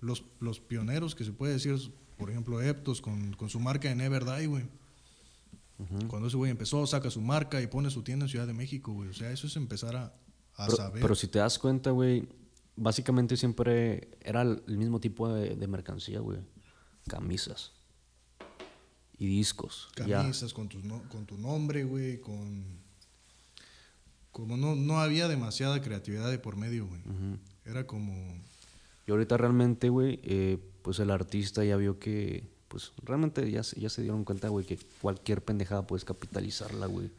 Los, 0.00 0.24
los 0.40 0.58
pioneros 0.58 1.14
que 1.14 1.24
se 1.24 1.32
puede 1.32 1.52
decir, 1.52 1.76
por 2.20 2.30
ejemplo, 2.30 2.62
Eptos 2.62 3.00
con, 3.00 3.32
con 3.34 3.48
su 3.50 3.58
marca 3.58 3.88
de 3.88 3.94
Never 3.96 4.24
Die, 4.24 4.46
güey. 4.46 4.64
Cuando 6.08 6.28
ese 6.28 6.36
güey 6.36 6.50
empezó, 6.50 6.86
saca 6.86 7.10
su 7.10 7.22
marca 7.22 7.60
y 7.62 7.66
pone 7.66 7.90
su 7.90 8.02
tienda 8.02 8.26
en 8.26 8.28
Ciudad 8.28 8.46
de 8.46 8.52
México, 8.52 8.92
güey. 8.92 9.08
O 9.08 9.14
sea, 9.14 9.30
eso 9.32 9.46
es 9.46 9.56
empezar 9.56 9.96
a, 9.96 10.04
a 10.56 10.66
pero, 10.66 10.76
saber. 10.76 11.00
pero 11.02 11.14
si 11.14 11.26
te 11.26 11.38
das 11.38 11.58
cuenta, 11.58 11.90
güey, 11.90 12.28
básicamente 12.76 13.36
siempre 13.38 14.10
era 14.20 14.42
el 14.42 14.62
mismo 14.76 15.00
tipo 15.00 15.32
de, 15.32 15.56
de 15.56 15.66
mercancía, 15.66 16.20
güey. 16.20 16.38
Camisas. 17.08 17.72
Y 19.18 19.26
discos. 19.26 19.88
ya. 20.06 20.18
camisas 20.18 20.52
con, 20.52 20.68
no- 20.84 21.02
con 21.08 21.24
tu 21.26 21.38
nombre, 21.38 21.84
güey, 21.84 22.20
con... 22.20 22.78
Como 24.32 24.56
no, 24.56 24.76
no 24.76 25.00
había 25.00 25.28
demasiada 25.28 25.80
creatividad 25.82 26.30
de 26.30 26.38
por 26.38 26.56
medio, 26.56 26.86
güey. 26.86 27.00
Era 27.64 27.86
como... 27.86 28.14
Y 29.06 29.10
ahorita 29.10 29.36
realmente, 29.38 29.88
güey, 29.88 30.20
eh, 30.22 30.58
pues 30.82 30.98
el 30.98 31.10
artista 31.10 31.64
ya 31.64 31.76
vio 31.76 31.98
que, 31.98 32.48
pues 32.68 32.92
realmente 33.02 33.50
ya, 33.50 33.62
se- 33.62 33.80
ya 33.80 33.88
se 33.88 34.02
dieron 34.02 34.24
cuenta, 34.24 34.48
güey, 34.48 34.64
que 34.66 34.78
cualquier 35.00 35.42
pendejada 35.44 35.86
puedes 35.86 36.04
capitalizarla, 36.04 36.86
güey. 36.86 37.10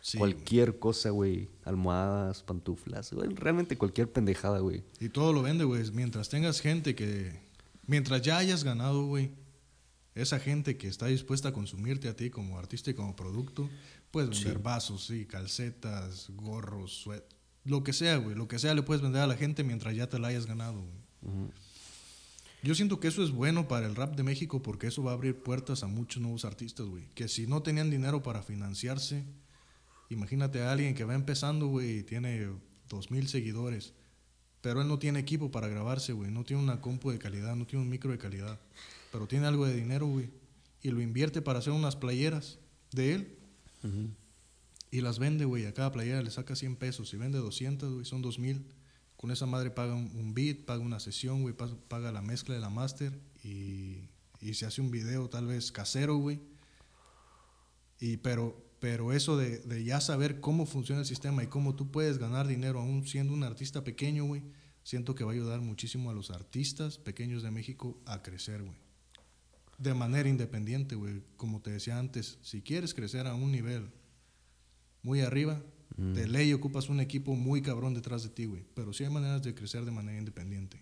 Sí, 0.00 0.16
cualquier 0.16 0.78
cosa, 0.78 1.10
güey. 1.10 1.48
Almohadas, 1.64 2.42
pantuflas, 2.44 3.12
güey. 3.12 3.34
Realmente 3.34 3.76
cualquier 3.76 4.10
pendejada, 4.10 4.60
güey. 4.60 4.84
Y 5.00 5.08
todo 5.08 5.32
lo 5.32 5.42
vende, 5.42 5.64
güey. 5.64 5.90
Mientras 5.92 6.28
tengas 6.28 6.60
gente 6.60 6.94
que... 6.94 7.40
Mientras 7.86 8.22
ya 8.22 8.38
hayas 8.38 8.62
ganado, 8.64 9.06
güey. 9.06 9.30
Esa 10.14 10.38
gente 10.38 10.76
que 10.76 10.86
está 10.88 11.06
dispuesta 11.06 11.48
a 11.48 11.52
consumirte 11.52 12.08
a 12.08 12.14
ti 12.16 12.30
como 12.30 12.58
artista 12.58 12.90
y 12.90 12.94
como 12.94 13.16
producto. 13.16 13.68
Puedes 14.12 14.30
vender 14.30 14.60
vasos, 14.62 15.04
sí, 15.06 15.26
calcetas, 15.26 16.28
gorros, 16.30 16.92
suet... 16.92 17.24
Lo 17.64 17.82
que 17.82 17.92
sea, 17.92 18.16
güey. 18.16 18.34
Lo 18.36 18.46
que 18.48 18.58
sea 18.58 18.74
le 18.74 18.82
puedes 18.82 19.02
vender 19.02 19.20
a 19.22 19.26
la 19.26 19.36
gente 19.36 19.64
mientras 19.64 19.94
ya 19.96 20.08
te 20.08 20.18
la 20.18 20.28
hayas 20.28 20.46
ganado, 20.46 20.80
güey. 20.80 21.50
Yo 22.62 22.74
siento 22.74 22.98
que 22.98 23.08
eso 23.08 23.22
es 23.22 23.30
bueno 23.30 23.68
para 23.68 23.86
el 23.86 23.94
rap 23.94 24.16
de 24.16 24.24
México 24.24 24.62
porque 24.62 24.88
eso 24.88 25.02
va 25.02 25.12
a 25.12 25.14
abrir 25.14 25.36
puertas 25.36 25.82
a 25.82 25.86
muchos 25.86 26.20
nuevos 26.20 26.44
artistas, 26.44 26.86
güey. 26.86 27.04
Que 27.14 27.28
si 27.28 27.46
no 27.46 27.62
tenían 27.62 27.90
dinero 27.90 28.22
para 28.22 28.42
financiarse, 28.42 29.24
imagínate 30.10 30.62
a 30.62 30.72
alguien 30.72 30.94
que 30.94 31.04
va 31.04 31.14
empezando, 31.14 31.68
güey, 31.68 31.98
y 31.98 32.02
tiene 32.02 32.48
dos 32.88 33.10
mil 33.10 33.28
seguidores, 33.28 33.92
pero 34.60 34.82
él 34.82 34.88
no 34.88 34.98
tiene 34.98 35.20
equipo 35.20 35.50
para 35.50 35.68
grabarse, 35.68 36.12
güey. 36.12 36.32
No 36.32 36.44
tiene 36.44 36.62
una 36.62 36.80
compu 36.80 37.10
de 37.10 37.18
calidad, 37.18 37.54
no 37.54 37.66
tiene 37.66 37.84
un 37.84 37.90
micro 37.90 38.10
de 38.10 38.18
calidad, 38.18 38.58
pero 39.12 39.28
tiene 39.28 39.46
algo 39.46 39.64
de 39.64 39.76
dinero, 39.76 40.06
güey. 40.06 40.30
Y 40.82 40.90
lo 40.90 41.00
invierte 41.00 41.42
para 41.42 41.60
hacer 41.60 41.72
unas 41.72 41.96
playeras 41.96 42.58
de 42.92 43.14
él 43.14 43.38
y 44.90 45.00
las 45.00 45.18
vende, 45.18 45.44
güey. 45.44 45.66
A 45.66 45.74
cada 45.74 45.92
playera 45.92 46.22
le 46.22 46.30
saca 46.30 46.56
100 46.56 46.76
pesos. 46.76 47.08
Si 47.08 47.16
vende 47.16 47.38
200, 47.38 47.94
güey, 47.94 48.04
son 48.04 48.22
2000. 48.22 48.64
Con 49.18 49.32
esa 49.32 49.46
madre 49.46 49.72
paga 49.72 49.94
un, 49.94 50.32
beat, 50.32 50.64
paga 50.64 50.80
una 50.80 51.00
sesión, 51.00 51.42
güey, 51.42 51.52
paga 51.88 52.12
la 52.12 52.22
mezcla 52.22 52.54
de 52.54 52.60
la 52.60 52.70
master 52.70 53.12
y, 53.42 54.08
y 54.40 54.54
se 54.54 54.64
hace 54.64 54.80
un 54.80 54.92
video 54.92 55.28
tal 55.28 55.48
vez 55.48 55.72
casero, 55.72 56.16
güey. 56.18 56.40
Y 57.98 58.18
pero, 58.18 58.64
pero 58.78 59.12
eso 59.12 59.36
de, 59.36 59.58
de 59.58 59.82
ya 59.82 60.00
saber 60.00 60.38
cómo 60.38 60.66
funciona 60.66 61.00
el 61.00 61.06
sistema 61.06 61.42
y 61.42 61.48
cómo 61.48 61.74
tú 61.74 61.90
puedes 61.90 62.18
ganar 62.18 62.46
dinero 62.46 62.78
aún 62.78 63.04
siendo 63.08 63.34
un 63.34 63.42
artista 63.42 63.82
pequeño, 63.82 64.24
güey, 64.24 64.44
siento 64.84 65.16
que 65.16 65.24
va 65.24 65.32
a 65.32 65.34
ayudar 65.34 65.62
muchísimo 65.62 66.10
a 66.10 66.14
los 66.14 66.30
artistas 66.30 66.98
pequeños 66.98 67.42
de 67.42 67.50
México 67.50 68.00
a 68.06 68.22
crecer, 68.22 68.62
güey. 68.62 68.78
De 69.78 69.94
manera 69.94 70.28
independiente, 70.28 70.94
güey. 70.94 71.24
Como 71.36 71.60
te 71.60 71.72
decía 71.72 71.98
antes, 71.98 72.38
si 72.42 72.62
quieres 72.62 72.94
crecer 72.94 73.26
a 73.26 73.34
un 73.34 73.50
nivel 73.50 73.90
muy 75.02 75.22
arriba, 75.22 75.60
de 75.96 76.28
ley 76.28 76.52
ocupas 76.52 76.88
un 76.88 77.00
equipo 77.00 77.34
muy 77.34 77.60
cabrón 77.62 77.94
detrás 77.94 78.22
de 78.22 78.28
ti, 78.28 78.44
güey. 78.44 78.64
Pero 78.74 78.92
sí 78.92 79.04
hay 79.04 79.10
maneras 79.10 79.42
de 79.42 79.54
crecer 79.54 79.84
de 79.84 79.90
manera 79.90 80.18
independiente. 80.18 80.80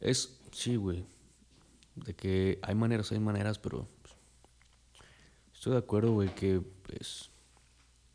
Es, 0.00 0.38
sí, 0.52 0.76
güey. 0.76 1.04
De 1.94 2.14
que 2.14 2.58
hay 2.62 2.74
maneras, 2.74 3.12
hay 3.12 3.20
maneras, 3.20 3.58
pero 3.58 3.88
pues, 4.02 4.14
estoy 5.54 5.72
de 5.72 5.78
acuerdo, 5.78 6.12
güey, 6.12 6.34
que 6.34 6.60
pues 6.60 7.30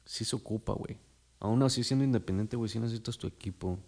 sí 0.06 0.26
se 0.26 0.36
ocupa, 0.36 0.74
güey. 0.74 0.98
Aún 1.40 1.64
así, 1.64 1.84
siendo 1.84 2.06
independiente, 2.06 2.56
güey, 2.58 2.70
sí 2.70 2.80
necesitas 2.80 3.18
tu 3.18 3.28
equipo 3.28 3.80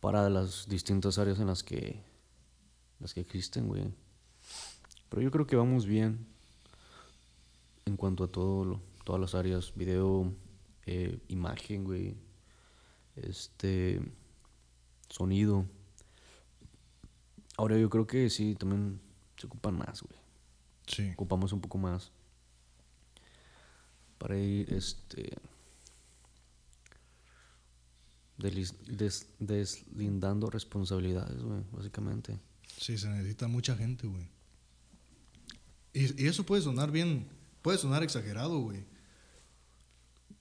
para 0.00 0.28
las 0.30 0.68
distintas 0.68 1.18
áreas 1.18 1.40
en 1.40 1.46
las 1.48 1.62
que, 1.62 2.00
las 3.00 3.12
que 3.14 3.20
existen, 3.20 3.66
güey. 3.66 3.92
Pero 5.08 5.22
yo 5.22 5.30
creo 5.30 5.46
que 5.46 5.56
vamos 5.56 5.86
bien 5.86 6.26
en 7.86 7.96
cuanto 7.96 8.24
a 8.24 8.28
todo 8.28 8.64
lo- 8.64 8.89
todas 9.10 9.20
las 9.20 9.34
áreas, 9.34 9.72
video, 9.74 10.32
eh, 10.86 11.18
imagen, 11.26 11.82
güey, 11.82 12.14
este, 13.16 14.00
sonido. 15.08 15.66
Ahora 17.56 17.76
yo 17.76 17.90
creo 17.90 18.06
que 18.06 18.30
sí, 18.30 18.54
también 18.54 19.00
se 19.36 19.48
ocupan 19.48 19.76
más, 19.76 20.00
güey. 20.02 20.16
Sí. 20.86 21.10
Ocupamos 21.14 21.52
un 21.52 21.60
poco 21.60 21.76
más 21.76 22.12
para 24.16 24.38
ir, 24.38 24.72
este, 24.72 25.32
delis- 28.38 28.78
des- 28.86 29.26
deslindando 29.40 30.50
responsabilidades, 30.50 31.42
güey, 31.42 31.64
básicamente. 31.72 32.38
Sí, 32.78 32.96
se 32.96 33.08
necesita 33.08 33.48
mucha 33.48 33.74
gente, 33.74 34.06
güey. 34.06 34.28
Y, 35.94 36.22
y 36.22 36.28
eso 36.28 36.46
puede 36.46 36.62
sonar 36.62 36.92
bien, 36.92 37.26
puede 37.60 37.76
sonar 37.76 38.04
exagerado, 38.04 38.60
güey. 38.60 38.88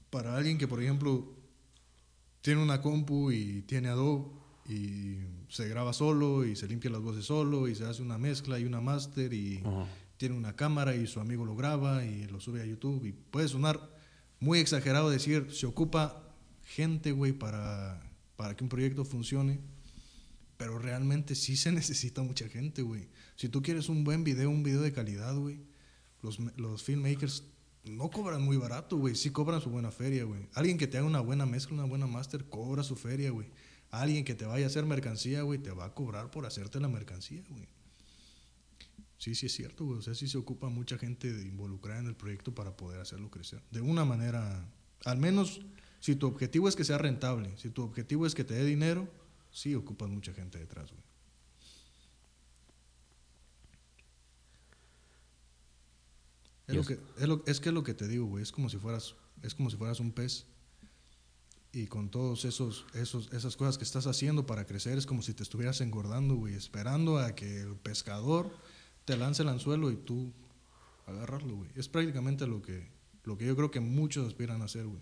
Para 0.09 0.35
alguien 0.35 0.57
que, 0.57 0.67
por 0.67 0.81
ejemplo, 0.81 1.35
tiene 2.41 2.61
una 2.61 2.81
compu 2.81 3.31
y 3.31 3.61
tiene 3.63 3.89
Adobe 3.89 4.31
y 4.67 5.17
se 5.49 5.67
graba 5.67 5.93
solo 5.93 6.45
y 6.45 6.55
se 6.55 6.67
limpia 6.67 6.91
las 6.91 7.01
voces 7.01 7.25
solo 7.25 7.67
y 7.67 7.75
se 7.75 7.85
hace 7.85 8.01
una 8.01 8.17
mezcla 8.17 8.59
y 8.59 8.65
una 8.65 8.81
master 8.81 9.33
y 9.33 9.59
Ajá. 9.65 9.87
tiene 10.17 10.35
una 10.35 10.55
cámara 10.55 10.95
y 10.95 11.07
su 11.07 11.19
amigo 11.19 11.45
lo 11.45 11.55
graba 11.55 12.05
y 12.05 12.27
lo 12.27 12.39
sube 12.39 12.61
a 12.61 12.65
YouTube 12.65 13.05
y 13.05 13.11
puede 13.11 13.47
sonar 13.47 13.89
muy 14.39 14.59
exagerado 14.59 15.09
decir, 15.09 15.47
se 15.51 15.65
ocupa 15.65 16.23
gente, 16.63 17.11
güey, 17.11 17.33
para, 17.33 18.01
para 18.35 18.55
que 18.55 18.63
un 18.63 18.69
proyecto 18.69 19.03
funcione. 19.03 19.59
Pero 20.57 20.77
realmente 20.77 21.35
sí 21.35 21.57
se 21.57 21.71
necesita 21.73 22.21
mucha 22.21 22.47
gente, 22.47 22.81
güey. 22.81 23.07
Si 23.35 23.49
tú 23.49 23.61
quieres 23.61 23.89
un 23.89 24.03
buen 24.03 24.23
video, 24.23 24.49
un 24.49 24.63
video 24.63 24.81
de 24.81 24.93
calidad, 24.93 25.35
güey, 25.35 25.61
los, 26.21 26.39
los 26.57 26.83
filmmakers 26.83 27.43
no 27.89 28.09
cobran 28.09 28.41
muy 28.41 28.57
barato, 28.57 28.97
güey. 28.97 29.15
Sí 29.15 29.31
cobran 29.31 29.61
su 29.61 29.69
buena 29.69 29.91
feria, 29.91 30.23
güey. 30.23 30.47
Alguien 30.53 30.77
que 30.77 30.87
te 30.87 30.97
haga 30.97 31.07
una 31.07 31.19
buena 31.19 31.45
mezcla, 31.45 31.75
una 31.75 31.85
buena 31.85 32.07
master, 32.07 32.45
cobra 32.45 32.83
su 32.83 32.95
feria, 32.95 33.31
güey. 33.31 33.47
Alguien 33.91 34.23
que 34.23 34.35
te 34.35 34.45
vaya 34.45 34.65
a 34.65 34.67
hacer 34.67 34.85
mercancía, 34.85 35.41
güey, 35.41 35.59
te 35.59 35.71
va 35.71 35.85
a 35.85 35.93
cobrar 35.93 36.31
por 36.31 36.45
hacerte 36.45 36.79
la 36.79 36.87
mercancía, 36.87 37.43
güey. 37.49 37.67
Sí, 39.17 39.35
sí 39.35 39.47
es 39.47 39.53
cierto, 39.53 39.85
güey. 39.85 39.99
O 39.99 40.01
sea, 40.01 40.15
sí 40.15 40.27
se 40.27 40.37
ocupa 40.37 40.69
mucha 40.69 40.97
gente 40.97 41.33
de 41.33 41.45
involucrada 41.45 41.99
en 41.99 42.07
el 42.07 42.15
proyecto 42.15 42.55
para 42.55 42.77
poder 42.77 43.01
hacerlo 43.01 43.29
crecer. 43.29 43.61
De 43.71 43.81
una 43.81 44.05
manera, 44.05 44.71
al 45.05 45.17
menos 45.17 45.61
si 45.99 46.15
tu 46.15 46.27
objetivo 46.27 46.69
es 46.69 46.75
que 46.75 46.85
sea 46.85 46.97
rentable, 46.97 47.57
si 47.57 47.69
tu 47.69 47.83
objetivo 47.83 48.25
es 48.25 48.35
que 48.35 48.43
te 48.43 48.53
dé 48.53 48.63
dinero, 48.63 49.09
sí 49.51 49.75
ocupas 49.75 50.09
mucha 50.09 50.33
gente 50.33 50.57
detrás, 50.57 50.91
güey. 50.91 51.08
Es, 56.69 56.75
lo 56.75 56.83
que, 56.83 56.99
es, 57.17 57.27
lo, 57.27 57.43
es 57.47 57.59
que 57.59 57.69
es 57.69 57.75
lo 57.75 57.83
que 57.83 57.93
te 57.93 58.07
digo, 58.07 58.25
güey. 58.25 58.43
Es 58.43 58.51
como 58.51 58.69
si 58.69 58.77
fueras, 58.77 59.15
es 59.41 59.55
como 59.55 59.69
si 59.69 59.77
fueras 59.77 59.99
un 59.99 60.11
pez. 60.11 60.45
Y 61.71 61.87
con 61.87 62.09
todos 62.09 62.45
esos, 62.45 62.85
esos, 62.93 63.31
esas 63.31 63.55
cosas 63.55 63.77
que 63.77 63.83
estás 63.83 64.07
haciendo 64.07 64.45
para 64.45 64.65
crecer, 64.65 64.97
es 64.97 65.05
como 65.05 65.21
si 65.21 65.33
te 65.33 65.43
estuvieras 65.43 65.81
engordando, 65.81 66.35
güey, 66.35 66.55
esperando 66.55 67.19
a 67.19 67.35
que 67.35 67.61
el 67.61 67.75
pescador 67.75 68.51
te 69.05 69.17
lance 69.17 69.43
el 69.43 69.49
anzuelo 69.49 69.91
y 69.91 69.95
tú 69.95 70.31
agarrarlo, 71.05 71.55
güey. 71.55 71.69
Es 71.75 71.89
prácticamente 71.89 72.47
lo 72.47 72.61
que, 72.61 72.87
lo 73.23 73.37
que 73.37 73.45
yo 73.45 73.55
creo 73.55 73.71
que 73.71 73.79
muchos 73.79 74.27
aspiran 74.27 74.61
a 74.61 74.65
hacer, 74.65 74.85
güey. 74.85 75.01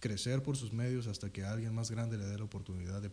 Crecer 0.00 0.42
por 0.42 0.56
sus 0.56 0.72
medios 0.72 1.06
hasta 1.06 1.30
que 1.32 1.44
alguien 1.44 1.74
más 1.74 1.90
grande 1.90 2.18
le 2.18 2.24
dé 2.24 2.38
la 2.38 2.44
oportunidad 2.44 3.02
de, 3.02 3.10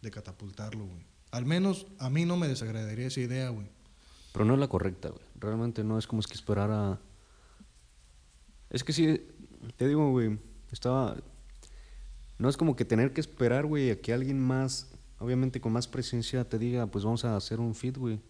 de 0.00 0.10
catapultarlo, 0.10 0.84
güey. 0.86 1.06
Al 1.30 1.44
menos 1.44 1.86
a 1.98 2.08
mí 2.08 2.24
no 2.24 2.36
me 2.36 2.48
desagradaría 2.48 3.06
esa 3.06 3.20
idea, 3.20 3.50
güey. 3.50 3.68
Pero 4.32 4.44
no 4.44 4.54
es 4.54 4.60
la 4.60 4.68
correcta, 4.68 5.08
güey. 5.08 5.22
Realmente 5.38 5.84
no 5.84 5.98
es 5.98 6.06
como 6.06 6.20
es 6.20 6.26
que 6.26 6.34
esperar 6.34 6.70
a... 6.70 6.98
Es 8.70 8.84
que 8.84 8.92
sí, 8.92 9.26
te 9.76 9.88
digo, 9.88 10.10
güey, 10.10 10.38
estaba... 10.70 11.16
No 12.38 12.48
es 12.48 12.56
como 12.56 12.76
que 12.76 12.84
tener 12.84 13.12
que 13.12 13.20
esperar, 13.20 13.66
güey, 13.66 13.90
a 13.90 14.00
que 14.00 14.12
alguien 14.12 14.38
más, 14.40 14.92
obviamente 15.18 15.60
con 15.60 15.72
más 15.72 15.88
presencia, 15.88 16.48
te 16.48 16.58
diga, 16.58 16.86
pues 16.86 17.04
vamos 17.04 17.24
a 17.24 17.36
hacer 17.36 17.58
un 17.58 17.74
fit, 17.74 17.96
güey. 17.96 18.20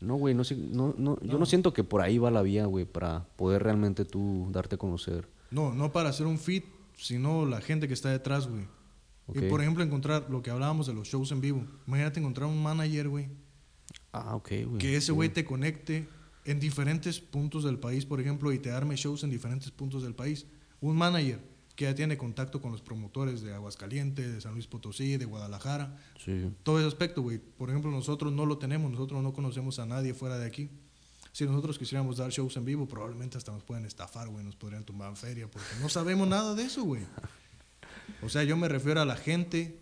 No, 0.00 0.16
güey, 0.16 0.34
no, 0.34 0.42
no, 0.72 0.94
no, 0.98 1.18
yo 1.22 1.38
no 1.38 1.46
siento 1.46 1.72
que 1.72 1.84
por 1.84 2.00
ahí 2.00 2.18
va 2.18 2.30
la 2.30 2.42
vía, 2.42 2.66
güey, 2.66 2.84
para 2.84 3.24
poder 3.36 3.62
realmente 3.62 4.04
tú 4.04 4.48
darte 4.50 4.74
a 4.74 4.78
conocer. 4.78 5.28
No, 5.50 5.72
no 5.72 5.92
para 5.92 6.08
hacer 6.08 6.26
un 6.26 6.38
fit, 6.38 6.64
sino 6.96 7.46
la 7.46 7.60
gente 7.60 7.86
que 7.86 7.94
está 7.94 8.10
detrás, 8.10 8.48
güey. 8.48 8.66
Y 9.34 9.48
por 9.48 9.60
ejemplo, 9.60 9.84
encontrar 9.84 10.26
lo 10.28 10.42
que 10.42 10.50
hablábamos 10.50 10.86
de 10.86 10.92
los 10.92 11.06
shows 11.08 11.30
en 11.30 11.40
vivo. 11.40 11.64
Imagínate 11.86 12.18
encontrar 12.18 12.48
un 12.48 12.60
manager, 12.62 13.08
güey, 13.08 13.28
Ah, 14.12 14.36
ok, 14.36 14.48
güey. 14.66 14.78
Que 14.78 14.96
ese 14.96 15.12
güey 15.12 15.28
te 15.28 15.44
conecte 15.44 16.08
en 16.44 16.60
diferentes 16.60 17.20
puntos 17.20 17.64
del 17.64 17.78
país, 17.78 18.04
por 18.04 18.20
ejemplo, 18.20 18.52
y 18.52 18.58
te 18.58 18.70
arme 18.70 18.96
shows 18.96 19.24
en 19.24 19.30
diferentes 19.30 19.70
puntos 19.70 20.02
del 20.02 20.14
país. 20.14 20.46
Un 20.80 20.96
manager 20.96 21.40
que 21.76 21.84
ya 21.84 21.94
tiene 21.94 22.18
contacto 22.18 22.60
con 22.60 22.72
los 22.72 22.82
promotores 22.82 23.40
de 23.42 23.54
Aguascalientes, 23.54 24.32
de 24.32 24.40
San 24.40 24.52
Luis 24.52 24.66
Potosí, 24.66 25.16
de 25.16 25.24
Guadalajara. 25.24 25.96
Sí. 26.22 26.52
Todo 26.62 26.78
ese 26.78 26.88
aspecto, 26.88 27.22
güey. 27.22 27.38
Por 27.38 27.70
ejemplo, 27.70 27.90
nosotros 27.90 28.32
no 28.32 28.44
lo 28.44 28.58
tenemos, 28.58 28.90
nosotros 28.90 29.22
no 29.22 29.32
conocemos 29.32 29.78
a 29.78 29.86
nadie 29.86 30.12
fuera 30.12 30.38
de 30.38 30.46
aquí. 30.46 30.68
Si 31.32 31.46
nosotros 31.46 31.78
quisiéramos 31.78 32.18
dar 32.18 32.30
shows 32.30 32.56
en 32.58 32.66
vivo, 32.66 32.86
probablemente 32.86 33.38
hasta 33.38 33.52
nos 33.52 33.62
pueden 33.62 33.86
estafar, 33.86 34.28
güey, 34.28 34.44
nos 34.44 34.54
podrían 34.54 34.84
tumbar 34.84 35.08
en 35.08 35.16
feria, 35.16 35.50
porque 35.50 35.66
no 35.80 35.88
sabemos 35.88 36.28
nada 36.28 36.54
de 36.54 36.64
eso, 36.64 36.84
güey. 36.84 37.02
O 38.20 38.28
sea, 38.28 38.44
yo 38.44 38.56
me 38.58 38.68
refiero 38.68 39.00
a 39.00 39.06
la 39.06 39.16
gente 39.16 39.80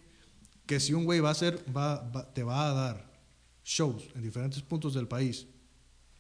que 0.67 0.79
si 0.79 0.95
un 0.95 1.05
güey 1.05 1.19
va 1.19 1.31
a 1.31 1.33
hacer, 1.33 1.65
va, 1.77 2.33
te 2.33 2.45
va 2.45 2.71
a 2.71 2.73
dar 2.73 3.10
shows 3.71 4.03
en 4.17 4.23
diferentes 4.23 4.63
puntos 4.63 4.95
del 4.95 5.07
país 5.07 5.47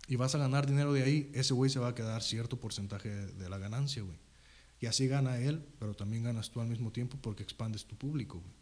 y 0.06 0.16
vas 0.16 0.35
a 0.35 0.39
ganar 0.39 0.66
dinero 0.66 0.93
de 0.93 1.02
ahí, 1.02 1.31
ese 1.35 1.52
güey 1.52 1.68
se 1.68 1.81
va 1.81 1.89
a 1.89 1.94
quedar 1.94 2.22
cierto 2.22 2.59
porcentaje 2.59 3.09
de, 3.09 3.48
la 3.48 3.59
ganancia, 3.59 4.02
güey. 4.02 4.16
Y 4.81 4.86
así 4.86 5.06
gana 5.09 5.39
él, 5.39 5.64
pero 5.78 5.94
también 5.94 6.24
ganas 6.24 6.51
tú 6.51 6.60
al 6.60 6.68
mismo 6.68 6.90
tiempo 6.90 7.18
porque 7.20 7.43
expandes 7.43 7.85
tu 7.85 7.97
público, 7.97 8.39
güey. 8.39 8.52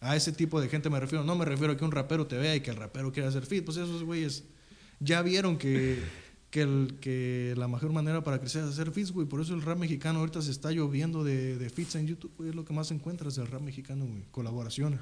A 0.00 0.16
ese 0.16 0.32
tipo 0.32 0.60
de 0.60 0.68
gente 0.68 0.90
me 0.90 1.00
refiero. 1.00 1.24
No 1.24 1.34
me 1.34 1.44
refiero 1.44 1.72
a 1.72 1.76
que 1.76 1.84
un 1.84 1.90
rapero 1.90 2.26
te 2.26 2.36
vea 2.36 2.54
y 2.54 2.60
que 2.60 2.70
el 2.70 2.76
rapero 2.76 3.12
quiera 3.12 3.28
hacer 3.28 3.46
fit. 3.46 3.64
Pues 3.64 3.76
esos 3.76 4.02
güeyes 4.02 4.44
ya 5.00 5.22
vieron 5.22 5.56
que, 5.56 6.02
que, 6.50 6.62
el, 6.62 6.98
que 7.00 7.54
la 7.56 7.68
mejor 7.68 7.92
manera 7.92 8.22
para 8.22 8.40
crecer 8.40 8.64
es 8.64 8.70
hacer 8.70 8.90
fits, 8.92 9.12
güey. 9.12 9.26
Por 9.26 9.40
eso 9.40 9.54
el 9.54 9.62
rap 9.62 9.78
mexicano 9.78 10.20
ahorita 10.20 10.42
se 10.42 10.50
está 10.50 10.70
lloviendo 10.70 11.24
de, 11.24 11.58
de 11.58 11.70
fits 11.70 11.94
en 11.96 12.06
YouTube, 12.06 12.32
güey. 12.36 12.50
Es 12.50 12.54
lo 12.54 12.64
que 12.64 12.72
más 12.72 12.90
encuentras 12.90 13.36
del 13.36 13.46
rap 13.46 13.62
mexicano, 13.62 14.06
güey. 14.06 14.22
Colaboraciones. 14.30 15.00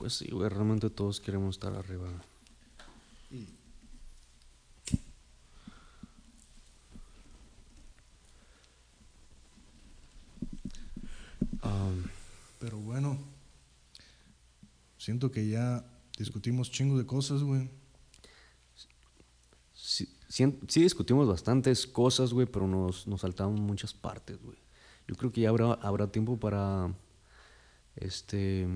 Pues 0.00 0.14
sí, 0.14 0.30
güey, 0.30 0.48
realmente 0.48 0.88
todos 0.88 1.20
queremos 1.20 1.56
estar 1.56 1.74
arriba. 1.74 2.08
Pero 12.58 12.78
bueno, 12.78 13.18
siento 14.96 15.30
que 15.30 15.46
ya 15.46 15.84
discutimos 16.16 16.70
chingo 16.70 16.96
de 16.96 17.04
cosas, 17.04 17.42
güey. 17.42 17.68
Sí, 19.74 20.08
sí, 20.28 20.82
discutimos 20.82 21.28
bastantes 21.28 21.86
cosas, 21.86 22.32
güey, 22.32 22.46
pero 22.46 22.66
nos, 22.66 23.06
nos 23.06 23.20
saltamos 23.20 23.60
muchas 23.60 23.92
partes, 23.92 24.42
güey. 24.42 24.56
Yo 25.06 25.14
creo 25.16 25.30
que 25.30 25.42
ya 25.42 25.50
habrá, 25.50 25.74
habrá 25.74 26.10
tiempo 26.10 26.38
para 26.38 26.94
este 27.96 28.66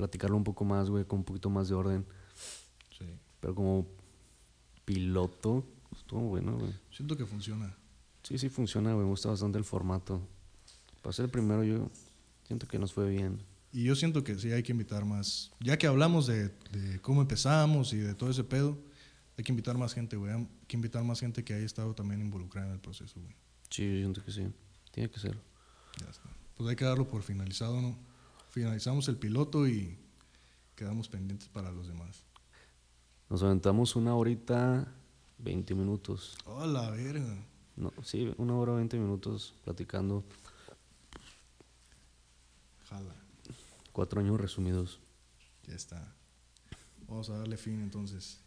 platicarlo 0.00 0.34
un 0.34 0.44
poco 0.44 0.64
más, 0.64 0.88
güey, 0.88 1.04
con 1.04 1.18
un 1.18 1.24
poquito 1.26 1.50
más 1.50 1.68
de 1.68 1.74
orden. 1.74 2.06
Sí. 2.98 3.04
Pero 3.38 3.54
como 3.54 3.86
piloto, 4.86 5.66
estuvo 5.94 6.22
bueno, 6.22 6.56
güey. 6.56 6.72
Siento 6.90 7.18
que 7.18 7.26
funciona. 7.26 7.76
Sí, 8.22 8.38
sí 8.38 8.48
funciona, 8.48 8.94
güey. 8.94 9.04
Me 9.04 9.10
gusta 9.10 9.28
bastante 9.28 9.58
el 9.58 9.64
formato. 9.64 10.26
Para 11.02 11.12
ser 11.12 11.26
el 11.26 11.30
primero, 11.30 11.64
yo 11.64 11.90
siento 12.46 12.66
que 12.66 12.78
nos 12.78 12.94
fue 12.94 13.10
bien. 13.10 13.42
Y 13.72 13.84
yo 13.84 13.94
siento 13.94 14.24
que 14.24 14.36
sí 14.36 14.50
hay 14.52 14.62
que 14.62 14.72
invitar 14.72 15.04
más. 15.04 15.52
Ya 15.60 15.76
que 15.76 15.86
hablamos 15.86 16.26
de, 16.26 16.48
de 16.72 16.98
cómo 17.02 17.20
empezamos 17.20 17.92
y 17.92 17.98
de 17.98 18.14
todo 18.14 18.30
ese 18.30 18.42
pedo, 18.42 18.78
hay 19.36 19.44
que 19.44 19.52
invitar 19.52 19.76
más 19.76 19.92
gente, 19.92 20.16
güey. 20.16 20.32
Hay 20.32 20.48
que 20.66 20.76
invitar 20.76 21.04
más 21.04 21.20
gente 21.20 21.44
que 21.44 21.52
haya 21.52 21.66
estado 21.66 21.94
también 21.94 22.22
involucrada 22.22 22.68
en 22.68 22.72
el 22.72 22.80
proceso, 22.80 23.20
güey. 23.20 23.34
Sí, 23.68 23.84
yo 23.84 23.98
siento 23.98 24.24
que 24.24 24.32
sí. 24.32 24.48
Tiene 24.92 25.10
que 25.10 25.20
ser. 25.20 25.38
Ya 26.00 26.08
está. 26.08 26.30
Pues 26.56 26.70
hay 26.70 26.76
que 26.76 26.86
darlo 26.86 27.06
por 27.06 27.22
finalizado, 27.22 27.82
¿no? 27.82 28.09
Finalizamos 28.50 29.08
el 29.08 29.16
piloto 29.16 29.66
y 29.66 29.96
quedamos 30.74 31.08
pendientes 31.08 31.48
para 31.48 31.70
los 31.72 31.88
demás. 31.88 32.24
Nos 33.28 33.42
aventamos 33.42 33.96
una 33.96 34.14
horita, 34.14 34.92
20 35.38 35.74
minutos. 35.74 36.36
Oh, 36.44 36.66
la 36.66 36.90
verga. 36.90 37.36
No, 37.76 37.92
sí, 38.02 38.34
una 38.36 38.56
hora, 38.56 38.74
20 38.74 38.98
minutos 38.98 39.54
platicando. 39.64 40.24
Jala. 42.88 43.14
Cuatro 43.92 44.20
años 44.20 44.40
resumidos. 44.40 45.00
Ya 45.66 45.74
está. 45.74 46.14
Vamos 47.08 47.30
a 47.30 47.38
darle 47.38 47.56
fin 47.56 47.80
entonces. 47.80 48.40